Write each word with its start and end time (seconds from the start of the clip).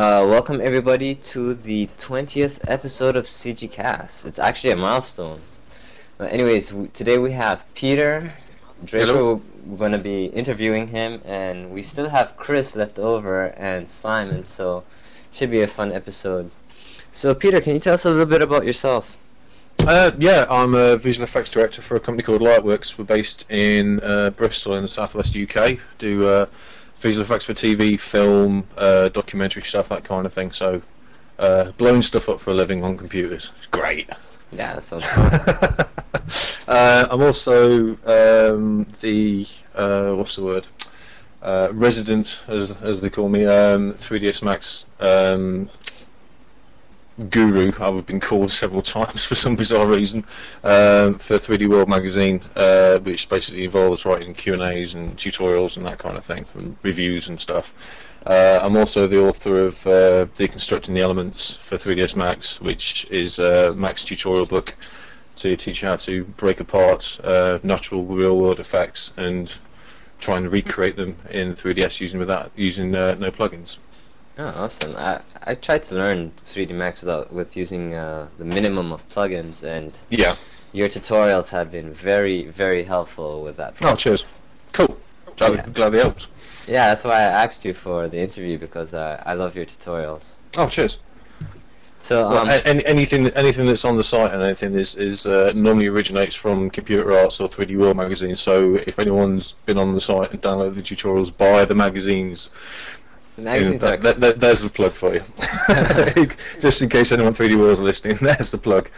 Uh, 0.00 0.26
welcome 0.26 0.62
everybody 0.62 1.14
to 1.14 1.52
the 1.52 1.86
20th 1.98 2.58
episode 2.66 3.16
of 3.16 3.26
CG 3.26 3.70
Cast. 3.70 4.24
It's 4.24 4.38
actually 4.38 4.70
a 4.70 4.76
milestone. 4.76 5.42
But 6.16 6.32
anyways, 6.32 6.70
w- 6.70 6.88
today 6.88 7.18
we 7.18 7.32
have 7.32 7.66
Peter 7.74 8.32
Draper. 8.82 9.06
Hello. 9.06 9.42
We're 9.66 9.76
going 9.76 9.92
to 9.92 9.98
be 9.98 10.24
interviewing 10.24 10.88
him, 10.88 11.20
and 11.26 11.70
we 11.70 11.82
still 11.82 12.08
have 12.08 12.34
Chris 12.38 12.74
left 12.74 12.98
over 12.98 13.48
and 13.58 13.86
Simon, 13.86 14.46
so 14.46 14.84
should 15.32 15.50
be 15.50 15.60
a 15.60 15.68
fun 15.68 15.92
episode. 15.92 16.50
So, 17.12 17.34
Peter, 17.34 17.60
can 17.60 17.74
you 17.74 17.80
tell 17.80 17.92
us 17.92 18.06
a 18.06 18.10
little 18.10 18.24
bit 18.24 18.40
about 18.40 18.64
yourself? 18.64 19.18
Uh, 19.80 20.12
yeah, 20.18 20.46
I'm 20.48 20.74
a 20.74 20.96
visual 20.96 21.24
effects 21.24 21.50
director 21.50 21.82
for 21.82 21.96
a 21.96 22.00
company 22.00 22.22
called 22.22 22.40
Lightworks. 22.40 22.96
We're 22.96 23.04
based 23.04 23.44
in 23.50 24.00
uh, 24.00 24.30
Bristol 24.30 24.76
in 24.76 24.82
the 24.82 24.88
southwest 24.88 25.36
UK. 25.36 25.78
Do 25.98 26.26
uh, 26.26 26.46
visual 27.00 27.24
effects 27.24 27.46
for 27.46 27.54
TV, 27.54 27.98
film, 27.98 28.64
uh, 28.76 29.08
documentary 29.08 29.62
stuff, 29.62 29.88
that 29.88 30.04
kind 30.04 30.26
of 30.26 30.32
thing. 30.32 30.52
So, 30.52 30.82
uh, 31.38 31.72
blowing 31.72 32.02
stuff 32.02 32.28
up 32.28 32.40
for 32.40 32.50
a 32.50 32.54
living 32.54 32.84
on 32.84 32.96
computers. 32.96 33.50
It's 33.58 33.66
great. 33.66 34.08
Yeah, 34.52 34.74
that 34.74 34.82
sounds 34.82 35.08
fun. 35.08 35.86
uh, 36.68 37.08
I'm 37.10 37.22
also 37.22 37.96
um, 38.04 38.86
the 39.00 39.46
uh, 39.74 40.12
what's 40.14 40.36
the 40.36 40.42
word? 40.42 40.66
Uh, 41.42 41.68
resident, 41.72 42.40
as 42.48 42.72
as 42.82 43.00
they 43.00 43.08
call 43.08 43.28
me, 43.28 43.46
um, 43.46 43.92
3ds 43.94 44.42
Max 44.42 44.84
um, 45.00 45.70
guru. 47.28 47.72
I've 47.80 48.06
been 48.06 48.20
called 48.20 48.50
several 48.50 48.82
times 48.82 49.26
for 49.26 49.34
some 49.34 49.56
bizarre 49.56 49.88
reason 49.88 50.20
um, 50.64 51.18
for 51.18 51.36
3D 51.36 51.68
World 51.68 51.88
magazine, 51.88 52.40
uh, 52.56 52.98
which 52.98 53.28
basically 53.28 53.64
involves 53.64 54.04
writing 54.04 54.34
Q 54.34 54.54
and 54.54 54.62
A's 54.62 54.94
and 54.94 55.16
tutorials 55.16 55.76
and 55.76 55.86
that 55.86 55.98
kind 55.98 56.16
of 56.16 56.24
thing, 56.24 56.46
and 56.54 56.76
reviews 56.82 57.28
and 57.28 57.40
stuff. 57.40 57.74
Uh, 58.26 58.60
I'm 58.62 58.76
also 58.76 59.06
the 59.06 59.22
author 59.22 59.66
of 59.66 59.86
uh, 59.86 60.26
Deconstructing 60.36 60.94
the 60.94 61.00
Elements 61.00 61.54
for 61.54 61.76
3ds 61.76 62.16
Max, 62.16 62.60
which 62.60 63.06
is 63.10 63.38
a 63.38 63.74
Max 63.76 64.04
tutorial 64.04 64.46
book 64.46 64.74
to 65.36 65.56
teach 65.56 65.80
you 65.80 65.88
how 65.88 65.96
to 65.96 66.24
break 66.24 66.60
apart 66.60 67.18
uh, 67.24 67.58
natural 67.62 68.04
real 68.04 68.38
world 68.38 68.60
effects 68.60 69.12
and 69.16 69.58
try 70.18 70.36
and 70.36 70.52
recreate 70.52 70.96
them 70.96 71.16
in 71.30 71.54
3ds 71.54 72.00
using 72.00 72.18
without 72.20 72.50
using 72.54 72.94
uh, 72.94 73.14
no 73.18 73.30
plugins. 73.30 73.78
Oh, 74.42 74.54
awesome. 74.64 74.96
I, 74.96 75.20
I 75.46 75.54
tried 75.54 75.82
to 75.84 75.94
learn 75.96 76.30
3D 76.46 76.70
Max 76.72 77.02
without, 77.02 77.30
with 77.30 77.56
using 77.58 77.94
uh, 77.94 78.26
the 78.38 78.44
minimum 78.44 78.90
of 78.90 79.06
plugins, 79.10 79.64
and 79.64 79.98
Yeah. 80.08 80.34
your 80.72 80.88
tutorials 80.88 81.50
have 81.50 81.70
been 81.70 81.92
very, 81.92 82.44
very 82.44 82.84
helpful 82.84 83.42
with 83.42 83.56
that. 83.56 83.74
Oh, 83.82 83.94
cheers. 83.94 84.38
Cool. 84.72 84.96
Glad, 85.36 85.54
Yeah. 85.56 85.66
glad 85.74 85.88
they 85.90 85.98
helped. 85.98 86.28
Yeah, 86.66 86.88
that's 86.88 87.04
why 87.04 87.16
I 87.16 87.44
asked 87.44 87.66
you 87.66 87.74
for 87.74 88.08
the 88.08 88.18
interview 88.18 88.56
because 88.56 88.94
uh, 88.94 89.22
I 89.26 89.34
love 89.34 89.56
your 89.56 89.66
tutorials. 89.66 90.36
Oh, 90.56 90.68
cheers. 90.68 90.98
So, 91.98 92.30
um, 92.30 92.48
a- 92.48 92.66
any, 92.66 92.82
anything 92.86 93.26
anything 93.32 93.66
that's 93.66 93.84
on 93.84 93.98
the 93.98 94.02
site 94.04 94.32
and 94.32 94.42
anything 94.42 94.72
is 94.74 94.96
is 94.96 95.26
uh, 95.26 95.52
normally 95.54 95.86
originates 95.88 96.34
from 96.34 96.70
Computer 96.70 97.12
Arts 97.14 97.40
or 97.42 97.48
3D 97.48 97.76
World 97.76 97.98
magazine. 97.98 98.36
So 98.36 98.76
if 98.86 98.98
anyone's 98.98 99.52
been 99.66 99.76
on 99.76 99.92
the 99.94 100.00
site 100.00 100.30
and 100.30 100.40
downloaded 100.40 100.76
the 100.76 100.80
tutorials, 100.82 101.30
buy 101.36 101.66
the 101.66 101.74
magazines. 101.74 102.48
Yeah, 103.44 103.88
are 103.88 103.96
that- 103.96 104.20
that- 104.20 104.40
there's 104.40 104.60
the 104.60 104.70
plug 104.70 104.92
for 104.92 105.14
you. 105.14 105.22
Just 106.60 106.82
in 106.82 106.88
case 106.88 107.12
anyone 107.12 107.32
3D 107.32 107.56
World's 107.56 107.80
is 107.80 107.84
listening, 107.84 108.18
there's 108.20 108.50
the 108.50 108.58
plug. 108.58 108.88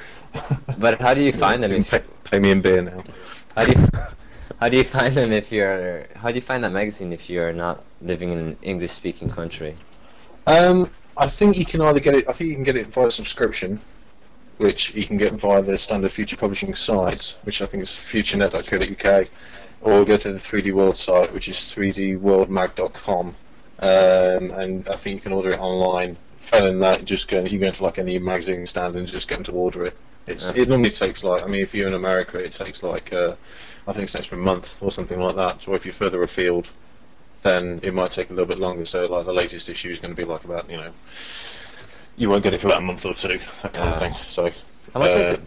But 0.78 1.00
how 1.00 1.14
do 1.14 1.22
you 1.22 1.32
find 1.32 1.62
them? 1.62 1.72
You 1.72 1.84
pay, 1.84 2.02
pay 2.24 2.38
me 2.38 2.50
in 2.50 2.60
beer 2.60 2.82
now. 2.82 3.04
how 3.56 3.64
do 3.64 3.72
you 3.72 3.88
how 4.60 4.68
do 4.68 4.76
you 4.76 4.84
find 4.84 5.14
them 5.14 5.32
if 5.32 5.50
you're 5.50 6.06
how 6.16 6.28
do 6.28 6.34
you 6.34 6.40
find 6.40 6.62
that 6.64 6.72
magazine 6.72 7.12
if 7.12 7.28
you're 7.28 7.52
not 7.52 7.82
living 8.00 8.30
in 8.30 8.38
an 8.38 8.56
English 8.62 8.92
speaking 8.92 9.28
country? 9.28 9.76
Um, 10.46 10.88
I 11.16 11.28
think 11.28 11.58
you 11.58 11.64
can 11.64 11.80
either 11.82 12.00
get 12.00 12.14
it. 12.14 12.28
I 12.28 12.32
think 12.32 12.48
you 12.48 12.54
can 12.54 12.64
get 12.64 12.76
it 12.76 12.86
via 12.86 13.10
subscription, 13.10 13.80
which 14.58 14.94
you 14.94 15.04
can 15.04 15.16
get 15.16 15.32
via 15.34 15.62
the 15.62 15.76
standard 15.78 16.12
Future 16.12 16.36
Publishing 16.36 16.74
site, 16.74 17.36
which 17.42 17.60
I 17.60 17.66
think 17.66 17.82
is 17.82 17.90
futurenet.co.uk, 17.90 19.28
or 19.82 20.04
go 20.04 20.16
to 20.16 20.32
the 20.32 20.38
3D 20.38 20.72
World 20.72 20.96
site, 20.96 21.32
which 21.34 21.48
is 21.48 21.56
3dworldmag.com, 21.56 23.34
um, 23.82 24.50
and 24.52 24.88
I 24.88 24.96
think 24.96 25.16
you 25.16 25.20
can 25.20 25.32
order 25.32 25.50
it 25.52 25.60
online. 25.60 26.16
Failing 26.40 26.78
that, 26.80 27.04
just 27.04 27.28
go. 27.28 27.40
You 27.44 27.58
go 27.58 27.66
into 27.66 27.82
like 27.84 27.98
any 27.98 28.18
magazine 28.18 28.66
stand 28.66 28.96
and 28.96 29.06
just 29.06 29.28
get 29.28 29.36
them 29.36 29.44
to 29.44 29.52
order 29.52 29.84
it. 29.86 29.96
It's, 30.26 30.52
Yeah. 30.54 30.62
It 30.62 30.68
normally 30.68 30.90
takes 30.90 31.22
like. 31.24 31.42
I 31.42 31.46
mean, 31.46 31.62
if 31.62 31.74
you're 31.74 31.88
in 31.88 31.94
America, 31.94 32.38
it 32.38 32.52
takes 32.52 32.82
like. 32.82 33.12
Uh, 33.12 33.34
I 33.86 33.92
think 33.92 34.04
it's 34.04 34.14
an 34.14 34.20
extra 34.20 34.38
month 34.38 34.76
or 34.80 34.90
something 34.92 35.18
like 35.20 35.34
that. 35.36 35.62
So 35.62 35.74
if 35.74 35.84
you're 35.84 35.92
further 35.92 36.22
afield, 36.22 36.70
then 37.42 37.80
it 37.82 37.92
might 37.94 38.12
take 38.12 38.30
a 38.30 38.32
little 38.32 38.46
bit 38.46 38.58
longer. 38.60 38.84
So 38.84 39.06
like 39.06 39.26
the 39.26 39.32
latest 39.32 39.68
issue 39.68 39.90
is 39.90 39.98
going 39.98 40.14
to 40.14 40.16
be 40.16 40.24
like 40.24 40.44
about 40.44 40.70
you 40.70 40.76
know, 40.76 40.90
you 42.16 42.28
won't 42.30 42.42
get 42.44 42.54
it 42.54 42.60
for 42.60 42.68
about 42.68 42.78
a 42.78 42.82
month 42.82 43.04
or 43.06 43.14
two, 43.14 43.38
that 43.62 43.72
kind 43.72 43.88
of 43.88 43.98
thing. 43.98 44.14
So 44.20 44.50
How 44.94 45.00
much 45.00 45.14
is 45.14 45.30
Uh, 45.30 45.34
it? 45.34 45.40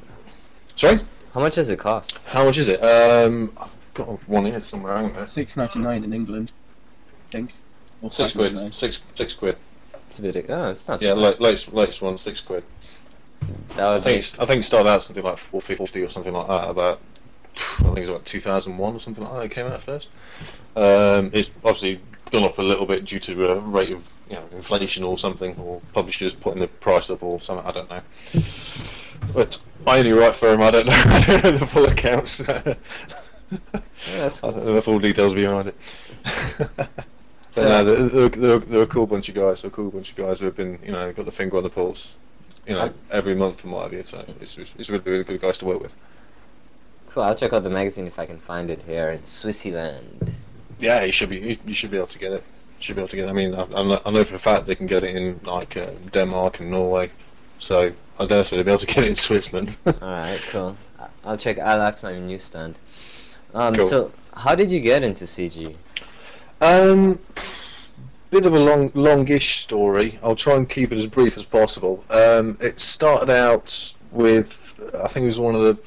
sorry, 0.75 0.97
How 1.33 1.39
much 1.41 1.55
does 1.55 1.69
it 1.69 1.79
cost? 1.79 2.19
how 2.25 2.43
much 2.45 2.57
is 2.57 2.67
it? 2.67 2.79
Um, 2.83 3.51
I've 3.57 3.75
got 3.93 4.07
one 4.27 4.45
here 4.45 4.61
somewhere. 4.61 4.97
Hang 4.97 5.15
on. 5.15 5.27
Six 5.27 5.55
ninety 5.55 5.79
nine 5.79 6.03
in 6.03 6.11
England, 6.13 6.51
I 7.29 7.31
think. 7.31 7.53
Or 8.05 8.11
Six 8.11 8.33
£5.99. 8.33 8.35
quid. 8.35 8.75
Six 8.75 9.01
six 9.15 9.33
quid. 9.33 9.57
It's 10.07 10.19
a 10.19 10.21
bit. 10.21 10.45
Oh, 10.49 10.69
it's 10.69 10.87
not. 10.87 11.01
Yeah, 11.01 11.15
bad. 11.15 11.39
la- 11.39 11.47
latest 11.47 11.73
latest 11.73 12.01
one 12.03 12.17
six 12.17 12.39
quid. 12.39 12.63
that 13.69 13.79
I 13.79 13.99
think 13.99 14.13
be. 14.15 14.17
it's, 14.19 14.37
I 14.39 14.45
think 14.45 14.59
it 14.59 14.63
started 14.63 14.89
out 14.89 15.01
something 15.01 15.23
like 15.23 15.37
four 15.37 15.59
fifty 15.61 16.03
or 16.03 16.09
something 16.09 16.33
like 16.33 16.47
that. 16.47 16.69
About 16.69 16.99
I 17.79 17.83
think 17.83 17.97
it's 17.99 18.09
about 18.09 18.25
two 18.25 18.39
thousand 18.39 18.77
one 18.77 18.93
or 18.95 18.99
something 18.99 19.23
like 19.23 19.33
that. 19.33 19.45
It 19.45 19.51
came 19.51 19.65
out 19.65 19.81
first. 19.81 20.09
Um, 20.75 21.31
it's 21.33 21.49
obviously 21.63 21.99
gone 22.31 22.43
up 22.43 22.57
a 22.59 22.61
little 22.61 22.85
bit 22.85 23.05
due 23.05 23.19
to 23.19 23.49
a 23.51 23.59
rate 23.59 23.91
of 23.91 24.07
you 24.29 24.35
know 24.35 24.43
inflation 24.51 25.03
or 25.03 25.17
something, 25.17 25.55
or 25.57 25.81
publishers 25.93 26.35
putting 26.35 26.59
the 26.59 26.67
price 26.67 27.09
up 27.09 27.23
or 27.23 27.41
something. 27.41 27.65
I 27.65 27.71
don't 27.71 27.89
know. 27.89 28.01
But 29.33 29.57
I 29.87 29.97
only 29.99 30.11
write 30.11 30.35
for 30.35 30.49
them. 30.49 30.61
I 30.61 30.69
don't 30.69 30.85
know. 30.87 30.93
I 30.93 31.23
don't 31.25 31.43
know 31.43 31.51
the 31.57 31.65
full 31.65 31.85
accounts. 31.85 32.47
I 32.47 32.77
Yeah, 33.51 34.17
that's 34.17 34.41
don't 34.41 34.57
know 34.57 34.73
the 34.73 34.81
full 34.81 34.99
details 34.99 35.33
behind 35.33 35.69
it. 35.69 35.75
So- 37.55 37.69
no, 37.69 37.83
they're, 37.83 38.29
they're, 38.29 38.59
they're, 38.59 38.81
a 38.83 38.87
cool 38.87 39.07
bunch 39.07 39.29
of 39.29 39.35
guys. 39.35 39.61
They're 39.61 39.69
a 39.69 39.73
cool 39.73 39.89
bunch 39.91 40.11
of 40.11 40.15
guys 40.17 40.39
who 40.39 40.45
have 40.47 40.55
been, 40.55 40.77
you 40.83 40.91
know, 40.91 41.11
got 41.13 41.25
the 41.25 41.31
finger 41.31 41.57
on 41.57 41.63
the 41.63 41.69
pulse, 41.69 42.15
you 42.67 42.73
know, 42.73 42.93
every 43.11 43.35
month 43.35 43.63
and 43.63 43.71
what 43.73 43.83
have 43.83 43.93
you. 43.93 44.03
So 44.03 44.25
it's, 44.41 44.57
it's, 44.57 44.89
really, 44.89 45.03
really 45.05 45.23
good 45.23 45.41
guys 45.41 45.57
to 45.59 45.65
work 45.65 45.81
with. 45.81 45.95
cool. 47.09 47.23
I'll 47.23 47.35
check 47.35 47.53
out 47.53 47.63
the 47.63 47.69
magazine 47.69 48.07
if 48.07 48.19
I 48.19 48.25
can 48.25 48.39
find 48.39 48.69
it 48.69 48.81
here 48.83 49.09
in 49.09 49.23
Switzerland. 49.23 50.33
Yeah, 50.79 51.03
you 51.05 51.11
should 51.13 51.29
be 51.29 51.37
you, 51.37 51.57
you 51.65 51.73
should 51.73 51.91
be 51.91 51.97
able 51.97 52.07
to 52.07 52.19
get 52.19 52.33
it. 52.33 52.43
Should 52.79 52.97
be 52.97 53.01
able 53.01 53.07
to 53.09 53.15
get. 53.15 53.25
It. 53.27 53.29
I 53.29 53.33
mean, 53.33 53.55
I, 53.55 53.63
I 53.73 54.11
know- 54.11 54.23
for 54.25 54.35
a 54.35 54.39
fact 54.39 54.65
they 54.65 54.75
can 54.75 54.87
get 54.87 55.03
it 55.05 55.15
in 55.15 55.39
like 55.45 55.77
uh, 55.77 55.87
Denmark 56.11 56.59
and 56.59 56.69
Norway. 56.71 57.09
So 57.59 57.93
I 58.19 58.25
dare 58.25 58.43
say 58.43 58.57
they'll 58.57 58.65
be 58.65 58.71
able 58.71 58.79
to 58.79 58.87
get 58.87 59.05
it 59.05 59.07
in 59.07 59.15
Switzerland. 59.15 59.77
All 59.85 59.93
right, 60.01 60.41
cool. 60.49 60.75
I'll 61.23 61.37
check. 61.37 61.57
I'll 61.59 61.81
ask 61.81 62.03
my 62.03 62.19
newsstand. 62.19 62.75
Um, 63.53 63.75
Cool. 63.75 63.85
so 63.85 64.11
how 64.35 64.53
did 64.55 64.69
you 64.69 64.81
get 64.81 65.01
into 65.03 65.23
CG? 65.23 65.77
Um, 66.65 67.19
bit 68.31 68.47
of 68.47 68.55
a 68.55 68.59
long, 68.59 68.91
longish 68.95 69.59
story. 69.59 70.17
I'll 70.23 70.35
try 70.35 70.55
and 70.55 70.67
keep 70.67 70.91
it 70.91 70.97
as 70.97 71.05
brief 71.05 71.37
as 71.37 71.45
possible. 71.45 72.03
Um, 72.09 72.57
it 72.59 72.79
started 72.79 73.29
out 73.29 73.93
with, 74.11 74.73
I 74.99 75.07
think 75.07 75.25
it 75.25 75.27
was 75.27 75.39
one 75.39 75.53
of 75.53 75.61
the 75.61 75.77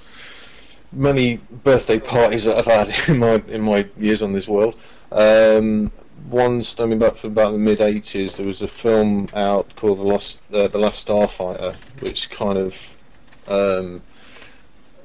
many 0.92 1.38
birthday 1.64 1.98
parties 1.98 2.44
that 2.44 2.58
I've 2.58 2.64
had 2.66 2.94
in 3.08 3.18
my 3.18 3.42
in 3.48 3.62
my 3.62 3.88
years 3.98 4.22
on 4.22 4.32
this 4.32 4.46
world. 4.46 4.78
Um, 5.10 5.90
one 6.30 6.62
stemming 6.62 7.00
back 7.00 7.16
from 7.16 7.32
about 7.32 7.50
the 7.50 7.58
mid 7.58 7.80
'80s, 7.80 8.36
there 8.36 8.46
was 8.46 8.62
a 8.62 8.68
film 8.68 9.26
out 9.34 9.74
called 9.74 9.98
The 9.98 10.04
Lost, 10.04 10.42
uh, 10.52 10.68
The 10.68 10.78
Last 10.78 11.08
Starfighter, 11.08 11.74
which 12.00 12.30
kind 12.30 12.56
of 12.56 12.96
um, 13.48 14.00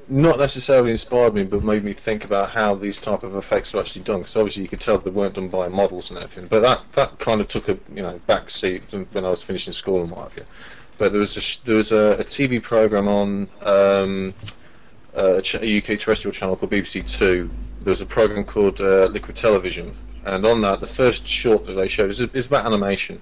not 0.08 0.38
necessarily 0.38 0.92
inspired 0.92 1.34
me, 1.34 1.44
but 1.44 1.64
made 1.64 1.84
me 1.84 1.94
think 1.94 2.26
about 2.26 2.50
how 2.52 2.76
these 2.76 3.00
type 3.00 3.24
of 3.24 3.36
effects 3.36 3.74
were 3.74 3.80
actually 3.80 4.04
done. 4.04 4.20
Because 4.20 4.36
obviously 4.36 4.64
you 4.64 4.70
could 4.70 4.82
tell 4.82 4.98
they 4.98 5.10
weren't 5.10 5.36
done 5.36 5.48
by 5.48 5.68
models 5.68 6.10
and 6.10 6.20
everything. 6.20 6.48
But 6.48 6.62
that, 6.62 6.82
that 6.94 7.20
kind 7.20 7.42
of 7.42 7.48
took 7.48 7.70
a 7.70 7.78
you 7.94 8.02
know 8.02 8.20
back 8.28 8.50
seat 8.50 8.86
when 8.92 9.26
I 9.26 9.30
was 9.30 9.44
finishing 9.44 9.74
school 9.74 10.02
and 10.02 10.12
what 10.12 10.30
have 10.30 10.38
you. 10.38 10.46
But 10.98 11.12
there 11.12 11.22
was 11.22 11.38
a 11.38 11.66
there 11.66 11.78
was 11.78 11.92
a, 11.92 12.18
a 12.20 12.24
TV 12.24 12.62
program 12.62 13.08
on 13.08 13.48
um, 13.62 14.34
uh, 15.16 15.42
a, 15.42 15.66
a 15.66 15.78
UK 15.78 16.00
terrestrial 16.00 16.34
channel 16.34 16.56
called 16.56 16.72
BBC 16.72 17.10
Two. 17.10 17.50
There 17.82 17.92
was 17.92 18.02
a 18.02 18.06
program 18.06 18.44
called 18.46 18.80
uh, 18.82 19.06
Liquid 19.06 19.36
Television, 19.36 19.96
and 20.26 20.46
on 20.46 20.62
that 20.62 20.80
the 20.80 20.88
first 20.88 21.28
short 21.28 21.66
that 21.66 21.74
they 21.74 21.88
showed 21.88 22.10
is 22.10 22.22
is 22.22 22.48
about 22.48 22.66
animation. 22.66 23.22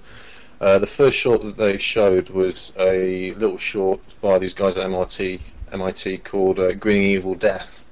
Uh, 0.60 0.78
the 0.78 0.86
first 0.86 1.18
short 1.18 1.42
that 1.42 1.56
they 1.56 1.76
showed 1.76 2.30
was 2.30 2.72
a 2.78 3.32
little 3.32 3.58
short 3.58 4.00
by 4.20 4.38
these 4.38 4.54
guys 4.54 4.76
at 4.76 4.84
MIT, 4.84 5.40
MIT 5.72 6.18
called 6.18 6.58
uh, 6.58 6.72
Grinning 6.72 7.04
Evil 7.04 7.34
Death. 7.34 7.84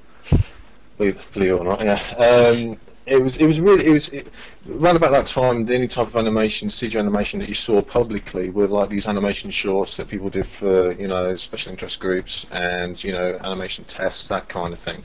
Believe, 0.98 1.18
it 1.34 1.50
or 1.50 1.64
not, 1.64 1.80
yeah. 1.80 2.00
Um, 2.18 2.78
it 3.06 3.20
was 3.20 3.38
it 3.38 3.46
was 3.46 3.58
really 3.58 3.86
it 3.86 3.90
was 3.90 4.10
it, 4.10 4.28
around 4.70 4.96
about 4.96 5.10
that 5.10 5.26
time 5.26 5.64
the 5.64 5.74
only 5.74 5.88
type 5.88 6.06
of 6.06 6.16
animation 6.16 6.68
CG 6.68 6.96
animation 6.98 7.40
that 7.40 7.48
you 7.48 7.54
saw 7.54 7.80
publicly 7.82 8.50
were 8.50 8.68
like 8.68 8.88
these 8.88 9.08
animation 9.08 9.50
shorts 9.50 9.96
that 9.96 10.06
people 10.06 10.28
did 10.28 10.46
for 10.46 10.92
you 10.92 11.08
know 11.08 11.34
special 11.36 11.72
interest 11.72 11.98
groups 11.98 12.46
and 12.52 13.02
you 13.02 13.12
know 13.12 13.38
animation 13.42 13.84
tests 13.84 14.28
that 14.28 14.48
kind 14.48 14.72
of 14.72 14.78
thing. 14.78 15.02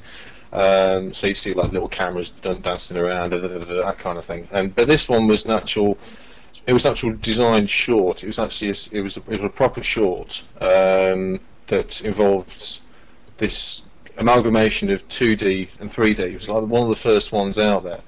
Um, 0.51 1.13
so 1.13 1.27
you 1.27 1.33
see 1.33 1.53
like 1.53 1.71
little 1.71 1.87
cameras 1.87 2.31
dancing 2.31 2.97
around 2.97 3.31
that 3.31 3.95
kind 3.97 4.17
of 4.17 4.25
thing. 4.25 4.47
And 4.51 4.75
but 4.75 4.87
this 4.87 5.09
one 5.09 5.27
was 5.27 5.47
natural 5.47 5.97
it 6.67 6.73
was 6.73 6.85
actual 6.85 7.13
designed 7.13 7.69
short. 7.69 8.23
It 8.23 8.27
was 8.27 8.39
actually 8.39 8.69
a, 8.69 8.75
it 8.91 9.01
was 9.01 9.17
a, 9.17 9.19
it 9.21 9.41
was 9.41 9.43
a 9.43 9.49
proper 9.49 9.83
short 9.83 10.43
um, 10.61 11.39
that 11.67 12.01
involves 12.01 12.81
this 13.37 13.81
amalgamation 14.17 14.89
of 14.89 15.07
2D 15.09 15.69
and 15.79 15.91
3D. 15.91 16.19
It 16.19 16.33
was 16.33 16.49
like 16.49 16.63
one 16.63 16.83
of 16.83 16.89
the 16.89 16.95
first 16.95 17.31
ones 17.31 17.57
out 17.57 17.83
there. 17.83 18.01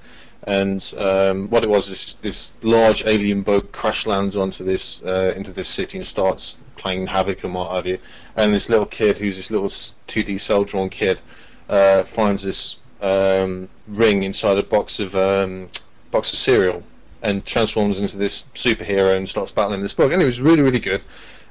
And 0.43 0.93
um, 0.97 1.49
what 1.49 1.63
it 1.63 1.69
was 1.69 1.89
is 1.89 2.15
this 2.15 2.53
large 2.61 3.05
alien 3.05 3.41
boat 3.41 3.73
crash 3.73 4.05
lands 4.05 4.37
onto 4.37 4.63
this 4.63 5.03
uh, 5.03 5.33
into 5.35 5.51
this 5.51 5.67
city 5.67 5.97
and 5.97 6.07
starts 6.07 6.57
playing 6.77 7.07
havoc 7.07 7.43
and 7.43 7.53
what 7.53 7.75
have 7.75 7.85
you. 7.85 7.99
And 8.37 8.53
this 8.53 8.69
little 8.69 8.85
kid, 8.85 9.17
who's 9.17 9.35
this 9.35 9.51
little 9.51 9.67
2D 9.67 10.39
cell 10.39 10.63
drawn 10.63 10.89
kid, 10.89 11.19
uh, 11.67 12.03
finds 12.03 12.43
this 12.43 12.77
um, 13.01 13.67
ring 13.87 14.23
inside 14.23 14.57
a 14.57 14.63
box 14.63 15.01
of 15.01 15.15
um, 15.15 15.69
box 16.11 16.31
of 16.31 16.39
cereal 16.39 16.81
and 17.21 17.45
transforms 17.45 17.99
into 17.99 18.15
this 18.15 18.43
superhero 18.55 19.17
and 19.17 19.27
starts 19.27 19.51
battling 19.51 19.81
this 19.81 19.93
book. 19.93 20.13
And 20.13 20.21
it 20.21 20.25
was 20.25 20.39
really 20.39 20.61
really 20.61 20.79
good. 20.79 21.01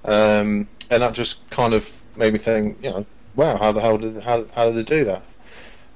Um, 0.06 0.68
and 0.90 1.02
that 1.02 1.14
just 1.14 1.48
kind 1.50 1.74
of 1.74 2.00
made 2.16 2.32
me 2.32 2.38
think, 2.38 2.82
you 2.82 2.90
know, 2.90 3.04
wow, 3.34 3.58
how 3.58 3.72
the 3.72 3.80
hell 3.80 3.98
did 3.98 4.22
how 4.22 4.44
how 4.54 4.66
did 4.66 4.74
they 4.76 4.82
do 4.82 5.04
that? 5.04 5.22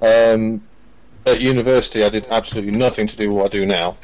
Um, 0.00 0.62
at 1.26 1.40
university, 1.40 2.02
I 2.04 2.08
did 2.08 2.26
absolutely 2.30 2.72
nothing 2.72 3.06
to 3.06 3.16
do 3.16 3.30
what 3.30 3.46
I 3.46 3.48
do 3.48 3.66
now, 3.66 3.96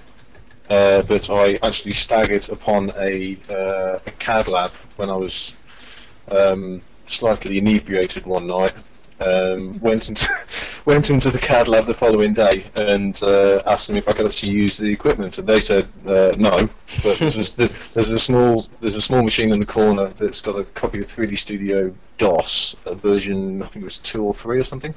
uh, 0.68 1.02
but 1.02 1.30
I 1.30 1.58
actually 1.62 1.92
staggered 1.92 2.48
upon 2.50 2.92
a, 2.98 3.36
uh, 3.50 3.98
a 4.06 4.10
CAD 4.18 4.48
lab 4.48 4.72
when 4.96 5.10
I 5.10 5.16
was 5.16 5.54
um, 6.30 6.82
slightly 7.06 7.58
inebriated 7.58 8.26
one 8.26 8.46
night. 8.46 8.74
Um, 9.18 9.80
went 9.80 10.08
into 10.08 10.28
went 10.84 11.08
into 11.08 11.30
the 11.30 11.38
CAD 11.38 11.68
lab 11.68 11.86
the 11.86 11.94
following 11.94 12.34
day 12.34 12.64
and 12.74 13.18
uh, 13.22 13.62
asked 13.66 13.88
them 13.88 13.96
if 13.96 14.08
I 14.08 14.12
could 14.12 14.26
actually 14.26 14.52
use 14.52 14.76
the 14.76 14.90
equipment, 14.90 15.38
and 15.38 15.46
they 15.46 15.60
said 15.60 15.88
uh, 16.06 16.34
no. 16.36 16.68
But 17.02 17.18
there's, 17.18 17.52
this, 17.52 17.92
there's 17.92 18.10
a 18.10 18.18
small 18.18 18.62
there's 18.80 18.96
a 18.96 19.00
small 19.00 19.22
machine 19.22 19.52
in 19.52 19.60
the 19.60 19.66
corner 19.66 20.08
that's 20.08 20.40
got 20.40 20.58
a 20.58 20.64
copy 20.64 21.00
of 21.00 21.06
3D 21.06 21.38
Studio 21.38 21.94
DOS, 22.18 22.76
a 22.84 22.94
version 22.94 23.62
I 23.62 23.66
think 23.66 23.82
it 23.82 23.86
was 23.86 23.98
two 23.98 24.22
or 24.22 24.34
three 24.34 24.58
or 24.58 24.64
something 24.64 24.94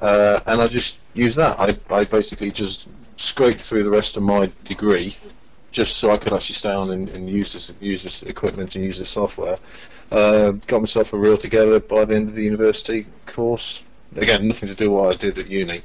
uh, 0.00 0.40
and 0.46 0.60
I 0.60 0.68
just 0.68 1.00
used 1.14 1.36
that. 1.36 1.58
I, 1.58 1.76
I 1.94 2.04
basically 2.04 2.50
just 2.50 2.88
scraped 3.16 3.60
through 3.60 3.82
the 3.82 3.90
rest 3.90 4.16
of 4.16 4.22
my 4.22 4.50
degree, 4.64 5.16
just 5.76 5.98
so 5.98 6.10
I 6.10 6.16
could 6.16 6.32
actually 6.32 6.54
stay 6.54 6.72
on 6.72 6.90
and, 6.90 7.06
and 7.10 7.28
use 7.28 7.52
this 7.52 7.70
use 7.82 8.02
this 8.02 8.22
equipment 8.22 8.74
and 8.74 8.82
use 8.82 8.98
this 8.98 9.10
software. 9.10 9.58
Uh, 10.10 10.52
got 10.66 10.80
myself 10.80 11.12
a 11.12 11.18
reel 11.18 11.36
together 11.36 11.78
by 11.80 12.06
the 12.06 12.16
end 12.16 12.30
of 12.30 12.34
the 12.34 12.42
university 12.42 13.06
course. 13.26 13.82
Again, 14.16 14.48
nothing 14.48 14.70
to 14.70 14.74
do 14.74 14.90
with 14.90 15.04
what 15.04 15.14
I 15.14 15.16
did 15.18 15.38
at 15.38 15.48
uni, 15.48 15.82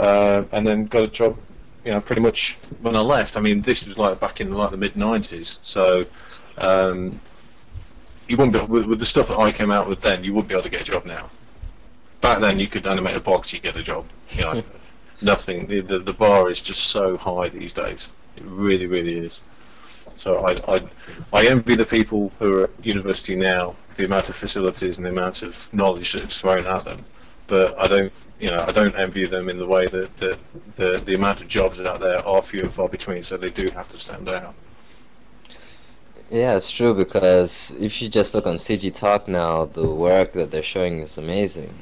uh, 0.00 0.42
and 0.50 0.66
then 0.66 0.86
got 0.86 1.04
a 1.04 1.06
job. 1.06 1.36
You 1.84 1.92
know, 1.92 2.00
pretty 2.00 2.22
much 2.22 2.58
when 2.80 2.96
I 2.96 3.00
left. 3.00 3.36
I 3.36 3.40
mean, 3.40 3.62
this 3.62 3.86
was 3.86 3.96
like 3.96 4.18
back 4.18 4.40
in 4.40 4.52
like 4.52 4.72
the 4.72 4.76
mid 4.76 4.94
'90s, 4.94 5.58
so. 5.62 6.06
Um, 6.58 7.20
you 8.28 8.36
wouldn't 8.36 8.52
be 8.52 8.60
with, 8.72 8.86
with 8.86 9.00
the 9.00 9.06
stuff 9.06 9.26
that 9.26 9.38
I 9.38 9.50
came 9.50 9.72
out 9.72 9.88
with 9.88 10.02
then. 10.02 10.22
You 10.22 10.34
wouldn't 10.34 10.48
be 10.48 10.54
able 10.54 10.62
to 10.62 10.68
get 10.68 10.82
a 10.82 10.84
job 10.84 11.04
now 11.04 11.30
back 12.20 12.40
then 12.40 12.58
you 12.58 12.68
could 12.68 12.86
animate 12.86 13.16
a 13.16 13.20
box, 13.20 13.52
you 13.52 13.60
get 13.60 13.76
a 13.76 13.82
job. 13.82 14.04
You 14.32 14.42
know, 14.42 14.62
nothing. 15.22 15.66
The, 15.66 15.80
the 15.80 15.98
the 15.98 16.12
bar 16.12 16.50
is 16.50 16.60
just 16.60 16.84
so 16.84 17.16
high 17.16 17.48
these 17.48 17.72
days. 17.72 18.10
It 18.40 18.46
really, 18.46 18.86
really 18.86 19.18
is. 19.18 19.42
So 20.16 20.44
I 20.44 20.76
I 20.76 20.82
I 21.32 21.46
envy 21.46 21.76
the 21.76 21.86
people 21.86 22.32
who 22.38 22.58
are 22.58 22.64
at 22.64 22.70
university 22.82 23.36
now, 23.36 23.74
the 23.96 24.04
amount 24.04 24.28
of 24.28 24.36
facilities 24.36 24.98
and 24.98 25.06
the 25.06 25.10
amount 25.10 25.42
of 25.42 25.72
knowledge 25.72 26.12
that's 26.12 26.40
thrown 26.40 26.66
at 26.66 26.84
them. 26.84 27.04
But 27.46 27.78
I 27.78 27.88
don't, 27.88 28.12
you 28.38 28.50
know, 28.50 28.64
I 28.66 28.70
don't 28.70 28.94
envy 28.94 29.26
them 29.26 29.48
in 29.48 29.58
the 29.58 29.66
way 29.66 29.86
that 29.86 30.16
the 30.16 30.38
the, 30.76 31.02
the 31.04 31.14
amount 31.14 31.42
of 31.42 31.48
jobs 31.48 31.80
out 31.80 32.00
there 32.00 32.24
are 32.26 32.42
few 32.42 32.62
and 32.62 32.72
far 32.72 32.88
between. 32.88 33.22
So 33.22 33.36
they 33.36 33.50
do 33.50 33.70
have 33.70 33.88
to 33.88 33.98
stand 33.98 34.28
out. 34.28 34.54
Yeah, 36.30 36.54
it's 36.54 36.70
true 36.70 36.94
because 36.94 37.74
if 37.80 38.00
you 38.00 38.08
just 38.08 38.34
look 38.34 38.46
on 38.46 38.56
CG 38.56 38.94
Talk 38.94 39.26
now, 39.26 39.64
the 39.64 39.86
work 39.86 40.32
that 40.32 40.52
they're 40.52 40.62
showing 40.62 40.98
is 41.00 41.18
amazing. 41.18 41.74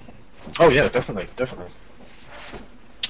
Oh 0.58 0.70
yeah, 0.70 0.88
definitely, 0.88 1.28
definitely. 1.36 1.70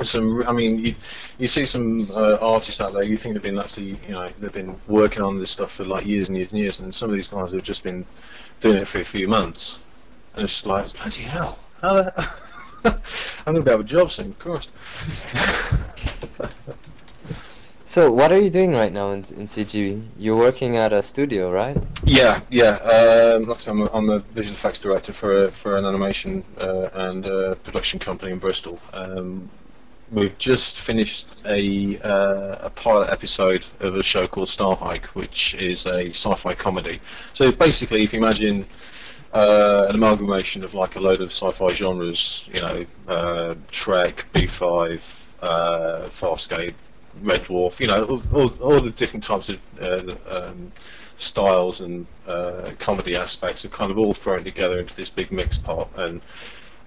Some, 0.02 0.46
I 0.46 0.52
mean, 0.52 0.78
you, 0.78 0.94
you 1.38 1.48
see 1.48 1.66
some 1.66 2.08
uh, 2.14 2.36
artists 2.36 2.80
out 2.80 2.92
there. 2.92 3.02
You 3.02 3.16
think 3.16 3.34
they've 3.34 3.42
been 3.42 3.58
actually, 3.58 3.98
you 4.06 4.12
know, 4.12 4.28
they've 4.38 4.52
been 4.52 4.76
working 4.86 5.22
on 5.22 5.40
this 5.40 5.50
stuff 5.50 5.72
for 5.72 5.84
like 5.84 6.06
years 6.06 6.28
and 6.28 6.36
years 6.36 6.52
and 6.52 6.60
years, 6.60 6.80
and 6.80 6.94
some 6.94 7.10
of 7.10 7.16
these 7.16 7.28
guys 7.28 7.52
have 7.52 7.62
just 7.62 7.82
been 7.82 8.06
doing 8.60 8.76
it 8.76 8.88
for 8.88 9.00
a 9.00 9.04
few 9.04 9.26
months, 9.26 9.78
and 10.34 10.44
it's 10.44 10.64
like, 10.64 10.92
bloody 10.94 11.22
hell, 11.22 11.58
how 11.80 11.94
the, 11.94 12.30
I'm 12.84 13.54
gonna 13.54 13.62
be 13.62 13.70
out 13.70 13.74
of 13.74 13.80
a 13.80 13.84
job 13.84 14.10
soon, 14.10 14.28
of 14.28 14.38
course. 14.38 14.68
So, 17.88 18.12
what 18.12 18.30
are 18.32 18.38
you 18.38 18.50
doing 18.50 18.72
right 18.72 18.92
now 18.92 19.12
in, 19.12 19.20
in 19.20 19.46
CG? 19.46 20.06
You're 20.18 20.36
working 20.36 20.76
at 20.76 20.92
a 20.92 21.00
studio, 21.00 21.50
right? 21.50 21.74
Yeah, 22.04 22.42
yeah. 22.50 22.76
Um, 22.76 23.46
like 23.46 23.56
I 23.56 23.60
said, 23.60 23.70
I'm 23.70 23.80
a, 23.80 23.90
I'm 23.94 24.10
a 24.10 24.18
visual 24.18 24.52
effects 24.52 24.78
director 24.78 25.14
for 25.14 25.46
a, 25.46 25.50
for 25.50 25.78
an 25.78 25.86
animation 25.86 26.44
uh, 26.60 26.90
and 26.92 27.24
uh, 27.24 27.54
production 27.54 27.98
company 27.98 28.30
in 28.30 28.40
Bristol. 28.40 28.78
Um, 28.92 29.48
we've 30.10 30.36
just 30.38 30.78
finished 30.78 31.36
a 31.46 31.98
uh, 32.00 32.66
a 32.66 32.70
pilot 32.70 33.10
episode 33.10 33.66
of 33.80 33.96
a 33.96 34.02
show 34.02 34.26
called 34.26 34.48
Starhyke, 34.48 35.06
which 35.06 35.54
is 35.54 35.86
a 35.86 36.08
sci-fi 36.10 36.54
comedy. 36.54 37.00
So 37.34 37.52
basically, 37.52 38.02
if 38.02 38.12
you 38.12 38.18
imagine 38.18 38.66
uh, 39.32 39.86
an 39.88 39.94
amalgamation 39.94 40.64
of 40.64 40.74
like 40.74 40.96
a 40.96 41.00
load 41.00 41.20
of 41.20 41.30
sci-fi 41.30 41.72
genres, 41.72 42.48
you 42.52 42.60
know, 42.60 42.86
uh, 43.06 43.54
Trek, 43.70 44.26
B5, 44.32 45.42
uh, 45.42 46.08
Farscape, 46.08 46.74
Red 47.22 47.44
Dwarf, 47.44 47.80
you 47.80 47.86
know, 47.86 48.04
all, 48.04 48.22
all, 48.32 48.48
all 48.60 48.80
the 48.80 48.90
different 48.90 49.24
types 49.24 49.48
of 49.48 49.58
uh, 49.80 50.14
um, 50.28 50.72
styles 51.18 51.80
and 51.80 52.06
uh, 52.26 52.70
comedy 52.78 53.16
aspects 53.16 53.64
are 53.64 53.68
kind 53.68 53.90
of 53.90 53.98
all 53.98 54.14
thrown 54.14 54.44
together 54.44 54.78
into 54.78 54.94
this 54.94 55.10
big 55.10 55.30
mix 55.32 55.58
pot. 55.58 55.88
And 55.96 56.20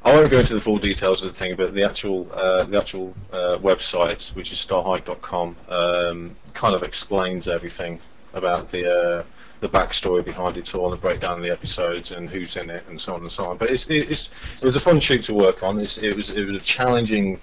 I 0.03 0.15
won't 0.15 0.31
go 0.31 0.39
into 0.39 0.55
the 0.55 0.62
full 0.62 0.79
details 0.79 1.22
of 1.22 1.27
the 1.27 1.34
thing, 1.34 1.55
but 1.55 1.74
the 1.74 1.84
actual 1.84 2.27
uh, 2.34 2.63
the 2.63 2.77
actual 2.77 3.15
uh, 3.31 3.58
website, 3.62 4.34
which 4.36 4.51
is 4.51 4.58
starhyke.com, 4.58 5.55
um, 5.70 6.36
kind 6.53 6.74
of 6.74 6.81
explains 6.81 7.48
everything 7.48 8.00
about 8.34 8.72
the 8.72 8.91
uh, 8.91 9.24
the 9.60 9.70
backstory 9.70 10.25
behind 10.25 10.58
it 10.58 10.74
all, 10.74 10.91
and 10.91 10.93
the 10.93 11.01
breakdown 11.01 11.38
of 11.38 11.43
the 11.43 11.51
episodes, 11.51 12.12
and 12.12 12.29
who's 12.31 12.58
in 12.58 12.72
it, 12.72 12.84
and 12.89 13.00
so 13.00 13.13
on 13.13 13.22
and 13.22 13.31
so 13.31 13.46
on. 13.46 13.58
But 13.58 13.70
it's, 13.70 13.88
it's 13.91 14.31
it 14.62 14.65
was 14.65 14.75
a 14.75 14.79
fun 14.79 15.00
shoot 15.00 15.22
to 15.24 15.36
work 15.36 15.62
on. 15.62 15.79
It's, 15.79 16.00
it 16.00 16.15
was 16.15 16.31
it 16.31 16.46
was 16.46 16.58
a 16.58 16.62
challenging 16.62 17.39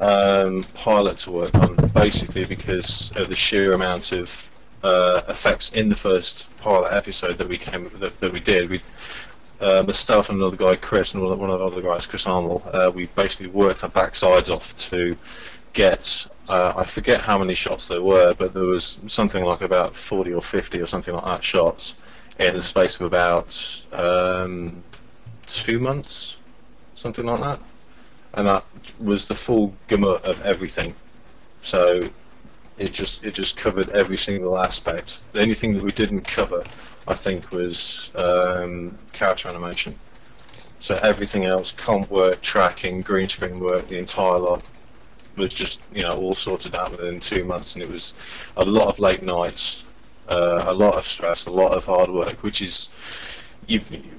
um, 0.00 0.64
pilot 0.74 1.18
to 1.18 1.30
work 1.30 1.54
on, 1.56 1.76
basically 1.88 2.46
because 2.46 3.12
of 3.16 3.28
the 3.28 3.36
sheer 3.36 3.74
amount 3.74 4.12
of 4.12 4.48
uh, 4.82 5.22
effects 5.28 5.72
in 5.72 5.90
the 5.90 5.96
first 5.96 6.54
pilot 6.56 6.92
episode 6.92 7.36
that 7.36 7.48
we 7.48 7.58
came 7.58 7.90
that, 7.98 8.18
that 8.20 8.32
we 8.32 8.40
did. 8.40 8.70
We, 8.70 8.80
uh, 9.60 9.82
myself 9.86 10.28
and 10.30 10.40
another 10.40 10.56
guy, 10.56 10.76
Chris, 10.76 11.14
and 11.14 11.22
one 11.22 11.50
of 11.50 11.58
the 11.58 11.66
other 11.66 11.82
guys, 11.82 12.06
Chris 12.06 12.26
Arnold, 12.26 12.62
uh, 12.72 12.90
we 12.94 13.06
basically 13.06 13.48
worked 13.48 13.82
our 13.84 13.90
backsides 13.90 14.50
off 14.50 14.74
to 14.76 15.16
get. 15.72 16.26
Uh, 16.48 16.72
I 16.76 16.84
forget 16.84 17.20
how 17.20 17.38
many 17.38 17.54
shots 17.54 17.88
there 17.88 18.02
were, 18.02 18.34
but 18.34 18.54
there 18.54 18.64
was 18.64 19.00
something 19.06 19.44
like 19.44 19.60
about 19.60 19.94
40 19.94 20.32
or 20.32 20.40
50 20.40 20.80
or 20.80 20.86
something 20.86 21.14
like 21.14 21.24
that 21.24 21.44
shots 21.44 21.94
in 22.38 22.54
the 22.54 22.62
space 22.62 22.96
of 22.96 23.02
about 23.02 23.86
um, 23.92 24.82
two 25.46 25.78
months, 25.78 26.38
something 26.94 27.26
like 27.26 27.40
that 27.40 27.60
and 28.34 28.46
that 28.46 28.64
was 29.00 29.26
the 29.26 29.34
full 29.34 29.74
gamut 29.88 30.24
of 30.24 30.44
everything. 30.44 30.94
So 31.62 32.08
it 32.78 32.92
just 32.92 33.24
it 33.24 33.34
just 33.34 33.56
covered 33.56 33.88
every 33.90 34.16
single 34.16 34.58
aspect. 34.58 35.24
The 35.32 35.42
only 35.42 35.54
thing 35.54 35.74
that 35.74 35.82
we 35.82 35.92
didn't 35.92 36.22
cover, 36.22 36.64
I 37.08 37.14
think, 37.14 37.50
was 37.50 38.10
um, 38.14 38.96
character 39.12 39.48
animation. 39.48 39.98
So 40.80 40.98
everything 41.02 41.44
else, 41.44 41.72
comp 41.72 42.10
work, 42.10 42.40
tracking, 42.42 43.00
green 43.00 43.28
screen 43.28 43.58
work, 43.58 43.88
the 43.88 43.98
entire 43.98 44.38
lot 44.38 44.62
was 45.36 45.54
just 45.54 45.80
you 45.94 46.02
know 46.02 46.18
all 46.18 46.34
sorted 46.34 46.74
out 46.74 46.90
within 46.90 47.18
two 47.18 47.44
months, 47.44 47.74
and 47.74 47.82
it 47.82 47.88
was 47.88 48.14
a 48.56 48.64
lot 48.64 48.88
of 48.88 48.98
late 48.98 49.22
nights, 49.22 49.84
uh, 50.28 50.64
a 50.66 50.74
lot 50.74 50.94
of 50.94 51.06
stress, 51.06 51.46
a 51.46 51.50
lot 51.50 51.72
of 51.72 51.84
hard 51.86 52.10
work, 52.10 52.42
which 52.42 52.60
is 52.60 52.88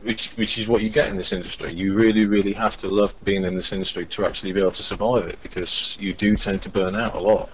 which 0.03 0.31
which 0.31 0.58
is 0.58 0.67
what 0.67 0.84
you 0.84 0.89
get 0.89 1.10
in 1.10 1.17
this 1.17 1.31
industry. 1.31 1.74
You 1.74 1.93
really, 1.93 2.25
really 2.25 2.53
have 2.53 2.75
to 2.77 2.88
love 2.88 3.13
being 3.24 3.43
in 3.43 3.55
this 3.55 3.72
industry 3.72 4.05
to 4.08 4.25
actually 4.25 4.51
be 4.51 4.60
able 4.60 4.72
to 4.72 4.84
survive 4.84 5.27
it 5.27 5.41
because 5.43 5.98
you 6.00 6.13
do 6.13 6.36
tend 6.36 6.62
to 6.63 6.69
burn 6.69 6.96
out 6.96 7.13
a 7.15 7.19
lot. 7.19 7.50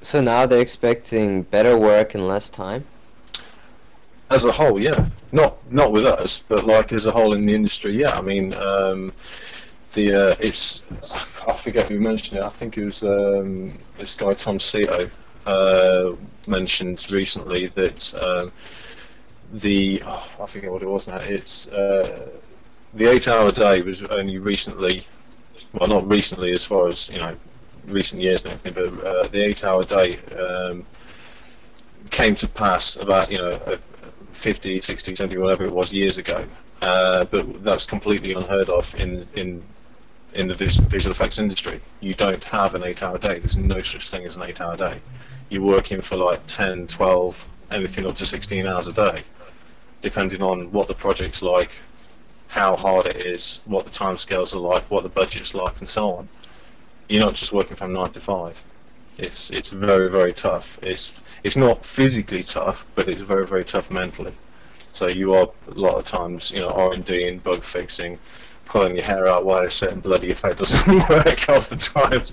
So 0.00 0.20
now 0.20 0.46
they're 0.46 0.60
expecting 0.60 1.42
better 1.42 1.76
work 1.76 2.14
in 2.14 2.26
less 2.28 2.50
time? 2.50 2.84
As 4.30 4.44
a 4.44 4.52
whole, 4.52 4.80
yeah. 4.80 5.08
Not 5.32 5.56
not 5.72 5.92
with 5.92 6.06
us, 6.06 6.42
but 6.48 6.66
like 6.66 6.92
as 6.92 7.06
a 7.06 7.10
whole 7.12 7.32
in 7.32 7.46
the 7.46 7.54
industry, 7.54 7.92
yeah. 7.92 8.18
I 8.18 8.20
mean, 8.20 8.54
um, 8.54 9.12
the 9.94 10.14
uh, 10.14 10.36
it's 10.40 10.84
I 11.46 11.54
forget 11.56 11.88
who 11.88 12.00
mentioned 12.00 12.40
it. 12.40 12.44
I 12.44 12.50
think 12.50 12.76
it 12.78 12.84
was 12.84 13.02
um, 13.02 13.78
this 13.96 14.16
guy 14.16 14.34
Tom 14.34 14.58
Cito 14.58 15.10
uh, 15.46 16.12
mentioned 16.46 17.10
recently 17.10 17.66
that. 17.68 18.14
Um, 18.14 18.52
the 19.52 20.02
oh, 20.04 20.30
I 20.42 20.46
forget 20.46 20.70
what 20.70 20.82
it 20.82 20.88
was 20.88 21.08
now. 21.08 21.16
It's 21.16 21.68
uh, 21.68 22.28
the 22.94 23.06
eight-hour 23.06 23.52
day 23.52 23.82
was 23.82 24.02
only 24.04 24.38
recently, 24.38 25.06
well, 25.72 25.88
not 25.88 26.08
recently 26.08 26.52
as 26.52 26.64
far 26.64 26.88
as 26.88 27.08
you 27.10 27.18
know, 27.18 27.34
recent 27.86 28.20
years 28.20 28.44
and 28.44 28.54
everything, 28.54 28.74
but 28.74 29.06
uh, 29.06 29.28
the 29.28 29.40
eight-hour 29.40 29.84
day 29.84 30.18
um, 30.38 30.84
came 32.10 32.34
to 32.34 32.48
pass 32.48 32.96
about 32.96 33.30
you 33.30 33.38
know 33.38 33.78
50, 34.38 34.80
60, 34.80 35.14
70, 35.14 35.36
whatever 35.38 35.64
it 35.64 35.72
was 35.72 35.92
years 35.92 36.16
ago. 36.16 36.44
Uh, 36.80 37.24
but 37.24 37.62
that's 37.62 37.84
completely 37.84 38.32
unheard 38.32 38.70
of 38.70 38.94
in 38.94 39.26
in 39.34 39.62
in 40.34 40.46
the 40.46 40.54
visual 40.54 41.10
effects 41.10 41.38
industry. 41.38 41.80
You 42.00 42.14
don't 42.14 42.44
have 42.44 42.74
an 42.74 42.84
eight-hour 42.84 43.18
day. 43.18 43.38
There's 43.38 43.56
no 43.56 43.82
such 43.82 44.10
thing 44.10 44.24
as 44.24 44.36
an 44.36 44.42
eight-hour 44.42 44.76
day. 44.76 45.00
You're 45.48 45.62
working 45.62 46.00
for 46.02 46.16
like 46.16 46.40
10, 46.46 46.86
12, 46.86 47.48
anything 47.70 48.06
up 48.06 48.14
to 48.16 48.26
16 48.26 48.66
hours 48.66 48.86
a 48.86 48.92
day, 48.92 49.22
depending 50.02 50.42
on 50.42 50.70
what 50.70 50.86
the 50.86 50.94
project's 50.94 51.42
like, 51.42 51.72
how 52.48 52.76
hard 52.76 53.06
it 53.06 53.16
is, 53.16 53.60
what 53.64 53.86
the 53.86 53.90
timescales 53.90 54.54
are 54.54 54.58
like, 54.60 54.88
what 54.90 55.02
the 55.02 55.08
budget's 55.08 55.54
like, 55.54 55.78
and 55.78 55.88
so 55.88 56.10
on. 56.10 56.28
You're 57.08 57.24
not 57.24 57.34
just 57.34 57.52
working 57.52 57.76
from 57.76 57.94
nine 57.94 58.12
to 58.12 58.20
five. 58.20 58.62
It's 59.16 59.50
it's 59.50 59.70
very 59.72 60.08
very 60.08 60.32
tough. 60.32 60.78
It's 60.82 61.08
it's 61.44 61.56
not 61.56 61.84
physically 61.84 62.42
tough, 62.42 62.84
but 62.94 63.08
it's 63.08 63.22
very 63.22 63.46
very 63.46 63.64
tough 63.64 63.90
mentally. 63.90 64.32
So 64.90 65.06
you 65.06 65.34
are 65.34 65.48
a 65.68 65.78
lot 65.78 65.98
of 65.98 66.04
times 66.04 66.50
you 66.50 66.60
know 66.60 66.70
R 66.70 66.92
and 66.92 67.04
D 67.04 67.28
and 67.28 67.42
bug 67.42 67.64
fixing, 67.64 68.18
pulling 68.64 68.96
your 68.96 69.04
hair 69.04 69.26
out 69.26 69.44
why 69.44 69.64
a 69.64 69.70
certain 69.70 70.00
bloody 70.00 70.30
effect 70.30 70.58
doesn't 70.58 70.86
work 71.08 71.38
half 71.40 71.68
the 71.68 71.76
times, 71.76 72.32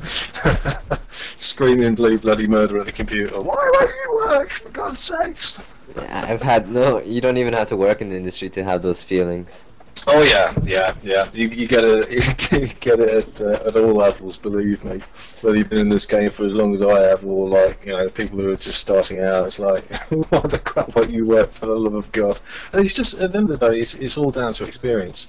screaming 1.36 1.96
bloody 1.96 2.18
bloody 2.18 2.48
murder 2.48 2.80
at 2.80 2.86
the 2.86 2.92
computer. 2.92 3.42
Why 3.42 3.70
won't 3.74 3.92
you 3.92 4.22
work? 4.28 4.50
For 4.50 4.70
God's 4.70 5.00
sakes! 5.00 5.60
I've 5.98 6.42
had 6.42 6.70
no. 6.70 7.02
You 7.02 7.22
don't 7.22 7.38
even 7.38 7.54
have 7.54 7.68
to 7.68 7.78
work 7.78 8.02
in 8.02 8.10
the 8.10 8.16
industry 8.16 8.50
to 8.50 8.64
have 8.64 8.82
those 8.82 9.04
feelings. 9.04 9.68
Oh 10.08 10.22
yeah, 10.24 10.54
yeah, 10.64 10.94
yeah. 11.02 11.30
You, 11.34 11.48
you 11.48 11.68
get 11.68 11.84
it, 11.84 12.12
you 12.52 12.68
get 12.80 13.00
it 13.00 13.40
at, 13.40 13.42
uh, 13.42 13.68
at 13.68 13.76
all 13.76 13.94
levels. 13.94 14.38
Believe 14.38 14.84
me. 14.84 15.02
Whether 15.42 15.58
you've 15.58 15.70
been 15.70 15.80
in 15.80 15.90
this 15.90 16.06
game 16.06 16.30
for 16.30 16.46
as 16.46 16.54
long 16.54 16.74
as 16.74 16.82
I 16.82 17.02
have, 17.02 17.26
or 17.26 17.48
like 17.50 17.86
you 17.86 17.94
know 17.94 18.10
people 18.10 18.40
who 18.40 18.52
are 18.52 18.58
just 18.58 18.80
starting 18.80 19.20
out, 19.20 19.48
it's 19.48 19.58
like 19.58 19.92
what 20.30 20.50
the 20.50 20.60
crap 20.60 20.96
won't 20.96 21.12
you 21.12 21.26
work 21.26 21.52
for 21.52 21.66
the 21.66 21.76
love 21.76 21.96
of 21.96 22.12
God? 22.12 22.40
And 22.72 22.86
it's 22.86 22.94
just 22.94 23.20
at 23.20 23.32
the 23.32 23.38
end 23.38 23.50
of 23.50 23.60
the 23.60 23.70
day, 23.70 23.80
it's 23.80 23.96
it's 23.96 24.18
all 24.18 24.32
down 24.32 24.54
to 24.54 24.66
experience. 24.66 25.28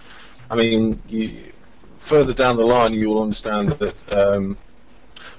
I 0.51 0.57
mean, 0.57 1.01
you 1.09 1.53
further 1.99 2.35
down 2.35 2.57
the 2.57 2.67
line, 2.67 2.93
you 2.95 3.09
will 3.09 3.23
understand 3.23 3.71
that 3.71 4.13
um, 4.13 4.59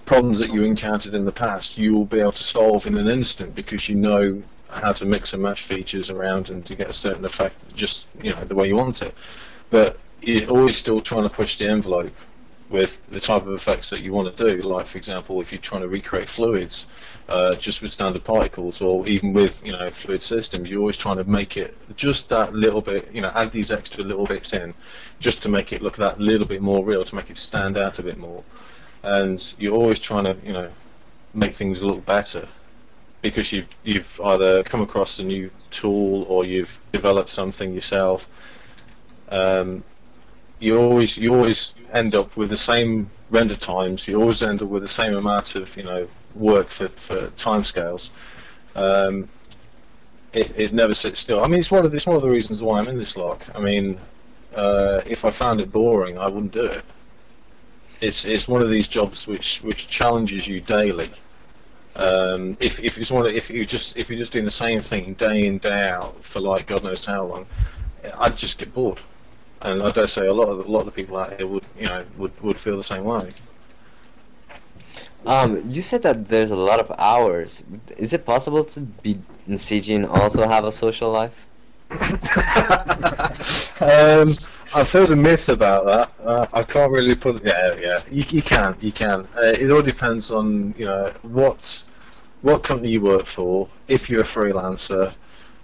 problems 0.05 0.39
that 0.39 0.51
you 0.51 0.63
encountered 0.63 1.13
in 1.13 1.25
the 1.25 1.31
past, 1.31 1.77
you 1.77 1.93
will 1.93 2.05
be 2.05 2.19
able 2.19 2.31
to 2.31 2.43
solve 2.43 2.87
in 2.87 2.97
an 2.97 3.07
instant 3.07 3.53
because 3.53 3.87
you 3.87 3.95
know 3.95 4.41
how 4.69 4.91
to 4.93 5.05
mix 5.05 5.33
and 5.33 5.41
match 5.41 5.61
features 5.61 6.09
around 6.09 6.49
and 6.49 6.65
to 6.65 6.75
get 6.75 6.89
a 6.89 6.93
certain 6.93 7.25
effect 7.25 7.55
just 7.75 8.07
you 8.21 8.31
know 8.31 8.43
the 8.43 8.55
way 8.55 8.67
you 8.67 8.75
want 8.75 9.01
it. 9.01 9.13
But 9.69 9.97
you're 10.21 10.49
always 10.49 10.77
still 10.77 11.01
trying 11.01 11.23
to 11.23 11.29
push 11.29 11.57
the 11.57 11.67
envelope 11.67 12.13
with 12.69 13.09
the 13.09 13.19
type 13.19 13.43
of 13.43 13.53
effects 13.53 13.89
that 13.89 14.01
you 14.01 14.11
want 14.11 14.35
to 14.35 14.43
do. 14.43 14.61
Like 14.61 14.87
for 14.87 14.97
example, 14.97 15.39
if 15.39 15.51
you're 15.51 15.61
trying 15.61 15.81
to 15.81 15.87
recreate 15.87 16.27
fluids, 16.27 16.87
uh, 17.29 17.55
just 17.55 17.81
with 17.81 17.91
standard 17.91 18.23
particles, 18.23 18.81
or 18.81 19.07
even 19.07 19.33
with 19.33 19.65
you 19.65 19.71
know 19.71 19.89
fluid 19.89 20.21
systems, 20.21 20.69
you're 20.69 20.81
always 20.81 20.97
trying 20.97 21.17
to 21.17 21.23
make 21.23 21.55
it 21.57 21.75
just 21.95 22.29
that 22.29 22.53
little 22.53 22.81
bit. 22.81 23.09
You 23.13 23.21
know, 23.21 23.31
add 23.35 23.51
these 23.51 23.71
extra 23.71 24.03
little 24.03 24.25
bits 24.25 24.53
in, 24.53 24.73
just 25.19 25.41
to 25.43 25.49
make 25.49 25.71
it 25.71 25.81
look 25.81 25.97
that 25.97 26.19
little 26.19 26.47
bit 26.47 26.61
more 26.61 26.83
real, 26.83 27.05
to 27.05 27.15
make 27.15 27.29
it 27.29 27.37
stand 27.37 27.77
out 27.77 27.99
a 27.99 28.03
bit 28.03 28.17
more. 28.17 28.43
And 29.03 29.53
you're 29.57 29.75
always 29.75 29.99
trying 29.99 30.25
to 30.25 30.35
you 30.43 30.53
know 30.53 30.69
make 31.33 31.53
things 31.53 31.81
look 31.83 32.05
better 32.05 32.47
because 33.21 33.51
you've 33.51 33.67
you've 33.83 34.19
either 34.23 34.63
come 34.63 34.81
across 34.81 35.19
a 35.19 35.23
new 35.23 35.49
tool 35.71 36.23
or 36.23 36.45
you've 36.45 36.79
developed 36.91 37.29
something 37.29 37.73
yourself. 37.73 38.27
Um, 39.29 39.83
you 40.59 40.79
always 40.79 41.17
you 41.17 41.35
always 41.35 41.75
end 41.93 42.15
up 42.15 42.37
with 42.37 42.49
the 42.49 42.57
same 42.57 43.09
render 43.29 43.55
times. 43.55 44.07
You 44.07 44.19
always 44.21 44.41
end 44.41 44.61
up 44.61 44.69
with 44.69 44.81
the 44.81 44.87
same 44.87 45.15
amount 45.15 45.55
of 45.55 45.75
you 45.77 45.83
know 45.83 46.07
work 46.35 46.67
for 46.67 46.89
for 46.89 47.27
timescales. 47.37 48.09
Um, 48.75 49.29
it, 50.33 50.57
it 50.57 50.73
never 50.73 50.93
sits 50.93 51.19
still. 51.19 51.43
I 51.43 51.47
mean, 51.47 51.59
it's 51.59 51.71
one 51.71 51.85
of 51.85 51.91
the, 51.91 51.97
it's 51.97 52.05
one 52.05 52.15
of 52.15 52.21
the 52.21 52.29
reasons 52.29 52.61
why 52.61 52.79
I'm 52.79 52.87
in 52.87 52.97
this 52.97 53.17
lock. 53.17 53.45
I 53.55 53.59
mean, 53.59 53.97
uh, 54.55 55.01
if 55.05 55.25
I 55.25 55.31
found 55.31 55.61
it 55.61 55.71
boring, 55.71 56.17
I 56.17 56.27
wouldn't 56.27 56.51
do 56.51 56.65
it. 56.65 56.83
It's 58.01 58.25
it's 58.25 58.47
one 58.47 58.61
of 58.61 58.69
these 58.69 58.87
jobs 58.87 59.27
which 59.27 59.63
which 59.63 59.87
challenges 59.87 60.47
you 60.47 60.61
daily. 60.61 61.09
Um, 61.97 62.55
if 62.59 62.79
if 62.79 62.97
it's 62.99 63.09
one 63.09 63.25
of, 63.25 63.33
if 63.33 63.49
you 63.49 63.65
just 63.65 63.97
if 63.97 64.09
you're 64.09 64.19
just 64.19 64.31
doing 64.31 64.45
the 64.45 64.51
same 64.51 64.81
thing 64.81 65.15
day 65.15 65.47
in 65.47 65.57
day 65.57 65.89
out 65.89 66.23
for 66.23 66.39
like 66.39 66.67
God 66.67 66.83
knows 66.83 67.03
how 67.03 67.23
long, 67.23 67.47
I'd 68.19 68.37
just 68.37 68.59
get 68.59 68.73
bored. 68.73 69.01
And 69.61 69.81
I 69.81 69.89
dare 69.89 70.05
say 70.05 70.27
a 70.27 70.33
lot 70.33 70.49
of 70.49 70.59
the, 70.59 70.65
a 70.65 70.71
lot 70.71 70.81
of 70.81 70.85
the 70.85 70.91
people 70.91 71.17
out 71.17 71.35
here 71.35 71.47
would 71.47 71.65
you 71.77 71.87
know 71.87 72.03
would, 72.17 72.39
would 72.43 72.59
feel 72.59 72.77
the 72.77 72.83
same 72.83 73.03
way. 73.03 73.31
Um, 75.25 75.63
you 75.71 75.81
said 75.81 76.03
that 76.03 76.27
there's 76.27 76.51
a 76.51 76.55
lot 76.55 76.79
of 76.79 76.91
hours. 76.99 77.63
Is 77.97 78.13
it 78.13 78.25
possible 78.25 78.63
to 78.63 78.81
be 78.81 79.19
in 79.47 79.55
CG 79.55 79.93
and 79.93 80.05
also 80.05 80.47
have 80.47 80.65
a 80.65 80.71
social 80.71 81.11
life? 81.11 81.49
um, 83.81 84.29
I've 84.75 84.91
heard 84.91 85.09
a 85.09 85.15
myth 85.15 85.49
about 85.49 85.85
that. 85.85 86.11
Uh, 86.23 86.45
I 86.53 86.61
can't 86.61 86.91
really 86.91 87.15
put. 87.15 87.43
Yeah, 87.43 87.75
yeah. 87.79 88.01
You, 88.11 88.23
you 88.29 88.41
can, 88.43 88.75
you 88.81 88.91
can. 88.91 89.27
Uh, 89.35 89.53
it 89.59 89.71
all 89.71 89.81
depends 89.81 90.29
on 90.31 90.75
you 90.77 90.85
know 90.85 91.11
what 91.23 91.83
what 92.41 92.63
company 92.63 92.91
you 92.91 93.01
work 93.01 93.25
for. 93.25 93.67
If 93.87 94.09
you're 94.09 94.21
a 94.21 94.25
freelancer, 94.25 95.13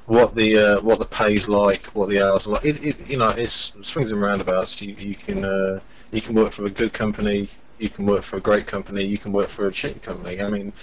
what 0.05 0.35
the 0.35 0.57
uh, 0.57 0.81
what 0.81 0.99
the 0.99 1.05
pay's 1.05 1.47
like, 1.47 1.85
what 1.95 2.09
the 2.09 2.21
hours 2.21 2.47
are 2.47 2.51
like. 2.51 2.65
It, 2.65 2.83
it 2.83 3.09
you 3.09 3.17
know 3.17 3.29
it's 3.29 3.77
swings 3.81 4.11
and 4.11 4.21
roundabouts. 4.21 4.81
You 4.81 4.95
you 4.95 5.15
can 5.15 5.45
uh, 5.45 5.79
you 6.11 6.21
can 6.21 6.35
work 6.35 6.51
for 6.51 6.65
a 6.65 6.69
good 6.69 6.93
company. 6.93 7.49
You 7.79 7.89
can 7.89 8.05
work 8.05 8.23
for 8.23 8.37
a 8.37 8.41
great 8.41 8.67
company. 8.67 9.03
You 9.03 9.17
can 9.17 9.31
work 9.31 9.49
for 9.49 9.67
a 9.67 9.71
cheap 9.71 10.01
company. 10.03 10.41
I 10.41 10.49
mean, 10.49 10.73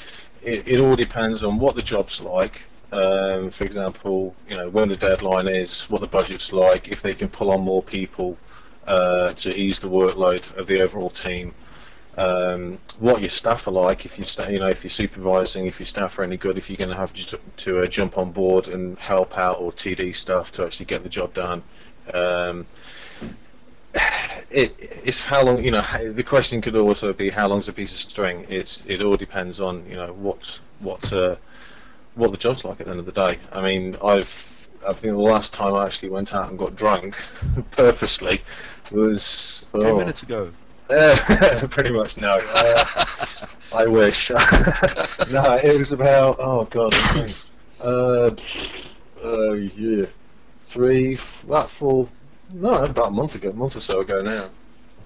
it, 0.43 0.67
it 0.67 0.81
all 0.81 0.97
depends 0.97 1.43
on 1.45 1.59
what 1.59 1.75
the 1.75 1.83
job's 1.83 2.21
like. 2.21 2.63
Um, 2.93 3.51
for 3.51 3.65
example, 3.65 4.35
you 4.49 4.57
know 4.57 4.69
when 4.69 4.89
the 4.89 4.97
deadline 4.97 5.49
is, 5.49 5.89
what 5.91 6.01
the 6.01 6.09
budget's 6.09 6.53
like, 6.53 6.89
if 6.89 7.03
they 7.03 7.15
can 7.15 7.29
pull 7.29 7.51
on 7.51 7.61
more 7.61 7.83
people 7.83 8.37
uh, 8.87 9.33
to 9.35 9.57
ease 9.57 9.81
the 9.81 9.89
workload 9.89 10.57
of 10.57 10.67
the 10.67 10.81
overall 10.81 11.11
team, 11.11 11.55
um, 12.17 12.79
what 12.99 13.21
your 13.21 13.31
staff 13.31 13.67
are 13.67 13.73
like, 13.73 14.05
if 14.05 14.19
you 14.19 14.25
sta- 14.25 14.49
you 14.49 14.59
know 14.59 14.69
if 14.69 14.85
you're 14.85 14.91
supervising, 14.91 15.67
if 15.67 15.79
your 15.79 15.87
staff 15.87 16.19
are 16.19 16.23
any 16.23 16.37
good, 16.37 16.59
if 16.59 16.69
you're 16.69 16.77
going 16.77 16.91
to 16.91 16.97
have 16.97 17.13
to, 17.15 17.39
to 17.59 17.81
uh, 17.81 17.87
jump 17.87 18.19
on 18.19 18.33
board 18.33 18.69
and 18.69 18.99
help 18.99 19.39
out 19.39 19.61
or 19.61 19.73
TD 19.73 20.15
stuff 20.15 20.53
to 20.53 20.65
actually 20.65 20.87
get 20.87 21.03
the 21.03 21.09
job 21.09 21.35
done. 21.35 21.63
Um, 22.13 22.67
it, 24.51 24.75
it's 25.05 25.25
how 25.25 25.45
long 25.45 25.63
you 25.65 25.71
know. 25.71 25.85
The 26.13 26.23
question 26.23 26.61
could 26.61 26.77
also 26.77 27.13
be 27.13 27.31
how 27.31 27.49
long's 27.49 27.69
a 27.69 27.73
piece 27.73 27.93
of 27.93 27.99
string. 27.99 28.47
It's 28.49 28.85
it 28.87 29.03
all 29.03 29.17
depends 29.17 29.61
on 29.61 29.87
you 29.87 29.97
know 29.97 30.13
what 30.13 30.61
what. 30.81 31.13
Uh, 31.13 31.37
what 32.15 32.33
the 32.33 32.37
job's 32.37 32.65
like 32.65 32.81
at 32.81 32.87
the 32.87 32.91
end 32.91 33.01
of 33.01 33.07
the 33.07 33.13
day. 33.13 33.39
I 33.53 33.63
mean, 33.63 33.97
I've 34.05 34.69
I 34.87 34.93
think 34.95 35.13
the 35.13 35.21
last 35.21 35.53
time 35.53 35.75
I 35.75 35.85
actually 35.85 36.09
went 36.09 36.35
out 36.35 36.49
and 36.49 36.59
got 36.59 36.75
drunk 36.75 37.17
purposely 37.71 38.41
was 38.91 39.65
Ten 39.73 39.87
oh, 39.87 39.99
minutes 39.99 40.23
ago. 40.23 40.53
Uh, 40.91 41.67
pretty 41.71 41.91
much 41.91 42.17
no. 42.17 42.39
Uh, 42.55 42.85
I 43.73 43.87
wish. 43.87 44.31
no, 45.31 45.61
it 45.63 45.79
was 45.79 45.93
about 45.93 46.37
oh 46.39 46.65
god, 46.65 46.95
uh, 47.83 48.31
uh, 49.25 49.53
yeah, 49.53 50.07
three, 50.65 51.19
about 51.45 51.71
four, 51.71 52.09
no, 52.53 52.85
about 52.85 53.09
a 53.09 53.13
month 53.13 53.37
ago, 53.37 53.51
a 53.51 53.53
month 53.53 53.77
or 53.77 53.81
so 53.81 54.01
ago 54.01 54.21
now, 54.23 54.49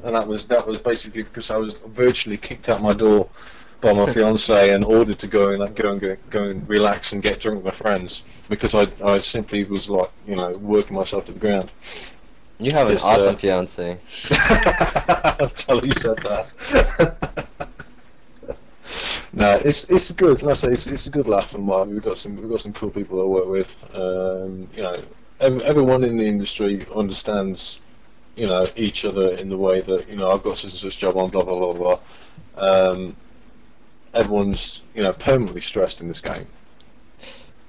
and 0.02 0.14
that 0.14 0.26
was 0.26 0.46
that 0.46 0.66
was 0.66 0.78
basically 0.78 1.24
because 1.24 1.50
I 1.50 1.58
was 1.58 1.74
virtually 1.74 2.38
kicked 2.38 2.68
out 2.68 2.80
my 2.80 2.94
door 2.94 3.28
by 3.82 3.92
my 3.92 4.06
fiance 4.06 4.72
and 4.72 4.82
ordered 4.82 5.18
to 5.18 5.26
go 5.26 5.50
and 5.50 5.76
go 5.76 5.92
and 5.92 6.00
go, 6.00 6.16
go 6.30 6.44
and 6.44 6.66
relax 6.66 7.12
and 7.12 7.22
get 7.22 7.40
drunk 7.40 7.56
with 7.56 7.66
my 7.66 7.70
friends 7.70 8.22
because 8.48 8.74
I 8.74 8.88
I 9.04 9.18
simply 9.18 9.64
was 9.64 9.90
like 9.90 10.10
you 10.26 10.36
know 10.36 10.56
working 10.56 10.96
myself 10.96 11.26
to 11.26 11.32
the 11.32 11.38
ground. 11.38 11.70
You 12.60 12.70
have 12.72 12.88
an 12.88 12.96
awesome 12.98 13.36
fiance. 13.36 13.98
I'm 15.40 15.50
telling 15.50 15.86
you 15.86 15.92
said 15.92 16.18
that. 16.18 17.46
no, 19.32 19.56
it's 19.64 19.84
it's 19.90 20.12
good. 20.12 20.40
Like 20.42 20.50
I 20.50 20.54
say, 20.54 20.72
it's 20.72 20.86
it's 20.86 21.06
a 21.06 21.10
good 21.10 21.26
laugh 21.26 21.54
and 21.54 21.66
what. 21.66 21.88
We've 21.88 22.02
got 22.02 22.16
some 22.16 22.36
we've 22.36 22.48
got 22.48 22.60
some 22.60 22.72
cool 22.72 22.90
people 22.90 23.20
I 23.20 23.24
work 23.24 23.48
with. 23.48 23.94
Um, 23.94 24.68
you 24.76 24.82
know, 24.82 25.02
ev- 25.40 25.62
everyone 25.62 26.04
in 26.04 26.16
the 26.16 26.26
industry 26.26 26.86
understands, 26.94 27.80
you 28.36 28.46
know, 28.46 28.66
each 28.76 29.04
other 29.04 29.30
in 29.30 29.48
the 29.48 29.58
way 29.58 29.80
that 29.80 30.08
you 30.08 30.16
know 30.16 30.30
I've 30.30 30.42
got 30.42 30.58
such 30.58 30.70
and 30.70 30.78
such 30.78 30.98
job 30.98 31.16
on, 31.16 31.30
blah 31.30 31.44
blah 31.44 31.72
blah 31.72 31.74
blah. 31.74 31.98
Um, 32.56 33.16
everyone's 34.14 34.82
you 34.94 35.02
know 35.02 35.12
permanently 35.12 35.60
stressed 35.60 36.00
in 36.00 36.06
this 36.08 36.20
game. 36.20 36.46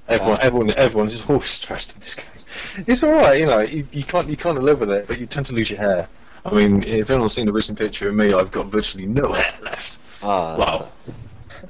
Everyone, 0.07 0.39
everyone, 0.41 0.71
everyone 0.77 1.07
is 1.07 1.27
always 1.29 1.50
stressed 1.50 1.95
in 1.95 2.00
this 2.00 2.15
game. 2.15 2.85
It's 2.88 3.03
all 3.03 3.12
right, 3.12 3.39
you 3.39 3.45
know. 3.47 3.62
You, 3.62 3.88
you 3.91 4.03
can't, 4.03 4.29
you 4.29 4.38
kind 4.38 4.57
of 4.57 4.63
live 4.63 4.79
with 4.79 4.91
it, 4.91 5.07
but 5.07 5.19
you 5.19 5.25
tend 5.25 5.45
to 5.47 5.53
lose 5.53 5.69
your 5.69 5.79
hair. 5.79 6.07
I 6.45 6.53
mean, 6.53 6.83
if 6.83 7.09
anyone's 7.09 7.33
seen 7.33 7.47
a 7.47 7.51
recent 7.51 7.77
picture 7.77 8.07
of 8.09 8.15
me, 8.15 8.33
I've 8.33 8.51
got 8.51 8.67
virtually 8.67 9.07
no 9.07 9.31
hair 9.33 9.51
left. 9.63 9.97
Ah, 10.21 10.55
oh, 10.55 10.59
Wow. 10.59 10.77
sucks. 11.00 11.17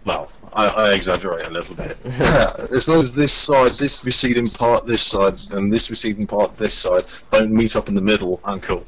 Well, 0.03 0.29
I, 0.53 0.67
I 0.67 0.93
exaggerate 0.93 1.45
a 1.45 1.49
little 1.49 1.75
bit. 1.75 1.97
as 2.05 2.87
long 2.89 2.99
as 2.99 3.13
this 3.13 3.31
side, 3.31 3.71
this 3.71 4.03
receding 4.03 4.47
part, 4.47 4.85
this 4.85 5.03
side, 5.03 5.39
and 5.51 5.71
this 5.71 5.89
receding 5.89 6.27
part, 6.27 6.57
this 6.57 6.73
side, 6.73 7.11
don't 7.31 7.51
meet 7.51 7.75
up 7.75 7.87
in 7.87 7.95
the 7.95 8.01
middle, 8.01 8.41
I'm 8.43 8.59
cool. 8.59 8.85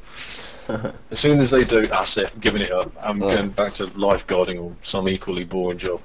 As 1.10 1.18
soon 1.18 1.40
as 1.40 1.50
they 1.50 1.64
do, 1.64 1.86
that's 1.86 2.16
it, 2.18 2.38
giving 2.40 2.62
it 2.62 2.70
up. 2.72 2.92
I'm 3.02 3.18
going 3.18 3.48
back 3.50 3.72
to 3.74 3.86
lifeguarding 3.88 4.62
or 4.62 4.74
some 4.82 5.08
equally 5.08 5.44
boring 5.44 5.78
job. 5.78 6.00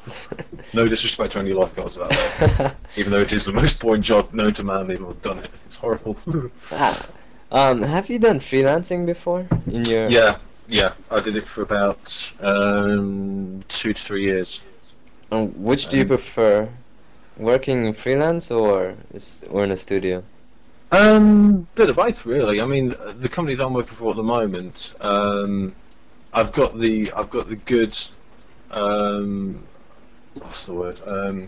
No 0.73 0.87
disrespect 0.87 1.33
to 1.33 1.39
any 1.39 1.53
lifeguards 1.53 1.97
out 1.99 2.09
there, 2.39 2.75
even 2.95 3.11
though 3.11 3.19
it 3.21 3.33
is 3.33 3.45
the 3.45 3.51
most 3.51 3.81
boring 3.81 4.01
job 4.01 4.33
known 4.33 4.53
to 4.53 4.63
man. 4.63 4.87
They've 4.87 5.03
all 5.03 5.13
done 5.13 5.39
it. 5.39 5.49
It's 5.65 5.75
horrible. 5.75 6.17
Ah, 6.71 7.05
um, 7.51 7.81
have 7.83 8.09
you 8.09 8.17
done 8.19 8.39
freelancing 8.39 9.05
before 9.05 9.47
in 9.67 9.85
your? 9.85 10.09
yeah, 10.09 10.37
yeah. 10.67 10.93
I 11.11 11.19
did 11.19 11.35
it 11.35 11.45
for 11.45 11.61
about 11.61 12.31
um, 12.41 13.63
two 13.67 13.93
to 13.93 14.01
three 14.01 14.23
years. 14.23 14.61
Um, 15.31 15.49
which 15.63 15.87
do 15.87 15.97
you 15.97 16.03
Um, 16.03 16.07
prefer, 16.07 16.69
working 17.37 17.85
in 17.85 17.93
freelance 17.93 18.49
or 18.49 18.95
or 19.49 19.63
in 19.63 19.71
a 19.71 19.77
studio? 19.77 20.23
Um, 20.93 21.67
bit 21.73 21.89
of 21.89 21.95
both, 21.95 22.23
really. 22.23 22.61
I 22.61 22.65
mean, 22.65 22.93
the 23.17 23.27
company 23.27 23.55
that 23.55 23.65
I'm 23.65 23.73
working 23.73 23.95
for 23.95 24.11
at 24.11 24.15
the 24.15 24.21
moment, 24.21 24.93
um, 25.01 25.73
I've 26.31 26.51
got 26.51 26.77
the 26.77 27.11
I've 27.13 27.31
got 27.31 27.49
the 27.49 27.55
good, 27.55 27.97
um, 28.69 29.63
what's 30.35 30.67
the 30.67 30.73
word? 30.73 31.01
Um, 31.07 31.47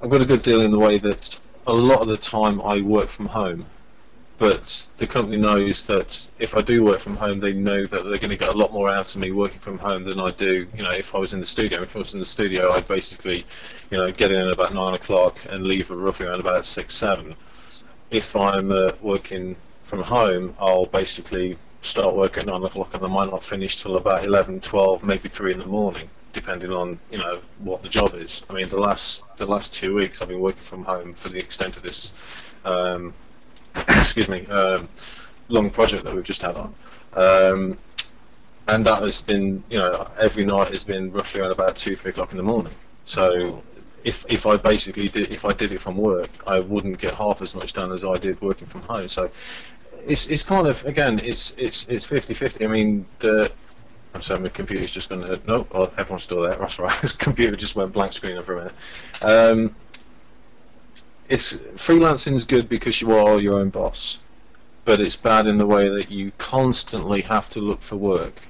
I've 0.00 0.08
got 0.08 0.22
a 0.22 0.24
good 0.24 0.40
deal 0.40 0.62
in 0.62 0.70
the 0.70 0.78
way 0.78 0.96
that 0.96 1.38
a 1.66 1.74
lot 1.74 2.00
of 2.00 2.08
the 2.08 2.16
time 2.16 2.62
I 2.62 2.80
work 2.80 3.10
from 3.10 3.26
home, 3.26 3.66
but 4.38 4.86
the 4.96 5.06
company 5.06 5.36
knows 5.36 5.84
that 5.84 6.30
if 6.38 6.56
I 6.56 6.62
do 6.62 6.82
work 6.82 7.00
from 7.00 7.16
home, 7.16 7.40
they 7.40 7.52
know 7.52 7.84
that 7.84 8.04
they're 8.04 8.16
going 8.16 8.30
to 8.30 8.36
get 8.38 8.48
a 8.48 8.56
lot 8.56 8.72
more 8.72 8.88
out 8.88 9.14
of 9.14 9.20
me 9.20 9.30
working 9.30 9.60
from 9.60 9.76
home 9.76 10.04
than 10.04 10.18
I 10.18 10.30
do, 10.30 10.66
you 10.74 10.82
know, 10.82 10.92
if 10.92 11.14
I 11.14 11.18
was 11.18 11.34
in 11.34 11.40
the 11.40 11.46
studio. 11.46 11.82
If 11.82 11.94
I 11.94 11.98
was 11.98 12.14
in 12.14 12.20
the 12.20 12.24
studio, 12.24 12.72
I'd 12.72 12.88
basically, 12.88 13.44
you 13.90 13.98
know, 13.98 14.10
get 14.10 14.32
in 14.32 14.40
at 14.40 14.50
about 14.50 14.72
nine 14.72 14.94
o'clock 14.94 15.36
and 15.50 15.64
leave 15.64 15.90
roughly 15.90 16.24
around 16.24 16.40
about 16.40 16.64
six, 16.64 16.94
seven 16.94 17.36
if 18.10 18.36
I'm 18.36 18.72
uh, 18.72 18.92
working 19.00 19.56
from 19.82 20.02
home, 20.02 20.54
I'll 20.58 20.86
basically 20.86 21.58
start 21.82 22.14
work 22.14 22.38
at 22.38 22.46
9 22.46 22.62
o'clock 22.64 22.94
and 22.94 23.04
I 23.04 23.08
might 23.08 23.30
not 23.30 23.42
finish 23.42 23.76
till 23.76 23.96
about 23.96 24.24
11, 24.24 24.60
12, 24.60 25.04
maybe 25.04 25.28
3 25.28 25.52
in 25.52 25.58
the 25.58 25.66
morning, 25.66 26.08
depending 26.32 26.72
on, 26.72 26.98
you 27.10 27.18
know, 27.18 27.40
what 27.58 27.82
the 27.82 27.88
job 27.88 28.14
is. 28.14 28.42
I 28.50 28.54
mean, 28.54 28.68
the 28.68 28.80
last 28.80 29.24
the 29.36 29.46
last 29.46 29.74
two 29.74 29.94
weeks 29.94 30.20
I've 30.20 30.28
been 30.28 30.40
working 30.40 30.62
from 30.62 30.84
home 30.84 31.14
for 31.14 31.28
the 31.28 31.38
extent 31.38 31.76
of 31.76 31.82
this, 31.82 32.12
um, 32.64 33.14
excuse 33.76 34.28
me, 34.28 34.46
um, 34.46 34.88
long 35.48 35.70
project 35.70 36.04
that 36.04 36.14
we've 36.14 36.24
just 36.24 36.42
had 36.42 36.56
on. 36.56 36.74
Um, 37.14 37.78
and 38.66 38.84
that 38.84 39.02
has 39.02 39.22
been, 39.22 39.62
you 39.70 39.78
know, 39.78 40.10
every 40.20 40.44
night 40.44 40.70
has 40.72 40.84
been 40.84 41.10
roughly 41.10 41.40
around 41.40 41.52
about 41.52 41.76
2, 41.76 41.96
3 41.96 42.10
o'clock 42.10 42.32
in 42.32 42.36
the 42.36 42.42
morning. 42.42 42.74
So 43.06 43.62
if 44.08 44.24
if 44.28 44.46
I 44.46 44.56
basically 44.56 45.08
did 45.08 45.30
if 45.30 45.44
I 45.44 45.52
did 45.52 45.70
it 45.72 45.80
from 45.80 45.96
work, 45.96 46.30
I 46.46 46.60
wouldn't 46.60 46.98
get 46.98 47.14
half 47.14 47.42
as 47.42 47.54
much 47.54 47.74
done 47.74 47.92
as 47.92 48.04
I 48.04 48.16
did 48.16 48.40
working 48.40 48.66
from 48.66 48.82
home. 48.82 49.08
So 49.08 49.30
it's 50.06 50.28
it's 50.28 50.42
kind 50.42 50.66
of 50.66 50.84
again 50.86 51.20
it's 51.22 51.56
it's 51.58 51.86
it's 51.88 52.06
50-50. 52.06 52.64
I 52.64 52.68
mean 52.68 53.06
the 53.18 53.52
I'm 54.14 54.22
sorry, 54.22 54.40
my 54.40 54.48
computer's 54.48 54.92
just 54.92 55.10
going 55.10 55.22
to 55.22 55.40
no, 55.46 55.66
oh, 55.72 55.92
everyone's 55.98 56.22
still 56.22 56.40
there. 56.40 56.56
That's 56.56 56.78
right. 56.78 56.98
the 57.02 57.14
computer 57.18 57.54
just 57.56 57.76
went 57.76 57.92
blank 57.92 58.14
screen 58.14 58.42
for 58.42 58.54
a 58.54 58.58
minute. 58.58 58.74
Um, 59.22 59.74
it's 61.28 61.52
freelancing 61.76 62.34
is 62.34 62.46
good 62.46 62.68
because 62.70 63.02
you 63.02 63.12
are 63.12 63.38
your 63.38 63.60
own 63.60 63.68
boss, 63.68 64.18
but 64.86 64.98
it's 64.98 65.16
bad 65.16 65.46
in 65.46 65.58
the 65.58 65.66
way 65.66 65.90
that 65.90 66.10
you 66.10 66.32
constantly 66.38 67.20
have 67.20 67.50
to 67.50 67.60
look 67.60 67.82
for 67.82 67.96
work 67.96 68.47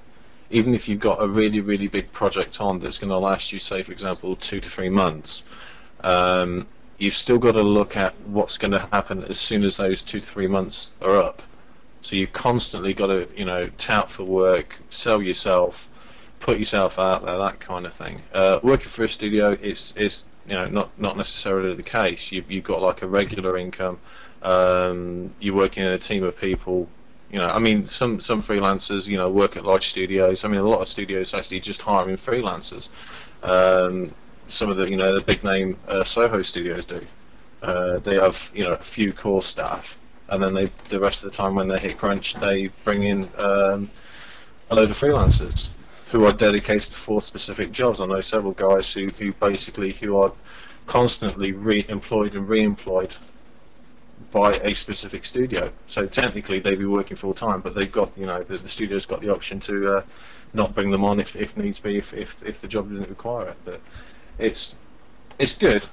even 0.50 0.74
if 0.74 0.88
you've 0.88 1.00
got 1.00 1.22
a 1.22 1.28
really, 1.28 1.60
really 1.60 1.88
big 1.88 2.10
project 2.12 2.60
on 2.60 2.78
that's 2.78 2.98
going 2.98 3.10
to 3.10 3.18
last 3.18 3.52
you, 3.52 3.58
say, 3.58 3.82
for 3.82 3.92
example, 3.92 4.36
two 4.36 4.60
to 4.60 4.68
three 4.68 4.88
months, 4.88 5.42
um, 6.02 6.66
you've 6.96 7.14
still 7.14 7.38
got 7.38 7.52
to 7.52 7.62
look 7.62 7.96
at 7.96 8.14
what's 8.26 8.56
going 8.58 8.72
to 8.72 8.78
happen 8.78 9.22
as 9.24 9.38
soon 9.38 9.62
as 9.62 9.76
those 9.76 10.02
two 10.02 10.20
three 10.20 10.46
months 10.46 10.90
are 11.02 11.16
up. 11.16 11.42
So 12.00 12.16
you've 12.16 12.32
constantly 12.32 12.94
got 12.94 13.08
to, 13.08 13.28
you 13.36 13.44
know, 13.44 13.70
tout 13.76 14.10
for 14.10 14.24
work, 14.24 14.78
sell 14.88 15.20
yourself, 15.20 15.88
put 16.40 16.58
yourself 16.58 16.98
out 16.98 17.24
there, 17.24 17.36
that 17.36 17.60
kind 17.60 17.84
of 17.84 17.92
thing. 17.92 18.22
Uh, 18.32 18.60
working 18.62 18.88
for 18.88 19.04
a 19.04 19.08
studio 19.08 19.50
is, 19.50 19.92
is 19.96 20.24
you 20.46 20.54
know, 20.54 20.66
not, 20.66 20.98
not 20.98 21.16
necessarily 21.16 21.74
the 21.74 21.82
case. 21.82 22.32
You've, 22.32 22.50
you've 22.50 22.64
got 22.64 22.80
like 22.80 23.02
a 23.02 23.06
regular 23.06 23.58
income. 23.58 23.98
Um, 24.42 25.32
you're 25.40 25.54
working 25.54 25.84
in 25.84 25.92
a 25.92 25.98
team 25.98 26.22
of 26.22 26.40
people 26.40 26.88
you 27.30 27.38
know, 27.38 27.46
I 27.46 27.58
mean, 27.58 27.86
some 27.86 28.20
some 28.20 28.40
freelancers, 28.40 29.08
you 29.08 29.16
know, 29.16 29.30
work 29.30 29.56
at 29.56 29.64
large 29.64 29.88
studios. 29.88 30.44
I 30.44 30.48
mean, 30.48 30.60
a 30.60 30.64
lot 30.64 30.80
of 30.80 30.88
studios 30.88 31.34
actually 31.34 31.60
just 31.60 31.82
hiring 31.82 32.16
freelancers. 32.16 32.88
Um, 33.42 34.14
some 34.46 34.70
of 34.70 34.78
the, 34.78 34.88
you 34.88 34.96
know, 34.96 35.14
the 35.14 35.20
big 35.20 35.44
name 35.44 35.76
uh, 35.88 36.04
Soho 36.04 36.42
studios 36.42 36.86
do. 36.86 37.06
Uh, 37.62 37.98
they 37.98 38.14
have, 38.14 38.50
you 38.54 38.64
know, 38.64 38.72
a 38.72 38.78
few 38.78 39.12
core 39.12 39.42
staff, 39.42 39.98
and 40.28 40.42
then 40.42 40.54
they 40.54 40.66
the 40.88 40.98
rest 41.00 41.22
of 41.22 41.30
the 41.30 41.36
time 41.36 41.54
when 41.54 41.68
they 41.68 41.78
hit 41.78 41.98
crunch, 41.98 42.34
they 42.34 42.68
bring 42.84 43.02
in 43.02 43.28
um, 43.36 43.90
a 44.70 44.74
load 44.74 44.90
of 44.90 44.96
freelancers 44.96 45.70
who 46.10 46.24
are 46.24 46.32
dedicated 46.32 46.92
for 46.92 47.20
specific 47.20 47.70
jobs. 47.72 48.00
I 48.00 48.06
know 48.06 48.22
several 48.22 48.52
guys 48.52 48.92
who, 48.92 49.08
who 49.08 49.32
basically 49.34 49.92
who 49.92 50.16
are 50.16 50.32
constantly 50.86 51.52
re-employed 51.52 52.34
and 52.34 52.48
re-employed 52.48 53.14
by 54.30 54.54
a 54.54 54.74
specific 54.74 55.24
studio. 55.24 55.72
So 55.86 56.06
technically 56.06 56.58
they'd 56.60 56.78
be 56.78 56.84
working 56.84 57.16
full 57.16 57.34
time, 57.34 57.60
but 57.60 57.74
they've 57.74 57.90
got 57.90 58.10
you 58.16 58.26
know 58.26 58.42
the, 58.42 58.58
the 58.58 58.68
studio's 58.68 59.06
got 59.06 59.20
the 59.20 59.32
option 59.32 59.60
to 59.60 59.96
uh, 59.96 60.02
not 60.52 60.74
bring 60.74 60.90
them 60.90 61.04
on 61.04 61.20
if, 61.20 61.34
if 61.36 61.56
needs 61.56 61.80
be 61.80 61.96
if, 61.96 62.12
if 62.14 62.42
if 62.44 62.60
the 62.60 62.68
job 62.68 62.90
doesn't 62.90 63.08
require 63.08 63.48
it. 63.48 63.56
But 63.64 63.80
it's 64.38 64.76
it's 65.38 65.56
good. 65.56 65.84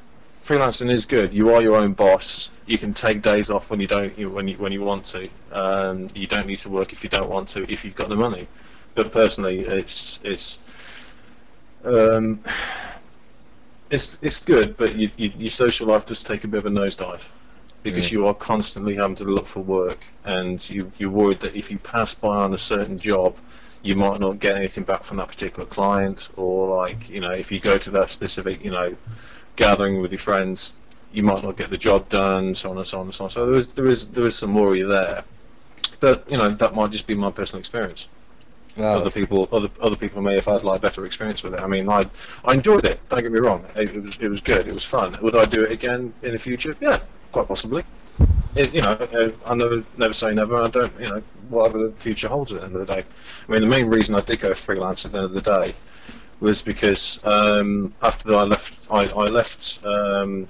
Freelancing 0.43 0.91
is 0.91 1.05
good. 1.05 1.33
You 1.33 1.53
are 1.55 1.61
your 1.61 1.75
own 1.75 1.93
boss. 1.93 2.49
You 2.67 2.77
can 2.77 2.93
take 2.93 3.21
days 3.21 3.49
off 3.49 3.69
when 3.69 3.79
you 3.79 3.87
don't 3.87 4.17
when 4.31 4.47
you 4.47 4.57
when 4.57 4.71
you 4.71 4.81
want 4.81 5.05
to. 5.05 5.29
Um, 5.51 6.09
you 6.13 6.27
don't 6.27 6.47
need 6.47 6.59
to 6.59 6.69
work 6.69 6.91
if 6.91 7.03
you 7.03 7.09
don't 7.09 7.29
want 7.29 7.49
to 7.49 7.71
if 7.71 7.85
you've 7.85 7.95
got 7.95 8.09
the 8.09 8.15
money. 8.15 8.47
But 8.95 9.11
personally, 9.11 9.61
it's 9.61 10.19
it's 10.23 10.59
um, 11.85 12.41
it's 13.89 14.17
it's 14.21 14.43
good, 14.43 14.75
but 14.75 14.95
you, 14.95 15.09
you, 15.15 15.31
your 15.37 15.51
social 15.51 15.87
life 15.87 16.05
does 16.05 16.23
take 16.23 16.43
a 16.43 16.47
bit 16.47 16.57
of 16.57 16.65
a 16.65 16.69
nosedive 16.69 17.27
because 17.85 18.11
Yeah. 18.11 18.17
you 18.19 18.27
are 18.27 18.33
constantly 18.33 18.95
having 18.95 19.15
to 19.17 19.23
look 19.23 19.45
for 19.47 19.61
work, 19.61 19.99
and 20.25 20.57
you 20.69 20.91
you're 20.97 21.15
worried 21.21 21.39
that 21.41 21.55
if 21.55 21.69
you 21.71 21.77
pass 21.77 22.15
by 22.15 22.35
on 22.45 22.51
a 22.53 22.57
certain 22.57 22.97
job, 22.97 23.35
you 23.83 23.95
might 23.95 24.19
not 24.19 24.39
get 24.39 24.55
anything 24.55 24.83
back 24.83 25.03
from 25.03 25.17
that 25.17 25.27
particular 25.27 25.65
client, 25.77 26.29
or 26.35 26.75
like 26.83 27.07
you 27.09 27.21
know 27.21 27.31
if 27.31 27.51
you 27.51 27.59
go 27.59 27.77
to 27.77 27.91
that 27.91 28.09
specific 28.09 28.55
you 28.65 28.71
know 28.71 28.95
gathering 29.55 30.01
with 30.01 30.11
your 30.11 30.19
friends, 30.29 30.73
you 31.13 31.23
might 31.23 31.43
not 31.43 31.55
get 31.57 31.69
the 31.69 31.77
job 31.77 32.09
done, 32.09 32.55
so 32.55 32.71
on 32.71 32.77
and 32.77 32.87
so 32.87 32.99
on 32.99 33.05
and 33.05 33.13
so 33.13 33.23
on. 33.25 33.29
So 33.29 33.45
there 33.45 33.55
is 33.55 33.67
there 33.77 33.87
is 33.87 34.07
there 34.07 34.25
is 34.25 34.35
some 34.35 34.53
worry 34.55 34.81
there, 34.81 35.23
but 35.99 36.17
you 36.31 36.37
know 36.37 36.49
that 36.49 36.73
might 36.75 36.89
just 36.91 37.05
be 37.07 37.13
my 37.13 37.29
personal 37.31 37.59
experience 37.59 38.07
Well, 38.77 38.97
other 39.01 39.11
people 39.11 39.47
other 39.51 39.69
other 39.79 39.95
people 40.03 40.21
may 40.23 40.35
have 40.35 40.45
had 40.53 40.63
like 40.63 40.81
better 40.81 41.05
experience 41.05 41.43
with 41.43 41.53
it. 41.53 41.61
I 41.61 41.67
mean, 41.67 41.87
I 41.87 42.01
I 42.43 42.53
enjoyed 42.55 42.85
it. 42.85 42.99
Don't 43.09 43.21
get 43.21 43.31
me 43.31 43.39
wrong. 43.39 43.63
It, 43.75 43.95
it 43.95 44.03
was 44.03 44.17
it 44.25 44.29
was 44.35 44.41
good. 44.41 44.67
It 44.67 44.73
was 44.73 44.83
fun. 44.83 45.17
Would 45.21 45.35
I 45.35 45.45
do 45.45 45.63
it 45.63 45.71
again 45.71 46.01
in 46.23 46.31
the 46.33 46.39
future? 46.39 46.75
Yeah, 46.81 46.99
quite 47.35 47.49
possibly. 47.49 47.83
It, 48.55 48.73
you 48.73 48.81
know, 48.81 48.97
I 49.45 49.55
never 49.55 49.83
never 49.97 50.13
say 50.13 50.33
never. 50.33 50.55
I 50.55 50.69
don't. 50.69 50.93
You 50.97 51.09
know, 51.09 51.23
whatever 51.49 51.79
the 51.79 51.91
future 51.91 52.29
holds 52.29 52.49
at 52.53 52.59
the 52.59 52.65
end 52.65 52.75
of 52.75 52.87
the 52.87 52.93
day. 52.95 53.03
I 53.03 53.51
mean, 53.51 53.59
the 53.59 53.67
main 53.67 53.87
reason 53.87 54.15
I 54.15 54.21
did 54.21 54.39
go 54.39 54.53
freelance 54.53 55.05
at 55.05 55.11
the 55.11 55.17
end 55.17 55.25
of 55.25 55.33
the 55.33 55.41
day 55.41 55.75
was 56.39 56.61
because 56.61 57.19
um, 57.25 57.93
after 58.01 58.33
I 58.33 58.43
left, 58.43 58.79
I, 58.89 59.07
I 59.07 59.27
left 59.27 59.85
um, 59.85 60.47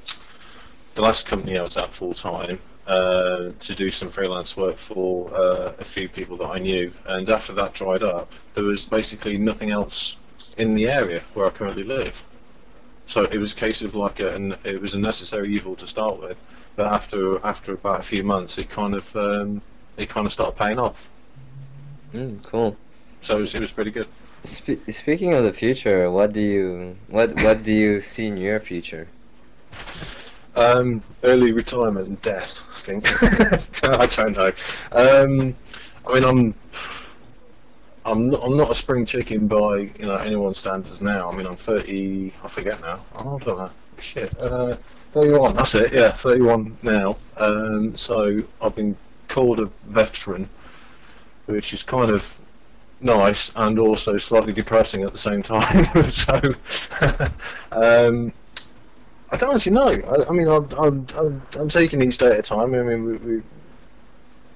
the 0.94 1.02
last 1.02 1.26
company 1.28 1.58
I 1.58 1.64
was 1.64 1.76
at 1.76 1.92
full 1.92 2.14
time 2.14 2.60
uh, 2.86 3.50
to 3.60 3.74
do 3.76 3.90
some 3.90 4.10
freelance 4.10 4.56
work 4.56 4.78
for 4.78 5.34
uh, 5.36 5.74
a 5.80 5.84
few 5.84 6.08
people 6.08 6.38
that 6.38 6.50
I 6.50 6.60
knew, 6.60 6.94
and 7.08 7.28
after 7.32 7.54
that 7.54 7.74
dried 7.74 8.04
up, 8.04 8.32
there 8.54 8.64
was 8.64 8.86
basically 8.86 9.40
nothing 9.40 9.72
else 9.72 10.18
in 10.56 10.70
the 10.70 10.88
area 10.88 11.24
where 11.34 11.48
I 11.48 11.50
currently 11.50 11.84
live. 11.84 12.24
So 13.08 13.22
it 13.22 13.38
was 13.38 13.54
a 13.54 13.56
case 13.56 13.82
of 13.82 13.96
like 13.96 14.20
a, 14.20 14.36
an, 14.36 14.56
it 14.64 14.82
was 14.82 14.94
a 14.94 15.00
necessary 15.00 15.54
evil 15.54 15.76
to 15.78 15.88
start 15.88 16.20
with, 16.20 16.38
but 16.76 16.88
after 16.88 17.44
after 17.46 17.74
about 17.74 18.00
a 18.00 18.04
few 18.04 18.24
months, 18.24 18.58
it 18.58 18.70
kind 18.70 18.94
of 18.94 19.16
um, 19.16 19.62
it 19.98 20.10
kind 20.10 20.26
of 20.26 20.34
started 20.34 20.58
paying 20.58 20.80
off. 20.80 21.10
mm, 22.14 22.42
cool. 22.44 22.78
So 23.22 23.36
it 23.36 23.42
was, 23.42 23.56
it 23.56 23.60
was 23.62 23.72
pretty 23.72 23.92
good. 23.92 24.08
Spe- 24.44 24.90
speaking 24.90 25.34
of 25.34 25.44
the 25.44 25.54
future, 25.54 26.12
what 26.12 26.34
do 26.34 26.42
you 26.42 26.98
what 27.08 27.34
what 27.42 27.64
do 27.64 27.74
you 27.74 28.02
see 28.02 28.28
in 28.28 28.38
your 28.38 28.60
future? 28.60 29.08
Um, 30.56 31.02
early 31.24 31.52
retirement 31.52 32.08
and 32.08 32.22
death, 32.22 32.62
I 32.74 32.80
think. 32.80 33.84
I 33.84 34.06
don't 34.06 34.38
know. 34.38 34.52
Um, 34.94 35.56
I 36.08 36.14
mean, 36.14 36.24
I'm, 36.24 36.54
I'm 38.06 38.30
not, 38.30 38.42
I'm 38.44 38.56
not 38.56 38.72
a 38.72 38.76
spring 38.76 39.06
chicken 39.06 39.48
by 39.48 39.90
you 40.00 40.06
know 40.06 40.16
anyone's 40.16 40.60
standards 40.60 41.02
now. 41.02 41.30
I 41.30 41.36
mean, 41.36 41.46
I'm 41.46 41.58
30. 41.58 42.32
I 42.44 42.48
forget 42.48 42.80
now. 42.80 43.02
I'm 43.16 43.28
old, 43.28 43.44
don't 43.44 43.60
I? 43.60 43.70
Shit. 44.00 44.38
Uh, 44.40 44.78
31. 45.16 45.56
That's 45.56 45.74
it. 45.76 45.94
Yeah, 45.94 46.12
31 46.12 46.78
now. 46.84 47.16
Um, 47.38 47.96
so 47.96 48.44
I've 48.62 48.76
been 48.76 48.98
called 49.30 49.62
a 49.62 49.70
veteran, 49.88 50.50
which 51.46 51.74
is 51.74 51.84
kind 51.84 52.12
of 52.12 52.38
nice 53.00 53.50
and 53.56 53.80
also 53.80 54.18
slightly 54.18 54.52
depressing 54.52 55.04
at 55.04 55.14
the 55.14 55.18
same 55.18 55.42
time. 55.42 55.86
so. 56.10 56.54
um, 57.72 58.34
I 59.32 59.38
don't 59.38 59.56
actually 59.56 59.72
know. 59.72 59.90
I, 59.90 60.30
I 60.30 60.34
mean, 60.34 60.50
I'm, 60.50 60.68
I'm, 60.78 61.42
I'm, 61.58 61.70
taking 61.70 62.02
each 62.02 62.18
day 62.18 62.28
at 62.28 62.40
a 62.40 62.42
time. 62.42 62.76
I 62.76 62.84
mean, 62.84 63.06
we, 63.06 63.14
we, 63.18 63.42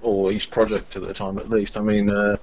or 0.01 0.29
each 0.29 0.51
project 0.51 0.97
at 0.97 1.03
a 1.03 1.13
time 1.13 1.37
at 1.39 1.49
least. 1.49 1.77
I 1.77 1.81
mean, 1.81 2.09
uh, 2.09 2.35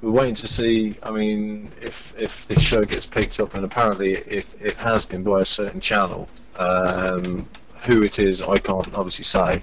we're 0.00 0.10
waiting 0.10 0.34
to 0.34 0.48
see. 0.48 0.96
I 1.00 1.12
mean, 1.12 1.70
if 1.80 2.12
if 2.18 2.44
this 2.46 2.60
show 2.60 2.84
gets 2.84 3.06
picked 3.06 3.38
up, 3.38 3.54
and 3.54 3.64
apparently 3.64 4.14
it 4.14 4.46
it 4.60 4.76
has 4.78 5.06
been 5.06 5.22
by 5.22 5.40
a 5.40 5.44
certain 5.44 5.80
channel. 5.80 6.28
Um, 6.62 7.46
who 7.84 8.02
it 8.02 8.18
is, 8.18 8.42
I 8.42 8.58
can't 8.58 8.94
obviously 8.94 9.24
say. 9.24 9.62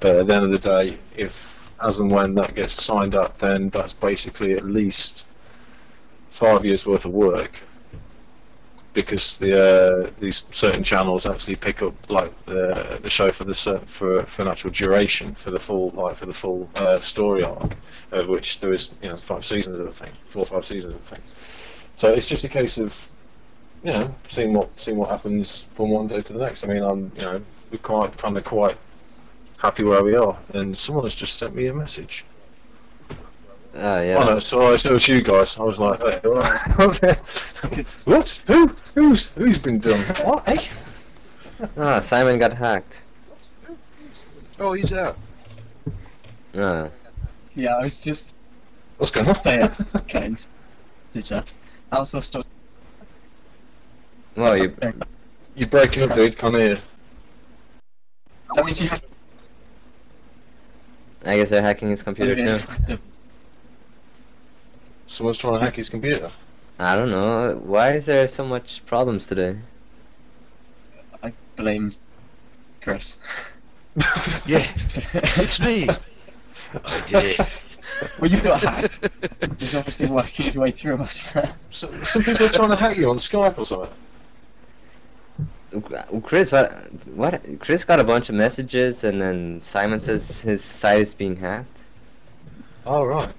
But 0.00 0.16
at 0.16 0.26
the 0.26 0.34
end 0.34 0.44
of 0.44 0.50
the 0.50 0.58
day, 0.58 0.98
if 1.16 1.70
as 1.82 1.98
and 1.98 2.10
when 2.10 2.34
that 2.34 2.54
gets 2.54 2.82
signed 2.82 3.14
up, 3.14 3.38
then 3.38 3.68
that's 3.70 3.94
basically 3.94 4.52
at 4.54 4.64
least 4.64 5.26
five 6.28 6.64
years 6.64 6.86
worth 6.86 7.04
of 7.04 7.12
work. 7.12 7.60
Because 8.92 9.38
the 9.38 10.06
uh, 10.06 10.10
these 10.20 10.44
certain 10.52 10.84
channels 10.84 11.26
actually 11.26 11.56
pick 11.56 11.82
up 11.82 11.94
like 12.08 12.32
the 12.44 13.00
the 13.02 13.10
show 13.10 13.32
for 13.32 13.42
the 13.42 13.54
for 13.86 14.22
for 14.22 14.42
an 14.42 14.48
actual 14.48 14.70
duration 14.70 15.34
for 15.34 15.50
the 15.50 15.58
full 15.58 15.90
like 15.90 16.14
for 16.14 16.26
the 16.26 16.32
full 16.32 16.70
uh, 16.76 17.00
story 17.00 17.42
arc, 17.42 17.74
of 18.12 18.28
which 18.28 18.60
there 18.60 18.72
is 18.72 18.90
you 19.02 19.08
know 19.08 19.16
five 19.16 19.44
seasons 19.44 19.80
of 19.80 19.86
the 19.86 19.92
thing, 19.92 20.12
four 20.26 20.42
or 20.42 20.46
five 20.46 20.64
seasons 20.64 20.94
of 20.94 21.00
the 21.00 21.16
thing. 21.16 21.24
So 21.96 22.12
it's 22.12 22.28
just 22.28 22.44
a 22.44 22.48
case 22.48 22.78
of 22.78 23.12
you 23.84 23.92
know 23.92 24.14
seeing 24.28 24.54
what 24.54 24.74
seeing 24.80 24.96
what 24.96 25.10
happens 25.10 25.66
from 25.72 25.90
one 25.90 26.08
day 26.08 26.22
to 26.22 26.32
the 26.32 26.38
next. 26.38 26.64
I 26.64 26.68
mean, 26.68 26.82
I'm 26.82 27.12
you 27.16 27.22
know 27.22 27.42
we're 27.70 27.78
quite 27.78 28.16
kind 28.16 28.36
of 28.36 28.44
quite 28.44 28.76
happy 29.58 29.84
where 29.84 30.02
we 30.02 30.16
are, 30.16 30.36
and 30.54 30.76
someone 30.76 31.04
has 31.04 31.14
just 31.14 31.38
sent 31.38 31.54
me 31.54 31.66
a 31.66 31.74
message. 31.74 32.24
Ah, 33.76 34.00
yeah. 34.00 34.18
Oh 34.20 34.26
no, 34.26 34.38
so, 34.38 34.76
so 34.76 34.94
it's 34.94 35.08
you 35.08 35.20
guys. 35.20 35.58
I 35.58 35.64
was 35.64 35.78
like, 35.80 35.98
hey, 36.00 36.20
what? 38.04 38.40
Who? 38.46 38.66
Who's 38.94 39.28
who's 39.28 39.58
been 39.58 39.78
done? 39.78 40.00
What? 40.24 40.46
Hey? 40.48 40.68
Ah, 41.76 42.00
Simon 42.00 42.38
got 42.38 42.52
hacked. 42.52 43.04
Oh, 44.60 44.72
he's 44.72 44.92
out. 44.92 45.16
Yeah. 46.52 46.88
Yeah, 47.54 47.76
I 47.76 47.82
was 47.82 48.02
just 48.02 48.34
What's 48.98 49.10
going 49.10 49.28
on? 49.28 49.42
saying, 49.42 49.70
getting 50.06 50.38
did 51.10 51.30
you? 51.30 51.42
I 51.90 51.96
also 51.96 52.20
still 52.20 52.44
Well, 54.36 54.56
you 54.56 54.74
You're 55.54 55.68
breaking 55.68 56.02
up, 56.04 56.14
dude. 56.14 56.36
Can't 56.36 56.54
hear. 56.54 56.78
You 58.56 58.88
I 61.26 61.36
guess 61.36 61.50
they're 61.50 61.62
hacking 61.62 61.90
his 61.90 62.02
computer 62.02 62.36
too. 62.36 62.98
Someone's 65.06 65.38
trying 65.38 65.54
to 65.54 65.60
hack 65.60 65.76
his 65.76 65.88
computer. 65.88 66.30
I 66.78 66.96
don't 66.96 67.10
know. 67.10 67.60
Why 67.64 67.92
is 67.92 68.06
there 68.06 68.26
so 68.26 68.44
much 68.44 68.84
problems 68.84 69.26
today? 69.26 69.56
I 71.22 71.32
blame 71.56 71.92
Chris. 72.82 73.18
Yeah, 74.46 74.58
it's 75.14 75.60
me. 75.60 75.86
I 76.84 77.00
did 77.06 77.24
it. 77.24 77.48
well, 78.20 78.28
you 78.28 78.40
got 78.40 78.60
hacked. 78.60 79.08
He's 79.60 79.74
obviously 79.76 80.08
working 80.08 80.46
his 80.46 80.56
way 80.58 80.72
through 80.72 80.96
us. 80.96 81.32
So, 81.70 81.90
some 82.02 82.24
people 82.24 82.46
are 82.46 82.48
trying 82.48 82.70
to 82.70 82.76
hack 82.76 82.96
you 82.96 83.08
on 83.08 83.16
Skype 83.16 83.56
or 83.56 83.64
something. 83.64 83.94
Chris, 86.22 86.52
what? 86.52 86.72
What? 87.14 87.40
Chris 87.60 87.84
got 87.84 87.98
a 88.00 88.04
bunch 88.04 88.28
of 88.28 88.34
messages, 88.34 89.04
and 89.04 89.20
then 89.20 89.60
Simon 89.62 90.00
says 90.00 90.40
his 90.42 90.62
site 90.62 91.00
is 91.00 91.14
being 91.14 91.36
hacked. 91.36 91.84
Oh 92.86 93.04
right. 93.04 93.30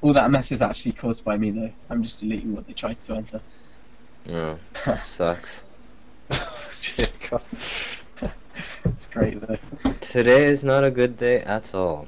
All 0.00 0.12
that 0.12 0.30
mess 0.30 0.50
is 0.52 0.62
actually 0.62 0.92
caused 0.92 1.24
by 1.24 1.36
me, 1.36 1.50
though. 1.50 1.70
I'm 1.90 2.02
just 2.02 2.20
deleting 2.20 2.54
what 2.54 2.66
they 2.66 2.72
tried 2.72 3.02
to 3.04 3.14
enter. 3.14 3.40
Oh, 4.30 4.58
that 4.84 4.98
sucks. 4.98 5.64
yeah, 6.96 7.06
God. 7.30 7.42
It's 8.84 9.06
great, 9.08 9.40
though. 9.40 9.58
Today 10.00 10.44
is 10.44 10.64
not 10.64 10.82
a 10.84 10.90
good 10.90 11.16
day 11.16 11.40
at 11.40 11.74
all. 11.74 12.06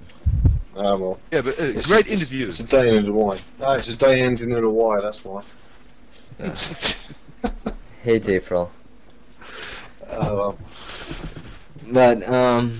Ah, 0.76 0.96
well. 0.96 1.20
Yeah, 1.32 1.42
but 1.42 1.58
uh, 1.60 1.64
It's- 1.64 1.86
great 1.86 2.06
it's- 2.06 2.20
interview. 2.22 2.48
It's 2.48 2.58
a 2.60 2.64
day 2.64 2.88
ending 2.88 3.04
in 3.06 3.10
a 3.10 3.14
Y. 3.14 3.38
Ah, 3.60 3.74
it's 3.74 3.88
a 3.88 3.96
day 3.96 4.20
ending 4.22 4.50
in 4.50 4.62
a 4.64 4.68
Y. 4.70 5.00
That's 5.00 5.24
why. 5.24 5.42
Hate 8.02 8.28
April. 8.28 8.70
Oh 10.16 10.36
well. 10.36 10.58
But 11.92 12.26
um, 12.28 12.78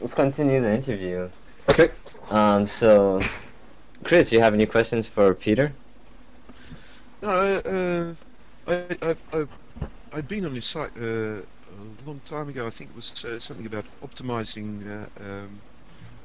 let's 0.00 0.14
continue 0.14 0.60
the 0.60 0.72
interview. 0.72 1.28
Okay. 1.68 1.88
Um, 2.30 2.66
so, 2.66 3.22
Chris, 4.04 4.32
you 4.32 4.40
have 4.40 4.54
any 4.54 4.66
questions 4.66 5.06
for 5.06 5.34
Peter? 5.34 5.72
No, 7.22 7.28
uh, 8.68 8.70
I, 8.70 8.96
I've, 9.02 9.20
I've, 9.32 9.48
I'd 10.12 10.28
been 10.28 10.44
on 10.46 10.54
his 10.54 10.64
site 10.64 10.90
uh, 10.96 11.40
a 11.40 11.44
long 12.06 12.20
time 12.24 12.48
ago. 12.48 12.66
I 12.66 12.70
think 12.70 12.90
it 12.90 12.96
was 12.96 13.24
uh, 13.24 13.38
something 13.40 13.66
about 13.66 13.84
optimizing 14.02 14.86
uh, 14.86 15.24
um, 15.24 15.60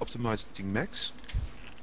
optimizing 0.01 0.65
Max. 0.65 1.11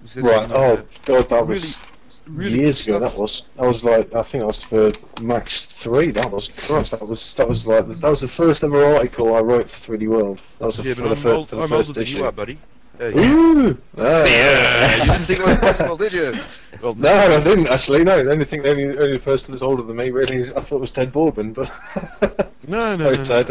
Was 0.03 0.15
there 0.15 0.25
Right. 0.25 0.49
some, 0.49 0.53
Oh 0.53 0.75
uh, 0.75 0.83
God, 1.05 1.29
that 1.29 1.41
really, 1.41 1.47
was 1.47 1.81
really 2.29 2.61
years 2.61 2.87
ago. 2.87 2.99
stuff? 2.99 3.13
That 3.13 3.21
was. 3.21 3.43
That 3.57 3.67
was 3.67 3.85
like 3.85 4.15
I 4.15 4.23
think 4.23 4.43
that 4.43 4.47
was 4.47 4.63
for 4.63 4.93
Max 5.23 5.67
Three. 5.67 6.11
That 6.11 6.31
was 6.31 6.49
Christ. 6.49 6.93
That 6.93 7.03
was 7.07 7.35
that 7.35 7.49
was 7.49 7.67
like 7.67 7.87
that 7.87 8.09
was 8.11 8.21
the 8.21 8.29
first 8.29 8.65
ever 8.65 8.85
article 8.85 9.35
I 9.35 9.41
wrote 9.41 9.69
for 9.71 9.97
3D 9.97 10.09
World. 10.09 10.41
That 10.59 10.67
was 10.67 10.77
the, 10.79 10.85
Yeah, 10.89 10.95
for 10.95 11.03
but 11.03 11.11
I'm, 11.13 11.17
fir- 11.17 11.35
old, 11.35 11.49
for 11.49 11.57
the 11.57 11.63
I'm 11.63 11.69
first 11.69 11.91
older 11.91 11.93
than 12.01 12.03
issue. 12.03 12.19
you 12.19 12.25
are, 12.25 12.33
buddy. 12.33 12.59
Uh, 13.01 13.05
Ooh! 13.17 13.79
Ah, 13.97 14.25
yeah, 14.27 14.97
you 14.97 15.11
didn't 15.13 15.25
think 15.25 15.41
it 15.41 15.47
was 15.47 15.57
possible, 15.57 15.97
did 15.97 16.13
you? 16.13 16.35
Well, 16.83 16.93
No, 16.95 17.09
I 17.11 17.41
didn't 17.43 17.67
actually. 17.69 18.05
No, 18.05 18.23
the 18.23 18.31
only 18.31 18.45
thing, 18.45 18.61
the 18.63 18.71
only, 18.73 18.99
only 18.99 19.19
person 19.19 19.53
that's 19.53 19.63
older 19.63 19.83
than 19.83 19.97
me 19.97 20.11
really 20.11 20.37
is 20.37 20.53
I 20.53 20.61
thought 20.61 20.77
it 20.77 20.81
was 20.83 20.91
Ted 20.91 21.11
Boardman, 21.11 21.55
but 21.55 21.71
No, 22.69 22.97
no, 22.97 23.11
no, 23.15 23.25
Sorry, 23.25 23.45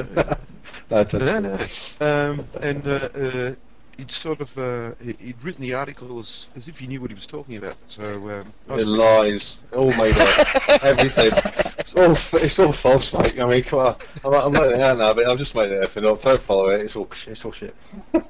no, 0.92 1.04
Ted. 1.04 1.26
no, 1.26 1.40
No, 1.40 1.40
no. 1.40 1.58
Um, 2.00 2.46
and 2.62 2.88
uh, 2.88 3.10
uh, 3.16 3.56
he'd 4.00 4.12
sort 4.12 4.42
of 4.42 4.58
uh, 4.58 4.92
he- 5.04 5.16
he'd 5.26 5.44
written 5.44 5.62
the 5.62 5.74
article 5.74 6.18
as, 6.20 6.48
as 6.56 6.68
if 6.68 6.80
he 6.80 6.88
knew 6.88 7.00
what 7.02 7.10
he 7.12 7.14
was 7.16 7.28
talking 7.28 7.56
about. 7.58 7.76
So 7.88 8.04
um, 8.04 8.54
I 8.70 8.74
was 8.74 8.84
It 8.84 8.88
lies, 8.88 9.60
all 9.76 9.92
made 9.96 10.18
up, 10.18 10.84
everything. 10.84 11.32
It's 11.80 11.96
all, 11.96 12.12
it's 12.42 12.60
all 12.60 12.72
false, 12.74 13.14
mate. 13.14 13.40
I 13.40 13.46
mean, 13.46 13.64
come 13.64 13.80
on. 13.80 13.96
I'm, 14.26 14.34
I'm 14.34 14.52
letting 14.54 14.80
it 14.80 14.82
out 14.82 14.98
now, 14.98 15.14
but 15.14 15.28
I've 15.28 15.38
just 15.38 15.54
made 15.56 15.72
everything 15.72 16.06
up. 16.06 16.22
Don't 16.22 16.42
follow 16.42 16.70
it. 16.70 16.82
It's 16.82 16.96
all, 16.96 17.08
it's 17.28 17.46
all 17.46 17.52
shit. 17.52 17.76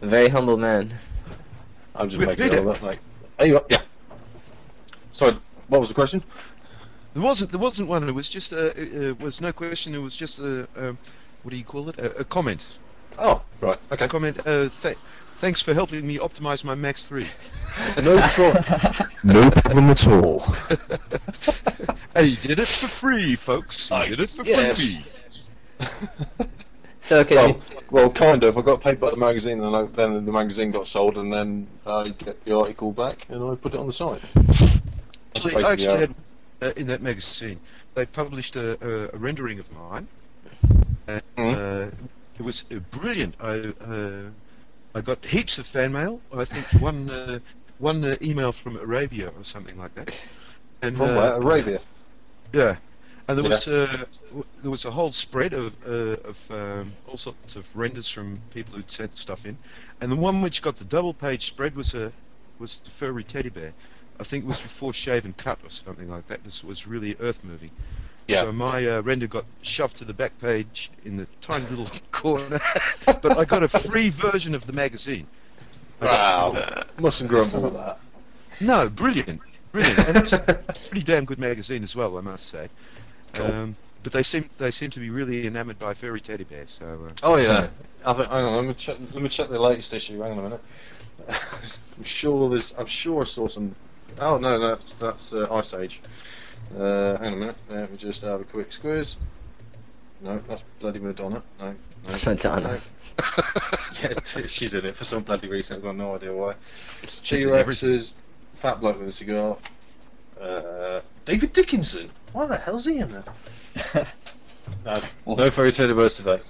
Very 0.00 0.28
humble 0.28 0.56
man. 0.56 0.90
I'm 1.94 2.08
just 2.08 2.18
Wait, 2.18 2.28
making 2.28 2.46
it 2.46 2.50
Peter. 2.50 2.62
all 2.62 2.70
up, 2.70 2.82
mate. 2.82 2.98
There 3.36 3.46
you 3.48 3.56
are. 3.56 3.64
Yeah. 3.68 3.82
Sorry. 5.12 5.34
What 5.68 5.80
was 5.80 5.88
the 5.88 5.94
question? 5.94 6.22
There 7.14 7.22
wasn't 7.22 7.50
there 7.50 7.60
wasn't 7.60 7.88
one. 7.88 8.08
It 8.08 8.12
was 8.14 8.28
just 8.28 8.52
a 8.52 8.70
uh, 8.70 9.10
uh, 9.10 9.14
was 9.20 9.40
no 9.40 9.52
question. 9.52 9.94
It 9.94 9.98
was 9.98 10.14
just 10.16 10.38
a 10.40 10.66
um, 10.76 10.98
what 11.42 11.50
do 11.50 11.56
you 11.56 11.64
call 11.64 11.88
it? 11.88 11.98
A, 11.98 12.18
a 12.18 12.24
comment. 12.24 12.78
Oh, 13.20 13.42
right. 13.60 13.78
Okay. 13.92 14.04
A 14.04 14.08
comment. 14.08 14.38
Uh, 14.46 14.68
th- 14.68 14.96
thanks 15.34 15.60
for 15.62 15.74
helping 15.74 16.06
me 16.06 16.18
optimize 16.18 16.64
my 16.64 16.74
Max 16.74 17.06
Three. 17.06 17.26
No 18.02 18.18
problem. 18.20 18.64
no 19.24 19.48
problem 19.50 19.90
at 19.90 20.06
all. 20.08 20.42
And 22.16 22.26
he 22.26 22.48
did 22.48 22.58
it 22.58 22.66
for 22.66 22.88
free, 22.88 23.36
folks. 23.36 23.88
He 23.88 23.94
I 23.94 24.08
did 24.08 24.18
it 24.20 24.28
for 24.28 24.42
guess. 24.42 24.96
free. 24.96 26.46
So, 27.02 27.24
can 27.24 27.36
Well, 27.36 27.60
well, 27.90 28.10
kind 28.10 28.42
of. 28.44 28.58
I 28.58 28.62
got 28.62 28.80
paid 28.82 29.00
by 29.00 29.10
the 29.10 29.16
magazine, 29.16 29.62
and 29.62 29.74
I, 29.74 29.84
then 29.84 30.24
the 30.26 30.32
magazine 30.32 30.70
got 30.70 30.86
sold, 30.86 31.16
and 31.16 31.32
then 31.32 31.66
I 31.86 32.10
get 32.10 32.44
the 32.44 32.54
article 32.56 32.92
back, 32.92 33.26
and 33.30 33.42
I 33.42 33.54
put 33.54 33.74
it 33.74 33.80
on 33.80 33.86
the 33.86 33.92
site. 33.92 34.20
Actually, 35.34 35.64
I 35.64 35.72
actually 35.72 35.86
how- 35.94 35.96
had 36.00 36.14
uh, 36.62 36.72
in 36.76 36.86
that 36.88 37.00
magazine. 37.02 37.58
They 37.94 38.04
published 38.06 38.56
a, 38.56 38.76
a, 38.86 39.10
a 39.14 39.18
rendering 39.18 39.58
of 39.58 39.70
mine. 39.72 40.08
And, 41.06 41.22
uh, 41.38 41.86
it 42.40 42.44
was 42.46 42.66
uh, 42.74 42.80
brilliant. 42.80 43.36
I 43.40 43.74
uh, 43.82 44.30
I 44.94 45.02
got 45.02 45.26
heaps 45.26 45.58
of 45.58 45.66
fan 45.66 45.92
mail. 45.92 46.22
I 46.36 46.44
think 46.46 46.72
one 46.82 47.10
uh, 47.10 47.40
one 47.78 48.04
uh, 48.04 48.16
email 48.22 48.52
from 48.52 48.76
Arabia 48.76 49.28
or 49.36 49.44
something 49.44 49.78
like 49.78 49.94
that. 49.94 50.10
And 50.82 50.96
From 50.96 51.10
uh, 51.16 51.16
where? 51.16 51.34
Arabia. 51.36 51.80
Yeah, 52.52 52.78
and 53.28 53.38
there 53.38 53.44
Yeah. 53.44 53.48
was 53.48 53.68
uh, 53.68 54.06
w- 54.28 54.46
there 54.62 54.70
was 54.70 54.84
a 54.86 54.92
whole 54.92 55.12
spread 55.12 55.52
of 55.54 55.76
uh, 55.86 56.16
of 56.30 56.50
um, 56.50 56.98
all 57.06 57.16
sorts 57.18 57.56
of 57.56 57.76
renders 57.76 58.08
from 58.08 58.42
people 58.50 58.74
who'd 58.74 58.90
sent 58.90 59.16
stuff 59.16 59.46
in, 59.46 59.58
and 60.00 60.12
the 60.12 60.16
one 60.16 60.42
which 60.42 60.62
got 60.62 60.76
the 60.76 60.84
double 60.84 61.14
page 61.14 61.46
spread 61.46 61.76
was 61.76 61.94
a 61.94 62.12
was 62.58 62.80
the 62.80 62.90
furry 62.90 63.24
teddy 63.24 63.50
bear. 63.50 63.74
I 64.18 64.24
think 64.24 64.44
it 64.44 64.48
was 64.48 64.60
before 64.60 64.92
Shave 64.94 65.24
and 65.26 65.36
Cut 65.36 65.60
or 65.64 65.70
something 65.70 66.08
like 66.10 66.26
that. 66.26 66.44
This 66.44 66.64
was 66.64 66.86
really 66.86 67.16
earth 67.20 67.44
moving. 67.44 67.72
Yeah. 68.30 68.42
So 68.42 68.52
my 68.52 68.86
uh, 68.86 69.02
render 69.02 69.26
got 69.26 69.44
shoved 69.62 69.96
to 69.98 70.04
the 70.04 70.14
back 70.14 70.38
page 70.38 70.90
in 71.04 71.16
the 71.16 71.26
tiny 71.40 71.66
little 71.66 71.86
corner, 72.12 72.60
but 73.06 73.36
I 73.38 73.44
got 73.44 73.62
a 73.62 73.68
free 73.68 74.10
version 74.10 74.54
of 74.54 74.66
the 74.66 74.72
magazine. 74.72 75.26
I 76.00 76.04
got- 76.06 76.54
Wow. 76.54 76.84
Mustn't 76.98 77.28
grumble 77.30 77.66
at 77.66 77.72
that. 77.74 77.98
no, 78.60 78.88
brilliant, 78.90 79.40
brilliant, 79.72 79.98
and 80.08 80.16
it's 80.18 80.32
a 80.32 80.62
pretty 80.90 81.02
damn 81.02 81.24
good 81.24 81.38
magazine 81.38 81.82
as 81.82 81.94
well, 81.96 82.16
I 82.18 82.20
must 82.20 82.46
say. 82.48 82.68
Um, 83.34 83.76
but 84.02 84.12
they 84.12 84.22
seem 84.22 84.48
they 84.58 84.70
seem 84.70 84.90
to 84.90 85.00
be 85.00 85.10
really 85.10 85.46
enamoured 85.46 85.78
by 85.78 85.92
furry 85.94 86.20
teddy 86.20 86.44
bears. 86.44 86.70
So 86.70 86.86
uh, 87.08 87.12
Oh 87.22 87.36
yeah. 87.36 87.68
I 88.04 88.12
think, 88.14 88.28
hang 88.30 88.44
on, 88.46 88.56
let 88.56 88.64
me 88.64 88.74
check. 88.74 88.96
Let 89.12 89.22
me 89.22 89.28
check 89.28 89.48
the 89.50 89.60
latest 89.60 89.92
issue. 89.92 90.20
Hang 90.20 90.32
on 90.32 90.38
a 90.38 90.42
minute. 90.42 90.60
I'm 91.28 92.04
sure 92.04 92.48
there's. 92.48 92.74
I'm 92.78 92.86
sure 92.86 93.20
I 93.22 93.24
saw 93.26 93.46
some. 93.46 93.74
Oh 94.18 94.38
no, 94.38 94.58
that's 94.58 94.92
that's 94.92 95.32
uh, 95.34 95.46
Ice 95.54 95.74
Age. 95.74 96.00
Uh, 96.76 97.16
hang 97.18 97.26
on 97.28 97.32
a 97.32 97.36
minute. 97.36 97.56
Let 97.68 97.90
me 97.90 97.96
just 97.96 98.22
have 98.22 98.40
a 98.40 98.44
quick 98.44 98.72
squeeze. 98.72 99.16
no, 100.20 100.38
that's 100.48 100.62
bloody 100.78 100.98
Madonna. 101.00 101.42
No, 101.58 101.74
no. 102.06 102.16
Madonna. 102.26 102.60
No. 102.60 102.78
yeah, 104.02 104.46
she's 104.46 104.74
in 104.74 104.84
it 104.86 104.96
for 104.96 105.04
some 105.04 105.22
bloody 105.22 105.48
reason. 105.48 105.76
I've 105.76 105.82
got 105.82 105.96
no 105.96 106.14
idea 106.14 106.32
why. 106.34 106.54
She's 107.22 107.42
T 107.42 107.48
in 107.48 107.54
everything. 107.54 108.00
Fat 108.54 108.80
bloke 108.80 108.98
with 108.98 109.08
a 109.08 109.12
cigar. 109.12 109.56
Uh, 110.40 111.00
David 111.24 111.52
Dickinson. 111.52 112.10
Why 112.32 112.46
the 112.46 112.56
hell's 112.56 112.86
he 112.86 112.98
in 112.98 113.10
there? 113.10 113.24
no, 114.84 115.02
no 115.26 115.50
fairy 115.50 115.72
tale 115.72 115.94
burst 115.94 116.18
today. 116.18 116.40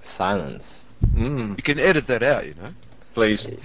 Silence. 0.00 0.84
Mm, 1.14 1.56
You 1.56 1.62
can 1.62 1.78
edit 1.78 2.06
that 2.06 2.22
out, 2.22 2.46
you 2.46 2.54
know. 2.54 2.72
Please. 3.14 3.46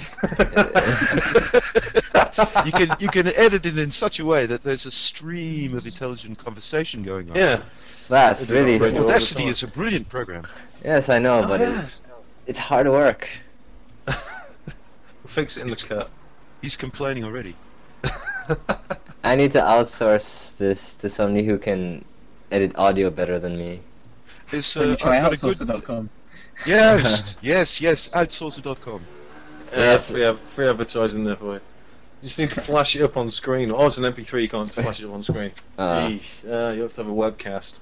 You 2.65 2.71
can 2.71 2.89
you 2.99 3.09
can 3.09 3.27
edit 3.27 3.65
it 3.65 3.77
in 3.77 3.91
such 3.91 4.19
a 4.19 4.25
way 4.25 4.45
that 4.45 4.63
there's 4.63 4.85
a 4.85 4.91
stream 4.91 5.73
of 5.73 5.85
intelligent 5.85 6.37
conversation 6.37 7.03
going 7.03 7.29
on. 7.31 7.35
yeah. 7.35 7.61
That's 8.07 8.45
do 8.45 8.55
it 8.55 8.59
on 8.59 8.65
really. 8.65 8.79
radio. 8.79 9.03
Audacity 9.03 9.45
is 9.45 9.61
a 9.63 9.67
brilliant 9.67 10.07
program. 10.09 10.45
Yes, 10.83 11.09
I 11.09 11.19
know, 11.19 11.41
Oh, 11.43 11.47
but 11.47 11.59
yeah. 11.59 11.85
it, 11.85 12.01
it's 12.47 12.59
hard 12.59 12.87
work. 12.87 13.27
Fix 15.27 15.57
it 15.57 15.61
in 15.61 15.69
the 15.69 15.75
cut. 15.75 16.09
He's 16.61 16.75
complaining 16.75 17.23
already. 17.23 17.55
I 19.23 19.35
need 19.35 19.51
to 19.51 19.59
outsource 19.61 20.57
this 20.57 20.95
to 20.95 21.09
somebody 21.09 21.45
who 21.45 21.57
can 21.57 22.03
edit 22.51 22.75
audio 22.77 23.09
better 23.09 23.37
than 23.37 23.57
me. 23.57 23.81
It's, 24.51 24.75
uh, 24.75 24.83
you 24.83 24.91
I've 24.91 24.99
got 24.99 25.33
a 25.33 25.37
good 25.37 26.09
yes, 26.65 27.37
yes, 27.41 27.79
yes. 27.81 28.09
Outsourcer.com. 28.13 29.05
Yeah, 29.71 29.79
Yes. 29.79 30.11
free, 30.11 30.23
ad- 30.25 30.39
free 30.39 30.67
advertising 30.67 31.23
there 31.23 31.35
for 31.35 31.53
you. 31.55 31.61
You 32.21 32.27
just 32.27 32.39
need 32.39 32.51
to 32.51 32.61
flash 32.61 32.95
it 32.95 33.01
up 33.01 33.15
on 33.15 33.29
screen. 33.29 33.71
Oh, 33.71 33.85
it's 33.85 33.97
an 33.97 34.03
MP3. 34.05 34.41
You 34.43 34.49
can't 34.49 34.71
flash 34.71 34.99
it 34.99 35.05
up 35.05 35.13
on 35.13 35.23
screen. 35.23 35.51
Uh, 35.77 36.09
Gee, 36.09 36.21
uh, 36.49 36.71
you 36.71 36.81
have 36.81 36.93
to 36.93 37.03
have 37.03 37.07
a 37.09 37.13
webcast. 37.15 37.79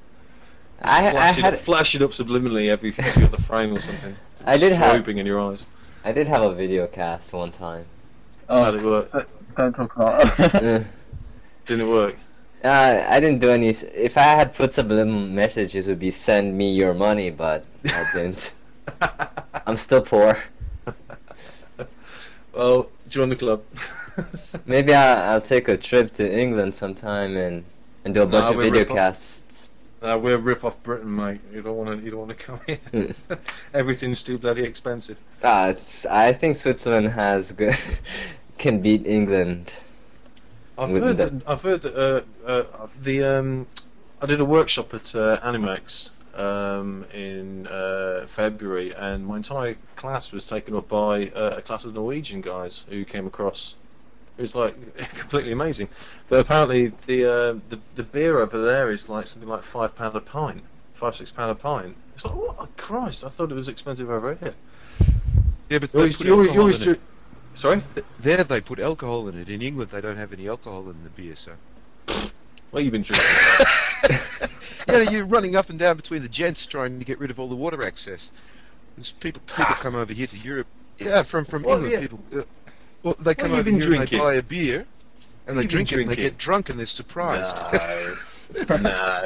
I, 0.83 1.07
I 1.15 1.31
had 1.31 1.55
it, 1.55 1.59
flash 1.59 1.95
it 1.95 2.03
up 2.03 2.11
subliminally 2.11 2.69
every, 2.69 2.93
every 2.99 3.23
other 3.23 3.37
frame 3.37 3.73
or 3.73 3.79
something. 3.79 4.15
I 4.45 4.57
did 4.57 4.73
have 4.73 5.03
Strobing 5.03 5.17
in 5.17 5.25
your 5.25 5.39
eyes. 5.39 5.65
I 6.05 6.11
did 6.11 6.27
have 6.27 6.43
a 6.43 6.53
video 6.53 6.85
cast 6.85 7.33
one 7.33 7.51
time. 7.51 7.85
How 8.47 8.67
Oh, 8.67 8.71
did 8.71 8.81
it 8.81 8.85
work? 8.85 9.27
don't 9.57 9.73
talk 9.75 9.95
about 9.95 10.39
it. 10.39 10.55
uh, 10.55 10.83
Didn't 11.65 11.87
it 11.87 11.91
work? 11.91 12.15
I 12.63 13.19
didn't 13.19 13.39
do 13.39 13.49
any. 13.49 13.69
If 13.69 14.17
I 14.17 14.21
had 14.21 14.53
put 14.53 14.71
subliminal 14.71 15.19
messages, 15.27 15.87
it 15.87 15.91
would 15.91 15.99
be 15.99 16.11
send 16.11 16.55
me 16.57 16.73
your 16.73 16.93
money, 16.93 17.31
but 17.31 17.65
I 17.85 18.05
didn't. 18.13 18.55
I'm 19.65 19.75
still 19.75 20.01
poor. 20.01 20.37
Well, 22.57 22.89
join 23.09 23.29
the 23.29 23.35
club. 23.35 23.63
Maybe 24.65 24.93
I, 24.93 25.33
I'll 25.33 25.41
take 25.41 25.67
a 25.67 25.77
trip 25.77 26.11
to 26.13 26.39
England 26.39 26.75
sometime 26.75 27.37
and 27.37 27.63
and 28.03 28.13
do 28.13 28.21
a 28.23 28.25
bunch 28.25 28.45
Nah, 28.45 28.55
of 28.55 28.59
video 28.59 28.85
casts. 28.85 29.69
Uh, 30.01 30.17
we're 30.21 30.37
rip 30.37 30.63
off 30.63 30.81
Britain, 30.83 31.13
mate. 31.15 31.39
You 31.53 31.61
don't 31.61 31.75
want 31.75 31.99
to. 31.99 32.05
You 32.05 32.11
don't 32.11 32.27
want 32.27 32.37
to 32.37 32.43
come 32.45 32.59
here. 32.67 33.13
Everything's 33.73 34.23
too 34.23 34.37
bloody 34.37 34.63
expensive. 34.63 35.17
Ah, 35.43 35.69
it's. 35.69 36.05
I 36.05 36.33
think 36.33 36.55
Switzerland 36.55 37.09
has 37.09 37.51
good. 37.51 37.75
can 38.57 38.81
beat 38.81 39.05
England. 39.05 39.83
I've 40.77 40.89
heard 40.89 41.17
that. 41.17 41.33
I've 41.47 41.61
heard 41.61 41.81
that. 41.81 41.95
Uh, 41.95 42.21
uh, 42.47 42.87
the 43.01 43.23
um, 43.23 43.67
I 44.21 44.25
did 44.25 44.39
a 44.39 44.45
workshop 44.45 44.93
at 44.93 45.13
uh, 45.15 45.39
Animex 45.41 46.11
um, 46.37 47.05
in 47.13 47.67
uh, 47.67 48.25
February, 48.27 48.93
and 48.93 49.25
my 49.25 49.37
entire 49.37 49.75
class 49.95 50.31
was 50.31 50.45
taken 50.45 50.75
up 50.75 50.87
by 50.87 51.29
uh, 51.29 51.55
a 51.57 51.61
class 51.61 51.83
of 51.85 51.93
Norwegian 51.93 52.41
guys 52.41 52.85
who 52.89 53.03
came 53.03 53.25
across. 53.25 53.75
It 54.37 54.41
was 54.43 54.55
like 54.55 54.75
completely 55.17 55.51
amazing, 55.51 55.89
but 56.29 56.39
apparently 56.39 56.87
the 57.07 57.25
uh, 57.25 57.59
the 57.69 57.79
the 57.95 58.03
beer 58.03 58.39
over 58.39 58.63
there 58.63 58.91
is 58.91 59.09
like 59.09 59.27
something 59.27 59.49
like 59.49 59.63
five 59.63 59.95
pound 59.95 60.15
a 60.15 60.21
pint, 60.21 60.63
five 60.93 61.15
six 61.15 61.31
pound 61.31 61.51
a 61.51 61.55
pint. 61.55 61.95
It's 62.13 62.23
like, 62.23 62.35
oh 62.35 62.67
Christ! 62.77 63.25
I 63.25 63.29
thought 63.29 63.51
it 63.51 63.55
was 63.55 63.67
expensive 63.67 64.09
over 64.09 64.35
here. 64.35 64.53
Yeah, 65.69 65.79
but 65.79 65.91
they 65.91 65.99
always, 65.99 66.19
you 66.19 66.31
always, 66.31 66.53
you 66.53 66.59
always 66.59 66.87
it. 66.87 67.01
Sorry, 67.55 67.81
There 68.19 68.43
they 68.43 68.61
put 68.61 68.79
alcohol 68.79 69.27
in 69.27 69.39
it. 69.39 69.49
In 69.49 69.63
England, 69.63 69.89
they 69.89 69.99
don't 69.99 70.15
have 70.15 70.31
any 70.31 70.47
alcohol 70.47 70.91
in 70.91 71.03
the 71.03 71.09
beer, 71.09 71.35
so. 71.35 71.53
what 72.69 72.83
you 72.83 72.91
been 72.91 73.01
drinking? 73.01 73.25
you 74.87 74.93
know, 75.05 75.11
you're 75.11 75.25
running 75.25 75.55
up 75.55 75.69
and 75.69 75.77
down 75.77 75.95
between 75.97 76.21
the 76.21 76.29
gents 76.29 76.65
trying 76.65 76.99
to 76.99 77.05
get 77.05 77.19
rid 77.19 77.31
of 77.31 77.39
all 77.39 77.47
the 77.47 77.55
water 77.55 77.83
access. 77.83 78.31
There's 78.95 79.11
people 79.11 79.41
people 79.45 79.75
come 79.75 79.95
over 79.95 80.13
here 80.13 80.27
to 80.27 80.37
Europe. 80.37 80.67
Yeah, 80.97 81.23
from 81.23 81.45
from 81.45 81.63
Well, 81.63 81.75
England, 81.83 81.93
yeah. 81.93 81.99
people. 81.99 82.19
Uh, 82.35 82.43
well, 83.03 83.15
they 83.19 83.35
come 83.35 83.51
you 83.51 83.57
over 83.57 83.69
here 83.69 83.93
and 83.93 84.07
they 84.07 84.17
buy 84.17 84.33
a 84.35 84.41
beer, 84.41 84.85
and 85.47 85.57
they 85.57 85.65
drink 85.67 85.91
it, 85.91 85.99
and 85.99 86.09
they 86.09 86.15
get 86.15 86.37
drunk, 86.37 86.69
and 86.69 86.79
they're 86.79 86.85
surprised. 86.85 87.57
No, 88.69 88.75
no. 88.77 89.25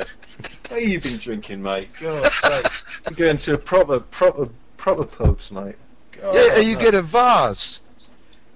What 0.69 0.83
you 0.83 0.99
been 0.99 1.17
drinking, 1.17 1.61
mate? 1.61 1.89
God, 1.99 2.25
sake. 2.31 2.65
You're 3.09 3.15
going 3.27 3.37
to 3.39 3.53
a 3.53 3.57
proper, 3.57 3.99
proper, 3.99 4.49
proper 4.77 5.03
pubs, 5.05 5.51
mate. 5.51 5.75
God, 6.11 6.35
yeah, 6.35 6.57
and 6.57 6.67
you 6.67 6.75
no. 6.75 6.81
get 6.81 6.93
a 6.95 7.01
vase. 7.01 7.81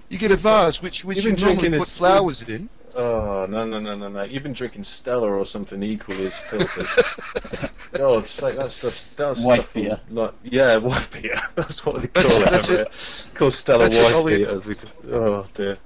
You 0.08 0.18
get 0.18 0.30
a 0.30 0.36
vase 0.36 0.82
which 0.82 1.04
which 1.04 1.24
You've 1.24 1.38
you 1.40 1.46
normally 1.46 1.70
put 1.70 1.78
this- 1.78 1.96
flowers 1.98 2.42
in. 2.48 2.68
Oh 2.98 3.46
no, 3.50 3.66
no, 3.66 3.78
no, 3.78 3.94
no, 3.94 4.08
no! 4.08 4.22
You've 4.22 4.42
been 4.42 4.54
drinking 4.54 4.84
Stella 4.84 5.28
or 5.36 5.44
something 5.44 5.82
equally 5.82 6.24
as 6.26 6.38
filthy. 6.38 7.68
God, 7.92 8.26
sake, 8.26 8.58
that 8.58 8.70
stuff. 8.70 9.14
That 9.16 9.36
White 9.38 9.62
stuff, 9.62 9.74
beer. 9.74 10.00
Like, 10.10 10.32
yeah, 10.42 10.76
white 10.78 11.08
beer. 11.10 11.38
That's 11.56 11.84
what 11.84 12.00
they 12.02 12.08
call 12.08 12.22
That's- 12.22 12.40
it. 12.40 12.50
that's 12.50 12.70
over 12.70 12.80
it. 12.80 12.88
here. 12.94 13.34
Called 13.34 13.52
Stella 13.52 13.88
That's 13.88 13.98
white 13.98 14.14
Ollie. 14.14 14.36
beer. 14.36 14.58
because- 14.60 14.94
Oh 15.10 15.46
dear. 15.54 15.78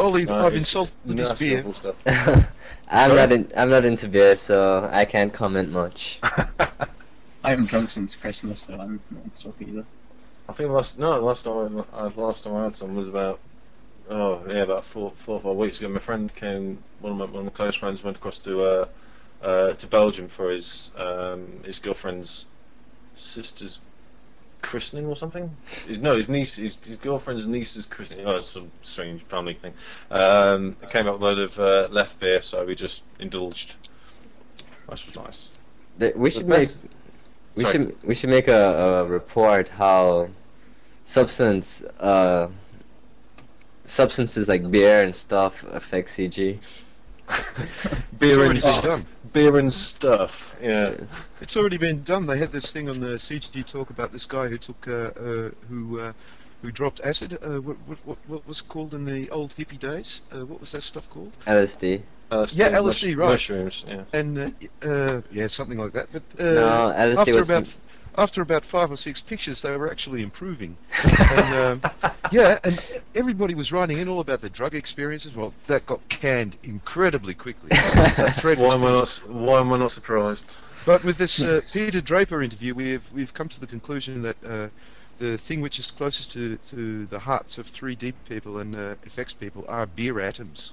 Ollie, 0.00 0.24
No, 0.24 0.46
I've 0.46 0.54
insulted 0.54 0.92
this 1.04 1.32
beer. 1.38 1.64
stuff. 1.74 1.96
I'm 2.06 3.06
Sorry? 3.10 3.16
not 3.16 3.32
in, 3.32 3.52
I'm 3.56 3.70
not 3.70 3.84
into 3.84 4.08
beer, 4.08 4.36
so 4.36 4.88
I 4.92 5.04
can't 5.04 5.32
comment 5.32 5.70
much. 5.72 6.20
I 7.44 7.50
haven't 7.50 7.68
drunk 7.68 7.90
since 7.90 8.14
Christmas, 8.16 8.60
so 8.62 8.74
I'm 8.74 9.00
not 9.10 9.34
talking 9.34 9.68
either. 9.70 9.84
I 10.48 10.52
think 10.52 10.70
last 10.70 10.98
no 10.98 11.18
last 11.20 11.44
time 11.44 11.84
I, 11.92 11.98
I 11.98 12.06
last 12.14 12.44
time 12.44 12.54
I 12.54 12.64
had 12.64 12.76
some 12.76 12.94
was 12.94 13.08
about 13.08 13.40
oh 14.10 14.42
yeah 14.48 14.62
about 14.62 14.84
four 14.84 15.12
four 15.16 15.36
or 15.36 15.40
five 15.40 15.56
weeks 15.56 15.80
ago. 15.80 15.88
My 15.88 15.98
friend 15.98 16.34
came 16.34 16.78
one 17.00 17.12
of 17.12 17.18
my 17.18 17.24
one 17.26 17.38
of 17.40 17.44
my 17.44 17.50
close 17.50 17.76
friends 17.76 18.02
went 18.04 18.16
across 18.16 18.38
to 18.38 18.62
uh, 18.62 18.88
uh, 19.42 19.72
to 19.74 19.86
Belgium 19.86 20.28
for 20.28 20.50
his 20.50 20.90
um, 20.96 21.60
his 21.64 21.78
girlfriend's 21.78 22.46
sister's 23.14 23.80
christening 24.62 25.06
or 25.06 25.14
something. 25.16 25.56
His, 25.86 25.98
no, 25.98 26.16
his 26.16 26.28
niece 26.28 26.56
his, 26.56 26.76
his 26.84 26.96
girlfriend's 26.96 27.46
niece's 27.46 27.86
christening. 27.86 28.26
Oh, 28.26 28.36
it's 28.36 28.46
some 28.46 28.70
strange 28.82 29.22
family 29.24 29.54
thing. 29.54 29.74
Um, 30.10 30.76
it 30.82 30.90
came 30.90 31.06
up 31.06 31.14
with 31.14 31.22
a 31.22 31.24
load 31.24 31.38
of 31.38 31.58
uh, 31.58 31.88
left 31.90 32.18
beer, 32.18 32.42
so 32.42 32.64
we 32.64 32.74
just 32.74 33.02
indulged. 33.18 33.76
Which 34.86 35.06
was 35.06 35.16
nice. 35.18 35.48
Th- 35.98 36.14
We 36.14 36.30
The 36.30 36.34
should 36.36 36.48
make 36.48 36.68
we 37.56 37.64
Sorry. 37.64 37.72
should 37.72 38.02
we 38.04 38.14
should 38.14 38.30
make 38.30 38.48
a, 38.48 39.00
a 39.00 39.04
report 39.06 39.68
how 39.68 40.28
substance 41.02 41.82
uh 42.00 42.48
substances 43.88 44.48
like 44.48 44.70
beer 44.70 45.02
and 45.02 45.14
stuff 45.14 45.64
affect 45.64 46.08
CG. 46.08 46.58
Beer 48.18 48.44
and 48.44 48.60
stuff. 48.62 48.82
done. 48.82 49.04
beer 49.32 49.56
and 49.58 49.72
stuff. 49.72 50.56
Yeah. 50.62 50.94
It's 51.40 51.56
already 51.56 51.76
been 51.76 52.02
done. 52.02 52.24
They 52.26 52.38
had 52.38 52.50
this 52.50 52.72
thing 52.72 52.88
on 52.88 53.00
the 53.00 53.18
CG 53.18 53.64
talk 53.66 53.90
about 53.90 54.10
this 54.10 54.24
guy 54.24 54.48
who 54.48 54.56
took, 54.56 54.88
uh, 54.88 54.92
uh, 54.92 55.50
who, 55.68 56.00
uh, 56.00 56.12
who 56.62 56.70
dropped 56.70 57.00
acid. 57.04 57.34
Uh, 57.42 57.60
what, 57.60 57.76
what, 57.86 57.98
what, 58.06 58.18
what 58.26 58.48
was 58.48 58.60
it 58.60 58.68
called 58.68 58.94
in 58.94 59.04
the 59.04 59.28
old 59.30 59.54
hippie 59.56 59.78
days? 59.78 60.22
Uh, 60.32 60.46
what 60.46 60.60
was 60.60 60.72
that 60.72 60.82
stuff 60.82 61.10
called? 61.10 61.32
LSD. 61.46 62.00
LSD, 62.30 62.56
Yeah, 62.58 62.70
mush- 62.70 63.02
LSD, 63.02 63.16
right. 63.18 63.28
Mushrooms, 63.28 63.84
yeah. 63.86 64.02
And 64.14 64.38
uh, 64.38 64.88
uh, 64.88 65.20
yeah, 65.30 65.46
something 65.46 65.78
like 65.78 65.92
that. 65.92 66.08
But 66.12 66.22
uh, 66.40 66.44
no, 66.44 66.94
LSD 66.96 67.16
after 67.18 67.36
was 67.36 67.50
about 67.50 67.76
after 68.18 68.42
about 68.42 68.64
five 68.64 68.90
or 68.90 68.96
six 68.96 69.20
pictures, 69.20 69.60
they 69.62 69.76
were 69.76 69.90
actually 69.90 70.22
improving. 70.22 70.76
and, 71.04 71.54
um, 71.54 71.90
yeah, 72.32 72.58
and 72.64 73.02
everybody 73.14 73.54
was 73.54 73.72
writing 73.72 73.98
in 73.98 74.08
all 74.08 74.20
about 74.20 74.40
the 74.40 74.50
drug 74.50 74.74
experiences. 74.74 75.36
Well, 75.36 75.52
that 75.66 75.86
got 75.86 76.08
canned 76.08 76.56
incredibly 76.62 77.34
quickly. 77.34 77.68
that 77.94 78.34
thread 78.36 78.58
Why 78.58 78.74
am 78.74 78.84
I 78.84 78.92
not? 78.92 79.08
Why 79.26 79.60
am 79.60 79.72
I 79.72 79.78
not 79.78 79.90
surprised? 79.90 80.56
But 80.84 81.02
with 81.02 81.18
this 81.18 81.42
uh, 81.42 81.62
Peter 81.72 82.00
Draper 82.00 82.42
interview, 82.42 82.74
we've 82.74 83.12
we've 83.12 83.34
come 83.34 83.48
to 83.48 83.60
the 83.60 83.66
conclusion 83.66 84.22
that 84.22 84.36
uh, 84.44 84.68
the 85.18 85.36
thing 85.36 85.60
which 85.60 85.78
is 85.78 85.90
closest 85.90 86.32
to, 86.32 86.56
to 86.58 87.06
the 87.06 87.18
hearts 87.18 87.58
of 87.58 87.66
3D 87.66 88.12
people 88.28 88.58
and 88.58 88.76
uh, 88.76 88.94
effects 89.04 89.32
people 89.32 89.64
are 89.68 89.86
beer 89.86 90.20
atoms. 90.20 90.72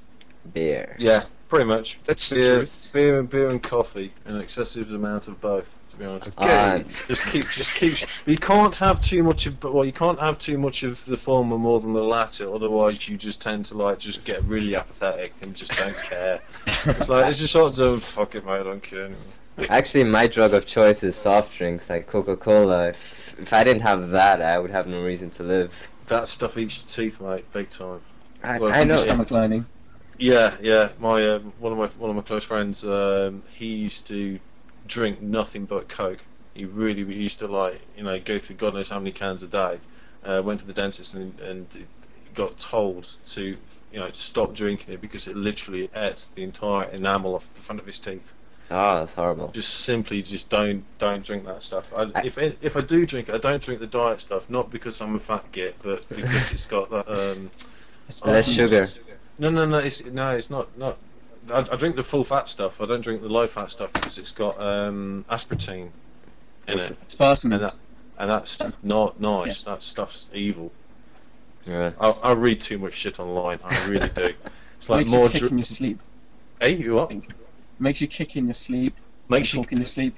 Beer. 0.53 0.95
Yeah, 0.99 1.23
pretty 1.49 1.65
much. 1.65 1.99
That's 2.03 2.29
the 2.29 2.35
Beer, 2.35 2.57
truth. 2.57 2.91
beer 2.93 3.19
and 3.19 3.29
beer 3.29 3.47
and 3.47 3.61
coffee, 3.61 4.11
an 4.25 4.39
excessive 4.39 4.91
amount 4.93 5.27
of 5.27 5.39
both. 5.41 5.77
To 5.89 5.97
be 5.99 6.05
honest, 6.05 6.29
Okay. 6.39 6.49
Uh, 6.49 6.79
just 7.07 7.23
keep, 7.27 7.47
just 7.49 7.75
keep. 7.75 8.27
You 8.27 8.37
can't 8.37 8.73
have 8.75 8.99
too 8.99 9.21
much 9.21 9.45
of, 9.45 9.63
well, 9.63 9.85
you 9.85 9.91
can't 9.91 10.19
have 10.19 10.39
too 10.39 10.57
much 10.57 10.81
of 10.81 11.05
the 11.05 11.15
former 11.17 11.55
more 11.59 11.79
than 11.79 11.93
the 11.93 12.01
latter. 12.03 12.51
Otherwise, 12.51 13.07
you 13.07 13.15
just 13.15 13.39
tend 13.43 13.65
to 13.67 13.77
like 13.77 13.99
just 13.99 14.23
get 14.25 14.43
really 14.45 14.75
apathetic 14.75 15.33
and 15.43 15.55
just 15.55 15.71
don't 15.77 15.95
care. 15.97 16.41
It's 16.85 17.09
like 17.09 17.29
it's 17.29 17.37
just 17.39 17.53
sort 17.53 17.77
of 17.77 18.03
fuck 18.03 18.33
it, 18.33 18.43
mate, 18.43 18.53
I 18.61 18.63
don't 18.63 18.81
care. 18.81 19.01
Anymore. 19.03 19.67
Actually, 19.69 20.05
my 20.05 20.25
drug 20.25 20.55
of 20.55 20.65
choice 20.65 21.03
is 21.03 21.15
soft 21.15 21.55
drinks 21.55 21.87
like 21.91 22.07
Coca-Cola. 22.07 22.89
If, 22.89 23.39
if 23.39 23.53
I 23.53 23.63
didn't 23.63 23.83
have 23.83 24.09
that, 24.09 24.41
I 24.41 24.57
would 24.57 24.71
have 24.71 24.87
no 24.87 25.03
reason 25.03 25.29
to 25.29 25.43
live. 25.43 25.89
That 26.07 26.27
stuff 26.27 26.57
eats 26.57 26.79
your 26.79 26.87
teeth, 26.87 27.21
mate, 27.21 27.45
big 27.53 27.69
time. 27.69 28.01
I, 28.43 28.57
Well, 28.57 28.73
I 28.73 28.83
know. 28.83 28.95
Stomach 28.95 29.29
lining. 29.29 29.67
Yeah, 30.23 30.55
yeah. 30.61 30.89
My 30.99 31.27
um, 31.31 31.51
one 31.59 31.73
of 31.73 31.77
my 31.77 31.87
one 32.01 32.09
of 32.09 32.15
my 32.15 32.21
close 32.21 32.45
friends, 32.45 32.85
um, 32.85 33.43
he 33.49 33.75
used 33.75 34.07
to 34.07 34.39
drink 34.87 35.21
nothing 35.21 35.65
but 35.65 35.89
Coke. 35.89 36.19
He 36.53 36.63
really 36.63 37.03
he 37.13 37.23
used 37.23 37.39
to 37.39 37.47
like 37.47 37.81
you 37.97 38.03
know 38.03 38.17
go 38.19 38.39
through 38.39 38.55
God 38.55 38.73
knows 38.73 38.89
how 38.89 38.99
many 38.99 39.11
cans 39.11 39.43
a 39.43 39.47
day. 39.47 39.79
Uh, 40.23 40.41
went 40.41 40.61
to 40.61 40.65
the 40.65 40.71
dentist 40.71 41.13
and 41.13 41.37
and 41.41 41.85
got 42.33 42.57
told 42.57 43.17
to 43.25 43.57
you 43.91 43.99
know 43.99 44.09
stop 44.13 44.53
drinking 44.53 44.93
it 44.93 45.01
because 45.01 45.27
it 45.27 45.35
literally 45.35 45.89
ate 45.93 46.29
the 46.35 46.43
entire 46.43 46.85
enamel 46.85 47.35
off 47.35 47.53
the 47.53 47.59
front 47.61 47.81
of 47.81 47.85
his 47.85 47.99
teeth. 47.99 48.33
Oh, 48.71 48.99
that's 48.99 49.15
horrible. 49.15 49.49
Just 49.51 49.73
simply 49.81 50.21
just 50.21 50.49
don't 50.49 50.85
don't 50.99 51.25
drink 51.25 51.43
that 51.47 51.63
stuff. 51.63 51.91
I, 51.93 52.03
I- 52.15 52.23
if 52.23 52.37
if 52.37 52.77
I 52.77 52.81
do 52.81 53.05
drink 53.05 53.27
it, 53.27 53.35
I 53.35 53.39
don't 53.39 53.61
drink 53.61 53.81
the 53.81 53.87
diet 53.87 54.21
stuff. 54.21 54.49
Not 54.49 54.71
because 54.71 55.01
I'm 55.01 55.15
a 55.15 55.19
fat 55.19 55.51
git, 55.51 55.75
but 55.83 56.07
because 56.15 56.49
it's 56.53 56.65
got 56.65 56.89
that. 56.91 57.09
Um, 57.09 57.51
Less 58.25 58.47
sugar. 58.69 58.87
No, 59.39 59.49
no, 59.49 59.65
no. 59.65 59.77
It's 59.79 60.05
no, 60.05 60.35
it's 60.35 60.49
not. 60.49 60.77
Not. 60.77 60.97
I, 61.51 61.59
I 61.59 61.75
drink 61.75 61.95
the 61.95 62.03
full 62.03 62.23
fat 62.23 62.47
stuff. 62.47 62.79
I 62.81 62.85
don't 62.85 63.01
drink 63.01 63.21
the 63.21 63.29
low 63.29 63.47
fat 63.47 63.71
stuff 63.71 63.91
because 63.93 64.17
it's 64.17 64.31
got 64.31 64.59
um, 64.61 65.25
aspartame 65.29 65.89
in 66.67 66.79
it, 66.79 66.95
Spartan. 67.11 67.51
and 67.53 67.63
that, 67.63 67.75
and 68.17 68.29
that's 68.29 68.61
not 68.81 69.19
nice. 69.19 69.63
That 69.63 69.83
stuff's 69.83 70.29
evil. 70.33 70.71
Yeah. 71.65 71.91
I, 71.99 72.09
I 72.09 72.31
read 72.33 72.59
too 72.61 72.77
much 72.77 72.93
shit 72.93 73.19
online. 73.19 73.59
I 73.63 73.87
really 73.87 74.09
do. 74.09 74.33
It's 74.77 74.89
like 74.89 74.99
makes 74.99 75.11
more. 75.13 75.23
you 75.27 75.29
kick 75.29 75.39
Dr- 75.39 75.51
in 75.53 75.57
your 75.59 75.65
sleep. 75.65 75.99
hey, 76.59 76.73
you 76.73 76.95
what? 76.95 77.13
Makes 77.79 78.01
you 78.01 78.07
kick 78.09 78.35
in 78.35 78.47
your 78.47 78.53
sleep. 78.53 78.93
Makes 79.29 79.53
you 79.53 79.61
talk 79.61 79.71
in 79.71 79.77
your 79.77 79.85
sleep. 79.85 80.17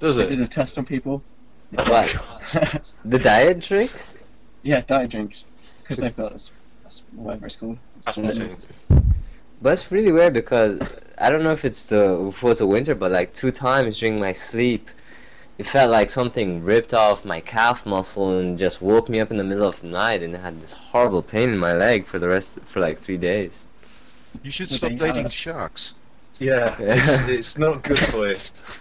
Does 0.00 0.18
I 0.18 0.24
it? 0.24 0.28
did 0.28 0.40
a 0.42 0.46
test 0.46 0.76
on 0.76 0.84
people. 0.84 1.22
What? 1.70 2.94
The 3.06 3.18
diet 3.18 3.60
drinks? 3.60 4.14
yeah, 4.62 4.82
diet 4.82 5.10
drinks 5.10 5.46
because 5.80 5.96
they've 5.96 6.14
got 6.14 6.32
this, 6.32 6.50
that's 6.82 7.02
whatever 7.12 7.46
it's 7.46 7.56
called. 7.56 7.78
It's 8.06 8.16
Aspartame. 8.18 8.70
But 9.60 9.74
it's 9.74 9.92
really 9.92 10.10
weird 10.12 10.32
because 10.32 10.80
I 11.18 11.30
don't 11.30 11.44
know 11.44 11.52
if 11.52 11.64
it's 11.64 11.88
the 11.88 12.26
if 12.28 12.42
it 12.42 12.46
was 12.46 12.58
the 12.58 12.66
winter, 12.66 12.94
but 12.94 13.12
like 13.12 13.32
two 13.32 13.50
times 13.52 14.00
during 14.00 14.18
my 14.18 14.32
sleep, 14.32 14.88
it 15.58 15.66
felt 15.66 15.90
like 15.90 16.10
something 16.10 16.64
ripped 16.64 16.92
off 16.94 17.24
my 17.24 17.40
calf 17.40 17.86
muscle 17.86 18.38
and 18.38 18.58
just 18.58 18.82
woke 18.82 19.08
me 19.08 19.20
up 19.20 19.30
in 19.30 19.36
the 19.36 19.44
middle 19.44 19.68
of 19.68 19.80
the 19.80 19.86
night, 19.86 20.22
and 20.22 20.36
I 20.36 20.40
had 20.40 20.60
this 20.60 20.72
horrible 20.72 21.22
pain 21.22 21.50
in 21.50 21.58
my 21.58 21.74
leg 21.74 22.06
for 22.06 22.18
the 22.18 22.28
rest 22.28 22.58
for 22.64 22.80
like 22.80 22.98
three 22.98 23.18
days. 23.18 23.66
You 24.42 24.50
should 24.50 24.70
stop 24.70 24.90
they 24.90 24.96
dating 24.96 25.22
have- 25.22 25.32
sharks. 25.32 25.94
Yeah, 26.40 26.74
it's, 26.80 27.20
it's 27.28 27.58
not 27.58 27.82
good 27.84 27.98
for 28.00 28.26
you. 28.26 28.38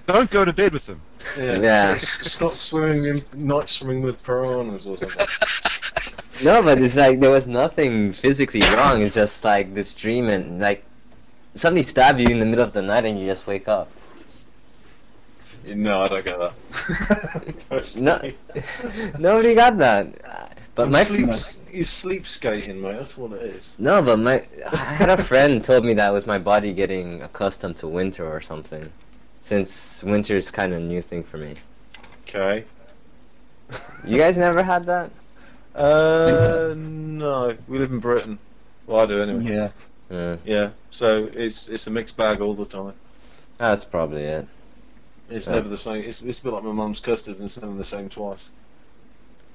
Don't 0.07 0.31
go 0.31 0.45
to 0.45 0.53
bed 0.53 0.71
with 0.73 0.87
them. 0.87 1.01
Yeah. 1.37 1.59
Yeah. 1.59 1.93
It's, 1.95 2.41
it's 2.41 2.59
swimming 2.59 3.03
in, 3.05 3.23
not 3.35 3.69
swimming 3.69 4.01
with 4.01 4.23
piranhas 4.23 4.87
or 4.87 4.97
something. 4.97 6.13
No, 6.43 6.63
but 6.63 6.79
it's 6.79 6.95
like 6.97 7.19
there 7.19 7.29
was 7.29 7.47
nothing 7.47 8.13
physically 8.13 8.61
wrong. 8.75 9.01
It's 9.01 9.15
just 9.15 9.43
like 9.43 9.73
this 9.73 9.93
dream 9.93 10.29
and 10.29 10.59
like 10.59 10.83
somebody 11.53 11.83
stabbed 11.83 12.19
you 12.19 12.27
in 12.27 12.39
the 12.39 12.45
middle 12.45 12.63
of 12.63 12.73
the 12.73 12.81
night 12.81 13.05
and 13.05 13.19
you 13.19 13.25
just 13.25 13.45
wake 13.47 13.67
up. 13.67 13.89
No, 15.65 16.01
I 16.01 16.07
don't 16.07 16.25
get 16.25 16.39
that. 16.39 17.95
No, 17.97 18.19
nobody 19.19 19.53
got 19.55 19.77
that. 19.77 20.57
But 20.73 20.83
I'm 20.83 20.91
my 20.91 21.03
sleep, 21.03 21.29
you 21.71 21.83
sleep 21.83 22.25
skating, 22.25 22.81
mate. 22.81 22.93
That's 22.93 23.17
what 23.17 23.33
it 23.33 23.43
is. 23.43 23.73
no, 23.77 24.01
but 24.01 24.17
my 24.17 24.43
I 24.71 24.75
had 24.75 25.09
a 25.09 25.17
friend 25.17 25.63
told 25.63 25.85
me 25.85 25.93
that 25.95 26.09
was 26.09 26.25
my 26.25 26.37
body 26.37 26.73
getting 26.73 27.21
accustomed 27.21 27.75
to 27.77 27.87
winter 27.87 28.27
or 28.27 28.41
something. 28.41 28.91
Since 29.41 30.03
winter 30.03 30.35
is 30.35 30.49
kind 30.49 30.71
of 30.71 30.79
a 30.79 30.81
new 30.81 31.01
thing 31.01 31.23
for 31.23 31.37
me. 31.37 31.55
Okay. 32.23 32.65
You 34.05 34.17
guys 34.17 34.37
never 34.37 34.63
had 34.63 34.83
that? 34.85 35.11
Uh, 35.75 36.73
no, 36.75 37.55
we 37.67 37.79
live 37.79 37.91
in 37.91 37.99
Britain. 37.99 38.39
Well, 38.87 39.01
I 39.01 39.05
do 39.05 39.21
anyway. 39.21 39.71
Yeah. 40.09 40.15
Uh, 40.15 40.37
Yeah. 40.45 40.71
So 40.89 41.29
it's 41.33 41.69
it's 41.69 41.87
a 41.87 41.91
mixed 41.91 42.17
bag 42.17 42.41
all 42.41 42.53
the 42.53 42.65
time. 42.65 42.93
that's 43.57 43.85
probably 43.85 44.23
it. 44.23 44.47
It's 45.29 45.47
Yeah. 45.47 45.53
never 45.55 45.69
the 45.69 45.77
same. 45.77 46.03
It's, 46.03 46.21
it's 46.21 46.39
a 46.39 46.43
bit 46.43 46.53
like 46.53 46.63
my 46.63 46.71
mum's 46.73 46.99
custard 46.99 47.37
and 47.37 47.45
it's 47.45 47.59
never 47.61 47.73
the 47.73 47.85
same 47.85 48.09
twice. 48.09 48.49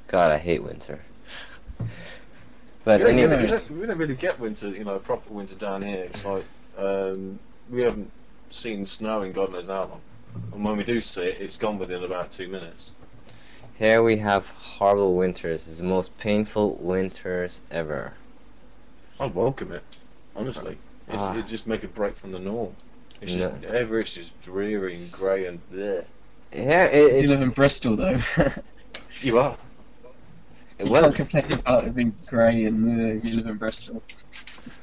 God, 0.07 0.33
I 0.33 0.39
hate 0.39 0.63
winter. 0.63 1.01
But 2.85 3.01
we, 3.01 3.07
don't, 3.07 3.19
anyway, 3.19 3.41
we, 3.43 3.47
don't, 3.49 3.71
we 3.73 3.87
don't 3.87 3.99
really 3.99 4.15
get 4.15 4.39
winter, 4.39 4.69
you 4.69 4.85
know, 4.85 4.99
proper 5.01 5.35
winter 5.35 5.57
down 5.57 5.83
here. 5.83 6.05
It's 6.05 6.25
like 6.25 6.45
um, 6.79 7.39
we 7.69 7.83
haven't 7.83 8.11
seen 8.51 8.87
snow 8.87 9.23
in 9.23 9.33
God 9.33 9.53
knows 9.53 9.67
how 9.69 9.81
long. 9.81 10.01
And 10.55 10.65
when 10.65 10.77
we 10.77 10.85
do 10.85 11.01
see 11.01 11.23
it, 11.23 11.39
it's 11.41 11.57
gone 11.57 11.79
within 11.79 12.05
about 12.05 12.31
two 12.31 12.49
minutes. 12.49 12.93
Here 13.79 14.03
we 14.03 14.19
have 14.19 14.51
horrible 14.51 15.17
winters. 15.17 15.69
It's 15.69 15.79
the 15.79 15.85
most 15.85 16.17
painful 16.19 16.77
winters 16.81 17.63
ever. 17.71 18.15
I 19.21 19.27
welcome 19.27 19.73
it, 19.73 19.85
honestly. 20.35 20.79
It's, 21.09 21.23
Ah. 21.23 21.37
It 21.39 21.47
just 21.47 21.67
make 21.67 21.85
a 21.85 21.89
break 21.89 22.17
from 22.17 22.33
the 22.33 22.39
norm. 22.39 22.75
It's 23.21 23.35
No. 23.35 23.51
just 23.51 23.65
everywhere's 23.65 24.15
just 24.15 24.41
dreary 24.43 24.97
and 24.97 25.11
grey 25.13 25.47
and 25.47 25.61
bleh. 25.73 26.05
Yeah, 26.53 26.85
it, 26.85 27.19
Do 27.19 27.23
you 27.25 27.29
live 27.31 27.43
in 27.43 27.51
Bristol 27.51 27.97
though? 27.97 28.21
You 29.23 29.39
are. 29.39 29.57
you 30.79 30.91
well, 30.91 31.05
can't 31.05 31.15
complain 31.17 31.53
about 31.53 31.85
it 31.87 31.95
being 31.95 32.15
grey 32.27 32.65
and 32.65 33.23
uh, 33.23 33.27
you 33.27 33.37
live 33.37 33.47
in 33.47 33.57
Bristol. 33.57 34.03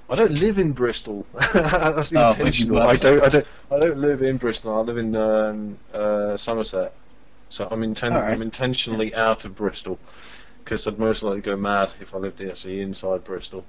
I 0.09 0.15
don't 0.15 0.31
live 0.39 0.57
in 0.57 0.71
Bristol. 0.71 1.27
That's 1.53 2.09
the 2.09 2.25
Oh, 2.25 2.29
intentional. 2.31 2.81
I 2.81 2.95
don't. 2.95 3.21
I 3.21 3.29
don't. 3.29 3.45
I 3.71 3.79
don't 3.79 3.97
live 3.99 4.23
in 4.23 4.37
Bristol. 4.37 4.75
I 4.75 4.79
live 4.79 4.97
in 4.97 5.15
um, 5.15 5.77
uh, 5.93 6.35
Somerset. 6.35 6.93
So 7.53 7.67
I'm 7.69 7.81
inten- 7.81 8.13
Alright. 8.15 8.33
I'm 8.33 8.41
intentionally 8.41 9.13
out 9.13 9.45
of 9.45 9.53
Bristol 9.53 9.99
because 10.63 10.87
I'd 10.87 10.97
most 10.97 11.21
likely 11.21 11.41
go 11.41 11.55
mad 11.55 11.93
if 12.01 12.15
I 12.15 12.17
lived 12.17 12.41
actually 12.41 12.81
inside 12.81 13.23
Bristol. 13.23 13.63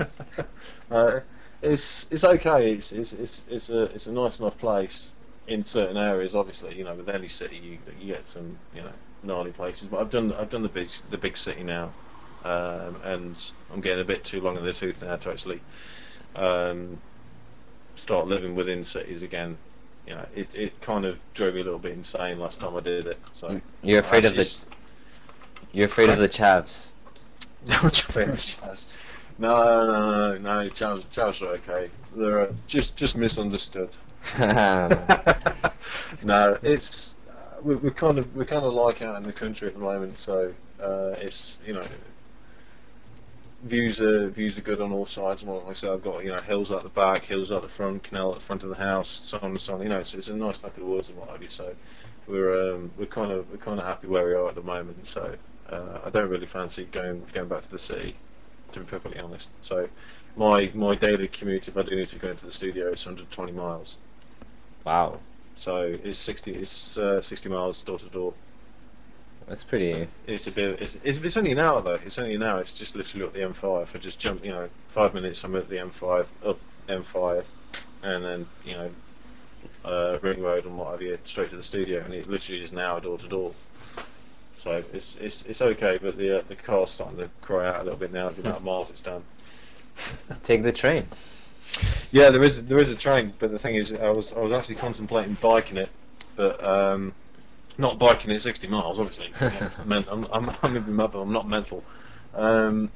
uh, 0.90 1.20
it's 1.62 2.08
it's 2.10 2.24
okay. 2.24 2.72
It's 2.72 2.90
it's 2.90 3.12
it's 3.12 3.42
it's 3.48 3.70
a 3.70 3.82
it's 3.82 4.08
a 4.08 4.12
nice 4.12 4.40
enough 4.40 4.58
place 4.58 5.12
in 5.46 5.64
certain 5.64 5.96
areas. 5.96 6.34
Obviously, 6.34 6.74
you 6.74 6.82
know, 6.82 6.94
with 6.94 7.08
any 7.08 7.28
city, 7.28 7.54
you 7.54 7.78
you 8.00 8.14
get 8.14 8.24
some 8.24 8.58
you 8.74 8.82
know 8.82 8.90
gnarly 9.22 9.52
places. 9.52 9.86
But 9.86 10.00
I've 10.00 10.10
done 10.10 10.32
I've 10.32 10.50
done 10.50 10.64
the 10.64 10.68
big 10.68 10.90
the 11.08 11.16
big 11.16 11.36
city 11.36 11.62
now, 11.62 11.92
um, 12.44 12.96
and 13.04 13.52
I'm 13.72 13.80
getting 13.80 14.00
a 14.00 14.04
bit 14.04 14.24
too 14.24 14.40
long 14.40 14.56
in 14.56 14.64
the 14.64 14.72
tooth 14.72 15.04
now 15.04 15.14
to 15.14 15.30
actually 15.30 15.60
um, 16.34 16.98
start 17.94 18.26
living 18.26 18.56
within 18.56 18.82
cities 18.82 19.22
again. 19.22 19.56
You 20.06 20.14
know, 20.14 20.26
it 20.34 20.54
it 20.54 20.80
kind 20.80 21.04
of 21.04 21.18
drove 21.32 21.54
me 21.54 21.60
a 21.60 21.64
little 21.64 21.78
bit 21.78 21.92
insane 21.92 22.38
last 22.38 22.60
time 22.60 22.76
I 22.76 22.80
did 22.80 23.06
it. 23.06 23.18
So 23.32 23.60
you're 23.82 24.00
afraid 24.00 24.24
of 24.24 24.38
Actually, 24.38 24.44
the 24.44 24.66
you're 25.72 25.86
afraid 25.86 26.10
of 26.10 26.18
the 26.18 26.28
chavs. 26.28 26.92
No, 27.66 27.76
Chaz. 27.76 28.94
No, 29.38 29.86
no, 29.86 30.10
no, 30.10 30.36
no. 30.36 30.68
Chaz, 30.68 31.02
Chaz 31.06 31.40
are 31.40 31.54
okay. 31.54 31.88
They're 32.14 32.42
uh, 32.42 32.52
just 32.66 32.94
just 32.94 33.16
misunderstood. 33.16 33.88
no, 34.38 34.88
it's 36.62 37.16
uh, 37.30 37.56
we, 37.62 37.76
we're 37.76 37.90
kind 37.90 38.18
of 38.18 38.36
we're 38.36 38.44
kind 38.44 38.66
of 38.66 38.74
like 38.74 39.00
out 39.00 39.16
in 39.16 39.22
the 39.22 39.32
country 39.32 39.68
at 39.68 39.74
the 39.74 39.80
moment, 39.80 40.18
so 40.18 40.52
uh, 40.78 41.14
it's 41.18 41.58
you 41.66 41.72
know 41.72 41.86
views 43.64 44.00
are 44.00 44.28
views 44.28 44.58
are 44.58 44.62
good 44.62 44.80
on 44.80 44.92
all 44.92 45.06
sides. 45.06 45.42
And 45.42 45.50
like 45.50 45.68
I 45.68 45.72
said, 45.72 45.90
I've 45.90 46.02
got 46.04 46.22
you 46.24 46.30
know 46.30 46.40
hills 46.40 46.70
at 46.70 46.82
the 46.82 46.88
back, 46.88 47.24
hills 47.24 47.50
at 47.50 47.62
the 47.62 47.68
front, 47.68 48.04
canal 48.04 48.30
at 48.32 48.38
the 48.38 48.44
front 48.44 48.62
of 48.62 48.68
the 48.68 48.76
house, 48.76 49.08
so 49.24 49.38
on 49.42 49.50
and 49.52 49.60
so 49.60 49.74
on. 49.74 49.82
You 49.82 49.88
know, 49.88 49.98
it's, 49.98 50.14
it's 50.14 50.28
a 50.28 50.36
nice 50.36 50.62
neck 50.62 50.72
of 50.76 50.80
the 50.80 50.86
woods 50.86 51.08
and 51.08 51.18
what 51.18 51.30
have 51.30 51.42
you. 51.42 51.48
So 51.48 51.74
we're 52.26 52.74
um, 52.74 52.92
we're 52.98 53.06
kind 53.06 53.32
of 53.32 53.50
we're 53.50 53.58
kind 53.58 53.80
of 53.80 53.86
happy 53.86 54.06
where 54.06 54.26
we 54.26 54.34
are 54.34 54.48
at 54.48 54.54
the 54.54 54.62
moment. 54.62 55.06
So 55.08 55.36
uh, 55.70 55.98
I 56.04 56.10
don't 56.10 56.28
really 56.28 56.46
fancy 56.46 56.84
going 56.84 57.24
going 57.32 57.48
back 57.48 57.62
to 57.62 57.70
the 57.70 57.78
city, 57.78 58.16
to 58.72 58.80
be 58.80 58.86
perfectly 58.86 59.20
honest. 59.20 59.50
So 59.62 59.88
my 60.36 60.70
my 60.74 60.94
daily 60.94 61.28
commute, 61.28 61.68
if 61.68 61.76
I 61.76 61.82
do 61.82 61.96
need 61.96 62.08
to 62.08 62.18
go 62.18 62.30
into 62.30 62.44
the 62.44 62.52
studio, 62.52 62.92
is 62.92 63.04
120 63.06 63.52
miles. 63.52 63.96
wow, 64.84 65.20
So 65.54 65.98
it's 66.02 66.18
60 66.18 66.54
it's 66.54 66.98
uh, 66.98 67.20
60 67.20 67.48
miles 67.48 67.82
door 67.82 67.98
to 67.98 68.10
door. 68.10 68.34
That's 69.46 69.64
pretty. 69.64 69.90
So 69.90 70.06
it's 70.26 70.46
a 70.46 70.52
bit. 70.52 70.80
It's, 70.80 70.98
it's, 71.04 71.18
it's 71.18 71.36
only 71.36 71.52
an 71.52 71.58
hour 71.58 71.82
though. 71.82 71.94
It's 71.94 72.18
only 72.18 72.34
an 72.34 72.42
hour. 72.42 72.60
It's 72.60 72.74
just 72.74 72.96
literally 72.96 73.26
up 73.26 73.32
the 73.32 73.40
M5. 73.40 73.94
I 73.94 73.98
just 73.98 74.18
jump. 74.18 74.44
You 74.44 74.52
know, 74.52 74.68
five 74.86 75.14
minutes. 75.14 75.44
I'm 75.44 75.54
at 75.56 75.68
the 75.68 75.76
M5 75.76 76.26
up 76.44 76.58
M5, 76.88 77.44
and 78.02 78.24
then 78.24 78.46
you 78.64 78.72
know, 78.72 78.90
uh, 79.84 80.18
Ring 80.22 80.42
Road 80.42 80.64
and 80.64 80.78
what 80.78 80.92
have 80.92 81.02
you, 81.02 81.18
straight 81.24 81.50
to 81.50 81.56
the 81.56 81.62
studio. 81.62 82.02
And 82.04 82.14
it 82.14 82.28
literally 82.28 82.62
is 82.62 82.72
an 82.72 82.78
hour 82.78 83.00
door 83.00 83.18
to 83.18 83.28
door. 83.28 83.52
So 84.56 84.82
it's 84.92 85.16
it's 85.20 85.44
it's 85.44 85.60
okay, 85.60 85.98
but 86.00 86.16
the 86.16 86.38
uh, 86.38 86.42
the 86.48 86.56
car's 86.56 86.90
starting 86.90 87.18
to 87.18 87.28
cry 87.42 87.68
out 87.68 87.80
a 87.80 87.84
little 87.84 87.98
bit 87.98 88.12
now. 88.12 88.30
The 88.30 88.40
amount 88.40 88.56
of 88.56 88.64
miles 88.64 88.90
it's 88.90 89.02
done. 89.02 89.22
Take 90.42 90.62
the 90.62 90.72
train. 90.72 91.06
Yeah, 92.12 92.30
there 92.30 92.42
is 92.42 92.64
there 92.66 92.78
is 92.78 92.90
a 92.90 92.94
train, 92.94 93.32
but 93.38 93.50
the 93.50 93.58
thing 93.58 93.74
is, 93.74 93.92
I 93.92 94.08
was 94.08 94.32
I 94.32 94.38
was 94.38 94.52
actually 94.52 94.76
contemplating 94.76 95.34
biking 95.34 95.76
it, 95.76 95.90
but 96.36 96.62
um, 96.64 97.12
not 97.78 97.98
biking 97.98 98.30
it 98.30 98.40
60 98.40 98.66
miles, 98.68 98.98
obviously. 98.98 99.30
Men- 99.84 100.04
I'm 100.10 100.26
I'm 100.32 100.50
I'm 100.62 100.76
in 100.76 100.82
my 100.84 101.04
mother. 101.04 101.18
I'm 101.20 101.32
not 101.32 101.48
mental. 101.48 101.82
Um, 102.34 102.90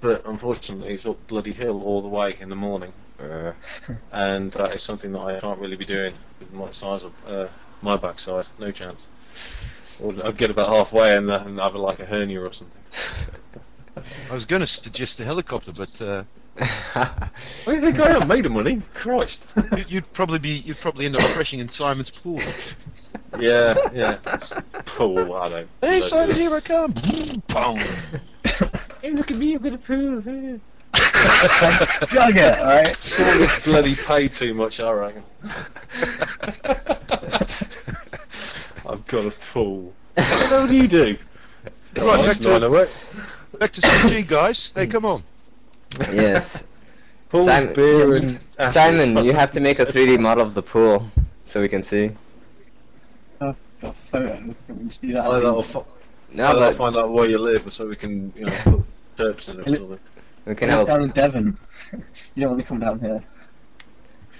but 0.00 0.24
unfortunately, 0.26 0.94
it's 0.94 1.06
up 1.06 1.24
bloody 1.28 1.52
hill 1.52 1.82
all 1.82 2.02
the 2.02 2.08
way 2.08 2.36
in 2.40 2.48
the 2.48 2.56
morning, 2.56 2.92
Uh, 3.20 3.52
and 4.12 4.50
that 4.52 4.74
is 4.74 4.82
something 4.82 5.12
that 5.12 5.20
I 5.20 5.38
can't 5.40 5.58
really 5.60 5.76
be 5.76 5.84
doing 5.84 6.14
with 6.40 6.52
my 6.52 6.70
size 6.70 7.02
of 7.04 7.12
uh, 7.28 7.46
my 7.82 7.96
backside. 7.96 8.46
No 8.58 8.70
chance. 8.72 9.00
Or 10.02 10.12
I'd 10.24 10.36
get 10.36 10.50
about 10.50 10.68
halfway 10.70 11.16
and, 11.16 11.30
uh, 11.30 11.44
and 11.46 11.58
have 11.60 11.74
like 11.76 12.00
a 12.00 12.06
hernia 12.06 12.40
or 12.42 12.52
something. 12.52 12.80
I 14.30 14.34
was 14.34 14.44
going 14.44 14.60
to 14.60 14.66
suggest 14.66 15.20
a 15.20 15.24
helicopter, 15.24 15.70
but 15.72 16.02
uh, 16.02 16.24
What 17.64 17.66
do 17.66 17.74
you 17.74 17.80
think 17.80 18.00
I 18.00 18.16
am? 18.20 18.26
Made 18.26 18.46
of 18.46 18.52
money? 18.52 18.82
Christ. 18.94 19.46
You- 19.76 19.84
You'd 19.88 20.12
probably 20.12 20.38
be. 20.40 20.50
You'd 20.50 20.80
probably 20.80 21.06
end 21.06 21.14
up 21.16 21.22
crashing 21.22 21.60
in 21.60 21.68
Simon's 21.68 22.10
pool. 22.10 22.40
Yeah, 23.38 23.74
yeah. 23.92 24.14
Pool, 24.86 25.34
I 25.34 25.48
don't. 25.48 25.68
Hey, 25.80 26.00
don't 26.00 26.02
Simon, 26.02 26.34
do 26.36 26.40
here 26.42 26.54
I 26.54 26.60
come. 26.60 26.92
Boom. 26.92 27.76
Hey, 29.02 29.10
look 29.10 29.30
at 29.30 29.36
me, 29.36 29.54
I'm 29.54 29.62
gonna 29.62 29.78
prove. 29.78 30.26
eh. 30.28 30.58
Dug 32.12 32.36
it, 32.36 32.58
alright? 32.60 32.96
Somebody 33.02 33.46
bloody 33.64 33.94
pay 33.94 34.28
too 34.28 34.54
much, 34.54 34.80
I 34.80 34.90
reckon. 34.92 35.22
I've 38.88 39.06
got 39.06 39.26
a 39.26 39.30
pool. 39.52 39.92
What 40.14 40.16
the 40.16 40.22
hell 40.48 40.66
do 40.68 40.74
you 40.74 40.88
do? 40.88 41.16
Right, 41.96 42.16
back 42.16 42.26
That's 42.26 42.38
to- 42.40 42.48
not 42.50 42.62
away. 42.64 42.86
Back 43.58 43.72
to 43.72 43.80
CG, 43.80 44.26
guys. 44.28 44.72
Hey, 44.74 44.86
come 44.86 45.04
on. 45.06 45.22
yes. 46.12 46.64
Pools, 47.30 47.46
Simon- 47.46 47.74
beer, 47.74 48.16
and. 48.16 48.40
Simon, 48.70 49.24
you 49.24 49.32
have 49.32 49.50
to 49.52 49.60
make 49.60 49.78
a 49.78 49.84
3D 49.86 50.18
model 50.20 50.44
of 50.46 50.54
the 50.54 50.62
pool 50.62 51.08
so 51.44 51.60
we 51.60 51.68
can 51.68 51.82
see. 51.82 52.10
Got 53.84 53.90
a 53.90 53.92
photo. 53.92 54.42
We 54.46 54.54
can 54.66 54.88
just 54.88 55.00
do 55.02 55.12
that. 55.12 55.24
I'll, 55.24 55.46
I'll, 55.46 55.62
fi- 55.62 55.82
No, 56.32 56.46
I'll 56.46 56.54
but 56.58 56.76
find 56.76 56.96
out 56.96 57.12
where 57.12 57.28
you 57.28 57.38
live 57.38 57.70
so 57.72 57.86
we 57.88 57.96
can, 57.96 58.32
you 58.36 58.46
know, 58.46 58.52
put 58.64 58.82
terps 59.16 59.48
in 59.52 59.60
it 59.60 59.68
or 59.68 59.84
something. 59.84 59.98
we 60.46 60.54
can 60.54 60.68
Live 60.68 60.78
have. 60.78 60.86
down 60.86 61.02
in 61.02 61.10
Devon. 61.10 61.58
you 62.34 62.40
don't 62.42 62.50
want 62.52 62.60
to 62.62 62.66
come 62.66 62.80
down 62.80 62.98
here. 63.00 63.22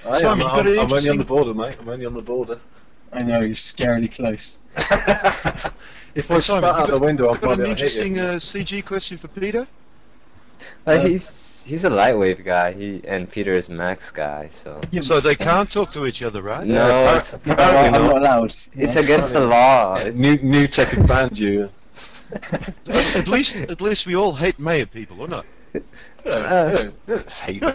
I 0.06 0.18
Simon, 0.18 0.32
am, 0.32 0.38
you 0.38 0.44
got 0.44 0.52
I'm, 0.52 0.66
an 0.66 0.66
I'm 0.66 0.66
only 0.66 0.80
interesting- 0.80 1.10
on 1.12 1.18
the 1.18 1.24
border, 1.24 1.54
mate. 1.54 1.76
I'm 1.80 1.88
only 1.88 2.06
on 2.06 2.14
the 2.14 2.22
border. 2.22 2.58
I 3.12 3.22
know, 3.22 3.40
you're 3.40 3.54
scarily 3.54 4.14
close. 4.14 4.58
if 4.76 6.30
I 6.30 6.34
Hey, 6.34 6.40
Simon, 6.40 6.40
spat 6.40 6.62
you 6.62 6.66
out 6.66 6.88
got- 6.88 6.98
the 6.98 7.04
window, 7.04 7.24
I'll 7.28 7.34
Got 7.34 7.42
an 7.42 7.46
probably 7.48 7.64
hit 7.64 7.70
interesting 7.72 8.18
uh, 8.18 8.22
CG 8.34 8.84
question 8.84 9.18
for 9.18 9.28
Peter. 9.28 9.66
But 10.84 11.06
he's 11.06 11.22
he's 11.64 11.84
a 11.84 11.90
Lightwave 11.90 12.44
guy. 12.44 12.72
He 12.72 13.00
and 13.06 13.30
Peter 13.30 13.52
is 13.52 13.68
Max 13.68 14.10
guy, 14.10 14.48
so 14.50 14.80
So 15.00 15.20
they 15.20 15.34
can't 15.34 15.70
talk 15.70 15.90
to 15.92 16.06
each 16.06 16.22
other, 16.22 16.42
right? 16.42 16.66
no, 16.66 16.88
Yeah, 16.88 17.16
it's 17.16 17.44
No, 17.46 17.52
Apparently 17.52 17.86
I'm 17.86 17.92
not. 17.92 18.02
not 18.14 18.18
allowed. 18.22 18.44
it's 18.44 18.68
Yeah. 18.96 19.02
against 19.02 19.32
the 19.32 19.40
law. 19.40 19.96
It's, 19.96 20.16
New, 20.18 20.38
NewTek 20.38 20.96
have 20.96 21.06
banned 21.06 21.38
you. 21.38 21.70
At 22.88 23.28
least, 23.28 23.56
at 23.56 23.80
least 23.80 24.06
we 24.06 24.16
all 24.16 24.34
hate 24.34 24.58
Maya 24.58 24.86
people, 24.86 25.20
or 25.20 25.28
not? 25.28 25.46
I 25.74 25.80
don't, 26.24 26.44
I 26.44 26.48
uh, 26.48 26.90
don't, 27.06 27.06
I 27.06 27.06
don't 27.06 27.28
hate 27.28 27.60
them. 27.60 27.72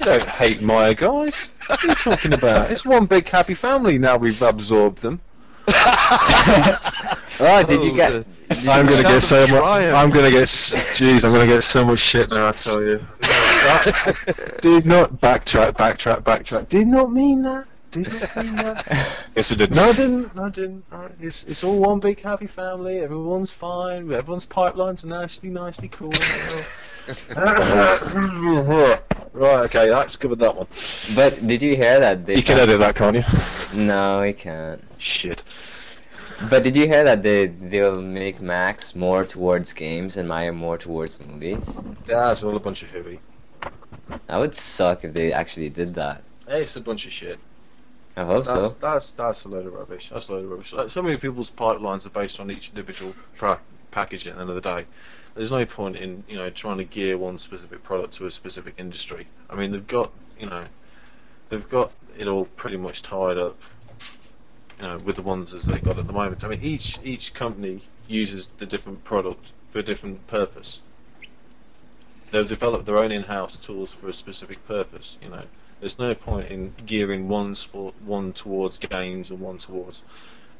Don't 0.00 0.24
hate 0.28 0.62
Maya, 0.62 0.94
guys. 0.94 1.50
What 1.68 1.84
are 1.84 1.88
you 1.88 1.94
talking 1.94 2.32
about? 2.34 2.70
It's 2.70 2.84
one 2.84 3.06
big 3.06 3.28
happy 3.28 3.54
family 3.54 3.98
now 3.98 4.16
we've 4.16 4.40
absorbed 4.42 4.98
them. 5.00 5.20
oh, 5.68 7.64
did 7.68 7.82
you 7.82 7.92
Oh, 7.92 7.96
get? 7.96 8.26
The- 8.48 8.70
I'm 8.72 8.86
gonna 8.86 9.02
get 9.02 9.20
so 9.22 9.46
much. 9.46 9.62
I'm 9.62 10.10
gonna 10.10 10.30
get. 10.30 10.48
Jeez, 10.48 11.24
I'm 11.24 11.32
gonna 11.32 11.46
get 11.46 11.62
so 11.62 11.84
much 11.84 11.98
shit 12.00 12.30
now. 12.30 12.48
I 12.48 12.52
tell 12.52 12.82
you. 12.82 12.98
Did 14.60 14.86
not 14.86 15.20
backtrack, 15.20 15.72
backtrack, 15.72 16.22
backtrack. 16.22 16.68
Did 16.68 16.86
not 16.88 17.12
mean 17.12 17.42
that. 17.42 17.66
Did 17.90 18.08
not 18.12 18.36
mean 18.44 18.56
that. 18.56 19.26
yes, 19.36 19.52
I 19.52 19.54
did. 19.54 19.70
No, 19.70 19.84
I 19.84 19.92
didn't. 19.92 20.34
No, 20.34 20.44
I 20.44 20.48
didn't. 20.50 20.84
All 20.92 21.00
right, 21.00 21.12
It's 21.20 21.44
it's 21.44 21.64
all 21.64 21.78
one 21.78 22.00
big 22.00 22.20
happy 22.22 22.46
family. 22.46 23.00
Everyone's 23.00 23.52
fine. 23.52 24.12
Everyone's 24.12 24.46
pipelines 24.46 25.04
are 25.04 25.08
nicely, 25.08 25.50
nicely 25.50 25.88
cool. 25.88 26.10
right. 29.32 29.64
Okay, 29.66 29.88
that's 29.88 30.16
covered 30.16 30.38
that 30.40 30.54
one. 30.56 30.66
But 31.14 31.46
did 31.46 31.62
you 31.62 31.76
hear 31.76 32.00
that 32.00 32.26
they? 32.26 32.36
You 32.36 32.42
can 32.42 32.58
edit 32.58 32.78
that, 32.80 32.94
can't 32.96 33.16
you? 33.16 33.24
No, 33.84 34.22
we 34.22 34.32
can't. 34.32 34.82
Shit. 34.98 35.42
But 36.50 36.62
did 36.62 36.76
you 36.76 36.86
hear 36.86 37.04
that 37.04 37.22
they 37.22 37.46
they'll 37.46 38.00
make 38.00 38.40
Max 38.40 38.94
more 38.94 39.24
towards 39.24 39.72
games 39.72 40.16
and 40.16 40.28
Maya 40.28 40.52
more 40.52 40.78
towards 40.78 41.18
movies? 41.20 41.80
That's 42.04 42.42
all 42.42 42.56
a 42.56 42.60
bunch 42.60 42.82
of 42.82 42.90
hooey. 42.90 43.20
That 44.26 44.38
would 44.38 44.54
suck 44.54 45.04
if 45.04 45.14
they 45.14 45.32
actually 45.32 45.70
did 45.70 45.94
that. 45.94 46.22
Hey, 46.46 46.62
it's 46.62 46.76
a 46.76 46.80
bunch 46.80 47.06
of 47.06 47.12
shit. 47.12 47.38
I 48.16 48.24
hope 48.24 48.44
That's, 48.44 48.68
so. 48.68 48.76
that's 48.80 49.10
that's 49.12 49.44
a 49.44 49.48
load 49.48 49.66
of 49.66 49.74
rubbish. 49.74 50.10
That's 50.12 50.28
a 50.28 50.32
load 50.32 50.44
of 50.44 50.50
rubbish. 50.50 50.72
Like, 50.72 50.90
so 50.90 51.02
many 51.02 51.16
people's 51.16 51.50
pipelines 51.50 52.06
are 52.06 52.10
based 52.10 52.38
on 52.38 52.50
each 52.50 52.68
individual 52.68 53.14
package 53.90 54.26
at 54.28 54.34
the 54.34 54.40
end 54.40 54.50
of 54.50 54.54
the 54.54 54.60
day. 54.60 54.86
There's 55.34 55.50
no 55.50 55.64
point 55.66 55.96
in 55.96 56.22
you 56.28 56.36
know 56.36 56.50
trying 56.50 56.78
to 56.78 56.84
gear 56.84 57.18
one 57.18 57.38
specific 57.38 57.82
product 57.82 58.14
to 58.14 58.26
a 58.26 58.30
specific 58.30 58.74
industry. 58.78 59.26
I 59.50 59.56
mean, 59.56 59.72
they've 59.72 59.86
got 59.86 60.12
you 60.38 60.46
know 60.46 60.66
they've 61.48 61.68
got 61.68 61.90
it 62.16 62.28
all 62.28 62.44
pretty 62.44 62.76
much 62.76 63.02
tied 63.02 63.38
up. 63.38 63.58
Know, 64.82 64.98
with 64.98 65.16
the 65.16 65.22
ones 65.22 65.54
as 65.54 65.64
they 65.64 65.78
got 65.78 65.98
at 65.98 66.06
the 66.06 66.12
moment. 66.12 66.44
I 66.44 66.48
mean, 66.48 66.60
each 66.62 66.98
each 67.02 67.32
company 67.32 67.82
uses 68.06 68.48
the 68.58 68.66
different 68.66 69.02
product 69.04 69.52
for 69.70 69.78
a 69.78 69.82
different 69.82 70.26
purpose. 70.26 70.80
They'll 72.30 72.44
develop 72.44 72.84
their 72.84 72.98
own 72.98 73.12
in-house 73.12 73.56
tools 73.56 73.92
for 73.92 74.08
a 74.08 74.12
specific 74.12 74.66
purpose. 74.66 75.16
You 75.22 75.30
know, 75.30 75.44
there's 75.80 75.98
no 75.98 76.14
point 76.14 76.50
in 76.50 76.74
gearing 76.84 77.28
one 77.28 77.54
sport, 77.54 77.94
one 78.04 78.32
towards 78.32 78.78
games 78.78 79.30
and 79.30 79.40
one 79.40 79.58
towards 79.58 80.02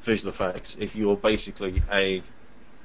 visual 0.01 0.29
effects 0.29 0.77
if 0.79 0.95
you're 0.95 1.17
basically 1.17 1.81
a 1.91 2.21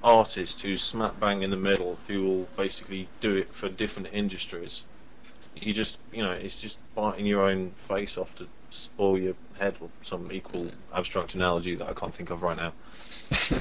artist 0.03 0.63
who's 0.63 0.83
smack 0.83 1.21
bang 1.21 1.43
in 1.43 1.51
the 1.51 1.57
middle 1.57 1.99
who 2.09 2.23
will 2.25 2.49
basically 2.57 3.09
do 3.21 3.37
it 3.37 3.55
for 3.55 3.69
different 3.69 4.09
industries. 4.13 4.83
You 5.55 5.73
just, 5.75 5.99
you 6.13 6.23
know, 6.23 6.33
it's 6.33 6.61
just 6.61 6.79
biting 6.95 7.27
your 7.27 7.43
own 7.43 7.71
face 7.73 8.17
off 8.17 8.35
to 8.37 8.47
spoil 8.71 9.19
your 9.19 9.35
head 9.59 9.77
or 9.81 9.89
some 10.03 10.31
equal 10.33 10.71
abstract 10.95 11.35
analogy 11.35 11.75
that 11.75 11.89
I 11.89 11.93
can't 11.93 12.15
think 12.15 12.31
of 12.31 12.43
right 12.43 12.57
now. 12.57 12.73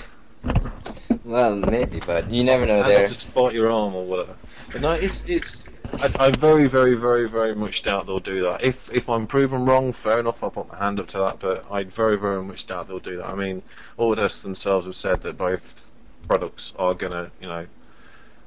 Well, 1.26 1.56
maybe, 1.58 2.00
but 2.06 2.30
you 2.32 2.44
never 2.44 2.66
know 2.66 2.82
And 2.82 2.90
there. 2.90 3.08
just 3.08 3.34
bite 3.36 3.54
your 3.54 3.70
arm 3.72 3.94
or 3.94 4.04
whatever. 4.06 4.36
But 4.72 4.82
no, 4.82 4.92
it's 4.94 5.24
it's. 5.28 5.68
I, 6.02 6.28
I 6.28 6.32
very, 6.32 6.66
very, 6.68 6.96
very, 6.96 7.28
very 7.28 7.54
much 7.54 7.84
doubt 7.84 8.06
they'll 8.08 8.20
do 8.20 8.42
that. 8.44 8.64
If 8.64 8.92
if 8.94 9.10
I'm 9.10 9.28
proven 9.28 9.66
wrong, 9.66 9.92
fair 9.92 10.20
enough. 10.20 10.44
I'll 10.44 10.50
put 10.50 10.70
my 10.70 10.78
hand 10.78 11.00
up 11.00 11.08
to 11.10 11.18
that. 11.20 11.40
But 11.40 11.66
I 11.70 11.84
very, 11.84 12.18
very 12.18 12.42
much 12.42 12.66
doubt 12.68 12.88
they'll 12.88 13.00
do 13.00 13.18
that. 13.18 13.28
I 13.28 13.36
mean, 13.36 13.62
Autodesk 13.98 14.42
themselves 14.44 14.86
have 14.86 14.96
said 14.96 15.22
that 15.22 15.38
both 15.38 15.90
products 16.28 16.74
are 16.80 16.94
gonna, 16.94 17.32
you 17.42 17.48
know, 17.48 17.68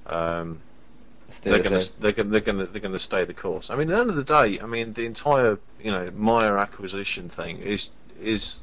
um, 0.07 0.61
Still 1.33 1.53
they're 1.53 1.63
they're 1.63 2.13
gonna 2.13 2.31
they're 2.31 2.41
gonna 2.41 2.67
they're 2.67 2.81
gonna 2.81 2.99
stay 2.99 3.25
the 3.25 3.35
course. 3.35 3.71
I 3.71 3.75
mean, 3.77 3.89
at 3.89 3.95
the 3.95 4.01
end 4.01 4.11
of 4.11 4.17
the 4.17 4.25
day, 4.25 4.61
I 4.61 4.67
mean, 4.67 4.93
the 4.93 5.07
entire 5.07 5.59
you 5.83 5.91
know 5.91 6.11
Maya 6.15 6.57
acquisition 6.57 7.29
thing 7.29 7.59
is 7.59 7.91
is 8.21 8.63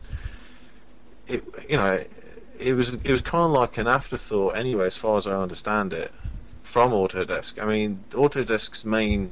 it 1.27 1.43
you 1.67 1.77
know 1.77 2.03
it 2.59 2.73
was 2.73 2.95
it 2.95 3.11
was 3.11 3.21
kind 3.21 3.45
of 3.45 3.51
like 3.51 3.77
an 3.77 3.87
afterthought 3.87 4.55
anyway, 4.55 4.85
as 4.85 4.97
far 4.97 5.17
as 5.17 5.25
I 5.25 5.35
understand 5.35 5.93
it, 5.93 6.11
from 6.61 6.91
Autodesk. 6.91 7.61
I 7.61 7.65
mean, 7.65 8.03
Autodesk's 8.11 8.85
main 8.85 9.31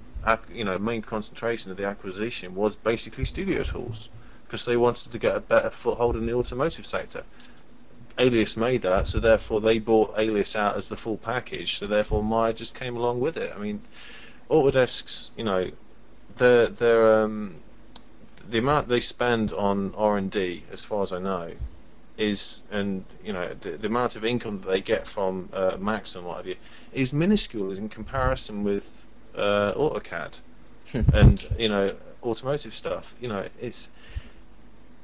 you 0.51 0.63
know 0.63 0.79
main 0.79 1.01
concentration 1.01 1.71
of 1.71 1.77
the 1.77 1.85
acquisition 1.85 2.55
was 2.55 2.75
basically 2.75 3.23
StudioTools 3.23 4.09
because 4.45 4.65
they 4.65 4.77
wanted 4.77 5.11
to 5.11 5.19
get 5.19 5.35
a 5.35 5.39
better 5.39 5.69
foothold 5.69 6.15
in 6.15 6.25
the 6.25 6.33
automotive 6.33 6.85
sector. 6.85 7.23
Alias 8.19 8.57
made 8.57 8.81
that, 8.81 9.07
so 9.07 9.19
therefore 9.19 9.61
they 9.61 9.79
bought 9.79 10.13
Alias 10.17 10.55
out 10.55 10.75
as 10.75 10.87
the 10.87 10.95
full 10.95 11.17
package. 11.17 11.77
So 11.77 11.87
therefore 11.87 12.23
Maya 12.23 12.53
just 12.53 12.75
came 12.75 12.95
along 12.95 13.19
with 13.19 13.37
it. 13.37 13.53
I 13.55 13.59
mean, 13.59 13.81
Autodesk's, 14.49 15.31
you 15.37 15.43
know, 15.43 15.71
their 16.35 16.67
their 16.67 17.21
um, 17.23 17.61
the 18.47 18.57
amount 18.57 18.87
they 18.87 18.99
spend 18.99 19.51
on 19.51 19.93
R 19.95 20.17
and 20.17 20.31
D, 20.31 20.63
as 20.71 20.83
far 20.83 21.03
as 21.03 21.11
I 21.11 21.19
know, 21.19 21.53
is 22.17 22.63
and 22.71 23.05
you 23.23 23.33
know 23.33 23.53
the, 23.53 23.71
the 23.71 23.87
amount 23.87 24.15
of 24.15 24.25
income 24.25 24.61
that 24.61 24.67
they 24.67 24.81
get 24.81 25.07
from 25.07 25.49
uh, 25.53 25.77
Max 25.79 26.15
and 26.15 26.25
what 26.25 26.37
have 26.37 26.47
you 26.47 26.55
is 26.93 27.13
minuscule 27.13 27.71
in 27.71 27.89
comparison 27.89 28.63
with 28.63 29.05
uh, 29.35 29.73
AutoCAD 29.73 30.39
and 31.13 31.47
you 31.57 31.69
know 31.69 31.95
automotive 32.23 32.73
stuff. 32.73 33.15
You 33.19 33.27
know, 33.27 33.47
it's 33.59 33.89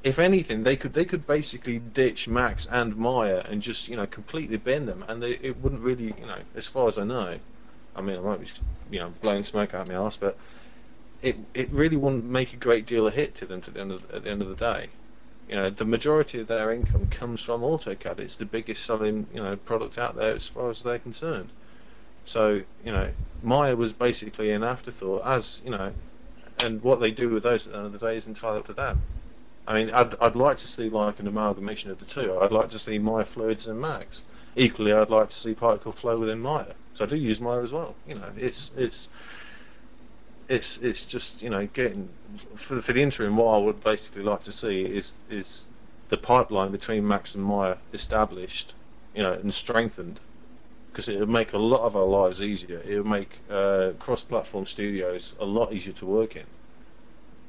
if 0.03 0.19
anything, 0.19 0.61
they 0.61 0.75
could 0.75 0.93
they 0.93 1.05
could 1.05 1.25
basically 1.25 1.79
ditch 1.79 2.27
Max 2.27 2.65
and 2.67 2.95
Maya 2.97 3.43
and 3.49 3.61
just 3.61 3.87
you 3.87 3.95
know 3.95 4.05
completely 4.05 4.57
bend 4.57 4.87
them, 4.87 5.03
and 5.07 5.23
they, 5.23 5.31
it 5.35 5.61
wouldn't 5.61 5.81
really 5.81 6.13
you 6.19 6.25
know 6.25 6.39
as 6.55 6.67
far 6.67 6.87
as 6.87 6.97
I 6.97 7.05
know. 7.05 7.39
I 7.95 8.01
mean, 8.01 8.17
I 8.17 8.21
might 8.21 8.41
be 8.41 8.47
you 8.91 8.99
know 8.99 9.13
blowing 9.21 9.45
smoke 9.45 9.73
out 9.73 9.87
my 9.87 9.95
ass, 9.95 10.17
but 10.17 10.37
it 11.21 11.37
it 11.53 11.69
really 11.71 11.95
wouldn't 11.95 12.25
make 12.25 12.53
a 12.53 12.57
great 12.57 12.85
deal 12.85 13.07
of 13.07 13.13
hit 13.13 13.33
to 13.35 13.45
them 13.45 13.61
to 13.61 13.71
the 13.71 13.79
end 13.79 13.91
of, 13.91 14.11
at 14.11 14.23
the 14.23 14.29
end 14.29 14.41
of 14.41 14.49
the 14.49 14.55
day. 14.55 14.89
You 15.47 15.55
know, 15.55 15.69
the 15.69 15.85
majority 15.85 16.39
of 16.39 16.47
their 16.47 16.71
income 16.71 17.07
comes 17.07 17.41
from 17.41 17.61
AutoCAD. 17.61 18.19
It's 18.19 18.35
the 18.35 18.45
biggest 18.45 18.85
selling 18.85 19.27
you 19.33 19.41
know 19.41 19.55
product 19.55 19.97
out 19.97 20.17
there 20.17 20.35
as 20.35 20.49
far 20.49 20.69
as 20.69 20.83
they're 20.83 20.99
concerned. 20.99 21.49
So 22.25 22.63
you 22.83 22.91
know, 22.91 23.11
Maya 23.41 23.77
was 23.77 23.93
basically 23.93 24.51
an 24.51 24.63
afterthought, 24.63 25.25
as 25.25 25.61
you 25.63 25.71
know, 25.71 25.93
and 26.61 26.83
what 26.83 26.99
they 26.99 27.11
do 27.11 27.29
with 27.29 27.43
those 27.43 27.67
at 27.67 27.71
the 27.71 27.79
end 27.79 27.87
of 27.87 27.93
the 27.93 28.05
day 28.05 28.17
is 28.17 28.27
entirely 28.27 28.59
up 28.59 28.65
to 28.65 28.73
them. 28.73 29.01
I 29.67 29.73
mean, 29.73 29.89
I'd 29.91 30.15
I'd 30.19 30.35
like 30.35 30.57
to 30.57 30.67
see 30.67 30.89
like 30.89 31.19
an 31.19 31.27
amalgamation 31.27 31.91
of 31.91 31.99
the 31.99 32.05
two. 32.05 32.37
I'd 32.39 32.51
like 32.51 32.69
to 32.69 32.79
see 32.79 32.99
Maya 32.99 33.25
fluids 33.25 33.67
and 33.67 33.79
Max. 33.79 34.23
Equally, 34.55 34.93
I'd 34.93 35.09
like 35.09 35.29
to 35.29 35.37
see 35.37 35.53
particle 35.53 35.91
flow 35.91 36.19
within 36.19 36.39
Maya. 36.39 36.73
So 36.93 37.05
I 37.05 37.07
do 37.07 37.15
use 37.15 37.39
Maya 37.39 37.61
as 37.61 37.71
well. 37.71 37.95
You 38.07 38.15
know, 38.15 38.31
it's 38.37 38.71
it's 38.75 39.07
it's 40.49 40.77
it's 40.79 41.05
just 41.05 41.41
you 41.41 41.49
know 41.49 41.67
getting 41.67 42.09
for 42.55 42.81
for 42.81 42.93
the 42.93 43.01
interim. 43.01 43.37
What 43.37 43.55
I 43.55 43.57
would 43.57 43.83
basically 43.83 44.23
like 44.23 44.41
to 44.41 44.51
see 44.51 44.81
is 44.81 45.15
is 45.29 45.67
the 46.09 46.17
pipeline 46.17 46.71
between 46.71 47.07
Max 47.07 47.33
and 47.33 47.43
Maya 47.43 47.77
established, 47.93 48.73
you 49.15 49.23
know, 49.23 49.33
and 49.33 49.53
strengthened, 49.53 50.19
because 50.91 51.07
it 51.09 51.19
would 51.19 51.29
make 51.29 51.53
a 51.53 51.57
lot 51.57 51.81
of 51.81 51.95
our 51.95 52.05
lives 52.05 52.41
easier. 52.41 52.81
It 52.87 52.97
would 52.97 53.07
make 53.07 53.39
uh, 53.49 53.91
cross-platform 53.97 54.65
studios 54.65 55.33
a 55.39 55.45
lot 55.45 55.73
easier 55.73 55.93
to 55.93 56.05
work 56.05 56.35
in. 56.35 56.43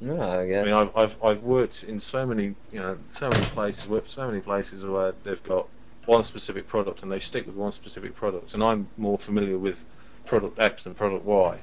No, 0.05 0.21
I 0.21 0.41
I 0.43 0.63
mean, 0.63 0.73
I've, 0.73 0.95
I've 0.95 1.17
I've 1.23 1.43
worked 1.43 1.83
in 1.83 1.99
so 1.99 2.27
many 2.27 2.55
you 2.71 2.79
know 2.79 2.99
so 3.09 3.31
many 3.31 3.45
places 3.45 3.87
with 3.87 4.07
so 4.09 4.27
many 4.27 4.39
places 4.39 4.85
where 4.85 5.13
they've 5.23 5.41
got 5.43 5.67
one 6.05 6.23
specific 6.23 6.67
product 6.67 7.01
and 7.01 7.11
they 7.11 7.19
stick 7.19 7.47
with 7.47 7.55
one 7.55 7.71
specific 7.71 8.15
product, 8.15 8.53
and 8.53 8.63
I'm 8.63 8.89
more 8.97 9.17
familiar 9.17 9.57
with 9.57 9.83
product 10.27 10.59
X 10.59 10.83
than 10.83 10.93
product 10.93 11.25
Y, 11.25 11.59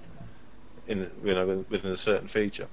in 0.87 1.13
you 1.25 1.35
know 1.35 1.47
within- 1.47 1.67
within 1.71 1.93
a 1.93 1.97
certain 1.97 2.27
feature, 2.27 2.69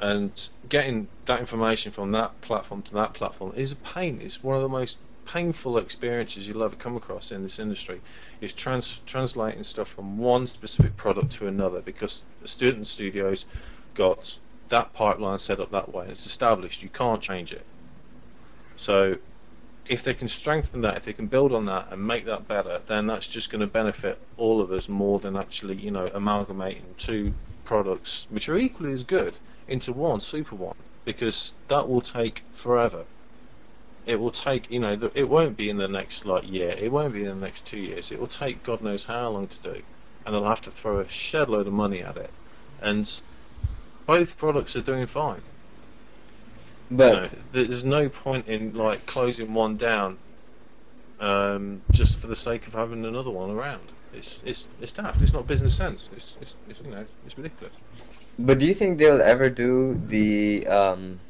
and 0.00 0.50
getting 0.68 1.08
that 1.24 1.40
information 1.40 1.90
from 1.90 2.12
that 2.12 2.42
platform 2.42 2.82
to 2.82 2.94
that 2.94 3.14
platform 3.14 3.52
is 3.56 3.72
a 3.72 3.76
pain. 3.76 4.20
It's 4.20 4.42
one 4.44 4.56
of 4.56 4.62
the 4.62 4.68
most 4.68 4.98
painful 5.24 5.78
experiences 5.78 6.46
you'll 6.46 6.62
ever 6.62 6.76
come 6.76 6.96
across 6.96 7.32
in 7.32 7.42
this 7.42 7.58
industry 7.58 8.02
is 8.42 8.52
trans- 8.52 9.00
translating 9.06 9.62
stuff 9.62 9.88
from 9.88 10.18
one 10.18 10.46
specific 10.46 10.96
product 10.98 11.30
to 11.32 11.46
another 11.46 11.80
because 11.80 12.24
the 12.42 12.48
student 12.48 12.86
studios 12.86 13.46
got 13.94 14.38
that 14.68 14.92
pipeline 14.92 15.38
set 15.38 15.60
up 15.60 15.70
that 15.72 15.92
way. 15.92 16.06
It's 16.08 16.26
established. 16.26 16.82
You 16.82 16.88
can't 16.88 17.20
change 17.20 17.52
it. 17.52 17.64
So, 18.76 19.18
if 19.86 20.02
they 20.02 20.14
can 20.14 20.28
strengthen 20.28 20.80
that, 20.80 20.96
if 20.96 21.04
they 21.04 21.12
can 21.12 21.26
build 21.26 21.52
on 21.52 21.66
that 21.66 21.88
and 21.90 22.06
make 22.06 22.24
that 22.24 22.48
better, 22.48 22.80
then 22.86 23.06
that's 23.06 23.26
just 23.26 23.50
going 23.50 23.60
to 23.60 23.66
benefit 23.66 24.18
all 24.36 24.60
of 24.60 24.72
us 24.72 24.88
more 24.88 25.18
than 25.18 25.36
actually, 25.36 25.76
you 25.76 25.90
know, 25.90 26.10
amalgamating 26.14 26.94
two 26.96 27.34
products 27.64 28.26
which 28.30 28.48
are 28.48 28.56
equally 28.56 28.92
as 28.92 29.04
good 29.04 29.38
into 29.68 29.92
one 29.92 30.20
super 30.20 30.54
one 30.54 30.74
because 31.04 31.54
that 31.68 31.88
will 31.88 32.00
take 32.00 32.42
forever. 32.52 33.04
It 34.06 34.20
will 34.20 34.30
take, 34.30 34.70
you 34.70 34.80
know, 34.80 35.10
it 35.14 35.28
won't 35.28 35.56
be 35.56 35.70
in 35.70 35.78
the 35.78 35.88
next 35.88 36.26
like 36.26 36.50
year. 36.50 36.70
It 36.70 36.92
won't 36.92 37.14
be 37.14 37.24
in 37.24 37.28
the 37.28 37.46
next 37.46 37.66
two 37.66 37.78
years. 37.78 38.10
It 38.10 38.20
will 38.20 38.26
take 38.26 38.62
God 38.62 38.82
knows 38.82 39.04
how 39.04 39.28
long 39.30 39.48
to 39.48 39.60
do, 39.60 39.82
and 40.24 40.34
they'll 40.34 40.44
have 40.44 40.60
to 40.62 40.70
throw 40.70 40.98
a 40.98 41.08
shed 41.08 41.48
load 41.48 41.66
of 41.66 41.72
money 41.72 42.02
at 42.02 42.16
it. 42.16 42.30
And 42.82 43.10
both 44.06 44.36
products 44.36 44.76
are 44.76 44.80
doing 44.82 45.06
fine. 45.06 45.42
but 46.90 47.14
You 47.14 47.20
know, 47.20 47.28
there's 47.52 47.84
no 47.84 48.08
point 48.08 48.46
in 48.48 48.74
like 48.74 49.06
closing 49.06 49.54
one 49.54 49.76
down 49.76 50.18
um, 51.20 51.82
just 51.90 52.18
for 52.18 52.26
the 52.26 52.36
sake 52.36 52.66
of 52.66 52.74
having 52.74 53.04
another 53.04 53.30
one 53.30 53.50
around. 53.50 53.92
It's 54.12 54.42
it's 54.44 54.68
it's 54.80 54.92
daft. 54.92 55.20
It's 55.22 55.32
not 55.32 55.46
business 55.46 55.74
sense. 55.76 56.08
It's 56.12 56.36
it's, 56.40 56.56
it's 56.68 56.80
you 56.82 56.90
know 56.90 57.04
it's 57.26 57.36
ridiculous. 57.36 57.74
but 58.38 58.58
do 58.58 58.66
you 58.66 58.74
think 58.74 58.98
they'll 58.98 59.22
ever 59.22 59.50
do 59.50 59.94
the 59.94 60.66
um 60.66 61.20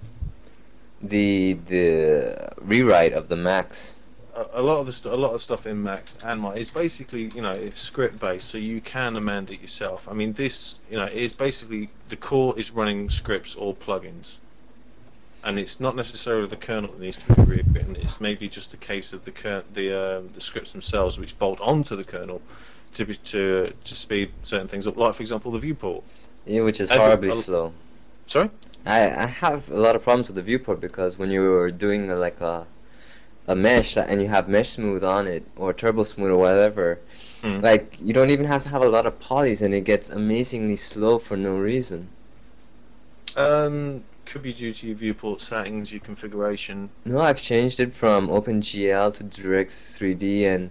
the 1.01 1.55
the 1.67 2.53
rewrite 2.61 3.13
of 3.13 3.29
the 3.29 3.37
Max? 3.37 4.01
A, 4.53 4.63
lot 4.63 4.79
of 4.81 4.87
the 4.87 4.93
st- 4.93 5.15
a 5.15 5.17
lot 5.17 5.33
of 5.33 5.41
stuff 5.41 5.65
in 5.65 5.83
Max 5.83 6.17
and 6.25 6.41
my 6.41 6.55
is 6.55 6.69
basically 6.69 7.31
you 7.35 7.41
know 7.41 7.53
it's 7.53 7.81
script 7.81 8.19
based, 8.19 8.49
so 8.51 8.59
you 8.59 8.81
can 8.81 9.17
amend 9.17 9.51
it 9.51 9.61
yourself. 9.61 10.09
I 10.09 10.13
mean 10.13 10.33
this 10.33 10.79
you 10.91 10.97
know 10.97 11.07
is 11.07 11.33
basically 11.33 11.91
the 12.09 12.17
core 12.17 12.59
is 12.59 12.71
running 12.71 13.11
scripts 13.11 13.55
or 13.55 13.75
plugins. 13.75 14.37
And 15.45 15.59
it's 15.59 15.79
not 15.79 15.95
necessarily 15.95 16.47
the 16.49 16.57
kernel 16.57 16.93
that 16.93 17.01
needs 17.01 17.19
to 17.19 17.35
be 17.35 17.43
rewritten. 17.43 17.97
It's 17.97 18.19
maybe 18.19 18.49
just 18.49 18.73
a 18.73 18.79
case 18.79 19.13
of 19.13 19.27
the 19.27 19.31
ker- 19.31 19.65
the 19.73 20.19
um, 20.19 20.31
the 20.35 20.41
scripts 20.41 20.73
themselves, 20.73 21.19
which 21.19 21.39
bolt 21.39 21.61
onto 21.61 21.95
the 21.95 22.05
kernel 22.05 22.41
to 22.95 23.05
be, 23.05 23.15
to 23.15 23.73
to 23.85 23.95
speed 23.95 24.31
certain 24.43 24.69
things 24.69 24.87
up. 24.87 24.97
Like 24.97 25.15
for 25.15 25.23
example, 25.23 25.53
the 25.53 25.59
viewport. 25.59 26.03
Yeah, 26.47 26.63
which 26.63 26.81
is 26.81 26.91
horribly 26.91 27.33
slow. 27.33 27.73
Sorry. 28.27 28.51
I 28.87 29.11
I 29.11 29.27
have 29.27 29.71
a 29.71 29.77
lot 29.77 29.97
of 29.97 30.03
problems 30.03 30.29
with 30.29 30.37
the 30.37 30.43
viewport 30.43 30.81
because 30.81 31.19
when 31.19 31.31
you're 31.31 31.71
doing 31.71 32.11
uh, 32.11 32.17
like 32.17 32.41
a 32.41 32.67
a 33.47 33.55
mesh 33.55 33.97
and 33.97 34.21
you 34.23 34.29
have 34.29 34.49
mesh 34.49 34.71
smooth 34.71 35.05
on 35.05 35.27
it 35.27 35.45
or 35.57 35.73
turbo 35.73 36.05
smooth 36.05 36.31
or 36.31 36.37
whatever, 36.39 36.99
Hmm. 37.43 37.61
like 37.61 37.99
you 38.01 38.13
don't 38.15 38.31
even 38.31 38.47
have 38.47 38.63
to 38.63 38.69
have 38.71 38.83
a 38.83 38.89
lot 38.89 39.05
of 39.07 39.19
polys 39.21 39.61
and 39.63 39.75
it 39.75 39.85
gets 39.85 40.09
amazingly 40.09 40.77
slow 40.77 41.19
for 41.19 41.37
no 41.37 41.59
reason. 41.59 42.09
Um, 43.37 44.05
could 44.27 44.43
be 44.43 44.53
due 44.53 44.73
to 44.73 44.87
your 44.87 44.97
viewport 44.97 45.43
settings, 45.43 45.93
your 45.93 46.01
configuration. 46.01 46.91
No, 47.05 47.21
I've 47.21 47.41
changed 47.43 47.81
it 47.81 47.93
from 47.93 48.29
OpenGL 48.29 49.13
to 49.15 49.25
Direct 49.25 49.71
3D 49.71 50.45
and 50.45 50.71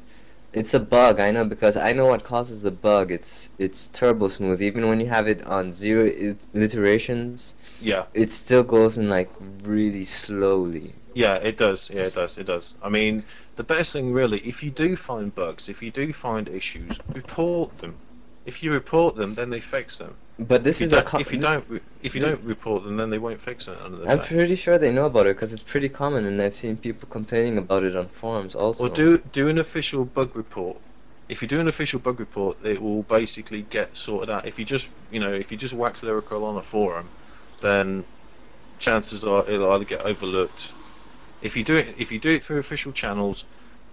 it's 0.53 0.73
a 0.73 0.79
bug. 0.79 1.19
I 1.19 1.31
know 1.31 1.45
because 1.45 1.75
I 1.75 1.93
know 1.93 2.07
what 2.07 2.23
causes 2.23 2.61
the 2.63 2.71
bug. 2.71 3.11
It's 3.11 3.49
it's 3.59 3.89
turbo 3.89 4.27
smooth. 4.29 4.61
Even 4.61 4.87
when 4.87 4.99
you 4.99 5.07
have 5.07 5.27
it 5.27 5.45
on 5.45 5.73
zero 5.73 6.05
it- 6.05 6.45
iterations, 6.53 7.55
Yeah, 7.81 8.05
it 8.13 8.31
still 8.31 8.63
goes 8.63 8.97
in 8.97 9.09
like 9.09 9.29
really 9.63 10.03
slowly. 10.05 10.93
Yeah, 11.13 11.35
it 11.35 11.57
does. 11.57 11.89
Yeah, 11.89 12.03
it 12.03 12.15
does. 12.15 12.37
It 12.37 12.45
does. 12.45 12.73
I 12.81 12.89
mean, 12.89 13.23
the 13.55 13.63
best 13.63 13.93
thing 13.93 14.13
really, 14.13 14.39
if 14.39 14.63
you 14.63 14.71
do 14.71 14.95
find 14.95 15.33
bugs, 15.33 15.69
if 15.69 15.81
you 15.81 15.91
do 15.91 16.13
find 16.13 16.47
issues, 16.47 16.97
report 17.13 17.77
them. 17.79 17.95
If 18.45 18.61
you 18.61 18.71
report 18.73 19.15
them, 19.15 19.35
then 19.35 19.49
they 19.49 19.61
fix 19.61 19.97
them. 19.97 20.15
But 20.39 20.63
this 20.63 20.81
if 20.81 20.87
is 20.87 20.93
a 20.93 21.05
if 21.19 21.31
you 21.31 21.39
don't, 21.39 21.81
if 22.01 22.15
you 22.15 22.21
don't 22.21 22.41
report 22.41 22.83
them, 22.83 22.97
then 22.97 23.11
they 23.11 23.19
won't 23.19 23.39
fix 23.39 23.67
it 23.67 23.77
I'm 23.83 24.17
day. 24.17 24.25
pretty 24.25 24.55
sure 24.55 24.79
they 24.79 24.91
know 24.91 25.05
about 25.05 25.27
it 25.27 25.35
because 25.35 25.53
it's 25.53 25.61
pretty 25.61 25.89
common, 25.89 26.25
and 26.25 26.41
I've 26.41 26.55
seen 26.55 26.75
people 26.77 27.07
complaining 27.07 27.57
about 27.57 27.83
it 27.83 27.95
on 27.95 28.07
forums 28.07 28.55
also. 28.55 28.87
Or 28.87 28.89
do 28.89 29.19
do 29.19 29.47
an 29.47 29.59
official 29.59 30.05
bug 30.05 30.35
report. 30.35 30.77
If 31.29 31.41
you 31.41 31.47
do 31.47 31.59
an 31.59 31.67
official 31.67 31.99
bug 31.99 32.19
report, 32.19 32.57
it 32.65 32.81
will 32.81 33.03
basically 33.03 33.61
get 33.61 33.95
sorted 33.95 34.29
out. 34.29 34.47
If 34.47 34.57
you 34.57 34.65
just 34.65 34.89
you 35.11 35.19
know 35.19 35.31
if 35.31 35.51
you 35.51 35.57
just 35.57 35.73
wax 35.73 36.01
lyrical 36.01 36.43
on 36.45 36.57
a 36.57 36.63
forum, 36.63 37.09
then 37.61 38.03
chances 38.79 39.23
are 39.23 39.47
it'll 39.47 39.71
either 39.71 39.85
get 39.85 40.01
overlooked. 40.01 40.73
If 41.43 41.57
you 41.57 41.63
do 41.63 41.75
it 41.75 41.95
if 41.97 42.11
you 42.11 42.19
do 42.19 42.31
it 42.31 42.43
through 42.43 42.57
official 42.59 42.93
channels, 42.93 43.45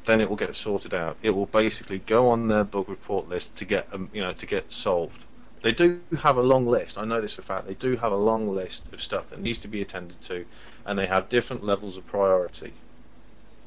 then 0.06 0.20
it 0.20 0.28
will 0.28 0.36
get 0.36 0.56
sorted 0.56 0.94
out. 0.94 1.18
It 1.20 1.30
will 1.30 1.46
basically 1.46 1.98
go 1.98 2.28
on 2.30 2.48
their 2.48 2.64
bug 2.64 2.88
report 2.88 3.28
list 3.28 3.56
to 3.56 3.64
get 3.64 3.88
um, 3.92 4.08
you 4.12 4.22
know 4.22 4.32
to 4.32 4.46
get 4.46 4.72
solved. 4.72 5.26
They 5.62 5.72
do 5.72 6.00
have 6.22 6.38
a 6.38 6.42
long 6.42 6.66
list. 6.66 6.96
I 6.96 7.04
know 7.04 7.20
this 7.20 7.34
for 7.34 7.42
a 7.42 7.44
fact. 7.44 7.66
They 7.66 7.74
do 7.74 7.96
have 7.96 8.12
a 8.12 8.16
long 8.16 8.48
list 8.54 8.84
of 8.92 9.02
stuff 9.02 9.28
that 9.28 9.40
needs 9.42 9.58
to 9.58 9.68
be 9.68 9.82
attended 9.82 10.22
to, 10.22 10.46
and 10.86 10.98
they 10.98 11.06
have 11.06 11.28
different 11.28 11.64
levels 11.64 11.98
of 11.98 12.06
priority. 12.06 12.72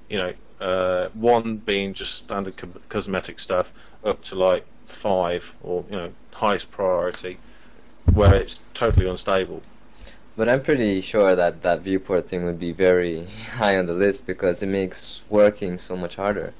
You 0.09 0.17
know, 0.17 0.33
uh, 0.59 1.09
one 1.13 1.57
being 1.57 1.93
just 1.93 2.15
standard 2.15 2.57
co- 2.57 2.81
cosmetic 2.89 3.39
stuff, 3.39 3.73
up 4.03 4.23
to 4.23 4.35
like 4.35 4.65
five 4.87 5.55
or 5.61 5.85
you 5.89 5.97
know 5.97 6.13
highest 6.33 6.71
priority, 6.71 7.37
where 8.13 8.33
it's 8.33 8.61
totally 8.73 9.07
unstable. 9.07 9.61
But 10.35 10.49
I'm 10.49 10.63
pretty 10.63 11.01
sure 11.01 11.35
that 11.35 11.61
that 11.61 11.81
viewport 11.81 12.27
thing 12.27 12.43
would 12.45 12.59
be 12.59 12.71
very 12.71 13.25
high 13.55 13.77
on 13.77 13.85
the 13.85 13.93
list 13.93 14.25
because 14.25 14.63
it 14.63 14.67
makes 14.67 15.21
working 15.29 15.77
so 15.77 15.95
much 15.95 16.15
harder. 16.15 16.53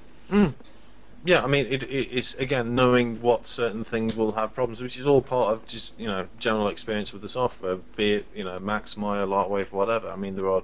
Yeah, 1.26 1.42
I 1.42 1.48
mean, 1.48 1.68
it, 1.68 1.84
it, 1.84 2.10
it's 2.12 2.34
again 2.36 2.76
knowing 2.76 3.22
what 3.22 3.48
certain 3.48 3.84
things 3.86 4.16
will 4.16 4.34
have 4.34 4.54
problems, 4.54 4.82
which 4.82 4.98
is 4.98 5.08
all 5.08 5.22
part 5.22 5.54
of 5.54 5.66
just 5.66 5.98
you 5.98 6.08
know 6.08 6.28
general 6.38 6.68
experience 6.68 7.14
with 7.14 7.22
the 7.22 7.30
software, 7.30 7.78
be 7.96 8.14
it 8.14 8.26
you 8.36 8.44
know 8.44 8.60
Max, 8.60 8.98
Maya, 8.98 9.26
Lightwave, 9.26 9.72
whatever. 9.72 10.10
I 10.10 10.18
mean, 10.18 10.36
there 10.36 10.50
are 10.50 10.64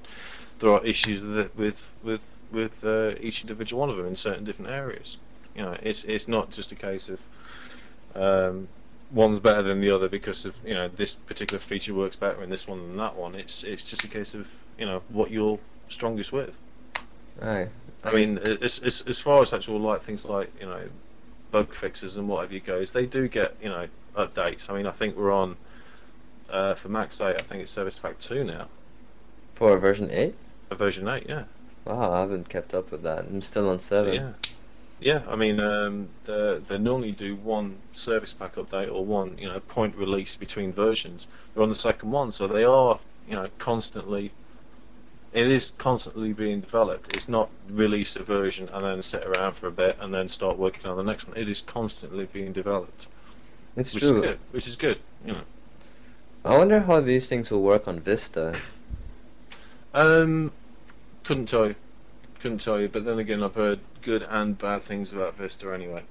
there 0.60 0.72
are 0.74 0.84
issues 0.84 1.22
with 1.22 1.56
with 1.56 1.94
with 2.04 2.22
with 2.52 2.84
uh, 2.84 3.16
each 3.22 3.42
individual 3.42 3.80
one 3.80 3.90
of 3.90 3.96
them 3.96 4.06
in 4.06 4.16
certain 4.18 4.44
different 4.44 4.72
areas. 4.72 5.16
You 5.56 5.62
know, 5.62 5.78
it's 5.82 6.04
it's 6.04 6.28
not 6.28 6.52
just 6.52 6.74
a 6.74 6.76
case 6.76 7.10
of 7.10 7.22
um, 8.16 8.68
one's 9.12 9.40
better 9.40 9.62
than 9.64 9.82
the 9.82 9.90
other 9.90 10.08
because 10.08 10.46
of 10.46 10.56
you 10.66 10.74
know 10.74 10.88
this 10.88 11.16
particular 11.16 11.60
feature 11.60 11.94
works 11.94 12.16
better 12.16 12.42
in 12.44 12.50
this 12.50 12.68
one 12.68 12.80
than 12.88 12.98
that 12.98 13.16
one. 13.16 13.36
It's 13.36 13.64
it's 13.64 13.84
just 13.84 14.04
a 14.04 14.08
case 14.08 14.34
of 14.34 14.48
you 14.78 14.86
know 14.86 15.02
what 15.10 15.32
you're 15.32 15.60
strongest 15.88 16.32
with. 16.32 16.56
Aye. 17.42 17.68
I 18.04 18.14
mean, 18.14 18.38
as, 18.40 18.80
as 18.80 19.04
as 19.08 19.20
far 19.20 19.42
as 19.42 19.54
actual 19.54 19.80
like 19.80 20.02
things 20.02 20.26
like 20.26 20.52
you 20.60 20.66
know 20.68 20.84
bug 21.52 21.74
fixes 21.74 22.16
and 22.18 22.28
whatever 22.30 22.54
you 22.54 22.60
goes, 22.60 22.92
they 22.92 23.06
do 23.06 23.28
get 23.28 23.56
you 23.62 23.70
know 23.70 23.88
updates. 24.16 24.70
I 24.70 24.76
mean, 24.76 24.86
I 24.86 24.92
think 24.92 25.16
we're 25.18 25.32
on 25.32 25.58
uh, 26.50 26.74
for 26.76 26.90
Max 26.90 27.20
8. 27.22 27.36
I 27.36 27.38
think 27.44 27.62
it's 27.64 27.72
Service 27.72 27.98
Pack 28.00 28.20
2 28.20 28.44
now, 28.44 28.68
for 29.54 29.78
version 29.78 30.10
8? 30.12 30.34
for 30.70 30.76
version 30.76 31.08
8. 31.08 31.26
Yeah. 31.28 31.44
Wow, 31.86 32.12
I 32.12 32.20
haven't 32.22 32.50
kept 32.50 32.74
up 32.74 32.92
with 32.92 33.04
that. 33.04 33.20
I'm 33.26 33.42
still 33.42 33.70
on 33.70 33.80
So, 33.80 34.04
7. 34.06 34.14
yeah. 34.14 34.32
Yeah, 35.02 35.22
I 35.30 35.36
mean, 35.36 35.60
um, 35.62 36.10
they 36.26 36.60
they 36.68 36.78
normally 36.78 37.12
do 37.14 37.36
one 37.36 37.78
service 37.94 38.34
pack 38.34 38.56
update 38.56 38.94
or 38.94 39.06
one, 39.06 39.38
you 39.38 39.48
know, 39.48 39.60
point 39.62 39.96
release 39.96 40.36
between 40.36 40.74
versions. 40.74 41.26
They're 41.54 41.64
on 41.64 41.70
the 41.70 41.76
second 41.76 42.12
one, 42.12 42.32
so 42.34 42.48
they 42.48 42.66
are, 42.66 43.00
you 43.28 43.36
know, 43.36 43.48
constantly. 43.60 44.32
It 45.32 45.48
is 45.48 45.72
constantly 45.78 46.34
being 46.34 46.60
developed. 46.62 47.16
It's 47.16 47.30
not 47.30 47.52
release 47.70 48.16
a 48.16 48.24
version 48.24 48.68
and 48.74 48.84
then 48.84 49.02
sit 49.02 49.24
around 49.26 49.54
for 49.54 49.68
a 49.68 49.72
bit 49.72 49.96
and 50.02 50.12
then 50.12 50.28
start 50.28 50.58
working 50.58 50.90
on 50.90 50.98
the 50.98 51.04
next 51.04 51.28
one. 51.28 51.38
It 51.38 51.48
is 51.48 51.62
constantly 51.62 52.26
being 52.26 52.52
developed, 52.52 53.06
It's 53.78 53.94
which 53.94 54.04
true. 54.04 54.16
is 54.16 54.22
good. 54.22 54.40
Which 54.52 54.68
is 54.68 54.76
good, 54.76 54.98
you 55.24 55.34
know. 55.34 55.42
I 56.44 56.58
wonder 56.58 56.80
how 56.80 57.00
these 57.00 57.30
things 57.30 57.52
will 57.52 57.62
work 57.62 57.88
on 57.88 58.00
Vista. 58.00 58.56
Um, 59.94 60.52
couldn't 61.24 61.46
tell 61.48 61.68
you, 61.68 61.76
couldn't 62.40 62.60
tell 62.60 62.80
you. 62.80 62.88
But 62.90 63.06
then 63.06 63.20
again, 63.20 63.44
I've 63.44 63.56
heard 63.56 63.80
good 64.02 64.26
and 64.30 64.58
bad 64.58 64.84
things 64.84 65.14
about 65.14 65.36
Vista 65.38 65.74
anyway. 65.74 66.04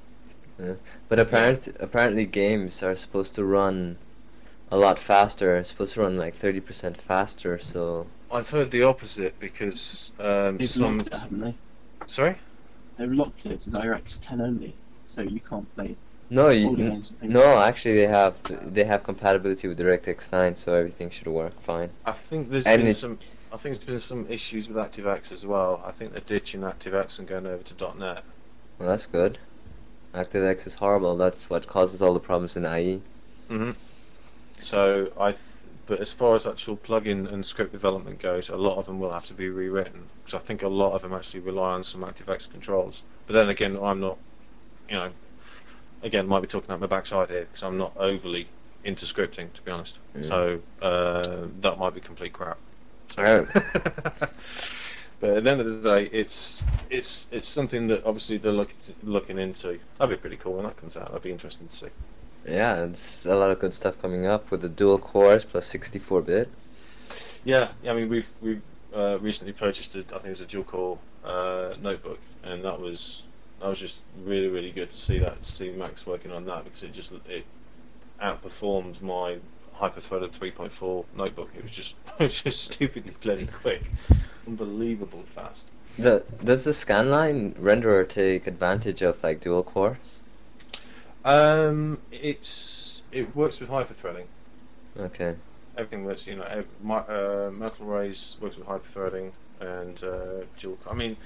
But 1.08 1.18
apparently, 1.20 1.72
apparently 1.78 2.26
games 2.26 2.82
are 2.82 2.94
supposed 2.96 3.34
to 3.36 3.44
run 3.44 3.96
a 4.70 4.76
lot 4.76 4.98
faster. 4.98 5.56
It's 5.56 5.68
supposed 5.68 5.94
to 5.94 6.00
run 6.02 6.16
like 6.18 6.34
30% 6.34 6.96
faster, 6.96 7.58
so... 7.58 8.06
I've 8.30 8.50
heard 8.50 8.70
the 8.72 8.82
opposite 8.82 9.38
because 9.38 10.12
um, 10.18 10.58
They've 10.58 10.68
some. 10.68 10.98
locked 10.98 11.06
it, 11.08 11.14
haven't 11.14 11.40
they? 11.40 11.54
Sorry. 12.06 12.36
They've 12.96 13.10
locked 13.12 13.46
it 13.46 13.60
to 13.60 13.70
DirectX 13.70 14.18
10 14.20 14.40
only. 14.40 14.74
so 15.06 15.22
you 15.22 15.40
can't 15.40 15.72
play 15.76 15.96
No, 16.28 16.48
you, 16.50 16.68
n- 16.70 16.74
games. 16.74 17.12
I 17.16 17.20
think. 17.20 17.32
no. 17.32 17.58
Actually, 17.62 17.94
they 17.94 18.06
have 18.08 18.38
they 18.74 18.84
have 18.84 19.02
compatibility 19.04 19.68
with 19.68 19.78
DirectX 19.78 20.30
9, 20.32 20.56
so 20.56 20.74
everything 20.74 21.08
should 21.08 21.28
work 21.28 21.58
fine. 21.60 21.90
I 22.04 22.12
think 22.12 22.50
there's 22.50 22.66
And 22.66 22.82
been 22.82 22.88
it- 22.90 22.94
some. 22.96 23.18
I 23.52 23.56
think 23.56 23.76
there's 23.76 23.84
been 23.84 24.00
some 24.00 24.26
issues 24.28 24.68
with 24.68 24.76
ActiveX 24.76 25.32
as 25.32 25.46
well. 25.46 25.82
I 25.84 25.90
think 25.90 26.12
they're 26.12 26.20
ditching 26.20 26.60
ActiveX 26.60 27.18
and 27.18 27.26
going 27.26 27.46
over 27.46 27.62
to 27.62 27.94
.NET. 27.98 28.24
Well, 28.78 28.88
that's 28.88 29.06
good. 29.06 29.38
ActiveX 30.14 30.66
is 30.66 30.74
horrible. 30.76 31.16
That's 31.16 31.48
what 31.48 31.66
causes 31.66 32.02
all 32.02 32.14
the 32.14 32.20
problems 32.20 32.56
in. 32.56 32.64
IE. 32.64 33.02
Mm-hmm. 33.50 33.70
So 34.56 35.12
I, 35.18 35.32
th- 35.32 35.42
but 35.86 36.00
as 36.00 36.12
far 36.12 36.34
as 36.34 36.46
actual 36.46 36.76
plugin 36.76 37.30
and 37.32 37.44
script 37.44 37.72
development 37.72 38.20
goes, 38.20 38.48
a 38.48 38.56
lot 38.56 38.76
of 38.76 38.86
them 38.86 39.00
will 39.00 39.12
have 39.12 39.26
to 39.26 39.34
be 39.34 39.48
rewritten 39.48 40.04
because 40.18 40.34
I 40.34 40.38
think 40.44 40.62
a 40.62 40.68
lot 40.68 40.92
of 40.92 41.02
them 41.02 41.14
actually 41.14 41.40
rely 41.40 41.72
on 41.72 41.82
some 41.82 42.02
ActiveX 42.02 42.50
controls. 42.50 43.02
But 43.26 43.34
then 43.34 43.48
again, 43.48 43.78
I'm 43.80 44.00
not, 44.00 44.18
you 44.88 44.96
know, 44.96 45.10
again 46.02 46.26
might 46.26 46.40
be 46.40 46.46
talking 46.46 46.70
out 46.70 46.80
my 46.80 46.86
backside 46.86 47.30
here 47.30 47.42
because 47.42 47.62
I'm 47.62 47.78
not 47.78 47.92
overly 47.96 48.48
into 48.84 49.06
scripting 49.06 49.52
to 49.54 49.62
be 49.62 49.70
honest. 49.70 49.98
Mm. 50.14 50.26
So 50.26 50.60
uh, 50.82 51.46
that 51.60 51.78
might 51.78 51.94
be 51.94 52.00
complete 52.00 52.32
crap. 52.32 52.58
Alright. 53.16 53.46
but 55.20 55.30
at 55.30 55.44
the 55.44 55.50
end 55.50 55.60
of 55.60 55.82
the 55.82 55.96
day, 55.96 56.08
it's 56.12 56.64
it's 56.90 57.26
it's 57.30 57.48
something 57.48 57.86
that 57.88 58.04
obviously 58.04 58.38
they're 58.38 58.52
look, 58.52 58.70
looking 59.02 59.38
into. 59.38 59.78
That'd 59.98 60.18
be 60.18 60.20
pretty 60.20 60.36
cool 60.36 60.54
when 60.54 60.64
that 60.64 60.76
comes 60.76 60.96
out. 60.96 61.06
That'd 61.06 61.22
be 61.22 61.32
interesting 61.32 61.68
to 61.68 61.74
see. 61.74 61.88
Yeah, 62.46 62.84
it's 62.84 63.26
a 63.26 63.34
lot 63.34 63.50
of 63.50 63.58
good 63.58 63.72
stuff 63.72 64.00
coming 64.00 64.26
up 64.26 64.50
with 64.50 64.62
the 64.62 64.68
dual 64.68 64.98
cores 64.98 65.44
plus 65.44 65.66
64 65.66 66.22
bit. 66.22 66.48
Yeah, 67.44 67.68
I 67.86 67.92
mean 67.94 68.08
we've 68.08 68.30
we've 68.40 68.62
uh, 68.94 69.18
recently 69.20 69.52
purchased 69.52 69.94
a, 69.96 70.00
I 70.00 70.18
think 70.18 70.26
it 70.26 70.30
was 70.30 70.40
a 70.40 70.46
dual 70.46 70.64
core 70.64 70.98
uh, 71.24 71.74
notebook, 71.80 72.18
and 72.42 72.64
that 72.64 72.80
was 72.80 73.22
that 73.60 73.68
was 73.68 73.80
just 73.80 74.02
really 74.24 74.48
really 74.48 74.70
good 74.70 74.90
to 74.90 74.98
see 74.98 75.18
that 75.18 75.42
to 75.42 75.52
see 75.52 75.70
Max 75.70 76.06
working 76.06 76.32
on 76.32 76.44
that 76.46 76.64
because 76.64 76.82
it 76.82 76.92
just 76.92 77.12
it 77.28 77.44
outperformed 78.22 79.00
my 79.02 79.38
hyper-threaded 79.78 80.32
3.4 80.32 81.04
notebook. 81.16 81.50
It 81.56 81.62
was 81.62 81.70
just 81.70 81.94
it 82.18 82.24
was 82.24 82.42
just 82.42 82.72
stupidly 82.72 83.14
bloody 83.20 83.46
quick, 83.46 83.90
unbelievable 84.46 85.22
fast. 85.22 85.68
The 85.98 86.24
does 86.44 86.64
the 86.64 86.72
scanline 86.72 87.54
renderer 87.54 88.08
take 88.08 88.46
advantage 88.46 89.02
of 89.02 89.22
like 89.22 89.40
dual 89.40 89.62
cores? 89.62 90.20
Um, 91.24 91.98
it's 92.12 93.02
it 93.10 93.34
works 93.34 93.60
with 93.60 93.68
hyper-threading. 93.68 94.28
Okay. 94.98 95.36
Everything 95.76 96.04
works, 96.04 96.26
you 96.26 96.36
know. 96.36 96.42
Ev- 96.42 96.66
my, 96.82 96.98
uh, 96.98 97.50
Mental 97.52 97.86
Rays 97.86 98.36
works 98.40 98.56
with 98.56 98.66
hyper-threading 98.66 99.32
and 99.60 100.02
uh, 100.02 100.44
dual. 100.56 100.78
I 100.88 100.94
mean, 100.94 101.16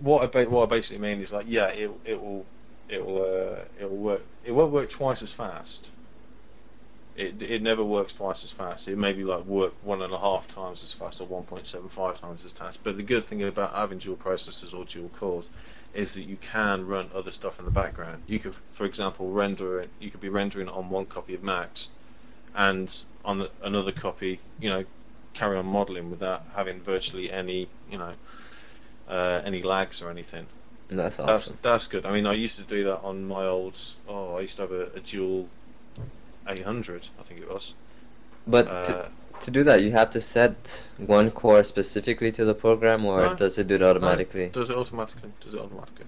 what 0.00 0.22
I 0.22 0.26
ba- 0.26 0.50
what 0.50 0.64
I 0.64 0.66
basically 0.66 1.00
mean 1.00 1.20
is 1.20 1.32
like, 1.32 1.46
yeah, 1.48 1.68
it 1.68 1.90
it 2.04 2.20
will 2.20 2.44
it 2.88 3.04
will 3.04 3.22
uh, 3.22 3.56
it 3.80 3.90
will 3.90 3.96
work. 3.96 4.22
It 4.44 4.52
won't 4.52 4.72
work 4.72 4.90
twice 4.90 5.22
as 5.22 5.32
fast. 5.32 5.90
It 7.14 7.42
it 7.42 7.62
never 7.62 7.84
works 7.84 8.14
twice 8.14 8.42
as 8.42 8.52
fast. 8.52 8.88
It 8.88 8.96
maybe 8.96 9.22
like 9.22 9.44
work 9.44 9.74
one 9.82 10.00
and 10.00 10.12
a 10.12 10.18
half 10.18 10.48
times 10.48 10.82
as 10.82 10.92
fast 10.92 11.20
or 11.20 11.26
one 11.26 11.42
point 11.44 11.66
seven 11.66 11.88
five 11.88 12.20
times 12.20 12.44
as 12.44 12.52
fast. 12.52 12.82
But 12.82 12.96
the 12.96 13.02
good 13.02 13.24
thing 13.24 13.42
about 13.42 13.74
having 13.74 13.98
dual 13.98 14.16
processors 14.16 14.72
or 14.72 14.84
dual 14.84 15.10
cores 15.10 15.50
is 15.92 16.14
that 16.14 16.22
you 16.22 16.36
can 16.36 16.86
run 16.86 17.10
other 17.14 17.30
stuff 17.30 17.58
in 17.58 17.66
the 17.66 17.70
background. 17.70 18.22
You 18.26 18.38
could, 18.38 18.54
for 18.70 18.86
example, 18.86 19.30
render 19.30 19.78
it. 19.80 19.90
You 20.00 20.10
could 20.10 20.22
be 20.22 20.30
rendering 20.30 20.68
on 20.68 20.88
one 20.88 21.04
copy 21.04 21.34
of 21.34 21.42
Max, 21.42 21.88
and 22.54 23.04
on 23.24 23.40
the, 23.40 23.50
another 23.62 23.92
copy, 23.92 24.40
you 24.58 24.70
know, 24.70 24.84
carry 25.34 25.58
on 25.58 25.66
modeling 25.66 26.10
without 26.10 26.44
having 26.54 26.80
virtually 26.80 27.30
any, 27.30 27.68
you 27.90 27.98
know, 27.98 28.14
uh, 29.08 29.42
any 29.44 29.62
lags 29.62 30.00
or 30.00 30.10
anything. 30.10 30.46
That's 30.88 31.16
That's 31.16 31.48
awesome. 31.48 31.58
that's 31.62 31.86
good. 31.86 32.04
I 32.06 32.12
mean, 32.12 32.26
I 32.26 32.32
used 32.34 32.58
to 32.58 32.64
do 32.64 32.84
that 32.84 33.00
on 33.00 33.26
my 33.26 33.46
old. 33.46 33.78
Oh, 34.08 34.36
I 34.36 34.40
used 34.40 34.56
to 34.56 34.62
have 34.62 34.72
a, 34.72 34.86
a 34.94 35.00
dual 35.00 35.48
800, 36.48 37.08
I 37.18 37.22
think 37.22 37.40
it 37.40 37.48
was. 37.52 37.74
But 38.46 38.66
Uh, 38.68 38.82
to, 38.82 39.08
to 39.40 39.50
do 39.50 39.62
that, 39.64 39.82
you 39.82 39.92
have 39.92 40.10
to 40.10 40.20
set 40.20 40.90
one 40.98 41.30
core 41.30 41.62
specifically 41.62 42.30
to 42.32 42.44
the 42.44 42.54
program, 42.54 43.04
or 43.04 43.20
No. 43.26 43.34
does 43.34 43.58
it 43.58 43.66
do 43.68 43.76
it 43.76 43.82
automatically? 43.82 44.48
does 44.48 44.70
it 44.70 44.76
automatically? 44.76 45.30
Does 45.40 45.54
it 45.54 45.60
automatically? 45.60 46.06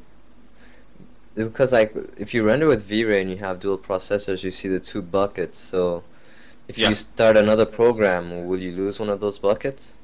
Because 1.34 1.72
like 1.72 1.94
if 2.16 2.32
you 2.32 2.44
render 2.44 2.66
with 2.66 2.84
V-Ray 2.84 3.20
and 3.20 3.30
you 3.30 3.36
have 3.38 3.58
dual 3.58 3.78
processors, 3.78 4.44
you 4.44 4.50
see 4.52 4.68
the 4.68 4.78
two 4.80 5.02
buckets. 5.02 5.58
So 5.58 6.04
if 6.68 6.78
Yeah. 6.78 6.90
you 6.90 6.94
start 6.94 7.36
another 7.36 7.66
program, 7.66 8.46
will 8.46 8.58
you 8.60 8.70
lose 8.72 9.00
one 9.00 9.08
of 9.10 9.20
those 9.20 9.38
buckets? 9.38 9.96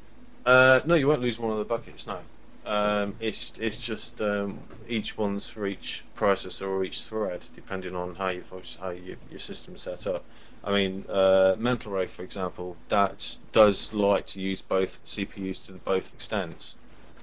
Uh, 0.44 0.80
no, 0.84 0.94
you 0.94 1.06
won't 1.06 1.20
lose 1.22 1.38
one 1.38 1.52
of 1.52 1.58
the 1.58 1.64
buckets. 1.64 2.06
No, 2.06 2.18
um, 2.66 3.14
it's 3.20 3.58
it's 3.58 3.84
just 3.84 4.20
um, 4.20 4.60
each 4.88 5.16
one's 5.16 5.48
for 5.48 5.66
each 5.66 6.04
processor 6.16 6.68
or 6.68 6.84
each 6.84 7.02
thread, 7.02 7.44
depending 7.54 7.96
on 7.96 8.16
how 8.16 8.28
you 8.28 8.44
how 8.80 8.90
you, 8.90 9.16
your 9.30 9.40
system's 9.40 9.82
set 9.82 10.06
up. 10.06 10.24
I 10.62 10.72
mean, 10.72 11.04
uh, 11.08 11.56
Mental 11.58 11.92
Ray, 11.92 12.06
for 12.06 12.22
example, 12.22 12.76
that 12.88 13.36
does 13.52 13.94
like 13.94 14.26
to 14.26 14.40
use 14.40 14.60
both 14.60 15.02
CPUs 15.06 15.64
to 15.66 15.72
both 15.72 16.12
extents. 16.12 16.74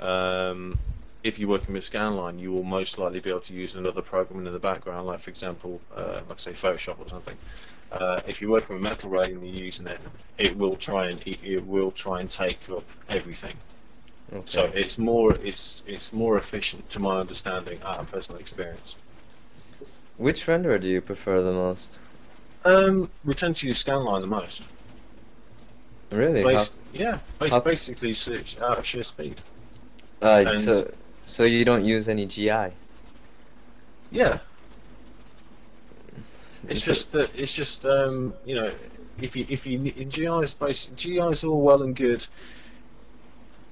Um, 0.02 0.80
if 1.24 1.38
you're 1.38 1.50
working 1.50 1.74
with 1.74 1.84
Scanline, 1.84 2.40
you 2.40 2.52
will 2.52 2.64
most 2.64 2.98
likely 2.98 3.20
be 3.20 3.30
able 3.30 3.42
to 3.42 3.54
use 3.54 3.76
another 3.76 4.02
program 4.02 4.46
in 4.46 4.52
the 4.52 4.60
background, 4.60 5.06
like 5.06 5.20
for 5.20 5.30
example, 5.30 5.82
uh, 5.96 6.22
like 6.28 6.40
say 6.40 6.54
Photoshop 6.54 7.00
or 7.00 7.10
something. 7.10 7.38
Uh, 7.92 8.22
if 8.28 8.42
you're 8.42 8.52
working 8.52 8.76
with 8.76 8.84
Mental 8.84 9.10
Ray 9.10 9.32
and 9.32 9.46
you're 9.46 9.64
using 9.66 9.88
it, 9.88 10.00
it 10.38 10.58
will 10.58 10.76
try 10.76 11.08
and 11.08 11.22
it, 11.28 11.40
it 11.44 11.66
will 11.66 11.92
try 11.92 12.20
and 12.22 12.30
take 12.30 12.70
up 12.70 12.84
everything. 13.08 13.56
Okay. 14.34 14.44
So 14.46 14.66
it's 14.76 14.98
more 14.98 15.36
it's 15.44 15.84
it's 15.88 16.12
more 16.12 16.38
efficient 16.38 16.90
to 16.92 17.00
my 17.00 17.20
understanding 17.20 17.80
out 17.84 18.00
of 18.00 18.12
personal 18.12 18.40
experience. 18.42 18.96
Which 20.18 20.46
renderer 20.46 20.80
do 20.82 20.90
you 20.90 21.00
prefer 21.02 21.42
the 21.42 21.54
most? 21.54 22.02
Um, 22.66 23.10
we 23.24 23.34
tend 23.34 23.56
to 23.58 23.68
use 23.68 23.82
Scanline 23.84 24.20
the 24.22 24.28
most. 24.28 24.64
Really? 26.12 26.44
Bas- 26.44 26.72
yeah, 26.94 27.20
bas- 27.40 27.52
how- 27.52 27.60
basically 27.62 28.14
switch 28.14 28.62
out 28.62 28.80
of 28.80 28.86
sheer 28.86 29.04
speed. 29.04 29.40
Uh, 30.22 30.44
and- 30.48 30.60
so 30.60 30.92
so 31.24 31.44
you 31.44 31.64
don't 31.64 31.86
use 31.86 32.10
any 32.10 32.26
GI? 32.26 32.72
Yeah, 34.12 34.40
it's 36.68 36.84
So- 36.84 36.92
just 36.92 37.12
that 37.14 37.30
it's 37.36 37.54
just 37.56 37.86
um, 37.86 38.34
you 38.46 38.56
know 38.56 38.72
if 39.22 39.36
you 39.36 39.46
if 39.50 39.66
you 39.66 39.80
ne- 39.80 40.06
GI 40.06 40.40
is 40.44 40.54
basic 40.54 40.96
GI 40.96 41.20
is 41.32 41.44
all 41.46 41.62
well 41.62 41.82
and 41.84 41.96
good 41.96 42.26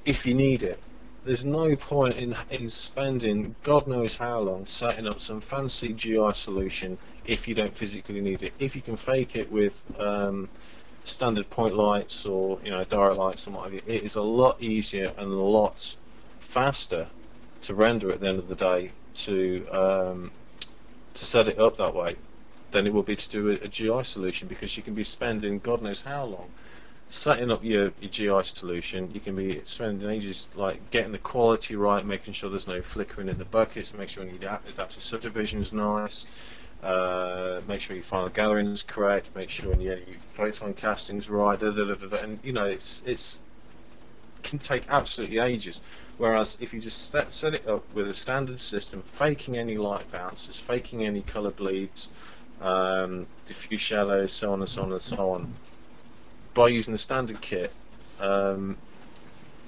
if 0.06 0.26
you 0.26 0.34
need 0.34 0.64
it. 0.64 0.80
There's 1.24 1.44
no 1.44 1.76
point 1.76 2.18
in 2.18 2.36
in 2.52 2.70
spending 2.70 3.56
God 3.64 3.88
knows 3.88 4.18
how 4.18 4.40
long 4.40 4.68
setting 4.68 5.08
up 5.08 5.20
some 5.20 5.42
fancy 5.42 5.92
GI 5.92 6.34
solution 6.34 7.00
if 7.26 7.48
you 7.48 7.56
don't 7.56 7.76
physically 7.76 8.22
need 8.22 8.44
it. 8.44 8.54
If 8.60 8.76
you 8.76 8.82
can 8.82 8.96
fake 8.96 9.36
it 9.36 9.52
with 9.52 9.84
um, 10.00 10.50
standard 11.04 11.50
point 11.50 11.76
lights 11.76 12.26
or 12.28 12.60
you 12.64 12.70
know 12.70 12.84
direct 12.84 13.18
lights 13.18 13.48
and 13.48 13.56
what 13.56 13.66
have 13.66 13.74
you, 13.74 13.82
it 13.88 14.04
is 14.04 14.16
a 14.16 14.22
lot 14.22 14.62
easier 14.62 15.14
and 15.18 15.32
a 15.32 15.44
lot 15.44 15.98
faster 16.40 17.08
to 17.64 17.74
render 17.74 18.12
at 18.12 18.20
the 18.20 18.28
end 18.28 18.38
of 18.38 18.48
the 18.48 18.56
day 18.56 18.92
to 19.16 19.66
um, 19.72 20.32
to 21.16 21.26
set 21.26 21.48
it 21.48 21.58
up 21.58 21.78
that 21.78 21.96
way 21.96 22.18
than 22.70 22.86
it 22.86 22.94
will 22.94 23.04
be 23.04 23.16
to 23.16 23.30
do 23.30 23.50
a, 23.50 23.54
a 23.54 23.68
GI 23.68 24.04
solution 24.04 24.48
because 24.48 24.78
you 24.78 24.84
can 24.84 24.94
be 24.94 25.04
spending 25.04 25.58
God 25.58 25.82
knows 25.82 26.02
how 26.02 26.26
long 26.26 26.52
setting 27.10 27.52
up 27.52 27.64
your, 27.64 27.92
your 28.02 28.10
GI 28.10 28.44
solution. 28.44 29.12
You 29.14 29.20
can 29.20 29.36
be 29.36 29.62
spending 29.64 30.10
ages 30.10 30.50
like 30.56 30.90
getting 30.90 31.12
the 31.12 31.18
quality 31.18 31.76
right, 31.76 32.06
making 32.06 32.34
sure 32.34 32.50
there's 32.50 32.68
no 32.68 32.82
flickering 32.82 33.30
in 33.30 33.38
the 33.38 33.46
buckets, 33.46 33.94
make 33.94 34.10
sure 34.10 34.24
your 34.24 34.36
adapt- 34.36 34.70
adaptive 34.70 35.04
subdivision 35.04 35.62
is 35.62 35.72
nice. 35.72 36.26
Uh, 36.84 37.62
make 37.68 37.82
sure 37.82 37.96
your 37.96 38.04
final 38.04 38.30
gathering 38.30 38.68
is 38.68 38.84
correct. 38.84 39.30
Make 39.36 39.50
sure 39.50 39.74
your, 39.76 39.98
your 39.98 40.18
photon 40.34 40.74
casting's 40.74 41.30
right. 41.30 41.60
Da, 41.60 41.72
da, 41.72 41.96
da, 41.96 42.18
and 42.18 42.38
you 42.44 42.54
know 42.54 42.66
it's 42.66 43.02
it's 43.08 43.42
can 44.44 44.60
take 44.60 44.84
absolutely 44.90 45.40
ages. 45.40 45.82
Whereas 46.18 46.58
if 46.62 46.74
you 46.74 46.80
just 46.80 47.10
set, 47.12 47.34
set 47.34 47.54
it 47.56 47.68
up 47.68 47.84
with 47.94 48.08
a 48.08 48.14
standard 48.14 48.60
system, 48.60 49.02
faking 49.02 49.58
any 49.58 49.78
light 49.78 50.10
bounces, 50.12 50.60
faking 50.60 51.04
any 51.04 51.22
color 51.22 51.50
bleeds, 51.50 52.08
um, 52.62 53.26
diffuse 53.46 53.82
shadows, 53.82 54.32
so 54.32 54.54
on 54.54 54.62
and 54.62 54.70
so 54.70 54.84
on 54.84 54.92
and 54.94 55.02
so 55.02 55.32
on, 55.32 55.54
by 56.56 56.70
using 56.70 56.94
the 56.94 56.98
standard 56.98 57.42
kit, 57.42 57.72
um, 58.20 58.78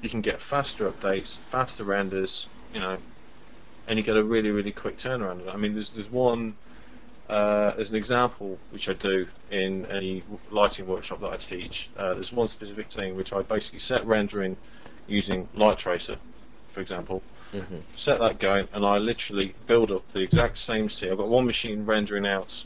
you 0.01 0.09
can 0.09 0.21
get 0.21 0.41
faster 0.41 0.89
updates, 0.89 1.37
faster 1.37 1.83
renders, 1.83 2.47
you 2.73 2.79
know, 2.79 2.97
and 3.87 3.99
you 3.99 4.03
get 4.03 4.17
a 4.17 4.23
really 4.23 4.49
really 4.49 4.71
quick 4.71 4.97
turnaround. 4.97 5.53
I 5.53 5.57
mean, 5.57 5.75
there's 5.75 5.91
there's 5.91 6.09
one. 6.09 6.55
Uh, 7.29 7.73
as 7.77 7.89
an 7.89 7.97
example, 7.97 8.57
which 8.71 8.87
I 8.87 8.93
do 8.93 9.27
in 9.51 9.85
any 9.87 10.23
lighting 10.49 10.87
workshop 10.87 11.19
that 11.19 11.29
I 11.29 11.35
teach, 11.35 11.89
uh, 11.97 12.13
there's 12.13 12.31
one 12.31 12.47
specific 12.47 12.89
thing 12.89 13.17
which 13.17 13.33
I 13.33 13.41
basically 13.41 13.79
set 13.79 14.05
rendering 14.05 14.55
using 15.09 15.49
Light 15.53 15.77
Tracer, 15.77 16.15
for 16.67 16.79
example. 16.79 17.21
Mhm. 17.51 17.81
Set 17.97 18.19
that 18.19 18.39
going, 18.39 18.69
and 18.71 18.85
I 18.85 18.97
literally 18.97 19.55
build 19.65 19.91
up 19.91 20.09
the 20.13 20.21
exact 20.21 20.57
same 20.57 20.87
scene. 20.87 21.11
I've 21.11 21.17
got 21.17 21.27
one 21.27 21.45
machine 21.45 21.85
rendering 21.85 22.25
out 22.25 22.63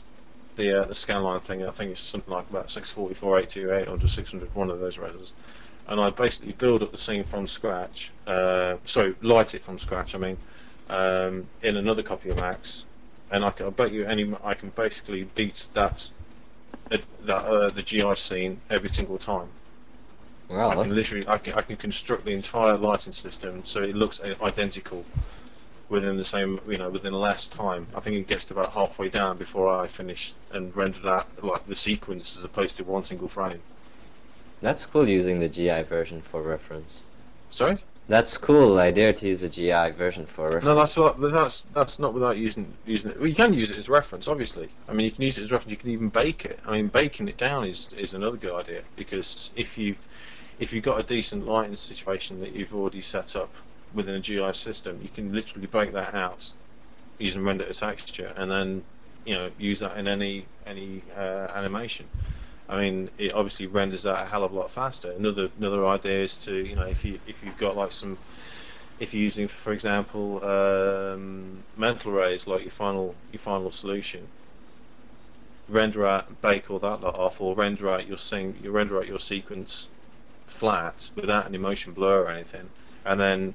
the 0.56 0.82
uh, 0.82 0.84
the 0.84 0.94
scanline 0.94 1.42
thing. 1.42 1.66
I 1.66 1.70
think 1.70 1.92
it's 1.92 2.00
something 2.00 2.32
like 2.32 2.48
about 2.50 2.70
644, 2.70 3.38
828, 3.38 3.88
or 3.88 3.96
just 3.98 4.14
600, 4.14 4.54
one 4.54 4.70
of 4.70 4.80
those 4.80 4.98
resers. 4.98 5.32
And 5.88 6.00
I 6.00 6.10
basically 6.10 6.52
build 6.52 6.82
up 6.82 6.92
the 6.92 6.98
scene 6.98 7.24
from 7.24 7.46
scratch. 7.46 8.12
Uh, 8.26 8.76
sorry, 8.84 9.14
light 9.20 9.54
it 9.54 9.62
from 9.62 9.78
scratch. 9.78 10.14
I 10.14 10.18
mean, 10.18 10.36
um, 10.88 11.46
in 11.62 11.76
another 11.76 12.02
copy 12.02 12.30
of 12.30 12.40
Max, 12.40 12.84
and 13.30 13.44
I, 13.44 13.50
can, 13.50 13.66
I 13.66 13.70
bet 13.70 13.92
you 13.92 14.04
any 14.04 14.32
I 14.44 14.54
can 14.54 14.70
basically 14.70 15.24
beat 15.24 15.66
that 15.74 16.10
that 16.88 17.02
uh, 17.28 17.70
the 17.70 17.82
GI 17.82 18.14
scene 18.16 18.60
every 18.70 18.88
single 18.88 19.18
time. 19.18 19.48
Wow, 20.48 20.70
I 20.70 20.74
that's, 20.74 20.88
can 20.88 20.96
literally 20.96 21.28
I 21.28 21.38
can, 21.38 21.54
I 21.54 21.62
can 21.62 21.76
construct 21.76 22.24
the 22.26 22.32
entire 22.32 22.76
lighting 22.76 23.12
system 23.12 23.64
so 23.64 23.82
it 23.82 23.96
looks 23.96 24.20
identical 24.42 25.04
within 25.92 26.16
the 26.16 26.24
same 26.24 26.58
you 26.66 26.78
know 26.78 26.88
within 26.88 27.12
less 27.12 27.46
time. 27.46 27.86
I 27.94 28.00
think 28.00 28.16
it 28.16 28.26
gets 28.26 28.44
to 28.46 28.54
about 28.54 28.72
halfway 28.72 29.08
down 29.10 29.36
before 29.36 29.68
I 29.68 29.86
finish 29.86 30.32
and 30.50 30.74
render 30.74 31.00
that 31.00 31.44
like 31.44 31.66
the 31.66 31.74
sequence 31.74 32.36
as 32.36 32.42
opposed 32.42 32.78
to 32.78 32.84
one 32.84 33.04
single 33.04 33.28
frame. 33.28 33.60
that's 34.62 34.86
cool 34.86 35.08
using 35.08 35.38
the 35.38 35.48
GI 35.48 35.82
version 35.82 36.22
for 36.22 36.40
reference. 36.42 37.04
Sorry? 37.50 37.78
That's 38.08 38.36
cool 38.38 38.80
I 38.80 38.90
dare 38.90 39.12
to 39.12 39.28
use 39.28 39.42
the 39.42 39.48
GI 39.48 39.90
version 39.90 40.24
for 40.26 40.44
reference. 40.44 40.64
No, 40.64 40.74
that's 40.74 40.96
what, 40.96 41.20
that's 41.20 41.60
that's 41.74 41.98
not 41.98 42.14
without 42.14 42.36
using 42.38 42.72
using 42.86 43.10
it. 43.10 43.18
Well, 43.18 43.28
you 43.28 43.34
can 43.34 43.52
use 43.52 43.70
it 43.70 43.76
as 43.76 43.88
reference, 43.88 44.26
obviously. 44.26 44.70
I 44.88 44.92
mean, 44.94 45.04
you 45.04 45.12
can 45.12 45.22
use 45.22 45.36
it 45.38 45.42
as 45.42 45.52
reference. 45.52 45.72
You 45.72 45.76
can 45.76 45.90
even 45.90 46.08
bake 46.08 46.44
it. 46.46 46.58
I 46.66 46.72
mean, 46.72 46.88
baking 46.88 47.28
it 47.28 47.36
down 47.36 47.64
is 47.64 47.92
is 47.92 48.14
another 48.14 48.38
good 48.38 48.54
idea 48.54 48.82
because 48.96 49.50
if 49.54 49.76
you've 49.76 50.02
if 50.58 50.72
you've 50.72 50.84
got 50.84 50.98
a 50.98 51.02
decent 51.02 51.46
lighting 51.46 51.76
situation 51.76 52.40
that 52.40 52.52
you've 52.52 52.74
already 52.74 53.02
set 53.02 53.36
up 53.36 53.52
within 53.94 54.14
a 54.14 54.20
GI 54.20 54.52
system, 54.54 54.98
you 55.02 55.08
can 55.08 55.32
literally 55.32 55.66
bake 55.66 55.92
that 55.92 56.14
out 56.14 56.52
using 57.18 57.44
render 57.44 57.64
to 57.64 57.74
texture, 57.74 58.32
and 58.36 58.50
then 58.50 58.84
you 59.24 59.34
know 59.34 59.50
use 59.58 59.80
that 59.80 59.96
in 59.96 60.08
any 60.08 60.46
any 60.66 61.02
uh, 61.16 61.48
animation. 61.54 62.08
I 62.68 62.80
mean, 62.80 63.10
it 63.18 63.32
obviously 63.34 63.66
renders 63.66 64.04
that 64.04 64.22
a 64.22 64.26
hell 64.26 64.44
of 64.44 64.52
a 64.52 64.54
lot 64.54 64.70
faster. 64.70 65.12
Another 65.12 65.50
another 65.58 65.86
idea 65.86 66.22
is 66.22 66.38
to 66.38 66.54
you 66.54 66.74
know 66.74 66.86
if 66.86 67.04
you 67.04 67.20
if 67.26 67.42
you've 67.44 67.58
got 67.58 67.76
like 67.76 67.92
some 67.92 68.18
if 68.98 69.12
you're 69.12 69.22
using, 69.22 69.48
for 69.48 69.72
example, 69.72 70.44
um, 70.44 71.64
mental 71.76 72.12
arrays 72.12 72.46
like 72.46 72.62
your 72.62 72.70
final 72.70 73.14
your 73.32 73.40
final 73.40 73.70
solution, 73.70 74.28
render 75.68 76.06
out, 76.06 76.40
bake 76.40 76.70
all 76.70 76.78
that 76.78 77.00
lot 77.00 77.16
off, 77.16 77.40
or 77.40 77.54
render 77.54 77.90
out 77.90 78.06
your 78.06 78.18
sing, 78.18 78.58
you 78.62 78.70
render 78.70 78.98
out 78.98 79.08
your 79.08 79.18
sequence 79.18 79.88
flat 80.46 81.10
without 81.16 81.46
any 81.46 81.58
motion 81.58 81.92
blur 81.92 82.22
or 82.22 82.28
anything, 82.28 82.68
and 83.04 83.20
then 83.20 83.54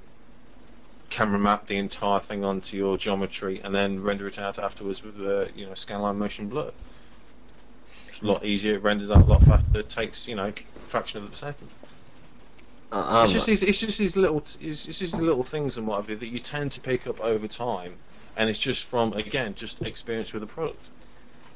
camera 1.10 1.40
map 1.40 1.68
the 1.68 1.78
entire 1.78 2.20
thing 2.20 2.44
onto 2.44 2.78
your 2.78 2.98
geometry, 2.98 3.62
and 3.64 3.74
then 3.74 4.02
render 4.02 4.28
it 4.28 4.38
out 4.40 4.60
afterwards 4.60 5.04
with 5.04 5.20
a 5.22 5.50
you 5.56 5.66
know 5.66 5.72
scanline 5.74 6.18
motion 6.18 6.50
blur. 6.50 6.72
It's 8.08 8.22
a 8.22 8.26
lot 8.26 8.44
easier. 8.46 8.76
It 8.76 8.84
renders 8.84 9.12
out 9.12 9.22
a 9.22 9.26
lot 9.26 9.44
faster. 9.44 9.80
It 9.80 9.90
takes 9.90 10.28
you 10.28 10.36
know 10.36 10.48
a 10.48 10.52
fraction 10.52 11.24
of 11.24 11.32
a 11.32 11.36
second. 11.36 11.70
Uh, 12.92 13.00
um, 13.00 13.24
It's 13.24 13.34
just 13.34 13.46
these. 13.46 13.64
It's 13.64 13.80
just 13.80 13.98
these 13.98 14.16
little. 14.16 14.38
It's, 14.38 14.58
it's 14.62 15.00
just 15.00 15.18
the 15.18 15.24
little 15.24 15.44
things 15.44 15.78
and 15.78 15.88
whatever 15.88 16.16
that 16.16 16.28
you 16.28 16.40
tend 16.40 16.72
to 16.74 16.80
pick 16.80 17.06
up 17.06 17.20
over 17.20 17.48
time, 17.48 17.96
and 18.36 18.50
it's 18.50 18.60
just 18.60 18.86
from 18.86 19.14
again 19.14 19.56
just 19.56 19.82
experience 19.82 20.34
with 20.34 20.42
the 20.42 20.48
product. 20.48 20.90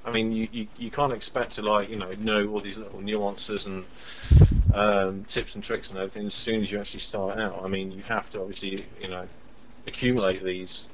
I 0.03 0.11
mean, 0.11 0.31
you, 0.31 0.47
you, 0.51 0.67
you 0.77 0.89
can't 0.89 1.13
expect 1.13 1.51
to 1.53 1.61
like 1.61 1.89
you 1.89 1.95
know 1.95 2.11
know 2.19 2.47
all 2.49 2.59
these 2.59 2.77
little 2.77 3.01
nuances 3.01 3.65
and 3.65 3.85
um, 4.73 5.25
tips 5.25 5.55
and 5.55 5.63
tricks 5.63 5.89
and 5.89 5.97
everything 5.97 6.25
as 6.25 6.33
soon 6.33 6.61
as 6.61 6.71
you 6.71 6.79
actually 6.79 7.01
start 7.01 7.37
out. 7.37 7.63
I 7.63 7.67
mean, 7.67 7.91
you 7.91 8.01
have 8.03 8.29
to 8.31 8.41
obviously 8.41 8.85
you 9.01 9.07
know 9.07 9.27
accumulate 9.87 10.43
these 10.43 10.89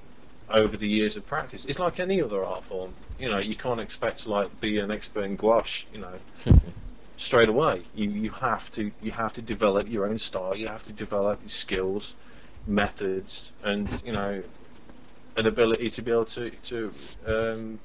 over 0.49 0.77
the 0.77 0.88
years 0.88 1.17
of 1.17 1.25
practice. 1.25 1.65
It's 1.65 1.79
like 1.79 1.99
any 1.99 2.21
other 2.21 2.43
art 2.43 2.63
form. 2.63 2.95
You 3.19 3.29
know, 3.29 3.39
you 3.39 3.55
can't 3.55 3.79
expect 3.79 4.19
to 4.23 4.29
like 4.31 4.59
be 4.59 4.79
an 4.79 4.91
expert 4.91 5.23
in 5.23 5.35
gouache. 5.35 5.88
You 5.93 5.99
know, 5.99 6.19
straight 7.17 7.49
away. 7.49 7.83
You 7.93 8.09
you 8.09 8.29
have 8.31 8.71
to 8.71 8.91
you 9.01 9.11
have 9.11 9.33
to 9.33 9.41
develop 9.41 9.89
your 9.89 10.05
own 10.07 10.19
style. 10.19 10.55
You 10.55 10.67
have 10.67 10.83
to 10.83 10.93
develop 10.93 11.41
your 11.41 11.49
skills, 11.49 12.15
methods, 12.65 13.51
and 13.63 14.01
you 14.05 14.13
know, 14.13 14.43
an 15.38 15.45
ability 15.47 15.89
to 15.91 16.01
be 16.01 16.11
able 16.11 16.25
to 16.25 16.51
to 16.51 16.93
um, 17.27 17.79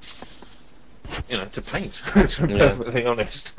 you 1.28 1.36
know 1.36 1.46
to 1.46 1.62
paint. 1.62 2.02
to 2.28 2.46
be 2.46 2.54
Yeah. 2.54 2.58
perfectly 2.58 3.06
honest. 3.06 3.58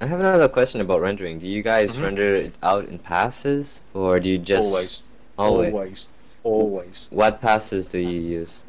I 0.00 0.06
have 0.06 0.20
another 0.20 0.48
question 0.48 0.80
about 0.80 1.00
rendering. 1.00 1.38
Do 1.38 1.48
you 1.48 1.62
guys 1.62 1.96
Mhm. 1.96 2.02
render 2.02 2.34
it 2.36 2.58
out 2.62 2.86
in 2.86 2.98
passes, 2.98 3.84
or 3.94 4.18
do 4.20 4.28
you 4.30 4.38
just 4.38 4.66
always, 4.66 5.02
always? 5.38 5.74
always, 5.74 6.06
always. 6.44 7.08
What 7.10 7.40
passes 7.40 7.88
do 7.88 7.98
you 7.98 8.18
use? 8.18 8.64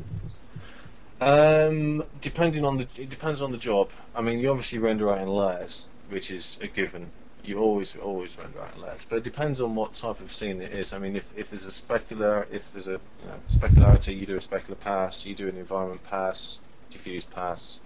Um, 1.21 2.03
depending 2.21 2.65
on 2.65 2.78
the 2.78 2.88
it 2.97 3.09
depends 3.09 3.41
on 3.41 3.51
the 3.51 3.57
job. 3.57 3.89
I 4.15 4.21
mean, 4.21 4.39
you 4.39 4.49
obviously 4.49 4.80
render 4.80 5.09
out 5.09 5.21
in 5.21 5.30
layers, 5.30 5.88
which 6.09 6.30
is 6.30 6.57
a 6.61 6.67
given. 6.67 7.11
You 7.43 7.59
always 7.59 7.95
always 7.95 8.38
render 8.38 8.61
out 8.61 8.76
in 8.76 8.82
layers, 8.82 9.05
but 9.07 9.17
it 9.17 9.24
depends 9.24 9.61
on 9.61 9.76
what 9.76 9.93
type 9.93 10.19
of 10.19 10.34
scene 10.34 10.61
it 10.61 10.74
is. 10.74 10.93
I 10.93 10.99
mean, 10.99 11.15
if, 11.15 11.32
if 11.38 11.49
there's 11.49 11.65
a 11.67 11.71
specular, 11.71 12.45
if 12.51 12.71
there's 12.74 12.88
a 12.88 12.91
you 12.91 13.28
know, 13.28 13.39
specularity, 13.49 14.17
you 14.17 14.26
do 14.26 14.36
a 14.36 14.39
specular 14.39 14.80
pass, 14.80 15.26
you 15.26 15.36
do 15.36 15.47
an 15.47 15.57
environment 15.57 16.03
pass, 16.03 16.59
diffuse 16.89 17.26
pass, 17.26 17.80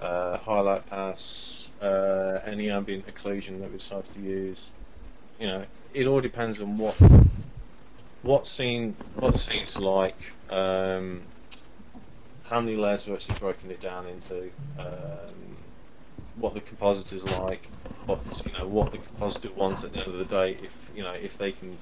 uh, 0.00 0.38
highlight 0.38 0.88
pass, 0.88 1.70
uh, 1.82 2.40
any 2.44 2.70
ambient 2.70 3.06
occlusion 3.06 3.60
that 3.60 3.70
we 3.70 3.78
decide 3.78 4.04
to 4.04 4.20
use. 4.20 4.70
You 5.40 5.46
know, 5.48 5.64
it 5.92 6.06
all 6.06 6.20
depends 6.20 6.60
on 6.60 6.78
what 6.78 6.96
what 8.26 8.46
scene 8.46 8.96
what 9.14 9.38
scene's 9.38 9.78
like. 9.78 10.18
Um, 10.50 11.22
how 12.44 12.60
many 12.60 12.76
layers 12.76 13.06
we've 13.06 13.16
actually 13.16 13.38
broken 13.38 13.70
it 13.70 13.80
down 13.80 14.06
into, 14.06 14.50
um, 14.78 15.56
what 16.36 16.54
the 16.54 16.60
compositor's 16.60 17.38
like, 17.40 17.66
what 18.06 18.20
you 18.46 18.52
know, 18.56 18.68
what 18.68 18.92
the 18.92 18.98
compositor 18.98 19.50
wants 19.54 19.82
at 19.82 19.92
the 19.92 19.98
end 19.98 20.08
of 20.08 20.18
the 20.18 20.24
day, 20.24 20.52
if 20.62 20.90
you 20.94 21.02
know, 21.02 21.12
if 21.12 21.38
they 21.38 21.52
can 21.52 21.76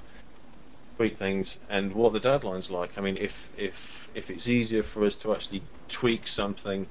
tweak 0.97 1.17
things, 1.17 1.61
and 1.69 1.95
what 1.95 2.13
the 2.13 2.21
deadline's 2.21 2.71
like. 2.71 2.97
I 2.97 3.01
mean, 3.01 3.17
if 3.17 3.51
if 3.57 4.09
if 4.15 4.31
it's 4.31 4.49
easier 4.49 4.83
for 4.83 5.05
us 5.05 5.17
to 5.17 5.33
actually 5.33 5.63
tweak 5.89 6.27
something 6.27 6.87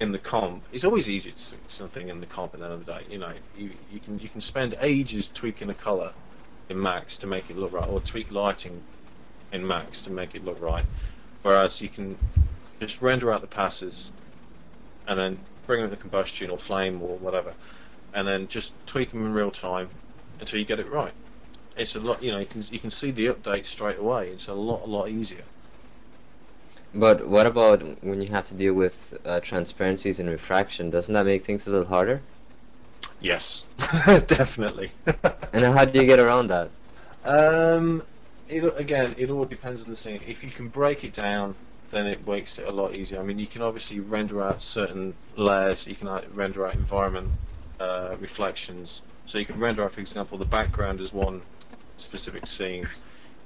in 0.00 0.12
the 0.12 0.18
comp, 0.18 0.64
it's 0.72 0.84
always 0.84 1.08
easier 1.08 1.32
to 1.32 1.50
tweak 1.50 1.62
something 1.66 2.08
in 2.08 2.20
the 2.20 2.26
comp 2.26 2.54
at 2.54 2.60
the 2.60 2.66
end 2.66 2.74
of 2.74 2.86
the 2.86 2.92
day. 2.92 3.02
You 3.10 3.18
know, 3.18 3.32
you 3.56 3.70
you 3.90 4.00
can 4.00 4.18
you 4.18 4.28
can 4.28 4.40
spend 4.40 4.76
ages 4.80 5.28
tweaking 5.28 5.70
a 5.70 5.74
color 5.74 6.12
in 6.68 6.80
Max 6.80 7.16
to 7.18 7.26
make 7.26 7.50
it 7.50 7.56
look 7.56 7.72
right, 7.72 7.88
or 7.88 8.00
tweak 8.00 8.30
lighting 8.30 8.82
in 9.52 9.66
Max 9.66 10.00
to 10.02 10.10
make 10.10 10.34
it 10.34 10.44
look 10.44 10.60
right. 10.60 10.84
Whereas 11.42 11.80
you 11.80 11.88
can 11.88 12.16
just 12.80 13.00
render 13.00 13.32
out 13.32 13.40
the 13.40 13.46
passes 13.46 14.12
and 15.06 15.18
then 15.18 15.38
bring 15.66 15.82
in 15.82 15.90
the 15.90 15.96
combustion 15.96 16.50
or 16.50 16.58
flame 16.58 17.00
or 17.02 17.16
whatever, 17.16 17.54
and 18.12 18.26
then 18.26 18.48
just 18.48 18.74
tweak 18.86 19.10
them 19.10 19.24
in 19.24 19.32
real 19.32 19.50
time 19.50 19.88
until 20.40 20.58
you 20.58 20.64
get 20.64 20.78
it 20.78 20.90
right. 20.90 21.12
It's 21.76 21.94
a 21.94 22.00
lot, 22.00 22.22
you 22.22 22.32
know. 22.32 22.38
You 22.38 22.46
can 22.46 22.62
you 22.70 22.78
can 22.78 22.90
see 22.90 23.10
the 23.12 23.26
update 23.26 23.64
straight 23.64 23.98
away. 23.98 24.30
It's 24.30 24.48
a 24.48 24.54
lot 24.54 24.82
a 24.84 24.86
lot 24.86 25.08
easier. 25.08 25.44
But 26.94 27.28
what 27.28 27.46
about 27.46 27.82
when 28.02 28.20
you 28.20 28.28
have 28.32 28.46
to 28.46 28.54
deal 28.54 28.74
with 28.74 29.16
uh, 29.24 29.40
transparencies 29.40 30.18
and 30.18 30.28
refraction? 30.28 30.90
Doesn't 30.90 31.12
that 31.14 31.26
make 31.26 31.42
things 31.42 31.68
a 31.68 31.70
little 31.70 31.86
harder? 31.86 32.22
Yes, 33.20 33.64
definitely. 34.26 34.90
And 35.52 35.64
how 35.64 35.84
do 35.84 35.98
you 35.98 36.06
get 36.06 36.18
around 36.18 36.48
that? 36.48 36.70
Um, 37.24 38.02
it 38.48 38.64
again, 38.76 39.14
it 39.18 39.30
all 39.30 39.44
depends 39.44 39.84
on 39.84 39.90
the 39.90 39.96
scene. 39.96 40.20
If 40.26 40.42
you 40.42 40.50
can 40.50 40.68
break 40.68 41.04
it 41.04 41.12
down, 41.12 41.54
then 41.90 42.06
it 42.06 42.26
makes 42.26 42.58
it 42.58 42.66
a 42.66 42.70
lot 42.70 42.94
easier. 42.94 43.20
I 43.20 43.22
mean, 43.22 43.38
you 43.38 43.46
can 43.46 43.62
obviously 43.62 44.00
render 44.00 44.42
out 44.42 44.62
certain 44.62 45.14
layers. 45.36 45.86
You 45.86 45.94
can 45.94 46.08
render 46.34 46.66
out 46.66 46.74
environment 46.74 47.30
uh, 47.80 48.16
reflections. 48.20 49.02
So 49.26 49.38
you 49.38 49.44
can 49.44 49.58
render 49.58 49.84
out, 49.84 49.92
for 49.92 50.00
example, 50.00 50.38
the 50.38 50.44
background 50.44 51.00
as 51.00 51.12
one 51.12 51.42
specific 51.98 52.46
scene. 52.46 52.88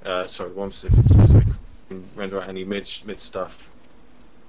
Uh, 0.05 0.27
sorry, 0.27 0.51
one 0.51 0.71
specific. 0.71 1.05
specific 1.09 1.47
you 1.47 1.53
can 1.87 2.09
render 2.15 2.41
out 2.41 2.49
any 2.49 2.63
mid 2.63 2.89
mid 3.05 3.19
stuff 3.19 3.69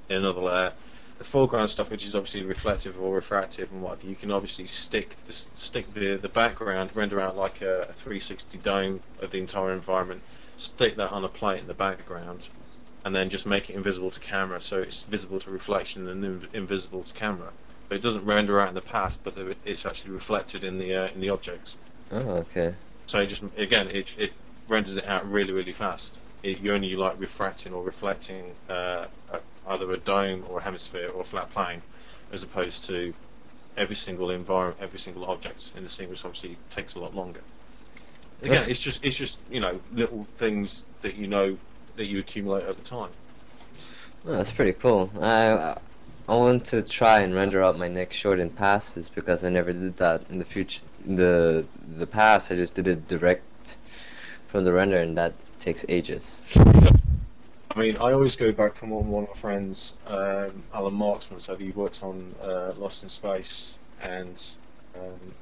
in 0.09 0.16
another 0.18 0.40
layer. 0.40 0.72
The 1.18 1.24
foreground 1.24 1.70
stuff, 1.70 1.90
which 1.90 2.05
is 2.05 2.14
obviously 2.16 2.42
reflective 2.42 3.00
or 3.00 3.14
refractive 3.14 3.70
and 3.70 3.82
whatever, 3.82 4.07
you 4.07 4.16
can 4.16 4.32
obviously 4.32 4.66
stick 4.66 5.16
the, 5.26 5.32
stick 5.32 5.94
the 5.94 6.16
the 6.16 6.28
background, 6.28 6.90
render 6.94 7.20
out 7.20 7.36
like 7.36 7.62
a, 7.62 7.82
a 7.82 7.92
360 7.92 8.59
dome 8.59 9.00
of 9.20 9.30
the 9.30 9.38
entire 9.38 9.72
environment, 9.72 10.22
stick 10.57 10.96
that 10.96 11.11
on 11.11 11.24
a 11.24 11.28
plate 11.28 11.61
in 11.61 11.66
the 11.66 11.74
background, 11.74 12.48
and 13.05 13.14
then 13.14 13.28
just 13.28 13.46
make 13.46 13.68
it 13.68 13.74
invisible 13.74 14.11
to 14.11 14.20
camera, 14.20 14.61
so 14.61 14.80
it's 14.80 15.02
visible 15.02 15.38
to 15.40 15.50
reflection 15.50 16.09
and 16.09 16.24
inv- 16.24 16.55
invisible 16.55 17.02
to 17.02 17.12
camera. 17.12 17.50
But 17.88 17.96
it 17.96 18.02
doesn't 18.02 18.24
render 18.24 18.61
out 18.61 18.68
in 18.68 18.74
the 18.74 18.80
past, 18.80 19.22
but 19.24 19.34
it's 19.64 19.84
actually 19.84 20.12
reflected 20.12 20.64
in 20.64 20.78
the 20.78 20.94
uh, 20.94 21.09
in 21.09 21.20
the 21.20 21.28
objects. 21.28 21.76
Oh, 22.11 22.18
okay. 22.18 22.74
So 23.07 23.20
it 23.20 23.26
just 23.26 23.44
again, 23.57 23.88
it, 23.88 24.07
it 24.16 24.32
renders 24.68 24.96
it 24.96 25.07
out 25.07 25.30
really 25.30 25.52
really 25.52 25.72
fast. 25.72 26.18
It, 26.42 26.61
you 26.61 26.72
only 26.72 26.96
like 26.96 27.20
refracting 27.20 27.74
or 27.74 27.82
reflecting 27.82 28.52
uh, 28.68 29.07
either 29.68 29.90
a 29.92 29.96
dome 29.98 30.44
or 30.48 30.61
a 30.61 30.62
hemisphere 30.62 31.11
or 31.14 31.22
a 31.22 31.24
flat 31.24 31.50
plane, 31.52 31.82
as 32.32 32.42
opposed 32.42 32.84
to 32.86 33.14
every 33.76 33.96
single 33.96 34.30
environment, 34.30 34.78
every 34.80 34.98
single 34.98 35.24
object 35.26 35.72
in 35.76 35.82
the 35.82 35.88
scene, 35.88 36.09
which 36.09 36.24
obviously 36.24 36.57
takes 36.70 36.94
a 36.94 37.00
lot 37.00 37.14
longer. 37.14 37.40
Again, 38.41 38.53
That's- 38.53 38.68
it's 38.68 38.80
just 38.80 39.05
it's 39.05 39.16
just 39.16 39.41
you 39.51 39.61
know 39.61 39.80
little 39.93 40.26
things 40.35 40.85
that 41.03 41.16
you 41.16 41.26
know 41.26 41.57
that 41.97 42.07
you 42.07 42.18
accumulate 42.18 42.64
over 42.64 42.80
time. 42.82 43.11
Oh, 44.26 44.32
that's 44.32 44.51
pretty 44.53 44.72
cool. 44.72 45.11
I 45.20 45.76
I 46.28 46.35
want 46.35 46.64
to 46.66 46.82
try 46.82 47.20
and 47.20 47.35
render 47.35 47.62
out 47.62 47.78
my 47.78 47.89
next 47.89 48.16
short 48.16 48.41
in 48.41 48.51
passes 48.51 49.11
because 49.11 49.45
I 49.45 49.51
never 49.51 49.72
did 49.72 49.99
that 49.99 50.22
in 50.30 50.39
the 50.39 50.45
future. 50.45 50.85
In 51.07 51.16
the 51.16 51.66
the 51.97 52.07
past, 52.07 52.51
I 52.51 52.55
just 52.57 52.74
did 52.74 52.89
it 52.89 53.07
direct 53.09 53.78
from 54.47 54.64
the 54.64 54.72
render, 54.72 54.99
and 54.99 55.16
that 55.16 55.35
takes 55.59 55.85
ages. 55.89 56.47
I 57.76 57.80
mean, 57.80 57.97
I 57.97 58.12
always 58.12 58.37
go 58.37 58.53
back 58.53 58.82
on 58.85 58.91
one 58.91 59.24
of 59.24 59.30
my 59.30 59.35
friends, 59.35 59.95
um, 60.07 60.62
Alan 60.72 60.95
Marksman, 60.95 61.41
said 61.41 61.61
he 61.61 61.70
worked 61.72 62.05
on 62.05 62.32
uh, 62.41 62.72
Lost 62.78 63.03
in 63.03 63.09
Space, 63.09 63.78
and 64.01 64.41
um, 64.95 65.35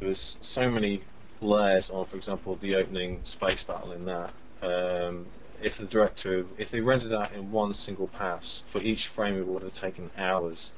there 0.00 0.08
was 0.08 0.38
so 0.40 0.70
many 0.70 1.02
layers 1.42 1.90
on, 1.90 2.04
for 2.04 2.16
example, 2.16 2.56
the 2.56 2.74
opening 2.74 3.20
space 3.24 3.62
battle 3.62 3.92
in 3.92 4.04
that. 4.06 4.32
Um, 4.62 5.26
if 5.62 5.78
the 5.78 5.84
director, 5.84 6.44
if 6.58 6.70
they 6.70 6.80
rendered 6.80 7.10
that 7.10 7.32
in 7.32 7.52
one 7.52 7.74
single 7.74 8.08
pass, 8.08 8.62
for 8.66 8.80
each 8.80 9.06
frame 9.06 9.36
it 9.36 9.46
would 9.46 9.62
have 9.62 9.72
taken 9.72 10.10
hours. 10.18 10.70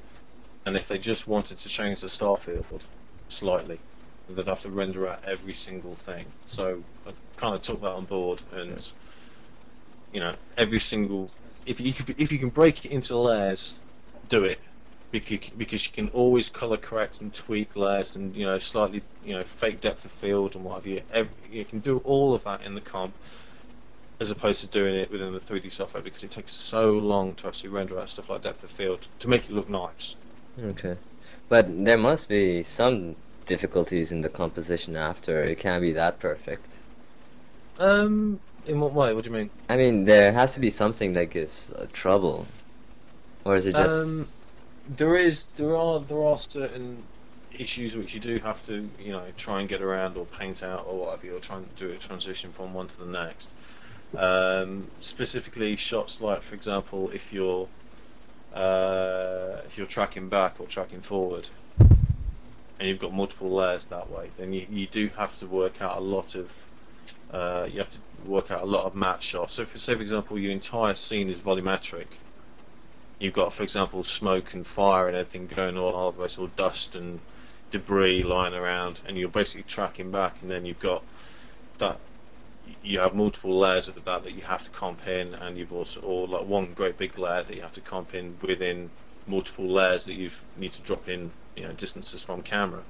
And 0.65 0.75
if 0.75 0.87
they 0.87 0.97
just 0.97 1.27
wanted 1.27 1.57
to 1.59 1.69
change 1.69 2.01
the 2.01 2.09
star 2.09 2.37
field 2.37 2.85
slightly, 3.29 3.79
they'd 4.29 4.47
have 4.47 4.61
to 4.61 4.69
render 4.69 5.07
out 5.07 5.23
every 5.25 5.53
single 5.53 5.95
thing. 5.95 6.25
So 6.45 6.83
I 7.07 7.11
kind 7.37 7.55
of 7.55 7.61
took 7.61 7.81
that 7.81 7.91
on 7.91 8.05
board, 8.05 8.41
and 8.51 8.91
you 10.11 10.19
know, 10.19 10.35
every 10.57 10.79
single 10.79 11.29
if 11.65 11.79
you 11.79 11.93
if 12.17 12.31
you 12.31 12.39
can 12.39 12.49
break 12.49 12.85
it 12.85 12.91
into 12.91 13.17
layers, 13.17 13.77
do 14.29 14.43
it 14.43 14.59
because 15.19 15.49
because 15.49 15.85
you 15.85 15.93
can 15.93 16.09
always 16.09 16.49
color 16.49 16.77
correct 16.77 17.21
and 17.21 17.33
tweak 17.33 17.75
layers 17.75 18.15
and 18.15 18.35
you 18.35 18.45
know 18.45 18.59
slightly 18.59 19.01
you 19.23 19.33
know 19.33 19.43
fake 19.43 19.81
depth 19.81 20.05
of 20.05 20.11
field 20.11 20.55
and 20.55 20.63
what 20.63 20.75
have 20.75 20.87
you. 20.87 21.01
Every, 21.11 21.33
you 21.51 21.65
can 21.65 21.79
do 21.79 21.99
all 21.99 22.33
of 22.33 22.43
that 22.43 22.61
in 22.61 22.73
the 22.73 22.81
comp 22.81 23.13
as 24.19 24.29
opposed 24.29 24.61
to 24.61 24.67
doing 24.67 24.95
it 24.95 25.11
within 25.11 25.33
the 25.33 25.39
3D 25.39 25.71
software 25.71 26.01
because 26.01 26.23
it 26.23 26.31
takes 26.31 26.53
so 26.53 26.93
long 26.93 27.33
to 27.35 27.47
actually 27.47 27.69
render 27.69 27.99
out 27.99 28.09
stuff 28.09 28.29
like 28.29 28.43
depth 28.43 28.63
of 28.63 28.71
field 28.71 29.07
to 29.19 29.27
make 29.27 29.45
it 29.45 29.51
look 29.51 29.69
nice. 29.69 30.15
Okay. 30.61 30.95
But 31.49 31.85
there 31.85 31.97
must 31.97 32.29
be 32.29 32.63
some 32.63 33.15
difficulties 33.45 34.11
in 34.11 34.21
the 34.21 34.29
composition 34.29 34.95
after. 34.95 35.43
It 35.43 35.59
can't 35.59 35.81
be 35.81 35.91
that 35.91 36.19
perfect. 36.19 36.79
Um, 37.77 38.39
in 38.65 38.79
what 38.79 38.93
way? 38.93 39.13
What 39.13 39.25
do 39.25 39.29
you 39.29 39.35
mean? 39.35 39.49
I 39.69 39.75
mean, 39.75 40.05
there 40.05 40.31
has 40.31 40.53
to 40.53 40.59
be 40.59 40.69
something 40.69 41.13
that 41.13 41.29
gives 41.29 41.71
uh, 41.71 41.85
trouble. 41.91 42.47
Or 43.43 43.55
is 43.55 43.67
it 43.67 43.75
just. 43.75 44.05
Um, 44.05 44.44
there 44.87 45.15
is, 45.15 45.45
there 45.57 45.75
are, 45.75 45.99
there 45.99 46.23
are 46.23 46.37
certain 46.37 47.03
issues 47.57 47.95
which 47.95 48.13
you 48.13 48.19
do 48.19 48.39
have 48.39 48.63
to, 48.65 48.89
you 48.99 49.11
know, 49.11 49.23
try 49.37 49.59
and 49.59 49.69
get 49.69 49.81
around 49.81 50.17
or 50.17 50.25
paint 50.25 50.63
out 50.63 50.85
or 50.87 51.05
whatever. 51.05 51.25
You're 51.25 51.39
trying 51.39 51.65
to 51.65 51.75
do 51.75 51.91
a 51.91 51.97
transition 51.97 52.51
from 52.51 52.73
one 52.73 52.87
to 52.87 52.99
the 52.99 53.05
next. 53.05 53.51
Um, 54.17 54.87
specifically, 55.01 55.75
shots 55.75 56.21
like, 56.21 56.41
for 56.41 56.55
example, 56.55 57.09
if 57.11 57.33
you're 57.33 57.67
uh, 58.53 59.61
if 59.65 59.77
you're 59.77 59.87
tracking 59.87 60.29
back 60.29 60.55
or 60.59 60.67
tracking 60.67 61.01
forward, 61.01 61.49
and 61.79 62.87
you've 62.87 62.99
got 62.99 63.11
multiple 63.11 63.49
layers 63.49 63.85
that 63.85 64.09
way, 64.09 64.29
then 64.37 64.53
you, 64.53 64.65
you 64.69 64.87
do 64.87 65.09
have 65.17 65.37
to 65.39 65.47
work 65.47 65.81
out 65.81 65.97
a 65.97 66.01
lot 66.01 66.35
of 66.35 66.49
uh, 67.31 67.67
you 67.69 67.79
have 67.79 67.91
to 67.91 67.99
work 68.25 68.51
out 68.51 68.61
a 68.61 68.65
lot 68.65 68.85
of 68.85 68.95
match 68.95 69.23
shots. 69.23 69.53
So, 69.53 69.65
for, 69.65 69.77
say 69.77 69.95
for 69.95 70.01
example, 70.01 70.39
your 70.39 70.51
entire 70.51 70.93
scene 70.93 71.29
is 71.29 71.41
volumetric. 71.41 72.07
You've 73.19 73.33
got, 73.33 73.53
for 73.53 73.63
example, 73.63 74.03
smoke 74.03 74.53
and 74.53 74.67
fire 74.67 75.07
and 75.07 75.15
everything 75.15 75.47
going 75.47 75.77
on, 75.77 75.93
all 75.93 76.11
the 76.11 76.35
all 76.37 76.47
dust 76.47 76.95
and 76.95 77.19
debris 77.71 78.23
lying 78.23 78.53
around, 78.53 79.01
and 79.07 79.17
you're 79.17 79.29
basically 79.29 79.63
tracking 79.63 80.11
back, 80.11 80.41
and 80.41 80.49
then 80.51 80.65
you've 80.65 80.79
got 80.79 81.03
that 81.77 81.97
you 82.83 82.99
have 82.99 83.13
multiple 83.13 83.57
layers 83.57 83.87
of 83.87 84.03
that 84.03 84.23
that 84.23 84.33
you 84.33 84.41
have 84.41 84.63
to 84.63 84.69
comp 84.71 85.07
in, 85.07 85.33
and 85.33 85.57
you've 85.57 85.73
also 85.73 86.01
or 86.01 86.27
like 86.27 86.45
one 86.45 86.73
great 86.73 86.97
big 86.97 87.17
layer 87.17 87.43
that 87.43 87.55
you 87.55 87.61
have 87.61 87.73
to 87.73 87.81
comp 87.81 88.13
in 88.13 88.37
within 88.41 88.89
multiple 89.27 89.65
layers 89.65 90.05
that 90.05 90.13
you 90.13 90.29
need 90.57 90.71
to 90.71 90.81
drop 90.81 91.09
in, 91.09 91.31
you 91.55 91.63
know, 91.63 91.73
distances 91.73 92.21
from 92.21 92.41
camera. 92.41 92.81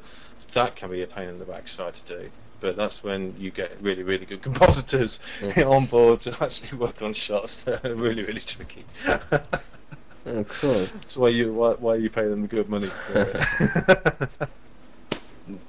That 0.53 0.75
can 0.75 0.91
be 0.91 1.01
a 1.01 1.07
pain 1.07 1.29
in 1.29 1.39
the 1.39 1.45
backside 1.45 1.95
to 1.95 2.17
do, 2.17 2.29
but 2.59 2.75
that's 2.75 3.03
when 3.03 3.35
you 3.39 3.51
get 3.51 3.77
really, 3.81 4.03
really 4.03 4.25
good 4.25 4.41
compositors 4.49 5.19
on 5.57 5.85
board 5.85 6.21
to 6.21 6.35
actually 6.43 6.77
work 6.77 7.01
on 7.01 7.13
shots 7.13 7.63
that 7.63 7.85
are 7.85 7.95
really, 7.95 8.23
really 8.23 8.39
tricky. 8.39 8.85
Oh, 10.27 10.43
cool. 10.45 10.85
That's 10.85 11.17
why 11.17 11.29
you 11.29 11.53
why, 11.53 11.73
why 11.73 11.95
you 11.95 12.09
pay 12.09 12.27
them 12.27 12.47
good 12.47 12.69
money. 12.69 12.89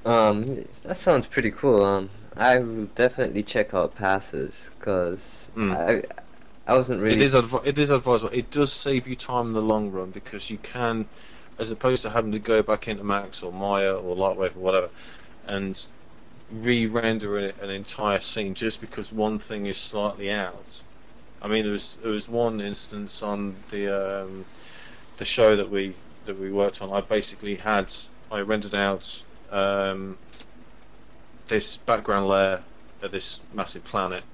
Um, 0.07 0.55
that 0.85 0.97
sounds 0.97 1.27
pretty 1.27 1.51
cool. 1.51 1.85
Um, 1.85 2.09
I 2.35 2.59
will 2.59 2.87
definitely 2.95 3.43
check 3.43 3.75
out 3.75 3.95
passes 3.95 4.71
because 4.79 5.51
Mm. 5.55 5.77
I, 5.77 6.71
I 6.71 6.75
wasn't 6.75 7.03
really. 7.03 7.17
It 7.17 7.23
is 7.23 7.35
it 7.35 7.79
is 7.79 7.91
advisable. 7.91 8.31
It 8.33 8.51
does 8.51 8.73
save 8.73 9.07
you 9.07 9.17
time 9.17 9.47
in 9.49 9.53
the 9.53 9.61
long 9.61 9.91
run 9.91 10.11
because 10.11 10.49
you 10.51 10.57
can, 10.59 11.07
as 11.59 11.71
opposed 11.71 12.03
to 12.05 12.11
having 12.11 12.33
to 12.33 12.39
go 12.39 12.63
back 12.63 12.89
into 12.89 13.05
Max 13.05 13.43
or 13.43 13.53
Maya 13.53 13.95
or 13.95 14.17
Lightwave 14.17 14.57
or 14.57 14.61
whatever, 14.61 14.89
and 15.47 15.85
re-render 16.51 17.37
an 17.37 17.69
entire 17.69 18.21
scene 18.21 18.55
just 18.55 18.81
because 18.81 19.13
one 19.13 19.39
thing 19.39 19.67
is 19.67 19.77
slightly 19.77 20.31
out. 20.31 20.83
I 21.43 21.49
mean, 21.49 21.65
there 21.65 21.73
was 21.73 21.97
there 21.97 22.13
was 22.13 22.29
one 22.29 22.61
instance 22.61 23.23
on 23.23 23.57
the 23.71 24.23
um, 24.25 24.47
the 25.19 25.25
show 25.25 25.57
that 25.57 25.71
we 25.71 25.95
that 26.25 26.39
we 26.39 26.51
worked 26.51 26.83
on. 26.83 26.93
I 26.93 27.01
basically 27.01 27.57
had 27.57 27.93
I 28.31 28.41
rendered 28.41 28.75
out 28.75 29.25
um, 29.51 30.19
this 31.49 31.77
background 31.77 32.29
layer 32.29 32.63
of 33.03 33.11
this 33.11 33.43
massive 33.53 33.85
planet 33.85 34.25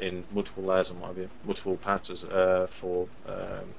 in 0.00 0.24
multiple 0.32 0.62
layers 0.62 0.90
and 0.90 1.00
have 1.02 1.16
you, 1.16 1.28
multiple 1.44 1.76
passes 1.76 2.24
uh, 2.24 2.66
for 2.68 3.08
um, 3.26 3.74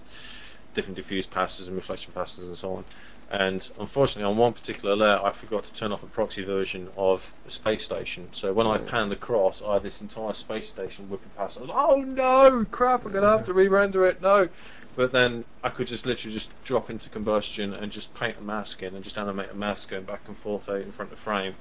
different 0.73 0.95
diffuse 0.95 1.27
passes 1.27 1.67
and 1.67 1.77
reflection 1.77 2.11
passes 2.13 2.47
and 2.47 2.57
so 2.57 2.73
on. 2.73 2.85
And 3.29 3.69
unfortunately, 3.77 4.29
on 4.29 4.37
one 4.37 4.53
particular 4.53 4.95
layer, 4.95 5.19
I 5.21 5.31
forgot 5.33 5.65
to 5.65 5.73
turn 5.73 5.91
off 5.91 6.01
a 6.01 6.07
proxy 6.07 6.43
version 6.43 6.87
of 6.95 7.33
the 7.43 7.51
space 7.51 7.83
station. 7.83 8.29
So 8.31 8.53
when 8.53 8.65
I 8.65 8.77
panned 8.77 9.11
across, 9.11 9.61
I 9.61 9.73
had 9.73 9.83
this 9.83 9.99
entire 9.99 10.33
space 10.33 10.69
station 10.69 11.09
whipping 11.09 11.31
past. 11.35 11.57
I 11.57 11.61
was 11.61 11.69
like, 11.69 11.77
"Oh 11.77 12.01
no, 12.07 12.65
crap! 12.71 13.05
I'm 13.05 13.11
gonna 13.11 13.29
have 13.29 13.45
to 13.45 13.53
re-render 13.53 14.05
it." 14.05 14.21
No, 14.21 14.47
but 14.95 15.11
then 15.11 15.43
I 15.61 15.69
could 15.69 15.87
just 15.87 16.05
literally 16.05 16.33
just 16.33 16.51
drop 16.63 16.89
into 16.89 17.09
combustion 17.09 17.73
and 17.73 17.91
just 17.91 18.13
paint 18.15 18.37
a 18.39 18.43
mask 18.43 18.81
in 18.81 18.95
and 18.95 19.03
just 19.03 19.17
animate 19.17 19.51
a 19.51 19.55
mask 19.55 19.89
going 19.89 20.05
back 20.05 20.21
and 20.27 20.37
forth 20.37 20.69
out 20.69 20.81
in 20.81 20.93
front 20.93 21.11
of 21.11 21.19
frame, 21.19 21.55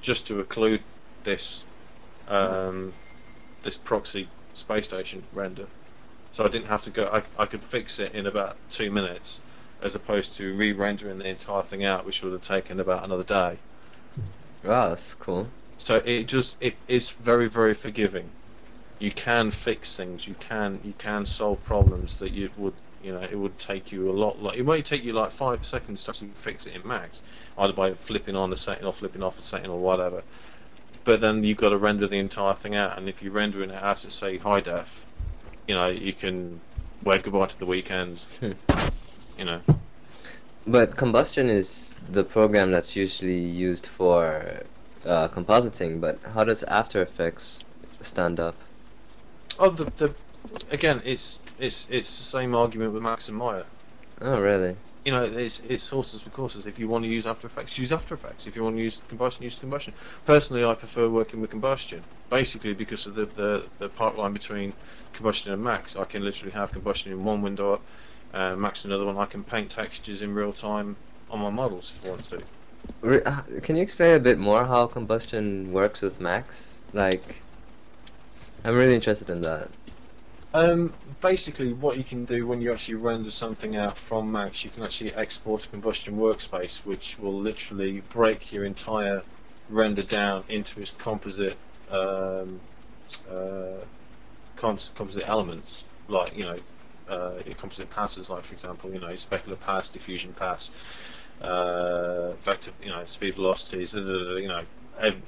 just 0.00 0.26
to 0.28 0.42
occlude 0.42 0.80
this 1.24 1.66
um, 2.28 2.94
this 3.62 3.76
proxy 3.76 4.28
space 4.54 4.86
station 4.86 5.24
render. 5.32 5.66
So 6.30 6.46
I 6.46 6.48
didn't 6.48 6.68
have 6.68 6.82
to 6.84 6.90
go. 6.90 7.10
I, 7.12 7.42
I 7.42 7.44
could 7.44 7.62
fix 7.62 7.98
it 7.98 8.14
in 8.14 8.26
about 8.26 8.56
two 8.70 8.90
minutes, 8.90 9.40
as 9.82 9.94
opposed 9.94 10.36
to 10.36 10.54
re-rendering 10.54 11.18
the 11.18 11.28
entire 11.28 11.62
thing 11.62 11.84
out, 11.84 12.06
which 12.06 12.22
would 12.22 12.32
have 12.32 12.42
taken 12.42 12.78
about 12.78 13.04
another 13.04 13.24
day. 13.24 13.58
Wow, 14.64 14.90
that's 14.90 15.14
cool. 15.14 15.48
So 15.76 15.96
it 16.04 16.28
just 16.28 16.62
it 16.62 16.76
is 16.86 17.10
very 17.10 17.48
very 17.48 17.74
forgiving. 17.74 18.30
You 19.00 19.10
can 19.10 19.50
fix 19.50 19.96
things. 19.96 20.28
You 20.28 20.36
can 20.38 20.78
you 20.84 20.94
can 20.96 21.26
solve 21.26 21.62
problems 21.64 22.16
that 22.18 22.30
you 22.30 22.50
would 22.56 22.74
you 23.02 23.12
know 23.12 23.20
it 23.20 23.36
would 23.36 23.58
take 23.58 23.90
you 23.90 24.08
a 24.08 24.12
lot. 24.12 24.40
Like 24.40 24.56
it 24.58 24.64
may 24.64 24.82
take 24.82 25.02
you 25.02 25.12
like 25.12 25.32
five 25.32 25.66
seconds 25.66 26.04
to 26.04 26.10
actually 26.10 26.30
fix 26.34 26.66
it 26.66 26.76
in 26.76 26.86
Max, 26.86 27.20
either 27.58 27.72
by 27.72 27.94
flipping 27.94 28.36
on 28.36 28.50
the 28.50 28.56
setting 28.56 28.84
or 28.84 28.92
flipping 28.92 29.22
off 29.22 29.36
the 29.36 29.42
setting 29.42 29.70
or 29.70 29.78
whatever. 29.78 30.22
But 31.04 31.20
then 31.20 31.42
you've 31.42 31.58
got 31.58 31.70
to 31.70 31.78
render 31.78 32.06
the 32.06 32.18
entire 32.18 32.54
thing 32.54 32.76
out, 32.76 32.96
and 32.96 33.08
if 33.08 33.20
you're 33.20 33.32
rendering 33.32 33.70
it 33.70 33.82
as 33.82 34.04
it's 34.04 34.14
say 34.14 34.38
high 34.38 34.60
def, 34.60 35.04
you 35.66 35.74
know 35.74 35.88
you 35.88 36.12
can 36.12 36.60
wave 37.02 37.24
goodbye 37.24 37.46
to 37.46 37.58
the 37.58 37.66
weekend. 37.66 38.24
you 39.42 39.46
know. 39.50 39.60
But 40.66 40.96
combustion 40.96 41.48
is 41.48 41.98
the 42.10 42.22
program 42.22 42.70
that's 42.70 42.94
usually 42.94 43.40
used 43.40 43.86
for 43.86 44.62
uh, 45.04 45.28
compositing. 45.28 46.00
But 46.00 46.20
how 46.34 46.44
does 46.44 46.62
After 46.64 47.02
Effects 47.02 47.64
stand 48.00 48.38
up? 48.38 48.54
Oh, 49.58 49.70
the, 49.70 49.86
the 49.96 50.14
again, 50.70 51.02
it's 51.04 51.40
it's 51.58 51.88
it's 51.90 52.16
the 52.18 52.24
same 52.24 52.54
argument 52.54 52.92
with 52.92 53.02
Max 53.02 53.28
and 53.28 53.36
Maya. 53.36 53.64
Oh, 54.20 54.40
really? 54.40 54.76
You 55.04 55.10
know, 55.10 55.24
it's 55.24 55.58
it's 55.68 55.88
horses 55.88 56.22
for 56.22 56.30
courses. 56.30 56.64
If 56.66 56.78
you 56.78 56.86
want 56.86 57.02
to 57.04 57.10
use 57.10 57.26
After 57.26 57.48
Effects, 57.48 57.76
use 57.76 57.92
After 57.92 58.14
Effects. 58.14 58.46
If 58.46 58.54
you 58.54 58.62
want 58.62 58.76
to 58.76 58.82
use 58.82 59.02
combustion, 59.08 59.42
use 59.42 59.58
combustion. 59.58 59.94
Personally, 60.24 60.64
I 60.64 60.74
prefer 60.74 61.08
working 61.08 61.40
with 61.40 61.50
combustion, 61.50 62.02
basically 62.30 62.74
because 62.74 63.08
of 63.08 63.16
the 63.16 63.26
the, 63.26 63.64
the 63.80 63.88
pipeline 63.88 64.32
between 64.32 64.74
combustion 65.12 65.52
and 65.52 65.64
Max. 65.64 65.96
I 65.96 66.04
can 66.04 66.22
literally 66.22 66.52
have 66.52 66.70
combustion 66.70 67.10
in 67.10 67.24
one 67.24 67.42
window 67.42 67.74
up, 67.74 67.82
uh, 68.32 68.56
Max 68.56 68.84
another 68.84 69.04
one. 69.04 69.16
I 69.18 69.26
can 69.26 69.44
paint 69.44 69.70
textures 69.70 70.22
in 70.22 70.34
real 70.34 70.52
time 70.52 70.96
on 71.30 71.40
my 71.40 71.50
models 71.50 71.92
if 71.94 72.06
I 72.06 72.10
want 72.10 72.24
to. 72.26 72.42
Re- 73.00 73.22
uh, 73.24 73.42
can 73.62 73.76
you 73.76 73.82
explain 73.82 74.14
a 74.14 74.20
bit 74.20 74.38
more 74.38 74.64
how 74.66 74.86
combustion 74.86 75.72
works 75.72 76.02
with 76.02 76.20
Max? 76.20 76.80
Like, 76.92 77.42
I'm 78.64 78.74
really 78.74 78.94
interested 78.94 79.30
in 79.30 79.42
that. 79.42 79.68
Um, 80.54 80.92
basically, 81.20 81.72
what 81.72 81.96
you 81.96 82.04
can 82.04 82.24
do 82.24 82.46
when 82.46 82.60
you 82.60 82.72
actually 82.72 82.96
render 82.96 83.30
something 83.30 83.76
out 83.76 83.96
from 83.96 84.30
Max, 84.30 84.64
you 84.64 84.70
can 84.70 84.82
actually 84.82 85.14
export 85.14 85.64
a 85.64 85.68
combustion 85.68 86.18
workspace, 86.18 86.84
which 86.84 87.18
will 87.18 87.38
literally 87.38 88.02
break 88.10 88.52
your 88.52 88.64
entire 88.64 89.22
render 89.70 90.02
down 90.02 90.44
into 90.48 90.80
its 90.80 90.90
composite 90.90 91.56
um, 91.90 92.60
uh, 93.30 93.84
composite 94.56 95.26
elements, 95.26 95.84
like 96.08 96.36
you 96.36 96.44
know, 96.44 96.58
uh, 97.12 97.84
passes, 97.90 98.30
like 98.30 98.44
for 98.44 98.54
example, 98.54 98.92
you 98.92 99.00
know, 99.00 99.08
specular 99.08 99.60
pass, 99.60 99.88
diffusion 99.88 100.32
pass, 100.32 100.70
uh, 101.40 102.32
vector, 102.42 102.70
you 102.82 102.90
know, 102.90 103.04
speed 103.06 103.34
velocities, 103.34 103.94
uh, 103.94 104.36
you 104.36 104.48
know, 104.48 104.62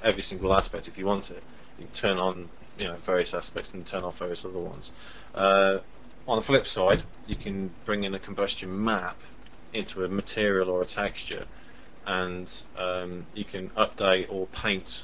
every 0.03 0.23
single 0.23 0.53
aspect 0.53 0.87
if 0.87 0.97
you 0.97 1.05
want 1.05 1.31
it. 1.31 1.43
You 1.77 1.85
can 1.85 1.93
turn 1.93 2.17
on 2.17 2.49
you 2.77 2.85
know 2.85 2.95
various 2.95 3.33
aspects 3.33 3.73
and 3.73 3.85
turn 3.85 4.03
off 4.03 4.19
various 4.19 4.45
other 4.45 4.59
ones. 4.59 4.91
Uh, 5.33 5.79
on 6.27 6.37
the 6.37 6.41
flip 6.41 6.67
side, 6.67 7.03
you 7.27 7.35
can 7.35 7.71
bring 7.85 8.03
in 8.03 8.13
a 8.15 8.19
combustion 8.19 8.83
map 8.83 9.19
into 9.73 10.03
a 10.03 10.07
material 10.07 10.69
or 10.69 10.81
a 10.81 10.85
texture, 10.85 11.45
and 12.05 12.63
um, 12.77 13.25
you 13.35 13.43
can 13.43 13.69
update 13.71 14.25
or 14.29 14.47
paint 14.47 15.03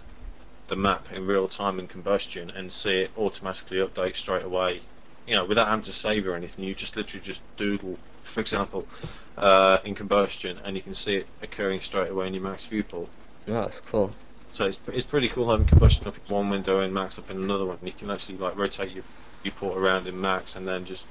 the 0.68 0.76
map 0.76 1.12
in 1.12 1.28
real 1.28 1.48
time 1.48 1.80
in 1.80 1.88
combustion 1.88 2.50
and 2.50 2.72
see 2.72 3.02
it 3.02 3.12
automatically 3.18 3.78
update 3.78 4.16
straight 4.16 4.44
away. 4.44 4.82
You 5.28 5.36
know, 5.36 5.46
without 5.46 5.68
having 5.68 5.84
to 5.84 5.94
save 5.94 6.28
or 6.28 6.36
anything, 6.36 6.66
you 6.66 6.76
just 6.76 6.96
literally 6.96 7.22
just 7.22 7.46
doodle, 7.56 8.00
for 8.24 8.40
example, 8.42 8.90
uh, 9.38 9.78
in 9.86 9.96
combustion, 9.96 10.60
and 10.64 10.76
you 10.76 10.84
can 10.84 10.94
see 10.94 11.16
it 11.16 11.30
occurring 11.42 11.82
straight 11.82 12.12
away 12.12 12.28
in 12.28 12.34
your 12.34 12.44
max 12.44 12.66
viewport. 12.66 13.12
Oh, 13.48 13.54
that's 13.54 13.80
cool. 13.80 14.16
So 14.52 14.66
it's, 14.66 14.82
it's 14.88 15.06
pretty 15.06 15.30
cool 15.30 15.50
having 15.50 15.66
combustion 15.66 16.08
up 16.08 16.18
in 16.18 16.34
one 16.36 16.50
window 16.50 16.80
and 16.80 16.94
max 16.94 17.18
up 17.18 17.30
in 17.30 17.38
another 17.38 17.66
one. 17.66 17.78
You 17.82 17.94
can 17.94 18.10
actually 18.10 18.38
like 18.38 18.58
rotate 18.58 18.92
your 18.92 19.06
viewport 19.44 19.78
around 19.82 20.08
in 20.08 20.20
max 20.20 20.56
and 20.56 20.68
then 20.68 20.86
just 20.86 21.08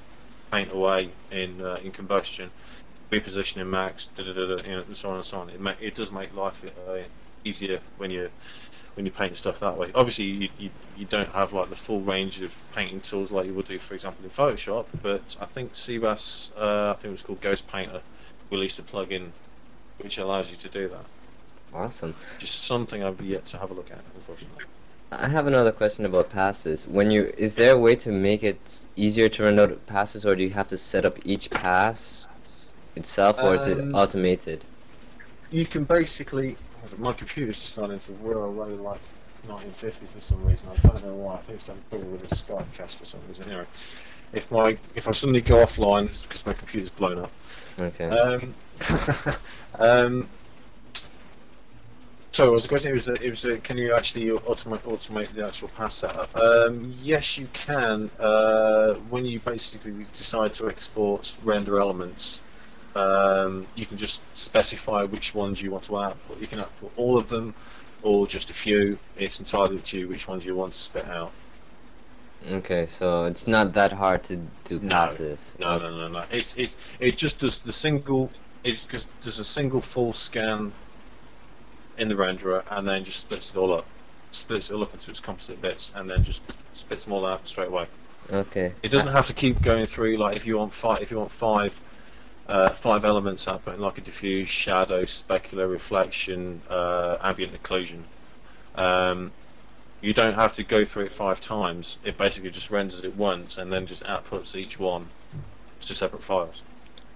paint 0.51 0.71
away 0.71 1.15
in 1.31 1.61
uh, 1.61 1.79
in 1.81 1.91
combustion, 1.91 2.51
reposition 3.11 3.57
in 3.57 3.69
max, 3.69 4.09
da, 4.09 4.23
da, 4.23 4.33
da, 4.33 4.45
da, 4.45 4.63
you 4.63 4.71
know, 4.75 4.83
and 4.83 4.97
so 4.97 5.09
on 5.09 5.15
and 5.15 5.25
so 5.25 5.39
on. 5.39 5.49
It 5.49 5.59
ma- 5.59 5.75
it 5.79 5.95
does 5.95 6.11
make 6.11 6.33
life 6.33 6.63
uh, 6.63 6.99
easier 7.43 7.81
when 7.97 8.11
you 8.11 8.31
when 8.95 9.05
you 9.05 9.11
paint 9.11 9.37
stuff 9.37 9.59
that 9.59 9.77
way. 9.77 9.91
Obviously, 9.95 10.25
you, 10.25 10.49
you 10.57 10.69
you 10.97 11.05
don't 11.05 11.29
have 11.29 11.53
like 11.53 11.69
the 11.69 11.75
full 11.75 12.01
range 12.01 12.41
of 12.41 12.61
painting 12.75 12.99
tools 13.01 13.31
like 13.31 13.45
you 13.45 13.53
would 13.53 13.67
do, 13.67 13.79
for 13.79 13.93
example, 13.93 14.23
in 14.23 14.29
Photoshop. 14.29 14.85
But 15.01 15.37
I 15.39 15.45
think 15.45 15.73
cebas, 15.73 16.51
uh, 16.57 16.91
I 16.91 16.93
think 16.93 17.09
it 17.09 17.11
was 17.11 17.23
called 17.23 17.41
Ghost 17.41 17.67
Painter, 17.67 18.01
released 18.49 18.79
a 18.79 18.83
plugin 18.83 19.31
which 19.99 20.17
allows 20.17 20.49
you 20.49 20.57
to 20.57 20.67
do 20.67 20.87
that. 20.89 21.05
Awesome. 21.73 22.15
Just 22.39 22.63
something 22.65 23.03
I've 23.03 23.21
yet 23.21 23.45
to 23.47 23.57
have 23.57 23.71
a 23.71 23.73
look 23.73 23.91
at, 23.91 23.99
unfortunately. 24.15 24.65
I 25.11 25.27
have 25.27 25.45
another 25.47 25.71
question 25.71 26.05
about 26.05 26.29
passes. 26.29 26.87
When 26.87 27.11
you 27.11 27.33
is 27.37 27.55
there 27.55 27.73
a 27.73 27.79
way 27.79 27.95
to 27.97 28.11
make 28.11 28.43
it 28.43 28.85
easier 28.95 29.29
to 29.29 29.43
run 29.43 29.59
out 29.59 29.85
passes, 29.85 30.25
or 30.25 30.35
do 30.35 30.43
you 30.43 30.51
have 30.51 30.67
to 30.69 30.77
set 30.77 31.05
up 31.05 31.17
each 31.25 31.49
pass 31.49 32.27
itself, 32.95 33.41
or 33.41 33.55
is 33.55 33.67
it 33.67 33.79
Um, 33.79 33.95
automated? 33.95 34.63
You 35.51 35.65
can 35.65 35.83
basically. 35.83 36.57
My 36.97 37.13
computer's 37.13 37.59
deciding 37.59 37.99
to 37.99 38.11
whir 38.13 38.45
away 38.45 38.69
like 38.69 39.01
1950 39.47 40.05
for 40.07 40.19
some 40.19 40.45
reason. 40.45 40.67
I 40.69 40.87
don't 40.87 41.05
know 41.05 41.15
why. 41.15 41.35
I 41.35 41.37
think 41.37 41.55
it's 41.55 41.65
to 41.65 41.73
do 41.91 41.97
with 41.97 42.21
the 42.21 42.35
Skype 42.35 42.71
cast 42.73 42.97
for 42.97 43.05
some 43.05 43.21
reason. 43.27 43.45
Anyway, 43.45 43.65
if 44.33 44.51
my 44.51 44.77
if 44.95 45.07
I 45.07 45.11
suddenly 45.11 45.41
go 45.41 45.63
offline, 45.63 46.07
it's 46.07 46.23
because 46.23 46.45
my 46.45 46.53
computer's 46.53 46.91
blown 46.91 47.19
up. 47.19 47.31
Okay. 47.79 48.05
Um, 48.05 48.53
um, 49.79 50.29
so 52.31 52.45
what 52.45 52.53
was 52.53 52.63
the 52.63 52.69
question? 52.69 52.91
It 52.91 52.93
was, 52.93 53.07
a, 53.09 53.13
it 53.15 53.29
was 53.29 53.43
a, 53.43 53.57
can 53.57 53.77
you 53.77 53.93
actually 53.93 54.27
automate, 54.27 54.79
automate 54.83 55.33
the 55.33 55.45
actual 55.45 55.67
pass 55.67 55.95
setup? 55.95 56.33
Um, 56.35 56.93
yes, 57.01 57.37
you 57.37 57.47
can. 57.51 58.09
Uh, 58.17 58.93
when 59.09 59.25
you 59.25 59.41
basically 59.41 59.91
decide 60.13 60.53
to 60.53 60.69
export 60.69 61.35
render 61.43 61.77
elements, 61.77 62.39
um, 62.95 63.67
you 63.75 63.85
can 63.85 63.97
just 63.97 64.23
specify 64.37 65.03
which 65.03 65.33
ones 65.33 65.61
you 65.61 65.71
want 65.71 65.83
to 65.85 65.97
output. 65.97 66.39
You 66.39 66.47
can 66.47 66.59
output 66.59 66.91
all 66.97 67.17
of 67.17 67.29
them, 67.29 67.53
or 68.03 68.27
just 68.27 68.49
a 68.49 68.53
few. 68.53 68.97
It's 69.17 69.39
entirely 69.39 69.77
up 69.77 69.83
to 69.85 69.99
you 69.99 70.07
which 70.07 70.27
ones 70.27 70.45
you 70.45 70.55
want 70.55 70.73
to 70.73 70.79
spit 70.79 71.05
out. 71.07 71.31
Okay, 72.51 72.85
so 72.87 73.25
it's 73.25 73.47
not 73.47 73.73
that 73.73 73.93
hard 73.93 74.23
to 74.23 74.37
do 74.63 74.79
No. 74.79 74.89
passes. 74.89 75.55
No, 75.59 75.77
no, 75.77 75.89
no, 75.89 76.07
no. 76.07 76.23
It's 76.31 76.55
it 76.57 76.75
it 76.99 77.17
just 77.17 77.39
does 77.39 77.59
the 77.59 77.73
single. 77.73 78.31
It 78.63 78.85
just 78.89 79.07
does 79.21 79.39
a 79.39 79.43
single 79.43 79.81
full 79.81 80.13
scan 80.13 80.71
in 81.97 82.07
the 82.07 82.15
renderer, 82.15 82.63
and 82.71 82.87
then 82.87 83.03
just 83.03 83.19
splits 83.21 83.51
it 83.51 83.57
all 83.57 83.73
up, 83.73 83.85
splits 84.31 84.69
it 84.69 84.73
all 84.73 84.81
up 84.83 84.93
into 84.93 85.11
its 85.11 85.19
composite 85.19 85.61
bits, 85.61 85.91
and 85.95 86.09
then 86.09 86.23
just 86.23 86.41
spits 86.75 87.03
them 87.03 87.13
all 87.13 87.25
out 87.25 87.47
straight 87.47 87.67
away. 87.67 87.85
Okay. 88.31 88.71
It 88.81 88.89
doesn't 88.89 89.11
have 89.11 89.27
to 89.27 89.33
keep 89.33 89.61
going 89.61 89.85
through 89.85 90.17
like 90.17 90.35
if 90.35 90.45
you 90.45 90.57
want 90.57 90.73
five, 90.73 91.01
if 91.01 91.11
you 91.11 91.17
want 91.17 91.31
five, 91.31 91.79
uh, 92.51 92.69
five 92.69 93.05
elements 93.05 93.47
output 93.47 93.79
like 93.79 93.97
a 93.97 94.01
diffuse, 94.01 94.49
shadow, 94.49 95.03
specular, 95.03 95.71
reflection, 95.71 96.61
uh, 96.69 97.17
ambient 97.21 97.53
occlusion. 97.61 98.03
Um, 98.75 99.31
you 100.01 100.13
don't 100.13 100.33
have 100.35 100.53
to 100.55 100.63
go 100.63 100.83
through 100.83 101.05
it 101.05 101.13
five 101.13 101.39
times. 101.39 101.97
It 102.03 102.17
basically 102.17 102.49
just 102.49 102.69
renders 102.69 103.03
it 103.03 103.15
once 103.15 103.57
and 103.57 103.71
then 103.71 103.85
just 103.85 104.03
outputs 104.03 104.55
each 104.55 104.77
one 104.79 105.07
to 105.81 105.95
separate 105.95 106.23
files. 106.23 106.61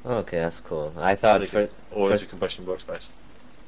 Okay, 0.05 0.39
that's 0.39 0.61
cool. 0.61 0.93
I 0.97 1.15
thought 1.15 1.45
for. 1.47 1.61
Or 1.91 2.07
for 2.07 2.13
into 2.13 2.13
s- 2.13 2.29
combustion 2.29 2.65
workspace. 2.65 3.07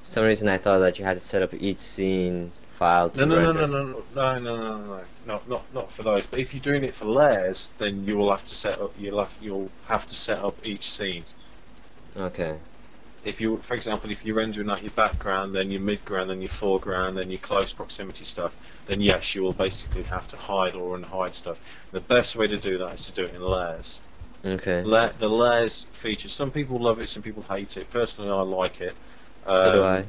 some 0.03 0.24
reason 0.24 0.47
I 0.47 0.57
thought 0.57 0.80
that 0.80 0.99
you 0.99 1.05
had 1.05 1.15
to 1.15 1.20
set 1.20 1.41
up 1.41 1.53
each 1.53 1.80
scene 1.80 2.51
file 2.68 3.09
to 3.09 3.26
No, 3.26 3.36
no, 3.36 3.51
no, 3.53 3.68
render. 3.68 3.68
no, 3.68 3.84
no, 3.84 4.03
no, 4.15 4.39
no, 4.39 4.39
no, 4.39 4.57
no, 4.57 4.86
no, 4.86 5.05
no, 5.26 5.41
not 5.47 5.74
not 5.74 5.91
for 5.91 6.03
those. 6.03 6.28
But 6.28 6.39
if 6.39 6.53
you're 6.53 6.61
doing 6.61 6.84
it 6.84 6.93
for 6.95 7.05
layers, 7.05 7.74
then 7.80 8.05
you 8.05 8.18
will 8.18 8.30
have 8.32 8.45
to 8.45 8.55
set 8.55 8.80
up. 8.80 8.93
You'll 8.99 9.20
have 9.20 9.36
you'll 9.41 9.72
have 9.88 10.07
to 10.07 10.15
set 10.15 10.39
up 10.39 10.55
each 10.65 10.89
scene. 10.89 11.26
Okay. 12.18 12.57
if 13.24 13.41
you, 13.41 13.57
for 13.57 13.74
example, 13.74 14.09
if 14.09 14.24
you're 14.26 14.36
rendering 14.36 14.70
out 14.70 14.82
your 14.84 14.91
background, 14.91 15.53
then 15.53 15.70
your 15.70 15.82
midground, 15.82 16.28
then 16.28 16.41
your 16.41 16.49
foreground, 16.49 17.18
then 17.18 17.30
your 17.30 17.39
close 17.39 17.74
proximity 17.74 18.24
stuff, 18.24 18.57
then 18.86 19.01
yes, 19.01 19.36
you 19.36 19.43
will 19.43 19.53
basically 19.53 20.03
have 20.03 20.28
to 20.30 20.38
hide 20.38 20.76
or 20.76 20.97
unhide 20.97 21.34
stuff. 21.34 21.59
The 21.91 21.99
best 21.99 22.36
way 22.36 22.47
to 22.47 22.57
do 22.57 22.78
that 22.78 22.95
is 22.95 23.05
to 23.07 23.11
do 23.11 23.26
it 23.26 23.36
in 23.36 23.41
layers. 23.41 23.99
Okay. 24.45 24.82
La- 24.84 25.09
the 25.18 25.28
layers 25.30 25.86
feature. 25.86 26.30
Some 26.30 26.51
people 26.51 26.80
love 26.80 26.99
it, 27.01 27.09
some 27.09 27.22
people 27.24 27.43
hate 27.43 27.76
it. 27.76 27.89
Personally, 27.91 28.30
I 28.32 28.41
like 28.41 28.80
it. 28.82 28.95
so 29.45 29.72
do 29.72 29.84
Um, 29.84 29.84
I. 29.84 30.05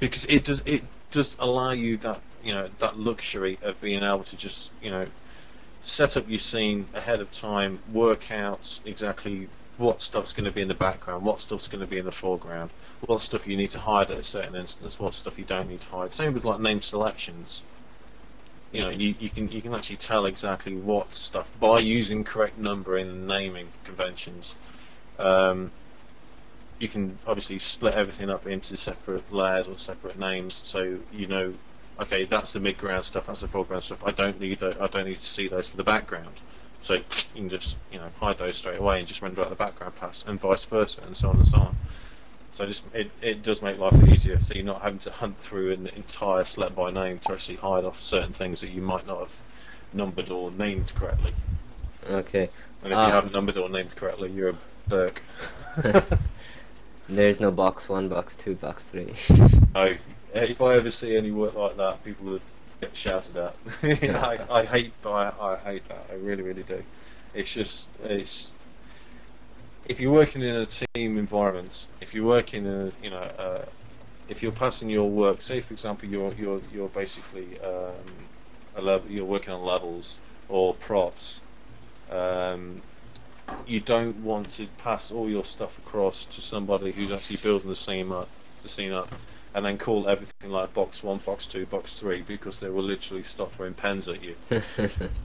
because 0.00 0.26
it 0.26 0.44
does 0.44 0.62
it 0.66 0.82
does 1.10 1.36
allow 1.38 1.70
you 1.70 1.96
that 1.98 2.20
you 2.42 2.52
know 2.52 2.68
that 2.78 2.98
luxury 2.98 3.58
of 3.62 3.80
being 3.80 4.02
able 4.02 4.24
to 4.24 4.36
just 4.36 4.72
you 4.82 4.90
know 4.90 5.06
set 5.82 6.16
up 6.16 6.28
your 6.28 6.38
scene 6.38 6.86
ahead 6.94 7.20
of 7.20 7.30
time, 7.30 7.78
work 7.92 8.30
out 8.30 8.80
exactly 8.84 9.48
what 9.76 10.00
stuff's 10.00 10.32
going 10.32 10.44
to 10.44 10.52
be 10.52 10.62
in 10.62 10.68
the 10.68 10.74
background, 10.74 11.24
what 11.24 11.40
stuff's 11.40 11.68
going 11.68 11.80
to 11.80 11.86
be 11.86 11.98
in 11.98 12.04
the 12.04 12.12
foreground, 12.12 12.70
what 13.06 13.20
stuff 13.20 13.46
you 13.46 13.56
need 13.56 13.70
to 13.70 13.80
hide 13.80 14.10
at 14.10 14.18
a 14.18 14.24
certain 14.24 14.54
instance, 14.54 15.00
what 15.00 15.14
stuff 15.14 15.38
you 15.38 15.44
don't 15.44 15.68
need 15.68 15.80
to 15.80 15.88
hide. 15.88 16.12
Same 16.12 16.32
with 16.32 16.44
like 16.44 16.60
name 16.60 16.80
selections. 16.80 17.62
You 18.72 18.80
know, 18.80 18.90
you, 18.90 19.14
you 19.20 19.30
can 19.30 19.50
you 19.52 19.62
can 19.62 19.72
actually 19.72 19.96
tell 19.96 20.26
exactly 20.26 20.74
what 20.74 21.14
stuff 21.14 21.48
by 21.60 21.78
using 21.78 22.24
correct 22.24 22.58
numbering 22.58 23.08
and 23.08 23.26
naming 23.26 23.68
conventions. 23.84 24.56
Um, 25.18 25.70
you 26.80 26.88
can 26.88 27.18
obviously 27.26 27.58
split 27.60 27.94
everything 27.94 28.30
up 28.30 28.46
into 28.46 28.76
separate 28.76 29.32
layers 29.32 29.68
or 29.68 29.78
separate 29.78 30.18
names, 30.18 30.60
so 30.64 30.98
you 31.12 31.26
know, 31.28 31.54
okay, 32.00 32.24
that's 32.24 32.52
the 32.52 32.58
midground 32.58 33.04
stuff, 33.04 33.26
that's 33.26 33.42
the 33.42 33.48
foreground 33.48 33.84
stuff. 33.84 34.04
I 34.04 34.10
don't 34.10 34.40
need 34.40 34.58
tho- 34.58 34.76
I 34.80 34.88
don't 34.88 35.06
need 35.06 35.20
to 35.20 35.24
see 35.24 35.46
those 35.46 35.68
for 35.68 35.76
the 35.76 35.84
background, 35.84 36.40
so 36.84 36.94
you 36.94 37.02
can 37.34 37.48
just 37.48 37.78
you 37.90 37.98
know 37.98 38.10
hide 38.20 38.36
those 38.36 38.58
straight 38.58 38.78
away 38.78 38.98
and 38.98 39.08
just 39.08 39.22
render 39.22 39.40
out 39.40 39.48
the 39.48 39.56
background 39.56 39.96
pass, 39.96 40.22
and 40.26 40.38
vice 40.38 40.66
versa, 40.66 41.00
and 41.06 41.16
so 41.16 41.30
on 41.30 41.36
and 41.36 41.48
so 41.48 41.56
on. 41.58 41.76
So 42.52 42.66
just 42.66 42.84
it, 42.92 43.10
it 43.22 43.42
does 43.42 43.62
make 43.62 43.78
life 43.78 43.96
easier, 44.06 44.40
so 44.40 44.54
you're 44.54 44.64
not 44.64 44.82
having 44.82 44.98
to 45.00 45.10
hunt 45.10 45.38
through 45.38 45.72
an 45.72 45.86
entire 45.88 46.44
select 46.44 46.76
by 46.76 46.90
name 46.90 47.18
to 47.20 47.32
actually 47.32 47.56
hide 47.56 47.84
off 47.84 48.02
certain 48.02 48.32
things 48.32 48.60
that 48.60 48.68
you 48.68 48.82
might 48.82 49.06
not 49.06 49.20
have 49.20 49.40
numbered 49.94 50.30
or 50.30 50.50
named 50.50 50.94
correctly. 50.94 51.32
Okay. 52.10 52.50
And 52.82 52.92
if 52.92 52.96
you 52.96 53.02
uh, 53.02 53.10
haven't 53.10 53.32
numbered 53.32 53.56
or 53.56 53.70
named 53.70 53.96
correctly, 53.96 54.30
you're 54.30 54.50
a 54.50 54.56
berk. 54.86 55.22
There's 57.08 57.40
no 57.40 57.50
box 57.50 57.88
one, 57.88 58.08
box 58.08 58.36
two, 58.36 58.56
box 58.56 58.90
three. 58.90 59.14
I, 59.74 59.98
if 60.34 60.60
I 60.60 60.74
ever 60.74 60.90
see 60.90 61.16
any 61.16 61.32
work 61.32 61.54
like 61.54 61.78
that, 61.78 62.04
people 62.04 62.26
would 62.26 62.42
get 62.80 62.96
shouted 62.96 63.36
at. 63.36 63.56
I, 63.82 64.38
I 64.50 64.64
hate, 64.64 64.92
I, 65.04 65.32
I 65.40 65.56
hate 65.56 65.88
that. 65.88 66.06
I 66.10 66.14
really, 66.14 66.42
really 66.42 66.62
do. 66.62 66.82
It's 67.32 67.52
just, 67.52 67.88
it's. 68.02 68.52
If 69.86 70.00
you're 70.00 70.12
working 70.12 70.42
in 70.42 70.56
a 70.56 70.66
team 70.66 71.18
environment, 71.18 71.86
if 72.00 72.14
you're 72.14 72.24
working 72.24 72.64
in, 72.66 72.72
a, 72.72 72.92
you 73.02 73.10
know, 73.10 73.18
uh, 73.18 73.64
if 74.28 74.42
you're 74.42 74.52
passing 74.52 74.88
your 74.88 75.08
work, 75.10 75.42
say 75.42 75.60
for 75.60 75.74
example, 75.74 76.08
you're 76.08 76.32
you're 76.34 76.60
you're 76.72 76.88
basically 76.88 77.60
um, 77.60 77.92
a 78.76 78.80
level, 78.80 79.10
you're 79.10 79.24
working 79.24 79.52
on 79.52 79.62
levels 79.62 80.18
or 80.48 80.74
props. 80.74 81.40
Um, 82.10 82.82
you 83.66 83.80
don't 83.80 84.16
want 84.18 84.50
to 84.50 84.66
pass 84.78 85.10
all 85.10 85.28
your 85.28 85.44
stuff 85.44 85.78
across 85.78 86.24
to 86.26 86.40
somebody 86.40 86.92
who's 86.92 87.12
actually 87.12 87.36
building 87.36 87.68
the 87.68 87.74
scene 87.74 88.10
up, 88.10 88.28
the 88.62 88.68
scene 88.68 88.92
up, 88.92 89.10
and 89.54 89.64
then 89.64 89.78
call 89.78 90.08
everything 90.08 90.50
like 90.50 90.74
box 90.74 91.02
one, 91.04 91.18
box 91.18 91.46
two, 91.46 91.64
box 91.66 91.98
three, 91.98 92.22
because 92.22 92.58
they 92.58 92.68
will 92.68 92.82
literally 92.82 93.22
start 93.22 93.52
throwing 93.52 93.74
pens 93.74 94.08
at 94.08 94.22
you. 94.22 94.34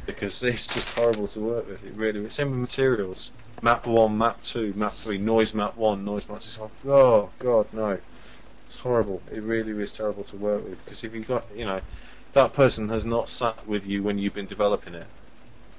Because 0.05 0.43
it's 0.43 0.73
just 0.73 0.95
horrible 0.95 1.27
to 1.27 1.39
work 1.39 1.67
with. 1.67 1.83
It 1.83 1.95
really. 1.95 2.29
Same 2.29 2.51
with 2.51 2.59
materials. 2.59 3.31
Map 3.61 3.87
one, 3.87 4.17
map 4.17 4.41
two, 4.43 4.73
map 4.75 4.91
three, 4.91 5.17
noise 5.17 5.53
map 5.53 5.75
one, 5.75 6.05
noise 6.05 6.29
map. 6.29 6.41
two. 6.41 6.61
Oh, 6.61 6.69
oh 6.91 7.29
god, 7.39 7.67
no. 7.73 7.99
It's 8.65 8.77
horrible. 8.77 9.21
It 9.31 9.41
really 9.41 9.71
is 9.81 9.91
terrible 9.91 10.23
to 10.25 10.35
work 10.37 10.63
with 10.63 10.83
because 10.85 11.03
if 11.03 11.15
you 11.15 11.21
got, 11.21 11.45
you 11.55 11.65
know, 11.65 11.81
that 12.33 12.53
person 12.53 12.89
has 12.89 13.03
not 13.03 13.27
sat 13.27 13.67
with 13.67 13.87
you 13.87 14.03
when 14.03 14.19
you've 14.19 14.35
been 14.35 14.45
developing 14.45 14.93
it. 14.93 15.07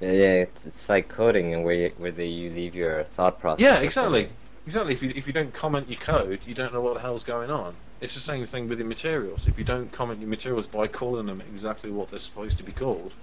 yeah, 0.01 0.09
it's, 0.11 0.67
it's 0.67 0.89
like 0.89 1.09
coding 1.09 1.55
and 1.55 1.65
where 1.65 1.75
you, 1.75 1.93
where 1.99 2.11
they, 2.11 2.27
you 2.27 2.51
leave 2.51 2.75
your 2.75 3.05
thought 3.05 3.39
process. 3.39 3.63
Yeah, 3.63 3.79
exactly. 3.79 4.29
Exactly. 4.67 4.93
If 4.93 5.03
you 5.05 5.13
if 5.15 5.29
you 5.29 5.33
don't 5.33 5.55
comment 5.55 5.89
your 5.89 6.01
code, 6.01 6.41
you 6.47 6.55
don't 6.55 6.75
know 6.75 6.81
what 6.81 6.95
the 6.95 7.01
hell's 7.01 7.23
going 7.23 7.51
on. 7.51 7.77
It's 8.01 8.15
the 8.15 8.21
same 8.21 8.47
thing 8.47 8.69
with 8.69 8.79
your 8.79 8.89
materials. 8.89 9.47
If 9.47 9.59
you 9.59 9.65
don't 9.65 9.93
comment 9.93 10.21
your 10.21 10.29
materials 10.29 10.67
by 10.67 10.87
calling 10.87 11.27
them 11.27 11.43
exactly 11.43 11.91
what 11.91 12.11
they're 12.11 12.19
supposed 12.19 12.57
to 12.59 12.65
be 12.65 12.73
called, 12.73 13.15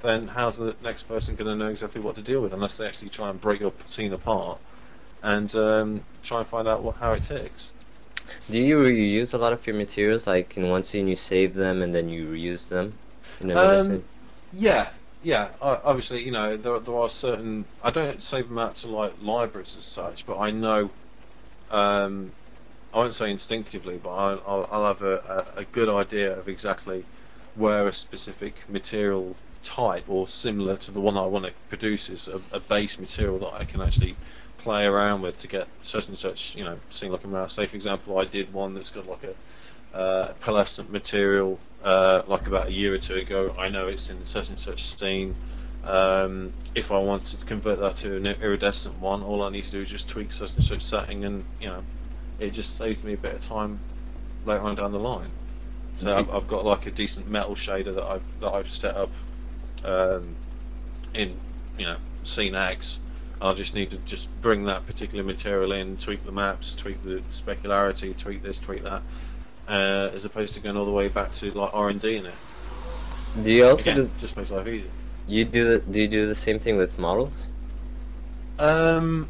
then 0.00 0.28
how's 0.28 0.58
the 0.58 0.74
next 0.82 1.04
person 1.04 1.34
going 1.34 1.50
to 1.50 1.56
know 1.56 1.70
exactly 1.70 2.00
what 2.00 2.14
to 2.16 2.22
deal 2.22 2.40
with 2.40 2.52
unless 2.52 2.78
they 2.78 2.86
actually 2.86 3.10
try 3.10 3.28
and 3.28 3.40
break 3.40 3.60
your 3.60 3.72
scene 3.84 4.12
apart 4.12 4.58
and 5.22 5.54
um, 5.54 6.02
try 6.22 6.38
and 6.38 6.46
find 6.46 6.68
out 6.68 6.82
what, 6.82 6.96
how 6.96 7.12
it 7.12 7.22
ticks? 7.22 7.70
Do 8.50 8.58
you 8.58 8.78
reuse 8.78 9.34
a 9.34 9.38
lot 9.38 9.52
of 9.52 9.66
your 9.66 9.76
materials? 9.76 10.26
Like 10.26 10.56
in 10.56 10.68
one 10.70 10.82
scene, 10.82 11.08
you 11.08 11.14
save 11.14 11.54
them 11.54 11.82
and 11.82 11.94
then 11.94 12.08
you 12.08 12.26
reuse 12.26 12.68
them. 12.68 12.94
Um? 13.56 14.04
Yeah, 14.52 14.88
yeah. 15.22 15.48
Obviously, 15.60 16.24
you 16.24 16.30
know, 16.30 16.56
there 16.56 16.78
there 16.78 16.96
are 16.96 17.08
certain. 17.08 17.66
I 17.82 17.90
don't 17.90 18.22
save 18.22 18.48
them 18.48 18.58
out 18.58 18.76
to 18.76 18.88
like 18.88 19.12
libraries 19.22 19.76
as 19.76 19.84
such, 19.84 20.24
but 20.24 20.38
I 20.38 20.50
know. 20.50 20.90
Um, 21.70 22.32
I 22.94 22.98
won't 22.98 23.14
say 23.14 23.30
instinctively, 23.30 23.98
but 24.00 24.10
I'll, 24.10 24.42
I'll, 24.46 24.68
I'll 24.70 24.86
have 24.86 25.02
a, 25.02 25.46
a, 25.56 25.60
a 25.60 25.64
good 25.64 25.88
idea 25.88 26.38
of 26.38 26.48
exactly 26.48 27.04
where 27.56 27.88
a 27.88 27.92
specific 27.92 28.54
material 28.68 29.34
type 29.64 30.04
or 30.08 30.28
similar 30.28 30.76
to 30.76 30.92
the 30.92 31.00
one 31.00 31.16
I 31.16 31.26
want 31.26 31.46
to 31.46 31.52
produce 31.68 32.08
is 32.08 32.28
a, 32.28 32.40
a 32.52 32.60
base 32.60 32.98
material 32.98 33.38
that 33.40 33.52
I 33.54 33.64
can 33.64 33.80
actually 33.80 34.14
play 34.58 34.86
around 34.86 35.22
with 35.22 35.40
to 35.40 35.48
get 35.48 35.66
such 35.82 36.06
and 36.06 36.16
such, 36.16 36.54
you 36.54 36.62
know, 36.62 36.78
scene 36.88 37.10
looking 37.10 37.32
around. 37.32 37.48
Say, 37.48 37.66
for 37.66 37.74
example, 37.74 38.16
I 38.18 38.26
did 38.26 38.52
one 38.52 38.74
that's 38.74 38.90
got 38.90 39.08
like 39.08 39.24
a 39.24 39.96
uh, 39.96 40.32
pearlescent 40.40 40.90
material 40.90 41.58
uh, 41.82 42.22
like 42.28 42.46
about 42.46 42.68
a 42.68 42.72
year 42.72 42.94
or 42.94 42.98
two 42.98 43.16
ago. 43.16 43.54
I 43.58 43.70
know 43.70 43.88
it's 43.88 44.08
in 44.08 44.24
such 44.24 44.50
and 44.50 44.58
such 44.58 44.84
scene. 44.84 45.34
Um, 45.84 46.52
if 46.74 46.92
I 46.92 46.98
want 46.98 47.26
to 47.26 47.44
convert 47.44 47.80
that 47.80 47.96
to 47.98 48.16
an 48.16 48.26
iridescent 48.26 49.00
one, 49.00 49.22
all 49.22 49.42
I 49.42 49.50
need 49.50 49.64
to 49.64 49.70
do 49.70 49.80
is 49.80 49.90
just 49.90 50.08
tweak 50.08 50.32
such 50.32 50.54
and 50.54 50.64
such 50.64 50.82
setting, 50.82 51.24
and 51.24 51.44
you 51.60 51.66
know, 51.66 51.82
it 52.38 52.50
just 52.50 52.76
saves 52.76 53.02
me 53.04 53.14
a 53.14 53.16
bit 53.16 53.34
of 53.34 53.40
time 53.40 53.80
later 54.44 54.62
on 54.62 54.74
down 54.74 54.90
the 54.90 54.98
line. 54.98 55.30
So 55.96 56.12
I've, 56.12 56.30
I've 56.30 56.48
got 56.48 56.64
like 56.64 56.86
a 56.86 56.90
decent 56.90 57.28
metal 57.30 57.54
shader 57.54 57.94
that 57.94 58.04
I've 58.04 58.40
that 58.40 58.52
I've 58.52 58.70
set 58.70 58.96
up 58.96 59.10
um, 59.84 60.34
in 61.14 61.36
you 61.78 61.84
know 61.84 61.96
scene 62.24 62.54
X. 62.54 62.98
I 63.40 63.52
just 63.52 63.74
need 63.74 63.90
to 63.90 63.98
just 63.98 64.28
bring 64.40 64.64
that 64.64 64.86
particular 64.86 65.22
material 65.22 65.72
in, 65.72 65.96
tweak 65.96 66.24
the 66.24 66.32
maps, 66.32 66.74
tweak 66.74 67.02
the 67.04 67.20
specularity, 67.30 68.16
tweak 68.16 68.42
this, 68.42 68.58
tweak 68.58 68.82
that, 68.84 69.02
uh, 69.68 70.10
as 70.14 70.24
opposed 70.24 70.54
to 70.54 70.60
going 70.60 70.76
all 70.76 70.84
the 70.84 70.90
way 70.92 71.08
back 71.08 71.32
to 71.32 71.50
like 71.50 71.70
R 71.74 71.90
and 71.90 72.00
D 72.00 72.16
in 72.16 72.26
it. 72.26 72.34
Do 73.42 73.52
you 73.52 73.66
also 73.66 73.90
Again, 73.90 74.06
do 74.06 74.10
just 74.18 74.36
makes 74.36 74.50
life 74.50 74.66
easier. 74.66 74.90
you 75.26 75.44
do 75.44 75.64
the, 75.64 75.78
do 75.80 76.00
you 76.00 76.08
do 76.08 76.26
the 76.26 76.34
same 76.34 76.58
thing 76.58 76.76
with 76.76 76.98
models? 76.98 77.50
Um, 78.58 79.28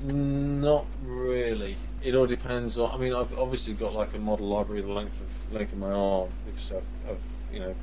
not 0.00 0.86
really. 1.04 1.76
It 2.04 2.14
all 2.14 2.26
depends 2.26 2.78
on. 2.78 2.90
I 2.90 2.96
mean, 2.96 3.14
I've 3.14 3.38
obviously 3.38 3.74
got 3.74 3.94
like 3.94 4.14
a 4.14 4.18
model 4.18 4.48
library 4.48 4.80
the 4.80 4.88
length 4.88 5.20
of 5.20 5.54
length 5.54 5.72
of 5.72 5.78
my 5.78 5.92
arm 5.92 6.30
because 6.46 6.72
I've, 6.72 7.10
I've 7.10 7.54
you 7.54 7.60
know 7.60 7.74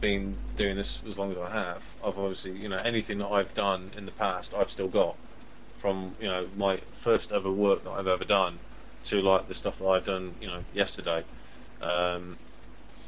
been 0.00 0.36
doing 0.56 0.76
this 0.76 1.00
as 1.06 1.16
long 1.18 1.30
as 1.30 1.38
I 1.38 1.50
have. 1.50 1.94
I've 2.04 2.18
obviously 2.18 2.52
you 2.52 2.68
know 2.68 2.78
anything 2.78 3.18
that 3.18 3.28
I've 3.28 3.54
done 3.54 3.90
in 3.96 4.04
the 4.04 4.12
past, 4.12 4.54
I've 4.54 4.70
still 4.70 4.88
got 4.88 5.16
from 5.78 6.14
you 6.20 6.26
know 6.26 6.48
my 6.56 6.78
first 6.92 7.32
ever 7.32 7.50
work 7.50 7.84
that 7.84 7.90
I've 7.90 8.08
ever 8.08 8.24
done 8.24 8.58
to 9.04 9.20
like 9.22 9.46
the 9.46 9.54
stuff 9.54 9.78
that 9.78 9.86
I've 9.86 10.04
done 10.04 10.34
you 10.40 10.48
know 10.48 10.60
yesterday. 10.74 11.24
Um, 11.80 12.36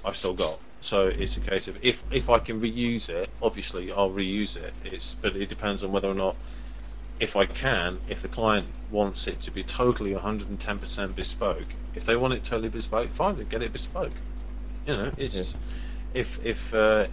I've 0.05 0.17
still 0.17 0.35
got. 0.35 0.61
So 0.81 1.07
it's 1.07 1.37
a 1.37 1.41
case 1.41 1.67
of 1.67 1.77
if 1.85 2.05
if 2.13 2.31
I 2.31 2.39
can 2.39 2.61
reuse 2.61 3.09
it, 3.09 3.29
obviously 3.43 3.91
I'll 3.91 4.11
reuse 4.11 4.57
it. 4.57 4.73
It's 4.85 5.15
but 5.15 5.35
it 5.35 5.49
depends 5.49 5.83
on 5.83 5.91
whether 5.91 6.09
or 6.09 6.15
not 6.15 6.37
if 7.21 7.37
I 7.37 7.47
can, 7.47 7.99
if 8.09 8.23
the 8.23 8.29
client 8.29 8.69
wants 8.91 9.27
it 9.27 9.41
to 9.43 9.51
be 9.51 9.62
totally 9.62 10.12
110% 10.12 11.14
bespoke. 11.14 11.66
If 11.95 12.07
they 12.07 12.16
want 12.16 12.35
it 12.35 12.45
totally 12.45 12.69
bespoke, 12.69 13.09
fine, 13.11 13.37
then 13.37 13.47
get 13.47 13.62
it 13.62 13.73
bespoke. 13.73 14.12
You 14.87 14.97
know, 14.97 15.12
it's 15.16 15.55
if 16.14 16.45
if 16.45 16.73
uh, 16.73 17.07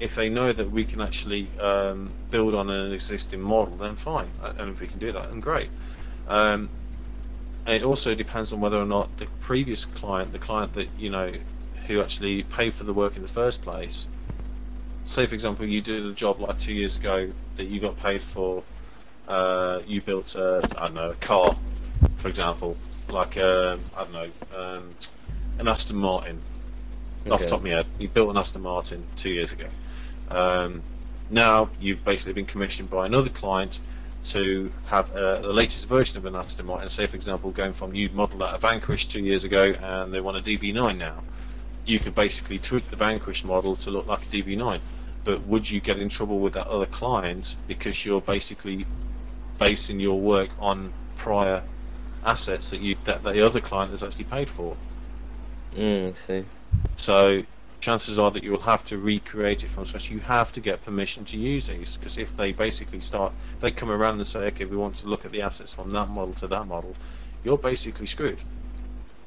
if 0.00 0.14
they 0.14 0.28
know 0.28 0.52
that 0.52 0.70
we 0.70 0.84
can 0.84 1.00
actually 1.00 1.48
um, 1.60 2.10
build 2.30 2.54
on 2.54 2.70
an 2.70 2.92
existing 2.92 3.40
model, 3.40 3.76
then 3.76 3.96
fine. 3.96 4.28
And 4.58 4.70
if 4.70 4.80
we 4.80 4.86
can 4.86 4.98
do 4.98 5.12
that, 5.12 5.30
then 5.30 5.40
great. 5.40 5.70
Um, 6.28 6.68
it 7.66 7.82
also 7.82 8.14
depends 8.14 8.52
on 8.52 8.60
whether 8.60 8.80
or 8.80 8.86
not 8.86 9.16
the 9.16 9.26
previous 9.40 9.84
client, 9.84 10.32
the 10.32 10.38
client 10.38 10.74
that 10.74 10.88
you 10.98 11.10
know, 11.10 11.32
who 11.86 12.00
actually 12.00 12.42
paid 12.44 12.74
for 12.74 12.84
the 12.84 12.92
work 12.92 13.16
in 13.16 13.22
the 13.22 13.28
first 13.28 13.62
place. 13.62 14.06
Say, 15.06 15.26
for 15.26 15.34
example, 15.34 15.66
you 15.66 15.80
did 15.80 16.04
a 16.04 16.12
job 16.12 16.40
like 16.40 16.58
two 16.58 16.72
years 16.72 16.96
ago 16.96 17.30
that 17.56 17.64
you 17.64 17.80
got 17.80 17.96
paid 17.96 18.22
for. 18.22 18.62
Uh, 19.28 19.80
you 19.86 20.00
built 20.00 20.34
a, 20.34 20.62
I 20.78 20.86
don't 20.86 20.94
know, 20.94 21.10
a 21.10 21.14
car, 21.14 21.56
for 22.16 22.28
example, 22.28 22.76
like 23.08 23.36
um, 23.36 23.80
I 23.96 24.04
don't 24.04 24.12
know, 24.12 24.28
um, 24.56 24.94
an 25.58 25.68
Aston 25.68 25.96
Martin. 25.96 26.40
Off 27.28 27.40
the 27.40 27.46
top 27.46 27.58
of 27.58 27.64
my 27.64 27.70
head, 27.70 27.86
you 27.98 28.06
built 28.06 28.30
an 28.30 28.36
Aston 28.36 28.62
Martin 28.62 29.04
two 29.16 29.30
years 29.30 29.50
ago. 29.50 29.66
Um, 30.30 30.82
now 31.28 31.70
you've 31.80 32.04
basically 32.04 32.34
been 32.34 32.46
commissioned 32.46 32.88
by 32.88 33.06
another 33.06 33.30
client 33.30 33.80
to 34.26 34.72
have 34.86 35.10
uh, 35.12 35.40
the 35.40 35.52
latest 35.52 35.88
version 35.88 36.18
of 36.18 36.24
an 36.24 36.34
Aston 36.34 36.66
Martin. 36.66 36.88
Say, 36.88 37.06
for 37.06 37.16
example, 37.16 37.50
going 37.50 37.72
from 37.72 37.94
you'd 37.94 38.14
modelled 38.14 38.42
out 38.42 38.54
a 38.54 38.58
Vanquish 38.58 39.06
two 39.06 39.20
years 39.20 39.44
ago, 39.44 39.72
and 39.80 40.12
they 40.12 40.20
want 40.20 40.36
a 40.36 40.40
DB9 40.40 40.96
now. 40.98 41.22
You 41.84 41.98
could 42.00 42.14
basically 42.14 42.58
tweak 42.58 42.88
the 42.90 42.96
Vanquish 42.96 43.44
model 43.44 43.76
to 43.76 43.90
look 43.90 44.06
like 44.06 44.22
a 44.22 44.26
DB9. 44.26 44.80
But 45.24 45.46
would 45.46 45.68
you 45.70 45.80
get 45.80 45.98
in 45.98 46.08
trouble 46.08 46.38
with 46.38 46.52
that 46.54 46.66
other 46.66 46.86
client 46.86 47.56
because 47.66 48.04
you're 48.04 48.20
basically 48.20 48.86
basing 49.58 50.00
your 50.00 50.20
work 50.20 50.50
on 50.58 50.92
prior 51.16 51.62
assets 52.24 52.70
that 52.70 52.80
you 52.80 52.96
that 53.04 53.22
the 53.22 53.44
other 53.44 53.60
client 53.60 53.90
has 53.90 54.02
actually 54.02 54.24
paid 54.24 54.50
for? 54.50 54.76
Mm, 55.74 56.10
I 56.10 56.14
see. 56.14 56.44
So 56.96 57.42
chances 57.80 58.18
are 58.18 58.30
that 58.30 58.42
you'll 58.42 58.60
have 58.60 58.84
to 58.84 58.98
recreate 58.98 59.62
it 59.62 59.70
from 59.70 59.84
scratch. 59.84 60.10
You 60.10 60.18
have 60.20 60.50
to 60.52 60.60
get 60.60 60.84
permission 60.84 61.24
to 61.26 61.36
use 61.36 61.68
these 61.68 61.96
because 61.96 62.18
if 62.18 62.36
they 62.36 62.52
basically 62.52 63.00
start, 63.00 63.32
they 63.60 63.70
come 63.70 63.90
around 63.90 64.16
and 64.16 64.26
say, 64.26 64.40
okay, 64.46 64.64
we 64.64 64.76
want 64.76 64.96
to 64.96 65.06
look 65.06 65.24
at 65.24 65.30
the 65.30 65.42
assets 65.42 65.72
from 65.72 65.92
that 65.92 66.08
model 66.08 66.34
to 66.34 66.46
that 66.48 66.66
model, 66.66 66.96
you're 67.44 67.58
basically 67.58 68.06
screwed. 68.06 68.38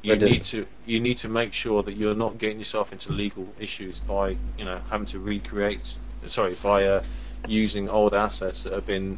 You 0.01 0.15
need 0.15 0.45
to 0.45 0.65
you 0.86 0.99
need 0.99 1.17
to 1.17 1.30
make 1.30 1.51
sure 1.51 1.84
that 1.84 1.93
you're 1.93 2.15
not 2.15 2.38
getting 2.38 2.57
yourself 2.57 2.93
into 2.93 3.11
legal 3.11 3.47
issues 3.59 3.99
by 3.99 4.38
you 4.57 4.63
know 4.63 4.80
having 4.89 5.07
to 5.07 5.19
recreate. 5.19 5.97
Sorry, 6.27 6.55
by 6.63 6.86
uh, 6.86 7.03
using 7.47 7.89
old 7.89 8.13
assets 8.13 8.64
that 8.64 8.73
have 8.73 8.85
been 8.85 9.18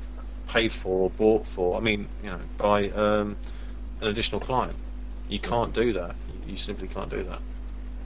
paid 0.51 0.71
for 0.71 1.03
or 1.03 1.09
bought 1.09 1.47
for. 1.47 1.77
I 1.77 1.79
mean, 1.79 2.07
you 2.23 2.29
know, 2.29 2.39
by 2.57 2.89
um, 2.89 3.37
an 4.01 4.07
additional 4.07 4.41
client. 4.41 4.75
You 5.29 5.39
can't 5.39 5.73
do 5.73 5.93
that. 5.93 6.15
You, 6.45 6.57
simply 6.57 6.89
can't 6.89 7.09
do 7.09 7.23
that. 7.23 7.39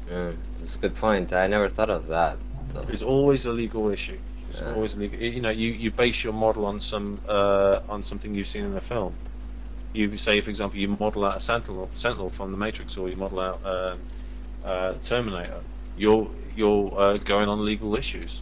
Mm, 0.08 0.36
that's 0.52 0.76
a 0.76 0.80
good 0.80 0.96
point. 0.96 1.34
I 1.34 1.48
never 1.48 1.68
thought 1.70 1.90
of 1.90 2.06
that. 2.08 2.38
Though. 2.70 2.86
It's 2.90 3.02
always 3.02 3.46
a 3.46 3.52
legal 3.52 3.90
issue. 3.90 4.20
It's 4.50 4.62
Yeah. 4.62 4.74
always 4.76 4.96
legal. 4.96 5.20
You 5.20 5.42
know, 5.42 5.50
you, 5.50 5.72
you 5.72 5.90
base 5.90 6.24
your 6.24 6.34
model 6.34 6.66
on 6.66 6.80
some 6.80 7.20
uh, 7.28 7.80
on 7.90 8.04
something 8.04 8.36
you've 8.36 8.48
seen 8.48 8.66
in 8.66 8.76
a 8.78 8.82
film. 8.82 9.14
You 9.94 10.18
say, 10.18 10.40
for 10.42 10.50
example, 10.52 10.78
you 10.78 10.90
model 10.90 11.26
out 11.26 11.38
a 11.38 11.40
Sentinel, 11.40 11.90
Sentinel 11.94 12.30
from 12.30 12.52
the 12.52 12.58
Matrix, 12.58 12.98
or 12.98 13.10
you 13.10 13.16
model 13.16 13.40
out 13.40 13.66
um, 13.66 14.00
uh, 14.64 14.94
Terminator. 15.04 15.62
You're 15.98 16.30
you're 16.56 16.94
uh, 17.00 17.18
going 17.18 17.48
on 17.50 17.66
legal 17.66 17.96
issues. 17.96 18.42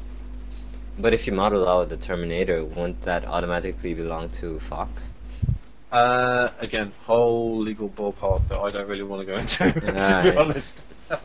But 0.97 1.13
if 1.13 1.25
you 1.27 1.33
model 1.33 1.67
out 1.67 1.89
the 1.89 1.97
Terminator, 1.97 2.63
won't 2.63 3.01
that 3.01 3.25
automatically 3.25 3.93
belong 3.93 4.29
to 4.41 4.59
Fox? 4.59 5.13
Uh, 5.91 6.49
again, 6.59 6.91
whole 7.05 7.57
legal 7.59 7.89
ballpark 7.89 8.47
that 8.47 8.59
I 8.59 8.71
don't 8.71 8.87
really 8.87 9.03
want 9.03 9.21
to 9.21 9.25
go 9.25 9.37
into, 9.37 9.71
to 9.81 10.21
be 10.23 10.37
honest. 10.37 10.85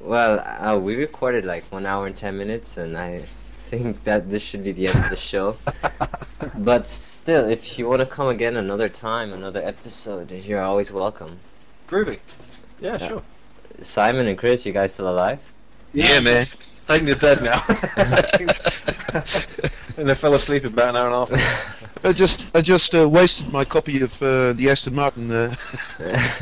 Well, 0.00 0.40
uh, 0.40 0.78
we 0.78 0.96
recorded 0.96 1.46
like 1.46 1.64
one 1.72 1.86
hour 1.86 2.06
and 2.06 2.14
ten 2.14 2.36
minutes, 2.36 2.76
and 2.76 2.94
I 2.94 3.20
think 3.20 4.04
that 4.04 4.28
this 4.28 4.42
should 4.44 4.62
be 4.62 4.72
the 4.72 4.88
end 4.88 4.98
of 4.98 5.08
the 5.08 5.16
show. 5.16 5.56
but 6.58 6.86
still, 6.86 7.48
if 7.48 7.78
you 7.78 7.88
want 7.88 8.02
to 8.02 8.06
come 8.06 8.28
again 8.28 8.56
another 8.58 8.90
time, 8.90 9.32
another 9.32 9.62
episode, 9.64 10.30
you're 10.30 10.60
always 10.60 10.92
welcome. 10.92 11.40
Groovy. 11.88 12.18
Yeah, 12.80 12.98
Yeah. 13.00 13.08
sure. 13.08 13.22
Simon 13.80 14.28
and 14.28 14.36
Chris, 14.36 14.66
you 14.66 14.74
guys 14.74 14.92
still 14.92 15.08
alive? 15.08 15.53
Yeah, 15.94 16.20
man. 16.20 16.46
Taking 16.86 17.08
you 17.08 17.14
dead 17.14 17.42
now. 17.42 17.62
and 19.96 20.08
they 20.08 20.14
fell 20.14 20.34
asleep 20.34 20.64
about 20.64 20.88
an 20.90 20.96
hour 20.96 21.06
and 21.06 21.14
a 21.32 21.36
half. 21.36 22.04
I 22.04 22.12
just 22.12 22.54
I 22.54 22.60
just 22.60 22.94
uh, 22.94 23.08
wasted 23.08 23.50
my 23.52 23.64
copy 23.64 24.02
of 24.02 24.20
uh, 24.22 24.52
the 24.52 24.68
Aston 24.70 24.94
Martin. 24.94 25.30
Uh, 25.30 25.54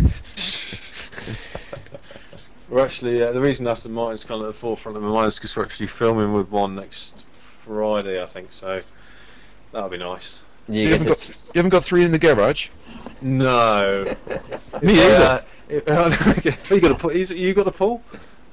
We're 2.68 2.82
actually 2.84 3.22
uh, 3.22 3.32
the 3.32 3.40
reason 3.40 3.66
Aston 3.66 3.92
Martin's 3.92 4.24
kind 4.24 4.40
of 4.40 4.46
at 4.46 4.52
the 4.54 4.58
forefront 4.58 4.96
of 4.96 5.02
my 5.02 5.10
mind 5.10 5.28
is 5.28 5.36
because 5.36 5.54
we're 5.54 5.64
actually 5.64 5.88
filming 5.88 6.32
with 6.32 6.50
one 6.50 6.74
next 6.74 7.26
Friday, 7.34 8.22
I 8.22 8.26
think. 8.26 8.50
So 8.50 8.80
that'll 9.72 9.90
be 9.90 9.98
nice. 9.98 10.40
Do 10.70 10.78
you, 10.78 10.84
you 10.84 10.92
haven't 10.92 11.06
to 11.08 11.12
got 11.12 11.28
you 11.28 11.58
haven't 11.58 11.70
got 11.70 11.84
three 11.84 12.02
in 12.02 12.10
the 12.12 12.18
garage. 12.18 12.70
No, 13.20 14.04
Me 14.82 14.94
either. 14.94 15.44
you 15.68 15.80
got 15.82 16.90
a 16.90 16.94
pool? 16.94 17.10
is 17.10 17.30
it- 17.30 17.36
You 17.36 17.52
got 17.52 17.66
the 17.66 17.72
pool? 17.72 18.02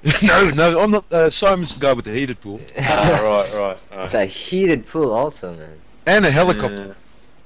no, 0.23 0.49
no, 0.51 0.79
I'm 0.79 0.91
not. 0.91 1.11
Uh, 1.11 1.29
Simon's 1.29 1.75
the 1.75 1.81
guy 1.81 1.93
with 1.93 2.05
the 2.05 2.13
heated 2.13 2.39
pool 2.39 2.61
ah, 2.79 3.19
right, 3.21 3.59
right, 3.59 3.77
right. 3.91 4.03
It's 4.05 4.13
a 4.13 4.25
heated 4.25 4.87
pool, 4.87 5.11
also, 5.11 5.53
man. 5.55 5.77
and 6.05 6.25
a 6.25 6.31
helicopter. 6.31 6.95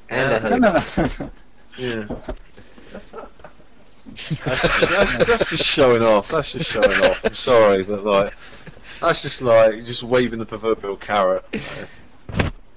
And 0.10 0.32
a 0.32 0.40
helicopter. 0.40 1.10
no, 1.20 1.26
no. 1.26 1.30
Yeah. 1.78 2.06
that's, 4.46 4.90
that's, 4.90 5.18
that's 5.26 5.50
just 5.50 5.64
showing 5.64 6.04
off. 6.04 6.30
That's 6.30 6.52
just 6.52 6.72
showing 6.72 6.86
off. 6.86 7.26
I'm 7.26 7.34
sorry, 7.34 7.84
but 7.84 8.04
like, 8.06 8.34
That's 9.02 9.22
just 9.22 9.42
like 9.42 9.84
just 9.84 10.04
waving 10.04 10.40
the 10.40 10.46
proverbial 10.46 10.96
carrot. 10.96 11.44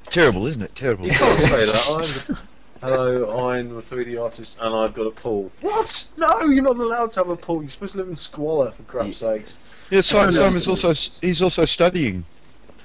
Terrible, 0.07 0.47
isn't 0.47 0.62
it? 0.62 0.74
Terrible. 0.74 1.07
You 1.07 1.12
can't 1.12 1.39
say 1.39 1.66
that. 1.66 2.39
I'm, 2.86 2.92
hello, 2.92 3.48
I'm 3.48 3.76
a 3.76 3.82
3D 3.82 4.22
artist 4.22 4.58
and 4.60 4.74
I've 4.74 4.94
got 4.94 5.06
a 5.06 5.10
pool. 5.10 5.50
What? 5.60 6.08
No, 6.16 6.42
you're 6.42 6.62
not 6.62 6.76
allowed 6.76 7.12
to 7.12 7.20
have 7.20 7.28
a 7.28 7.36
pool. 7.36 7.62
You're 7.62 7.70
supposed 7.70 7.92
to 7.92 7.98
live 7.98 8.08
in 8.08 8.16
squalor, 8.16 8.70
for 8.70 8.82
crap's 8.84 9.18
sakes. 9.18 9.58
Yeah, 9.90 10.00
Simon, 10.00 10.32
Simon's 10.32 10.68
also 10.68 10.88
he's 11.24 11.42
also 11.42 11.64
studying. 11.64 12.24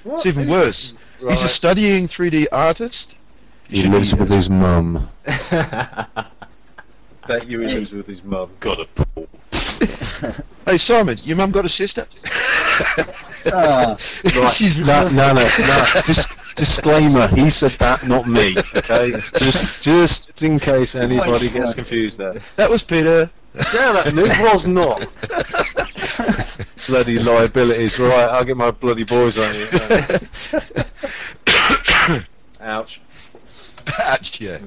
What? 0.02 0.14
It's 0.14 0.26
even 0.26 0.48
worse. 0.48 0.94
He's 1.18 1.44
a 1.44 1.48
studying 1.48 2.06
3D 2.06 2.46
artist. 2.50 3.16
He 3.68 3.76
Should 3.76 3.90
lives 3.90 4.14
with 4.14 4.28
his 4.28 4.50
mum. 4.50 5.08
Bet 7.28 7.48
you 7.48 7.60
he 7.60 7.66
lives 7.66 7.92
with 7.92 8.06
his 8.06 8.24
mum. 8.24 8.50
Got 8.60 8.80
a 8.80 8.84
pool. 8.86 9.28
Hey 10.64 10.76
Simon, 10.76 11.16
your 11.24 11.36
mum 11.36 11.50
got 11.50 11.64
a 11.64 11.68
sister? 11.68 12.06
Ah, 13.52 13.96
She's 14.48 14.86
No, 14.86 15.08
no, 15.08 15.32
no, 15.32 15.34
no. 15.34 16.00
Dis- 16.06 16.41
disclaimer. 16.56 17.28
He 17.28 17.50
said 17.50 17.72
that, 17.72 18.06
not 18.06 18.26
me. 18.26 18.54
Okay. 18.76 19.12
Just, 19.36 19.82
just 19.82 20.42
in 20.42 20.58
case 20.58 20.94
anybody 20.94 21.48
gets 21.48 21.74
confused 21.74 22.18
there. 22.18 22.34
That 22.56 22.70
was 22.70 22.82
Peter. 22.82 23.30
Yeah, 23.54 23.92
that 23.92 24.12
it 24.14 24.40
was 24.52 24.66
not. 24.66 25.06
bloody 26.86 27.18
liabilities. 27.18 27.98
Right, 27.98 28.28
I'll 28.30 28.44
get 28.44 28.56
my 28.56 28.70
bloody 28.70 29.04
boys 29.04 29.36
on 29.38 29.54
you. 29.54 29.66
Ouch. 32.60 33.00
Ouch, 34.08 34.40
yeah. 34.40 34.58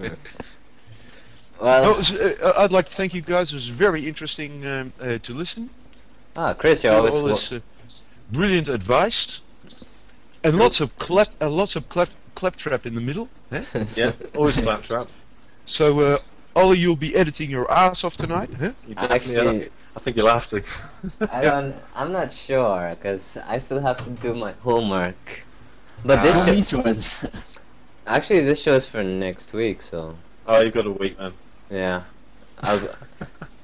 well, 1.59 1.95
uh, 1.95 2.53
I'd 2.57 2.71
like 2.71 2.85
to 2.85 2.93
thank 2.93 3.13
you 3.13 3.21
guys. 3.21 3.51
It 3.51 3.55
was 3.55 3.69
very 3.69 4.07
interesting 4.07 4.65
um, 4.65 4.93
uh, 5.01 5.17
to 5.19 5.33
listen 5.33 5.69
ah, 6.35 6.53
Chris, 6.53 6.83
you're 6.83 6.93
to 6.93 6.97
always. 6.97 7.15
all 7.15 7.27
this 7.27 7.51
uh, 7.51 7.59
brilliant 8.31 8.67
advice, 8.67 9.41
and 10.45 10.57
lots 10.57 10.81
of 10.81 10.97
clap, 10.97 11.27
uh, 11.41 11.49
lots 11.49 11.76
of 11.76 11.88
clap, 11.89 12.09
claptrap 12.35 12.85
in 12.85 12.95
the 12.95 13.01
middle. 13.01 13.27
eh? 13.51 13.63
Yeah, 13.95 14.11
always 14.35 14.57
claptrap. 14.57 15.07
So, 15.65 15.99
uh, 15.99 16.17
Ollie, 16.55 16.77
you'll 16.80 16.95
be 16.95 17.15
editing 17.15 17.49
your 17.49 17.69
ass 17.72 18.03
off 18.03 18.15
tonight, 18.17 18.49
huh? 18.59 18.72
You 18.88 18.95
Actually- 18.97 19.69
I 19.97 19.99
think 20.01 20.17
you'll 20.17 20.27
have 20.27 20.47
to. 20.49 20.61
I 21.31 21.41
don't. 21.49 21.73
I'm 21.95 22.11
not 22.11 22.30
sure 22.31 22.89
because 22.95 23.38
I 23.47 23.59
still 23.59 23.80
have 23.80 23.97
to 24.03 24.09
do 24.09 24.34
my 24.34 24.51
homework. 24.61 25.43
But 26.03 26.22
this 26.22 26.35
how 26.45 26.61
show, 26.63 26.84
many 26.84 26.95
actually, 28.05 28.41
this 28.43 28.61
show 28.61 28.73
is 28.73 28.88
for 28.89 29.03
next 29.03 29.53
week, 29.53 29.81
so 29.81 30.17
Oh, 30.47 30.59
you've 30.61 30.73
got 30.73 30.85
a 30.85 30.91
week, 30.91 31.17
man. 31.17 31.34
yeah. 31.69 32.03
I'll, 32.61 32.81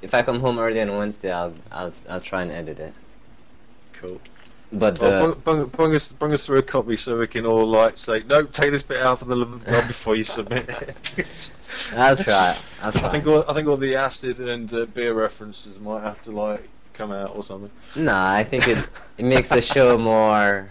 if 0.02 0.14
I 0.14 0.22
come 0.22 0.40
home 0.40 0.58
early 0.58 0.82
on 0.82 0.96
Wednesday, 0.98 1.32
I'll 1.32 1.54
I'll 1.72 1.94
I'll 2.10 2.22
try 2.22 2.42
and 2.44 2.52
edit 2.52 2.80
it. 2.80 2.94
Cool. 3.94 4.20
But 4.74 4.96
the 4.96 5.36
Well, 5.46 5.68
bring, 5.68 5.94
us, 5.96 6.08
bring 6.08 6.32
us 6.34 6.46
through 6.46 6.60
a 6.60 6.62
copy 6.64 6.96
so 6.96 7.20
we 7.20 7.28
can 7.28 7.46
all 7.46 7.68
like 7.68 7.98
say, 7.98 8.24
no, 8.28 8.44
take 8.44 8.72
this 8.72 8.84
bit 8.84 9.02
out 9.02 9.20
for 9.20 9.26
the 9.26 9.36
love 9.36 9.52
of 9.52 9.66
God 9.66 9.86
before 9.88 10.16
you 10.16 10.24
submit 10.24 10.70
it. 10.70 11.52
I'll 11.96 12.16
try. 12.16 12.56
I'll 12.82 12.92
think 12.92 13.28
all, 13.28 13.44
I 13.50 13.54
think 13.54 13.68
all 13.68 13.76
the 13.78 13.96
acid 13.96 14.40
and 14.40 14.74
uh, 14.74 14.86
beer 14.86 15.14
references 15.14 15.80
might 15.80 16.04
have 16.04 16.22
to 16.22 16.32
like 16.32 16.70
come 16.94 17.12
out 17.12 17.36
or 17.36 17.44
something. 17.44 17.70
Nah, 17.98 18.34
I 18.34 18.44
think 18.44 18.68
it 18.68 18.78
it 19.18 19.26
makes 19.26 19.50
the 19.50 19.62
show 19.62 19.98
more. 20.12 20.70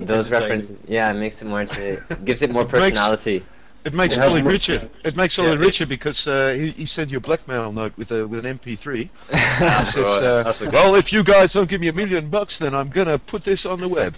Those 0.00 0.30
references, 0.30 0.78
yeah, 0.86 1.10
it 1.10 1.14
makes 1.14 1.42
it 1.42 1.46
more. 1.46 1.64
To, 1.64 2.02
gives 2.24 2.42
it 2.42 2.50
more 2.50 2.62
It 2.62 2.72
makes- 2.72 2.90
personality. 2.90 3.44
It 3.84 3.94
makes 3.94 4.16
It 4.16 4.22
Ollie 4.22 4.42
richer. 4.42 4.88
It 5.04 5.16
makes 5.16 5.38
Yeah, 5.38 5.44
Ollie 5.44 5.54
it- 5.54 5.60
richer 5.60 5.86
because 5.86 6.26
uh, 6.26 6.52
he, 6.54 6.70
he 6.72 6.86
sent 6.86 7.10
you 7.10 7.18
a 7.18 7.20
blackmail 7.20 7.72
note 7.72 7.92
with 7.96 8.10
a 8.12 8.26
with 8.26 8.44
an 8.44 8.58
MP3. 8.58 9.08
Says, 9.86 10.62
right, 10.62 10.68
uh, 10.68 10.70
well, 10.72 10.94
if 10.94 11.12
you 11.12 11.22
guys 11.24 11.52
don't 11.52 11.68
give 11.68 11.80
me 11.80 11.88
a 11.88 11.92
million 11.92 12.28
bucks, 12.28 12.58
then 12.58 12.74
I'm 12.74 12.88
gonna 12.88 13.18
put 13.18 13.44
this 13.44 13.64
on 13.64 13.80
the 13.80 13.88
web. 13.88 14.14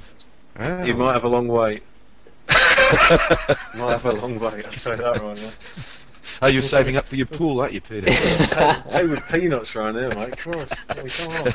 Ah. 0.58 0.82
You 0.82 0.94
might 0.94 1.12
have 1.12 1.24
a 1.24 1.28
long 1.28 1.46
wait. 1.48 1.82
might 2.48 3.90
have 3.92 4.04
a 4.06 4.12
long 4.12 4.38
wait. 4.40 4.64
I'll 4.66 4.72
tell 4.72 4.96
you 4.96 5.02
that 5.02 5.20
right 5.20 5.36
now. 5.40 5.50
Oh, 6.42 6.46
you're 6.46 6.62
saving 6.62 6.96
up 6.96 7.06
for 7.06 7.16
your 7.16 7.26
pool, 7.26 7.60
aren't 7.60 7.74
you, 7.74 7.80
Peter? 7.82 8.10
Hey, 8.90 9.06
with 9.06 9.22
peanuts 9.30 9.76
around 9.76 9.94
here, 9.96 10.08
mate. 10.16 10.36
Christ, 10.38 10.74
hey, 10.96 11.08
come 11.08 11.46
on. 11.46 11.52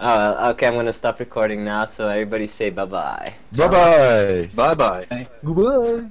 Oh, 0.00 0.50
okay. 0.50 0.66
I'm 0.66 0.74
gonna 0.74 0.92
stop 0.92 1.18
recording 1.18 1.64
now. 1.64 1.84
So 1.84 2.08
everybody 2.08 2.46
say 2.46 2.70
bye 2.70 2.84
bye. 2.84 3.34
bye 3.56 3.68
bye. 3.68 4.48
Bye 4.54 4.74
bye. 4.74 5.26
Goodbye. 5.44 6.10